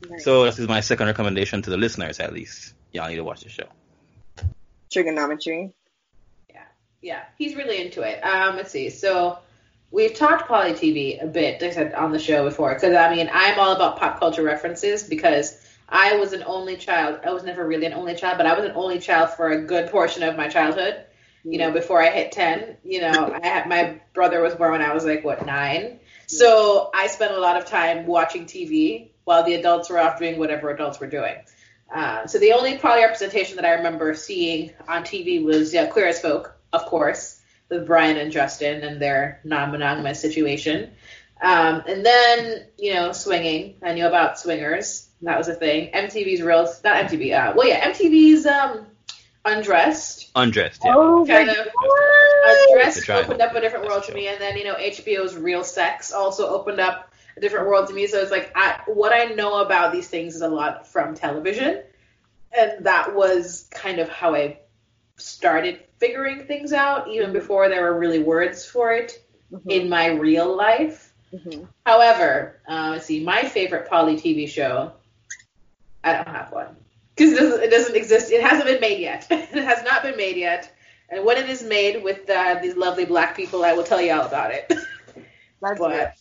Nice. 0.09 0.23
So 0.23 0.45
this 0.45 0.59
is 0.59 0.67
my 0.67 0.81
second 0.81 1.07
recommendation 1.07 1.61
to 1.63 1.69
the 1.69 1.77
listeners, 1.77 2.19
at 2.19 2.31
least. 2.33 2.73
Y'all 2.91 3.09
need 3.09 3.15
to 3.15 3.23
watch 3.23 3.41
the 3.43 3.49
show. 3.49 3.67
Trigonometry. 4.91 5.73
Yeah, 6.49 6.63
yeah, 7.01 7.23
he's 7.37 7.55
really 7.55 7.81
into 7.81 8.01
it. 8.01 8.21
Um, 8.23 8.55
let's 8.55 8.71
see. 8.71 8.89
So 8.89 9.39
we've 9.91 10.13
talked 10.13 10.47
poly 10.47 10.73
TV 10.73 11.21
a 11.21 11.27
bit, 11.27 11.61
like 11.61 11.71
I 11.71 11.73
said, 11.73 11.93
on 11.93 12.11
the 12.11 12.19
show 12.19 12.43
before, 12.43 12.73
because 12.73 12.95
I 12.95 13.13
mean, 13.13 13.29
I'm 13.31 13.59
all 13.59 13.75
about 13.75 13.97
pop 13.97 14.19
culture 14.19 14.43
references 14.43 15.03
because 15.03 15.59
I 15.89 16.15
was 16.15 16.33
an 16.33 16.43
only 16.45 16.75
child. 16.75 17.21
I 17.25 17.31
was 17.31 17.43
never 17.43 17.65
really 17.65 17.85
an 17.85 17.93
only 17.93 18.15
child, 18.15 18.37
but 18.37 18.45
I 18.45 18.53
was 18.53 18.65
an 18.65 18.73
only 18.75 18.99
child 18.99 19.31
for 19.31 19.49
a 19.49 19.63
good 19.63 19.89
portion 19.89 20.23
of 20.23 20.35
my 20.35 20.47
childhood. 20.47 21.03
You 21.43 21.59
know, 21.59 21.71
before 21.71 22.03
I 22.03 22.09
hit 22.09 22.33
ten, 22.33 22.75
you 22.83 22.99
know, 22.99 23.37
I 23.43 23.47
had 23.47 23.69
my 23.69 24.01
brother 24.13 24.41
was 24.41 24.55
born 24.55 24.73
when 24.73 24.81
I 24.81 24.93
was 24.93 25.05
like 25.05 25.23
what 25.23 25.45
nine. 25.45 25.99
So 26.27 26.89
I 26.93 27.07
spent 27.07 27.33
a 27.33 27.39
lot 27.39 27.55
of 27.55 27.65
time 27.65 28.05
watching 28.05 28.45
TV 28.45 29.11
while 29.23 29.45
the 29.45 29.53
adults 29.53 29.89
were 29.89 29.99
off 29.99 30.19
doing 30.19 30.37
whatever 30.37 30.69
adults 30.69 30.99
were 30.99 31.07
doing. 31.07 31.35
Uh, 31.93 32.27
so 32.27 32.37
the 32.37 32.51
only 32.51 32.77
poly 32.77 33.01
representation 33.01 33.55
that 33.55 33.63
I 33.63 33.75
remember 33.75 34.13
seeing 34.13 34.73
on 34.89 35.03
TV 35.03 35.41
was 35.41 35.73
yeah, 35.73 35.87
Queer 35.87 36.07
as 36.07 36.19
Folk, 36.19 36.53
of 36.73 36.85
course, 36.85 37.36
with 37.69 37.85
Brian 37.85 38.17
and 38.17 38.31
Justin 38.31 38.83
and 38.83 39.01
their 39.01 39.39
non-monogamous 39.43 40.19
situation. 40.19 40.91
Um, 41.41 41.83
and 41.87 42.05
then 42.05 42.65
you 42.77 42.93
know, 42.93 43.11
swinging. 43.11 43.75
I 43.83 43.93
knew 43.93 44.07
about 44.07 44.39
swingers. 44.39 45.07
That 45.21 45.37
was 45.37 45.47
a 45.47 45.55
thing. 45.55 45.91
MTV's 45.91 46.41
real, 46.41 46.63
not 46.83 47.05
MTV. 47.05 47.33
Uh, 47.33 47.53
well, 47.55 47.67
yeah, 47.67 47.91
MTV's 47.91 48.45
um, 48.45 48.87
Undressed. 49.47 50.29
Undressed, 50.35 50.81
yeah. 50.83 50.93
Oh 50.93 51.25
my 51.25 51.33
Kind 51.33 51.49
of 51.49 51.55
god. 51.55 52.57
Undressed 52.69 53.09
opened 53.09 53.41
up 53.41 53.55
a 53.55 53.61
different 53.61 53.85
world 53.85 54.03
the 54.03 54.11
to 54.11 54.13
me, 54.13 54.27
and 54.27 54.41
then 54.41 54.57
you 54.57 54.65
know 54.65 54.75
HBO's 54.75 55.35
Real 55.35 55.63
Sex 55.63 56.11
also 56.11 56.47
opened 56.49 56.81
up 56.81 57.13
a 57.37 57.39
different 57.39 57.67
world 57.67 57.87
to 57.87 57.93
me. 57.93 58.07
So 58.07 58.19
it's 58.19 58.31
like 58.31 58.51
I, 58.55 58.81
what 58.87 59.13
I 59.13 59.33
know 59.35 59.61
about 59.61 59.93
these 59.93 60.07
things 60.07 60.35
is 60.35 60.41
a 60.41 60.49
lot 60.49 60.87
from 60.87 61.15
television, 61.15 61.81
and 62.51 62.85
that 62.85 63.15
was 63.15 63.69
kind 63.71 63.99
of 63.99 64.09
how 64.09 64.35
I 64.35 64.59
started 65.17 65.79
figuring 65.99 66.45
things 66.45 66.73
out, 66.73 67.09
even 67.09 67.33
before 67.33 67.69
there 67.69 67.83
were 67.83 67.99
really 67.99 68.19
words 68.19 68.65
for 68.65 68.91
it 68.93 69.19
Mhm, 69.51 69.69
in 69.69 69.89
my 69.89 70.07
real 70.07 70.55
life. 70.55 71.13
mhm. 71.33 71.67
However, 71.85 72.59
uh, 72.67 72.89
let's 72.91 73.05
see, 73.05 73.23
my 73.23 73.43
favorite 73.43 73.89
poly 73.89 74.17
TV 74.17 74.47
show, 74.47 74.93
I 76.03 76.13
don't 76.13 76.27
have 76.27 76.51
one 76.51 76.75
because 77.15 77.33
it 77.33 77.37
doesn't, 77.39 77.63
it 77.63 77.69
doesn't 77.71 77.95
exist. 77.95 78.31
It 78.31 78.41
hasn't 78.41 78.65
been 78.67 78.81
made 78.81 78.99
yet. 78.99 79.27
it 79.31 79.63
has 79.63 79.83
not 79.83 80.03
been 80.03 80.17
made 80.17 80.37
yet. 80.37 80.71
And 81.09 81.23
when 81.25 81.37
it 81.37 81.49
is 81.49 81.63
made 81.63 82.03
with 82.03 82.29
uh, 82.29 82.59
these 82.61 82.75
lovely 82.75 83.05
black 83.05 83.35
people, 83.35 83.63
I 83.63 83.73
will 83.73 83.83
tell 83.83 84.01
you 84.01 84.11
all 84.13 84.25
about 84.25 84.51
it. 84.51 84.71
That's 85.61 85.79
but 85.79 85.91
it. 85.91 86.13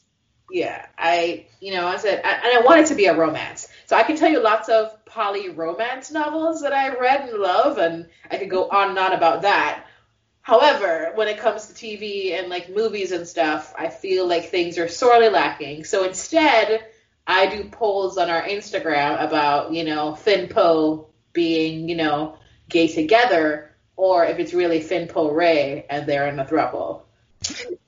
yeah, 0.50 0.86
I, 0.98 1.46
you 1.60 1.72
know, 1.72 1.86
I 1.86 1.96
said, 1.96 2.20
I, 2.24 2.30
and 2.32 2.58
I 2.58 2.62
want 2.64 2.80
it 2.80 2.86
to 2.88 2.94
be 2.94 3.06
a 3.06 3.16
romance. 3.16 3.68
So 3.86 3.96
I 3.96 4.02
can 4.02 4.16
tell 4.16 4.30
you 4.30 4.42
lots 4.42 4.68
of 4.68 5.04
poly 5.04 5.48
romance 5.48 6.10
novels 6.10 6.62
that 6.62 6.72
I 6.72 6.94
read 6.96 7.28
and 7.28 7.38
love, 7.38 7.78
and 7.78 8.08
I 8.30 8.36
could 8.36 8.50
go 8.50 8.68
on 8.68 8.90
and 8.90 8.98
on 8.98 9.12
about 9.12 9.42
that. 9.42 9.86
However, 10.42 11.12
when 11.14 11.28
it 11.28 11.38
comes 11.38 11.66
to 11.66 11.74
TV 11.74 12.38
and 12.38 12.48
like 12.48 12.68
movies 12.68 13.12
and 13.12 13.26
stuff, 13.26 13.74
I 13.76 13.88
feel 13.88 14.28
like 14.28 14.50
things 14.50 14.78
are 14.78 14.88
sorely 14.88 15.28
lacking. 15.28 15.84
So 15.84 16.04
instead, 16.04 16.84
I 17.26 17.46
do 17.46 17.64
polls 17.68 18.18
on 18.18 18.30
our 18.30 18.42
Instagram 18.42 19.24
about, 19.24 19.72
you 19.72 19.84
know, 19.84 20.14
Finn 20.14 20.48
Poe 20.48 21.08
being, 21.32 21.88
you 21.88 21.96
know, 21.96 22.38
gay 22.68 22.88
together 22.88 23.74
or 23.96 24.24
if 24.24 24.38
it's 24.38 24.54
really 24.54 24.80
Finn 24.80 25.08
Poe 25.08 25.30
Rey 25.30 25.86
and 25.90 26.06
they're 26.08 26.28
in 26.28 26.38
a 26.38 26.44
throuple. 26.44 27.02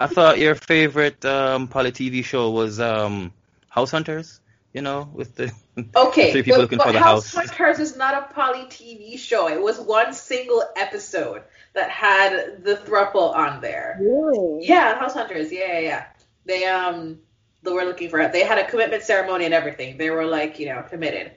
I 0.00 0.06
thought 0.06 0.38
your 0.38 0.54
favorite 0.54 1.24
um, 1.24 1.68
poly 1.68 1.92
TV 1.92 2.24
show 2.24 2.50
was 2.50 2.80
um, 2.80 3.32
House 3.68 3.90
Hunters. 3.90 4.40
You 4.72 4.82
know, 4.82 5.08
with 5.12 5.34
the 5.36 5.52
Okay, 5.96 6.32
three 6.32 6.42
people 6.42 6.58
but, 6.58 6.62
looking 6.62 6.78
but 6.78 6.88
for 6.88 6.92
the 6.92 6.98
House 7.00 7.34
house. 7.34 7.50
Hunters 7.50 7.78
is 7.78 7.96
not 7.96 8.14
a 8.14 8.34
poly 8.34 8.64
TV 8.66 9.18
show. 9.18 9.48
It 9.48 9.60
was 9.60 9.78
one 9.80 10.12
single 10.12 10.62
episode 10.76 11.42
that 11.74 11.90
had 11.90 12.64
the 12.64 12.74
thruple 12.76 13.34
on 13.34 13.60
there. 13.60 13.98
Really? 14.00 14.66
Yeah, 14.66 14.98
House 14.98 15.14
Hunters. 15.14 15.50
Yeah, 15.52 15.72
yeah, 15.74 15.80
yeah. 15.80 16.06
They 16.44 16.64
um 16.64 17.20
they 17.62 17.72
were 17.72 17.84
looking 17.84 18.10
for 18.10 18.20
it. 18.20 18.32
They 18.32 18.44
had 18.44 18.58
a 18.58 18.68
commitment 18.68 19.02
ceremony 19.02 19.44
and 19.46 19.54
everything. 19.54 19.96
They 19.98 20.10
were 20.10 20.24
like, 20.26 20.58
you 20.58 20.66
know, 20.66 20.82
committed. 20.82 21.32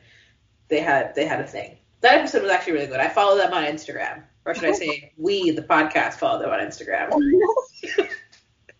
They 0.67 0.79
had 0.81 1.15
they 1.15 1.25
had 1.25 1.39
a 1.41 1.47
thing. 1.47 1.77
That 2.01 2.19
episode 2.19 2.41
was 2.43 2.51
actually 2.51 2.73
really 2.73 2.87
good. 2.87 2.99
I 2.99 3.09
follow 3.09 3.37
them 3.37 3.53
on 3.53 3.63
Instagram. 3.63 4.23
Or 4.43 4.55
should 4.55 4.65
I 4.65 4.71
say 4.71 5.13
we, 5.17 5.51
the 5.51 5.61
podcast, 5.61 6.13
follow 6.15 6.39
them 6.39 6.49
on 6.49 6.59
Instagram. 6.59 7.11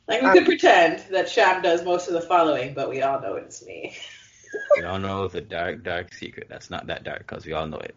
Like 0.08 0.22
we 0.24 0.28
Um, 0.28 0.34
could 0.34 0.46
pretend 0.46 1.00
that 1.12 1.30
Sham 1.30 1.62
does 1.62 1.86
most 1.86 2.08
of 2.08 2.14
the 2.14 2.22
following, 2.22 2.74
but 2.74 2.90
we 2.90 3.02
all 3.02 3.22
know 3.22 3.36
it's 3.36 3.64
me. 3.66 3.96
We 4.78 4.84
all 4.84 5.00
know 5.00 5.28
the 5.28 5.42
dark, 5.42 5.84
dark 5.84 6.14
secret. 6.14 6.48
That's 6.50 6.70
not 6.70 6.88
that 6.88 7.04
dark 7.04 7.20
because 7.20 7.46
we 7.46 7.54
all 7.54 7.68
know 7.68 7.78
it. 7.78 7.96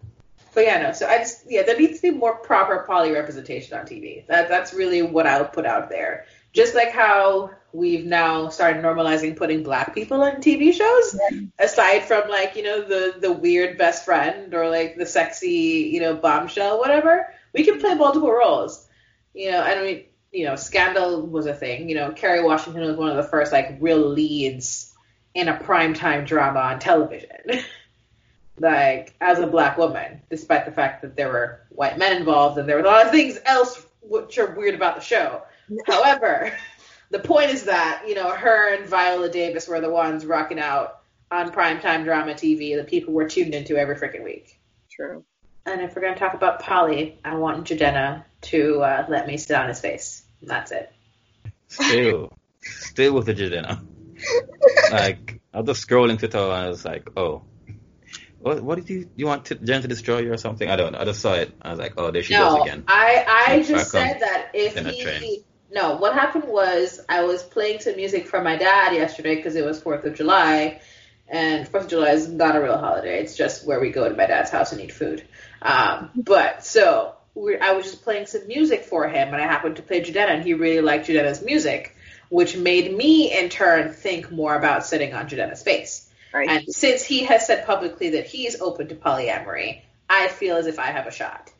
But 0.55 0.65
yeah, 0.65 0.81
no. 0.81 0.93
So 0.93 1.09
I 1.09 1.19
just 1.19 1.51
yeah, 1.51 1.63
there 1.63 1.79
needs 1.79 2.01
to 2.01 2.13
be 2.13 2.17
more 2.17 2.37
proper 2.37 2.85
poly 2.87 3.11
representation 3.11 3.77
on 3.77 3.87
TV. 3.87 4.27
That 4.29 4.49
that's 4.49 4.73
really 4.73 5.03
what 5.03 5.27
I 5.27 5.41
would 5.41 5.53
put 5.53 5.67
out 5.67 5.91
there. 5.91 6.27
Just 6.53 6.77
like 6.77 6.93
how 6.93 7.51
we've 7.73 8.07
now 8.07 8.49
started 8.49 8.83
normalizing 8.85 9.37
putting 9.37 9.65
black 9.65 9.93
people 9.93 10.23
in 10.23 10.37
TV 10.37 10.73
shows, 10.73 11.19
aside 11.59 12.05
from 12.05 12.29
like 12.29 12.55
you 12.55 12.63
know 12.63 12.83
the 12.83 13.17
the 13.19 13.33
weird 13.33 13.77
best 13.77 14.05
friend 14.05 14.55
or 14.55 14.71
like 14.71 14.97
the 14.97 15.07
sexy 15.07 15.91
you 15.93 16.01
know 16.01 16.15
bombshell, 16.15 16.79
whatever. 16.79 17.35
We 17.53 17.65
can 17.65 17.81
play 17.81 17.95
multiple 17.95 18.31
roles. 18.31 18.87
You 19.33 19.51
know, 19.51 19.61
I 19.61 19.83
mean, 19.83 20.05
you 20.31 20.45
know, 20.45 20.55
Scandal 20.55 21.27
was 21.27 21.47
a 21.47 21.55
thing. 21.55 21.89
You 21.89 21.97
know, 21.97 22.13
Kerry 22.13 22.45
Washington 22.45 22.83
was 22.83 22.97
one 22.97 23.11
of 23.11 23.17
the 23.17 23.25
first 23.25 23.53
like 23.53 23.79
real 23.81 24.09
leads 24.09 24.94
in 25.35 25.49
a 25.49 25.57
primetime 25.57 26.27
drama 26.27 26.61
on 26.61 26.79
television. 26.79 27.39
like 28.59 29.15
as 29.21 29.39
a 29.39 29.47
black 29.47 29.77
woman, 29.77 30.21
despite 30.31 30.65
the 30.65 30.73
fact 30.73 31.03
that 31.03 31.17
there 31.17 31.29
were 31.29 31.61
white 31.71 31.99
men 31.99 32.17
involved 32.17 32.59
and 32.59 32.69
there 32.69 32.77
were 32.77 32.83
a 32.83 32.87
lot 32.87 33.05
of 33.05 33.13
things 33.13 33.39
else 33.45 33.85
which 34.01 34.39
are 34.39 34.55
weird 34.55 34.75
about 34.75 34.95
the 34.95 35.01
show. 35.01 35.43
However, 35.87 36.53
the 37.11 37.19
point 37.19 37.51
is 37.51 37.65
that 37.65 38.05
you 38.07 38.15
know 38.15 38.31
her 38.31 38.75
and 38.75 38.87
Viola 38.87 39.29
Davis 39.29 39.67
were 39.67 39.81
the 39.81 39.91
ones 39.91 40.25
rocking 40.25 40.61
out 40.61 41.01
on 41.31 41.51
primetime 41.51 42.05
drama 42.05 42.35
TV 42.35 42.77
that 42.77 42.87
people 42.87 43.13
were 43.13 43.29
tuned 43.29 43.55
into 43.55 43.77
every 43.77 43.97
freaking 43.97 44.23
week. 44.23 44.61
True. 44.91 45.25
And 45.67 45.81
if 45.81 45.97
we're 45.97 46.03
gonna 46.03 46.17
talk 46.17 46.35
about 46.35 46.61
poly, 46.61 47.19
I 47.25 47.35
want 47.37 47.67
Jadena 47.67 48.25
to 48.43 48.83
uh, 48.83 49.07
let 49.09 49.27
me 49.27 49.37
sit 49.37 49.57
on 49.57 49.69
his 49.69 49.81
face. 49.81 50.23
And 50.41 50.51
that's 50.51 50.71
it. 50.71 50.93
Still, 51.69 52.31
still 52.61 53.15
with 53.15 53.27
the 53.27 53.35
Jadena. 53.35 53.81
Like 54.91 55.41
I 55.53 55.61
was 55.61 55.67
just 55.67 55.89
scrolling 55.89 56.19
Twitter 56.19 56.39
and 56.39 56.53
I 56.53 56.69
was 56.69 56.85
like, 56.85 57.09
oh. 57.17 57.43
What, 58.39 58.63
what 58.63 58.75
did 58.77 58.91
you 58.91 59.09
you 59.17 59.27
want 59.27 59.47
to, 59.47 59.55
Jen 59.55 59.81
to 59.83 59.89
destroy 59.89 60.19
you 60.19 60.33
or 60.33 60.37
something? 60.37 60.69
I 60.69 60.77
don't 60.77 60.93
know. 60.93 60.99
I 60.99 61.07
just 61.07 61.21
saw 61.21 61.33
it. 61.33 61.51
I 61.63 61.71
was 61.71 61.79
like, 61.79 61.95
oh, 61.97 62.11
there 62.11 62.23
she 62.23 62.35
goes 62.35 62.57
No, 62.57 62.63
again. 62.63 62.85
I 62.87 63.25
I 63.27 63.63
just 63.63 63.91
said 63.91 64.21
that 64.21 64.51
if 64.53 64.77
he 64.77 65.45
no, 65.75 65.97
what 65.97 66.15
happened 66.15 66.45
was 66.47 67.01
I 67.09 67.25
was 67.25 67.43
playing 67.43 67.81
some 67.81 67.97
music 67.97 68.29
for 68.29 68.41
my 68.43 68.57
dad 68.57 68.95
yesterday 68.95 69.35
because 69.35 69.57
it 69.57 69.65
was 69.65 69.83
Fourth 69.83 70.05
of 70.05 70.15
July, 70.15 70.81
and 71.27 71.67
Fourth 71.67 71.85
of 71.85 71.91
July 71.91 72.11
is 72.11 72.29
not 72.29 72.55
a 72.55 72.61
real 72.61 72.79
holiday. 72.79 73.21
It's 73.21 73.37
just 73.37 73.67
where 73.67 73.81
we 73.81 73.91
go 73.91 74.09
to 74.09 74.15
my 74.15 74.27
dad's 74.27 74.51
house 74.51 74.73
and 74.73 74.81
eat 74.81 74.93
food. 74.93 75.27
Um, 75.61 76.11
but 76.15 76.65
so 76.65 77.15
we 77.35 77.59
I 77.59 77.73
was 77.73 77.87
just 77.87 78.03
playing 78.05 78.27
some 78.27 78.47
music 78.47 78.85
for 78.85 79.09
him, 79.09 79.35
and 79.35 79.37
I 79.37 79.47
happened 79.47 79.77
to 79.77 79.83
play 79.83 80.01
Judena, 80.01 80.31
and 80.31 80.45
he 80.45 80.55
really 80.55 80.81
liked 80.81 81.09
Judena's 81.09 81.43
music, 81.43 81.94
which 82.35 82.57
made 82.57 82.93
me 82.93 83.33
in 83.33 83.49
turn 83.49 83.93
think 83.93 84.33
more 84.33 84.57
about 84.57 84.85
sitting 84.85 85.15
on 85.15 85.29
Judena's 85.29 85.63
face. 85.63 86.11
Right. 86.33 86.49
And 86.49 86.65
since 86.69 87.05
he 87.05 87.23
has 87.27 87.47
said 87.47 87.65
publicly 87.65 88.11
that 88.11 88.27
he's 88.27 88.61
open 88.61 88.89
to 88.89 88.97
polyamory, 88.97 89.83
I 90.11 90.27
feel 90.27 90.57
as 90.57 90.67
if 90.67 90.81
I 90.81 90.87
have 90.87 91.07
a 91.07 91.13
shot. 91.13 91.53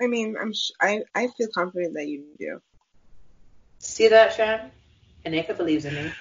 I 0.00 0.06
mean, 0.06 0.36
I'm 0.40 0.54
sh- 0.54 0.70
I 0.80 1.02
I 1.14 1.28
feel 1.36 1.48
confident 1.54 1.92
that 1.96 2.08
you 2.08 2.24
do. 2.38 2.62
See 3.78 4.08
that, 4.08 4.32
Shan? 4.32 4.70
Nneka 5.26 5.54
believes 5.58 5.84
in 5.84 5.94
me. 5.94 6.12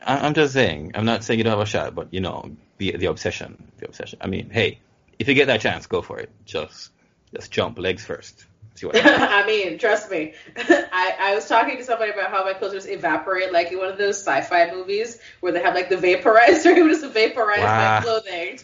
I, 0.00 0.26
I'm 0.26 0.32
just 0.32 0.54
saying. 0.54 0.92
I'm 0.94 1.04
not 1.04 1.22
saying 1.22 1.38
you 1.38 1.44
don't 1.44 1.58
have 1.58 1.60
a 1.60 1.66
shot, 1.66 1.94
but 1.94 2.14
you 2.14 2.20
know, 2.20 2.56
the 2.78 2.96
the 2.96 3.06
obsession, 3.06 3.70
the 3.76 3.88
obsession. 3.88 4.20
I 4.22 4.28
mean, 4.28 4.48
hey, 4.48 4.78
if 5.18 5.28
you 5.28 5.34
get 5.34 5.48
that 5.48 5.60
chance, 5.60 5.86
go 5.86 6.00
for 6.00 6.18
it. 6.18 6.30
Just 6.46 6.90
just 7.34 7.52
jump 7.52 7.78
legs 7.78 8.06
first. 8.06 8.46
See 8.74 8.86
what. 8.86 8.96
I 9.04 9.46
mean, 9.46 9.78
trust 9.78 10.10
me. 10.10 10.34
I, 10.56 11.16
I 11.20 11.34
was 11.34 11.46
talking 11.46 11.76
to 11.78 11.84
somebody 11.84 12.10
about 12.12 12.30
how 12.30 12.44
my 12.44 12.54
clothes 12.54 12.72
just 12.72 12.88
evaporate 12.88 13.52
like 13.52 13.70
in 13.72 13.78
one 13.78 13.88
of 13.88 13.98
those 13.98 14.18
sci-fi 14.18 14.70
movies 14.72 15.18
where 15.40 15.52
they 15.52 15.62
have 15.62 15.74
like 15.74 15.88
the 15.88 15.96
vaporizer. 15.96 16.76
It 16.76 16.82
would 16.82 16.90
just 16.90 17.06
vaporize 17.12 17.60
Wow. 17.60 17.96
my 17.96 18.00
clothing, 18.02 18.58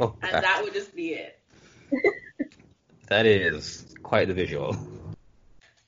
Oh, 0.00 0.16
and 0.22 0.32
that 0.42 0.60
would 0.64 0.74
just 0.74 0.94
be 0.94 1.10
it. 1.14 1.38
that 3.08 3.26
is 3.26 3.94
quite 4.02 4.28
the 4.28 4.34
visual. 4.34 4.76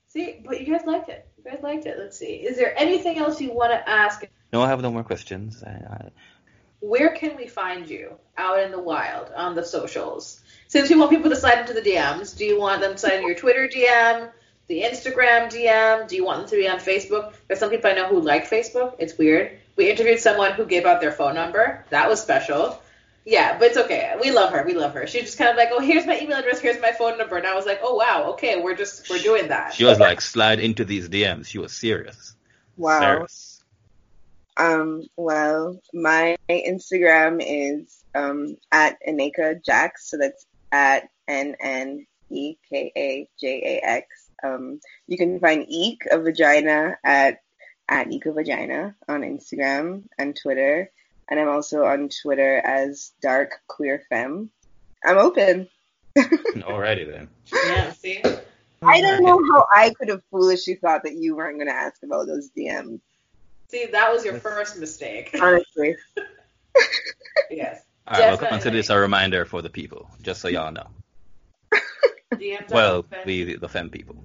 See, 0.08 0.40
but 0.44 0.60
you 0.60 0.72
guys 0.76 0.86
liked 0.86 1.08
it. 1.08 1.28
You 1.36 1.50
guys 1.50 1.62
liked 1.62 1.86
it. 1.86 1.98
Let's 1.98 2.18
see. 2.18 2.34
Is 2.36 2.56
there 2.56 2.72
anything 2.78 3.18
else 3.18 3.40
you 3.40 3.52
want 3.52 3.72
to 3.72 3.88
ask? 3.88 4.24
No, 4.52 4.62
I 4.62 4.68
have 4.68 4.80
no 4.80 4.90
more 4.92 5.02
questions. 5.04 5.62
I, 5.64 5.70
I, 5.70 6.08
Where 6.80 7.10
can 7.14 7.36
we 7.36 7.46
find 7.48 7.88
you 7.88 8.14
out 8.38 8.60
in 8.60 8.70
the 8.70 8.78
wild 8.80 9.30
on 9.36 9.54
the 9.54 9.64
socials? 9.64 10.40
Since 10.76 10.90
we 10.90 10.96
want 10.96 11.10
people 11.10 11.30
to 11.30 11.36
slide 11.36 11.60
into 11.60 11.72
the 11.72 11.80
DMs, 11.80 12.36
do 12.36 12.44
you 12.44 12.60
want 12.60 12.82
them 12.82 12.92
to 12.92 12.98
slide 12.98 13.14
into 13.14 13.28
your 13.28 13.34
Twitter 13.34 13.66
DM, 13.66 14.28
the 14.66 14.82
Instagram 14.82 15.50
DM? 15.50 16.06
Do 16.06 16.16
you 16.16 16.22
want 16.22 16.40
them 16.40 16.50
to 16.50 16.56
be 16.56 16.68
on 16.68 16.78
Facebook? 16.80 17.32
There's 17.48 17.60
some 17.60 17.70
people 17.70 17.90
I 17.90 17.94
know 17.94 18.08
who 18.08 18.20
like 18.20 18.46
Facebook. 18.46 18.94
It's 18.98 19.16
weird. 19.16 19.58
We 19.76 19.90
interviewed 19.90 20.20
someone 20.20 20.52
who 20.52 20.66
gave 20.66 20.84
out 20.84 21.00
their 21.00 21.12
phone 21.12 21.34
number. 21.34 21.82
That 21.88 22.10
was 22.10 22.20
special. 22.20 22.78
Yeah, 23.24 23.58
but 23.58 23.68
it's 23.68 23.78
okay. 23.78 24.16
We 24.20 24.32
love 24.32 24.52
her. 24.52 24.64
We 24.66 24.74
love 24.74 24.92
her. 24.92 25.06
She's 25.06 25.22
just 25.22 25.38
kind 25.38 25.48
of 25.48 25.56
like, 25.56 25.70
oh, 25.72 25.80
here's 25.80 26.04
my 26.04 26.20
email 26.20 26.36
address. 26.36 26.60
Here's 26.60 26.82
my 26.82 26.92
phone 26.92 27.16
number. 27.16 27.38
And 27.38 27.46
I 27.46 27.54
was 27.54 27.64
like, 27.64 27.80
oh 27.82 27.94
wow, 27.94 28.32
okay, 28.32 28.60
we're 28.60 28.76
just 28.76 29.08
we're 29.08 29.22
doing 29.22 29.48
that. 29.48 29.72
she 29.72 29.84
was 29.84 29.98
like, 29.98 30.20
slide 30.20 30.60
into 30.60 30.84
these 30.84 31.08
DMs. 31.08 31.46
She 31.46 31.58
was 31.58 31.72
serious. 31.72 32.34
Wow. 32.76 33.00
Serious. 33.00 33.64
Um, 34.58 35.04
well, 35.16 35.80
my 35.94 36.36
Instagram 36.50 37.42
is 37.42 38.02
um, 38.14 38.56
at 38.72 38.96
Nneka 39.06 39.64
Jax, 39.64 40.10
so 40.10 40.18
that's 40.18 40.45
at 40.72 41.08
N 41.28 41.56
N 41.60 42.06
E 42.30 42.56
K 42.68 42.92
A 42.96 43.28
J 43.38 43.80
A 43.82 43.86
X. 43.86 44.30
Um, 44.42 44.80
you 45.06 45.16
can 45.16 45.40
find 45.40 45.64
Eek 45.68 46.02
a 46.10 46.18
vagina 46.18 46.98
at 47.04 47.40
at 47.88 48.12
Eek 48.12 48.26
a 48.26 48.32
vagina 48.32 48.94
on 49.08 49.22
Instagram 49.22 50.04
and 50.18 50.36
Twitter, 50.36 50.90
and 51.28 51.40
I'm 51.40 51.48
also 51.48 51.84
on 51.84 52.08
Twitter 52.08 52.58
as 52.58 53.12
Dark 53.22 53.52
Queer 53.66 54.02
Femme. 54.08 54.50
I'm 55.04 55.18
open. 55.18 55.68
Alrighty 56.18 57.10
then. 57.10 57.28
Yeah. 57.52 57.92
See. 57.98 58.22
I 58.82 59.00
don't 59.00 59.22
know 59.22 59.40
how 59.52 59.66
I 59.74 59.90
could 59.90 60.08
have 60.08 60.22
foolishly 60.30 60.74
thought 60.74 61.04
that 61.04 61.14
you 61.14 61.34
weren't 61.34 61.56
going 61.56 61.68
to 61.68 61.74
ask 61.74 62.02
about 62.02 62.26
those 62.26 62.50
DMs. 62.50 63.00
See, 63.68 63.86
that 63.86 64.12
was 64.12 64.24
your 64.24 64.38
first 64.38 64.78
mistake. 64.78 65.34
Honestly, 65.40 65.96
yes. 67.50 67.82
All 68.08 68.12
right, 68.14 68.20
well, 68.20 68.30
Definitely. 68.32 68.48
consider 68.58 68.76
this 68.76 68.90
a 68.90 68.98
reminder 68.98 69.44
for 69.44 69.62
the 69.62 69.70
people, 69.70 70.08
just 70.22 70.40
so 70.40 70.48
y'all 70.48 70.70
know. 70.70 70.86
DMs 72.34 72.68
Well, 72.70 73.04
are- 73.12 73.24
the 73.24 73.56
the 73.56 73.68
femme 73.68 73.90
people. 73.90 74.16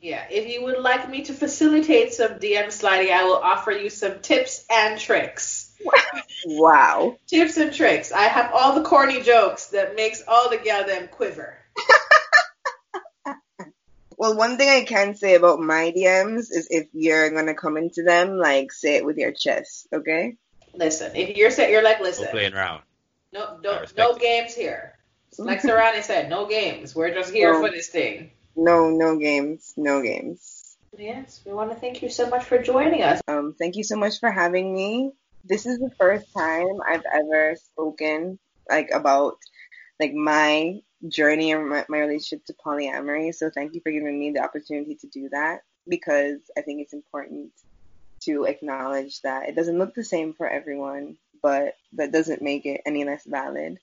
Yeah, 0.00 0.24
if 0.30 0.46
you 0.46 0.62
would 0.62 0.78
like 0.78 1.10
me 1.10 1.22
to 1.24 1.34
facilitate 1.34 2.12
some 2.14 2.38
DM 2.38 2.70
sliding, 2.70 3.12
I 3.12 3.24
will 3.24 3.36
offer 3.36 3.72
you 3.72 3.90
some 3.90 4.20
tips 4.20 4.64
and 4.70 4.98
tricks. 4.98 5.74
wow. 6.46 7.16
Tips 7.26 7.56
and 7.56 7.74
tricks. 7.74 8.12
I 8.12 8.22
have 8.28 8.52
all 8.54 8.76
the 8.76 8.84
corny 8.88 9.22
jokes 9.22 9.66
that 9.66 9.96
makes 9.96 10.22
all 10.26 10.50
the 10.50 10.56
gal 10.58 10.86
them 10.86 11.08
quiver. 11.08 11.58
Well, 14.20 14.36
one 14.36 14.56
thing 14.58 14.68
I 14.68 14.82
can 14.84 15.14
say 15.14 15.36
about 15.36 15.60
my 15.60 15.92
DMs 15.96 16.50
is 16.50 16.66
if 16.70 16.88
you're 16.92 17.30
gonna 17.30 17.54
come 17.54 17.76
into 17.76 18.02
them, 18.02 18.36
like 18.36 18.72
say 18.72 18.96
it 18.96 19.04
with 19.04 19.16
your 19.16 19.30
chest, 19.30 19.86
okay? 19.92 20.34
Listen, 20.74 21.14
if 21.14 21.36
you're 21.36 21.52
set, 21.52 21.70
you're 21.70 21.84
like, 21.84 21.98
No 21.98 22.04
listen, 22.06 22.26
playing 22.32 22.52
around. 22.52 22.82
No, 23.32 23.58
no, 23.62 23.84
no 23.96 24.10
it. 24.10 24.20
games 24.20 24.54
here. 24.54 24.94
Like 25.38 25.60
Sarani 25.62 26.02
said, 26.02 26.30
no 26.30 26.46
games. 26.46 26.94
We're 26.94 27.12
just 27.12 27.32
here 27.32 27.52
No. 27.52 27.60
for 27.60 27.70
this 27.70 27.88
thing. 27.88 28.30
No, 28.56 28.90
no 28.90 29.18
games, 29.18 29.72
no 29.76 30.02
games. 30.02 30.76
Yes, 30.96 31.40
we 31.44 31.52
want 31.52 31.70
to 31.70 31.76
thank 31.76 32.02
you 32.02 32.08
so 32.08 32.28
much 32.28 32.44
for 32.44 32.58
joining 32.60 33.02
us. 33.02 33.20
Um, 33.28 33.54
thank 33.58 33.76
you 33.76 33.84
so 33.84 33.96
much 33.96 34.18
for 34.18 34.30
having 34.30 34.74
me. 34.74 35.12
This 35.44 35.66
is 35.66 35.78
the 35.78 35.90
first 35.98 36.26
time 36.36 36.66
I've 36.86 37.04
ever 37.12 37.56
spoken 37.56 38.38
like 38.68 38.90
about 38.92 39.36
like 40.00 40.12
my 40.12 40.80
journey 41.06 41.52
and 41.52 41.68
my, 41.68 41.84
my 41.88 41.98
relationship 41.98 42.44
to 42.46 42.54
polyamory. 42.54 43.34
So 43.34 43.50
thank 43.50 43.74
you 43.74 43.80
for 43.80 43.92
giving 43.92 44.18
me 44.18 44.32
the 44.32 44.42
opportunity 44.42 44.96
to 44.96 45.06
do 45.06 45.28
that 45.30 45.60
because 45.86 46.38
I 46.56 46.62
think 46.62 46.80
it's 46.82 46.92
important 46.92 47.50
to 48.22 48.44
acknowledge 48.44 49.20
that 49.22 49.48
it 49.48 49.54
doesn't 49.54 49.78
look 49.78 49.94
the 49.94 50.04
same 50.04 50.34
for 50.34 50.48
everyone, 50.48 51.16
but 51.42 51.74
that 51.94 52.12
doesn't 52.12 52.42
make 52.42 52.66
it 52.66 52.82
any 52.86 53.04
less 53.04 53.24
valid. 53.24 53.78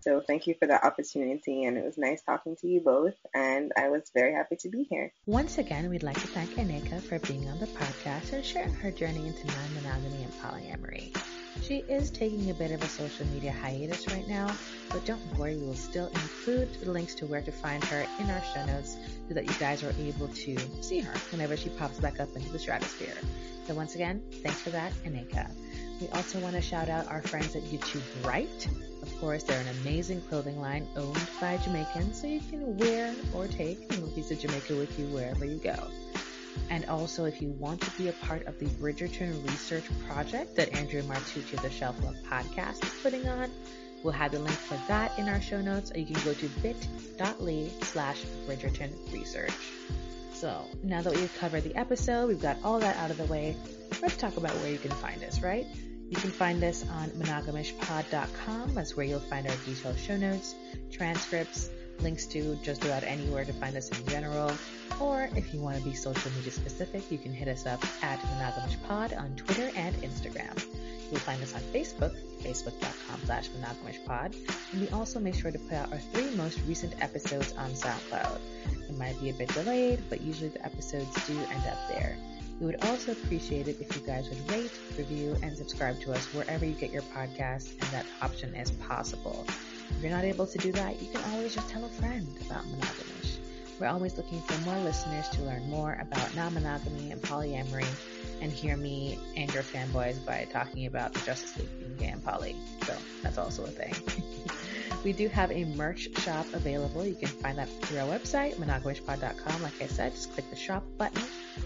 So 0.00 0.20
thank 0.20 0.46
you 0.46 0.54
for 0.54 0.66
the 0.66 0.84
opportunity, 0.84 1.64
and 1.64 1.76
it 1.76 1.84
was 1.84 1.98
nice 1.98 2.22
talking 2.22 2.56
to 2.56 2.68
you 2.68 2.80
both, 2.80 3.14
and 3.34 3.72
I 3.76 3.88
was 3.88 4.10
very 4.14 4.32
happy 4.32 4.56
to 4.56 4.68
be 4.68 4.84
here. 4.84 5.12
Once 5.26 5.58
again, 5.58 5.90
we'd 5.90 6.04
like 6.04 6.20
to 6.20 6.28
thank 6.28 6.50
Nneka 6.50 7.02
for 7.02 7.18
being 7.20 7.48
on 7.48 7.58
the 7.58 7.66
podcast 7.66 8.32
and 8.32 8.44
sharing 8.44 8.72
her 8.74 8.92
journey 8.92 9.26
into 9.26 9.46
non-monogamy 9.46 10.22
and 10.22 10.32
polyamory. 10.34 11.16
She 11.62 11.78
is 11.88 12.10
taking 12.10 12.48
a 12.50 12.54
bit 12.54 12.70
of 12.70 12.82
a 12.82 12.88
social 12.88 13.26
media 13.26 13.52
hiatus 13.52 14.06
right 14.08 14.26
now, 14.28 14.54
but 14.90 15.04
don't 15.04 15.20
worry, 15.36 15.56
we 15.56 15.66
will 15.66 15.74
still 15.74 16.06
include 16.06 16.72
the 16.80 16.90
links 16.92 17.14
to 17.16 17.26
where 17.26 17.42
to 17.42 17.50
find 17.50 17.82
her 17.84 18.06
in 18.20 18.30
our 18.30 18.42
show 18.54 18.64
notes 18.66 18.96
so 19.26 19.34
that 19.34 19.44
you 19.44 19.54
guys 19.58 19.82
are 19.82 19.92
able 19.98 20.28
to 20.28 20.56
see 20.80 21.00
her 21.00 21.18
whenever 21.30 21.56
she 21.56 21.70
pops 21.70 21.98
back 21.98 22.20
up 22.20 22.28
into 22.36 22.50
the 22.50 22.58
stratosphere. 22.58 23.18
So 23.66 23.74
once 23.74 23.96
again, 23.96 24.22
thanks 24.42 24.60
for 24.62 24.70
that, 24.70 24.92
Nneka. 25.04 25.50
We 26.00 26.08
also 26.10 26.38
want 26.38 26.54
to 26.54 26.62
shout 26.62 26.88
out 26.88 27.08
our 27.08 27.22
friends 27.22 27.56
at 27.56 27.62
YouTube 27.64 28.02
Right. 28.24 28.68
Of 29.02 29.20
course, 29.20 29.42
they're 29.42 29.60
an 29.60 29.68
amazing 29.82 30.20
clothing 30.22 30.60
line 30.60 30.86
owned 30.96 31.28
by 31.40 31.56
Jamaicans, 31.58 32.20
so 32.20 32.26
you 32.26 32.40
can 32.40 32.76
wear 32.76 33.14
or 33.34 33.46
take 33.48 33.92
a 33.92 34.00
piece 34.08 34.30
of 34.30 34.38
Jamaica 34.38 34.76
with 34.76 34.98
you 34.98 35.06
wherever 35.06 35.44
you 35.44 35.58
go. 35.58 35.76
And 36.70 36.84
also, 36.86 37.24
if 37.24 37.40
you 37.40 37.50
want 37.50 37.80
to 37.80 37.90
be 37.92 38.08
a 38.08 38.12
part 38.12 38.46
of 38.46 38.58
the 38.58 38.66
Bridgerton 38.66 39.42
research 39.48 39.84
project 40.08 40.56
that 40.56 40.74
Andrea 40.76 41.02
Martucci 41.02 41.54
of 41.54 41.62
the 41.62 41.70
Shelf 41.70 42.02
Love 42.04 42.16
podcast 42.28 42.84
is 42.84 42.92
putting 43.02 43.28
on, 43.28 43.50
we'll 44.02 44.12
have 44.12 44.32
the 44.32 44.38
link 44.38 44.56
for 44.56 44.78
that 44.88 45.16
in 45.18 45.28
our 45.28 45.40
show 45.40 45.60
notes, 45.60 45.92
or 45.92 45.98
you 45.98 46.06
can 46.06 46.22
go 46.24 46.34
to 46.34 46.48
bit.ly 46.60 47.70
slash 47.82 48.22
Bridgerton 48.46 48.90
research. 49.12 49.52
So 50.34 50.64
now 50.82 51.02
that 51.02 51.14
we've 51.14 51.34
covered 51.38 51.64
the 51.64 51.74
episode, 51.76 52.28
we've 52.28 52.42
got 52.42 52.56
all 52.62 52.78
that 52.80 52.96
out 52.96 53.10
of 53.10 53.16
the 53.16 53.24
way, 53.24 53.56
let's 54.02 54.16
talk 54.16 54.36
about 54.36 54.52
where 54.56 54.70
you 54.70 54.78
can 54.78 54.92
find 54.92 55.22
us, 55.24 55.42
right? 55.42 55.66
You 56.08 56.16
can 56.16 56.30
find 56.30 56.64
us 56.64 56.84
on 56.88 57.10
monogamishpod.com. 57.10 58.74
That's 58.74 58.96
where 58.96 59.04
you'll 59.04 59.20
find 59.20 59.46
our 59.46 59.56
detailed 59.66 59.98
show 59.98 60.16
notes, 60.16 60.54
transcripts, 60.90 61.70
links 62.00 62.26
to 62.26 62.56
just 62.62 62.84
about 62.84 63.02
anywhere 63.02 63.44
to 63.44 63.52
find 63.52 63.76
us 63.76 63.90
in 63.90 64.06
general. 64.06 64.52
Or 65.00 65.28
if 65.36 65.52
you 65.52 65.60
want 65.60 65.76
to 65.76 65.84
be 65.84 65.94
social 65.94 66.30
media 66.32 66.50
specific, 66.50 67.10
you 67.10 67.18
can 67.18 67.32
hit 67.32 67.48
us 67.48 67.66
up 67.66 67.84
at 68.02 68.18
monogamishpod 68.20 69.18
on 69.20 69.36
Twitter 69.36 69.70
and 69.76 69.94
Instagram. 69.96 70.64
You'll 71.10 71.20
find 71.20 71.42
us 71.42 71.54
on 71.54 71.60
Facebook, 71.60 72.14
facebook.com 72.42 73.20
slash 73.24 73.48
monogamishpod. 73.50 74.34
And 74.72 74.80
we 74.80 74.88
also 74.90 75.18
make 75.20 75.34
sure 75.34 75.50
to 75.50 75.58
put 75.58 75.74
out 75.74 75.92
our 75.92 75.98
three 75.98 76.34
most 76.36 76.58
recent 76.66 76.94
episodes 77.02 77.52
on 77.52 77.70
SoundCloud. 77.70 78.38
It 78.88 78.96
might 78.96 79.18
be 79.20 79.30
a 79.30 79.34
bit 79.34 79.48
delayed, 79.48 80.02
but 80.08 80.20
usually 80.20 80.50
the 80.50 80.64
episodes 80.64 81.26
do 81.26 81.38
end 81.38 81.66
up 81.66 81.78
there. 81.88 82.16
We 82.60 82.66
would 82.66 82.84
also 82.86 83.12
appreciate 83.12 83.68
it 83.68 83.76
if 83.80 83.94
you 83.94 84.02
guys 84.04 84.28
would 84.28 84.50
rate, 84.50 84.72
review, 84.96 85.36
and 85.42 85.56
subscribe 85.56 86.00
to 86.00 86.12
us 86.12 86.24
wherever 86.34 86.64
you 86.64 86.74
get 86.74 86.90
your 86.90 87.02
podcasts, 87.02 87.72
and 87.72 87.90
that 87.92 88.06
option 88.20 88.54
is 88.54 88.70
possible. 88.72 89.46
If 89.90 90.02
you're 90.02 90.10
not 90.10 90.24
able 90.24 90.46
to 90.46 90.58
do 90.58 90.72
that, 90.72 91.00
you 91.00 91.08
can 91.10 91.22
always 91.32 91.54
just 91.54 91.68
tell 91.68 91.84
a 91.84 91.88
friend 91.88 92.26
about 92.46 92.64
Monogamish. 92.64 93.38
We're 93.78 93.86
always 93.86 94.16
looking 94.16 94.40
for 94.42 94.58
more 94.68 94.78
listeners 94.82 95.28
to 95.30 95.42
learn 95.42 95.70
more 95.70 95.96
about 96.00 96.34
non-monogamy 96.34 97.12
and 97.12 97.22
polyamory 97.22 97.86
and 98.40 98.50
hear 98.50 98.76
me 98.76 99.18
and 99.36 99.52
your 99.54 99.62
fanboys 99.62 100.24
by 100.24 100.48
talking 100.52 100.86
about 100.86 101.14
the 101.14 101.20
Justice 101.20 101.56
League 101.58 101.78
being 101.78 101.96
gay 101.96 102.08
and 102.08 102.24
poly. 102.24 102.56
So 102.82 102.94
that's 103.22 103.38
also 103.38 103.64
a 103.64 103.68
thing. 103.68 103.94
we 105.08 105.14
do 105.14 105.26
have 105.26 105.50
a 105.50 105.64
merch 105.64 106.10
shop 106.20 106.44
available. 106.52 107.02
You 107.02 107.14
can 107.14 107.28
find 107.28 107.56
that 107.56 107.70
through 107.80 108.00
our 108.00 108.06
website, 108.06 108.56
monogamishpod.com. 108.56 109.62
Like 109.62 109.80
I 109.80 109.86
said, 109.86 110.12
just 110.12 110.34
click 110.34 110.50
the 110.50 110.56
shop 110.56 110.84
button 110.98 111.22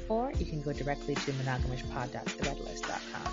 or 0.09 0.33
you 0.39 0.47
can 0.47 0.63
go 0.63 0.73
directly 0.73 1.17
to 1.17 1.33
monogamishpod.threadless.com. 1.33 3.33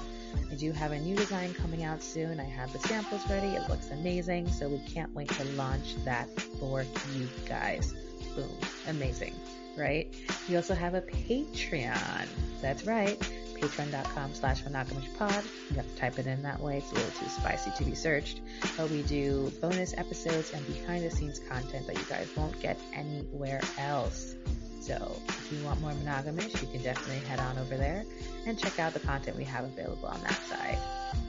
I 0.52 0.56
do 0.56 0.72
have 0.72 0.94
a 0.94 1.00
new 1.00 1.16
design 1.16 1.54
coming 1.54 1.84
out 1.84 2.02
soon. 2.02 2.40
I 2.40 2.46
have 2.46 2.74
the 2.74 2.80
samples 2.80 3.22
ready. 3.30 3.50
It 3.50 3.70
looks 3.70 3.92
amazing, 3.92 4.50
so 4.50 4.68
we 4.68 4.80
can't 4.80 5.14
wait 5.14 5.30
to 5.30 5.44
launch 5.50 6.04
that 6.06 6.28
for 6.60 6.88
you 7.14 7.30
guys. 7.48 7.94
Boom. 8.36 8.50
Amazing, 8.88 9.36
right? 9.78 10.12
We 10.50 10.56
also 10.56 10.74
have 10.74 10.96
a 10.96 11.02
Patreon. 11.02 12.26
That's 12.64 12.88
right. 12.88 13.16
Patreon.com 13.60 14.34
slash 14.34 14.64
monogamishpod. 14.64 15.46
You 15.70 15.76
have 15.76 15.88
to 15.88 15.96
type 15.96 16.20
it 16.20 16.28
in 16.28 16.42
that 16.44 16.60
way. 16.60 16.78
It's 16.78 16.92
a 16.92 16.96
little 16.96 17.12
too 17.12 17.30
spicy 17.30 17.72
to 17.72 17.84
be 17.84 17.96
searched. 17.96 18.42
But 18.78 18.90
we 18.90 19.04
do 19.04 19.52
bonus 19.62 19.94
episodes 19.98 20.54
and 20.54 20.66
behind 20.68 21.04
the 21.04 21.12
scenes 21.12 21.40
content 21.40 21.88
that 21.88 21.98
you 21.98 22.06
guys 22.06 22.28
won't 22.36 22.60
get 22.62 22.80
anywhere 22.94 23.62
else. 23.78 24.36
So 24.82 25.16
if 25.28 25.52
you 25.52 25.64
want 25.66 25.82
more 25.82 25.92
monogamish, 25.92 26.62
you 26.62 26.68
can 26.68 26.82
definitely 26.82 27.24
head 27.28 27.40
on 27.40 27.58
over 27.58 27.78
there 27.78 28.06
and 28.48 28.58
check 28.58 28.80
out 28.80 28.94
the 28.94 29.00
content 29.00 29.38
we 29.38 29.44
have 29.44 29.66
available 29.66 30.08
on 30.08 30.22
that 30.22 30.42
side. 30.48 30.80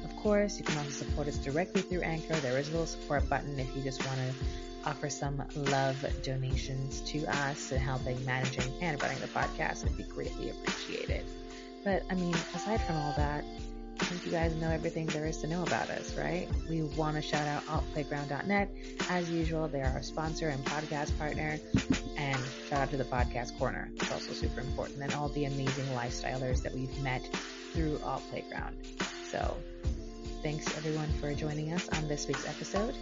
Of 0.05 0.17
course, 0.17 0.59
you 0.59 0.65
can 0.65 0.79
also 0.79 0.91
support 0.91 1.29
us 1.29 1.37
directly 1.39 1.83
through 1.83 2.01
Anchor. 2.03 2.37
There 2.37 2.59
is 2.59 2.69
a 2.69 2.71
little 2.71 2.87
support 2.87 3.29
button 3.29 3.59
if 3.59 3.75
you 3.77 3.83
just 3.83 4.05
want 4.07 4.19
to 4.19 4.89
offer 4.89 5.11
some 5.11 5.43
love 5.55 6.05
donations 6.23 7.01
to 7.03 7.27
us 7.27 7.73
and 7.73 7.81
helping 7.81 8.25
managing 8.25 8.73
and 8.81 9.03
running 9.03 9.19
the 9.19 9.27
podcast 9.29 9.85
would 9.85 9.97
be 9.97 10.05
greatly 10.05 10.51
appreciated. 10.51 11.25
But 11.85 12.03
I 12.11 12.15
mean, 12.15 12.35
aside 12.55 12.81
from 12.83 12.97
all 12.97 13.15
that, 13.17 13.45
I 14.01 14.05
think 14.05 14.25
you 14.25 14.33
guys 14.33 14.55
know 14.57 14.71
everything 14.71 15.07
there 15.07 15.27
is 15.27 15.39
to 15.39 15.47
know 15.47 15.63
about 15.63 15.91
us, 15.91 16.17
right? 16.17 16.49
We 16.69 16.83
want 16.83 17.17
to 17.17 17.23
shout 17.23 17.47
out 17.47 17.65
altplayground.net. 17.67 18.71
As 19.11 19.31
usual, 19.31 19.69
they 19.69 19.83
are 19.83 19.91
our 19.91 20.03
sponsor 20.03 20.49
and 20.49 20.65
podcast 20.65 21.17
partner. 21.19 21.59
And 22.17 22.39
shout 22.69 22.81
out 22.81 22.91
to 22.91 22.97
the 22.97 23.05
podcast 23.05 23.59
corner. 23.59 23.91
It's 23.97 24.11
also 24.11 24.33
super 24.33 24.61
important. 24.61 25.03
And 25.03 25.13
all 25.15 25.29
the 25.31 25.45
amazing 25.45 25.87
lifestylers 25.95 26.63
that 26.63 26.75
we've 26.75 27.03
met 27.03 27.23
through 27.73 28.01
Alt 28.05 28.23
Playground. 28.31 28.75
So 29.31 29.57
thanks 30.43 30.67
everyone 30.79 31.09
for 31.21 31.35
joining 31.35 31.73
us 31.73 31.89
on 31.91 32.09
this 32.09 32.27
week's 32.27 32.49
episode. 32.49 32.95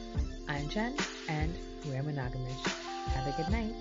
I'm 0.49 0.69
Jen 0.69 0.95
and 1.29 1.55
we're 1.87 2.03
monogamish. 2.03 2.67
Have 3.13 3.27
a 3.27 3.43
good 3.43 3.51
night. 3.51 3.75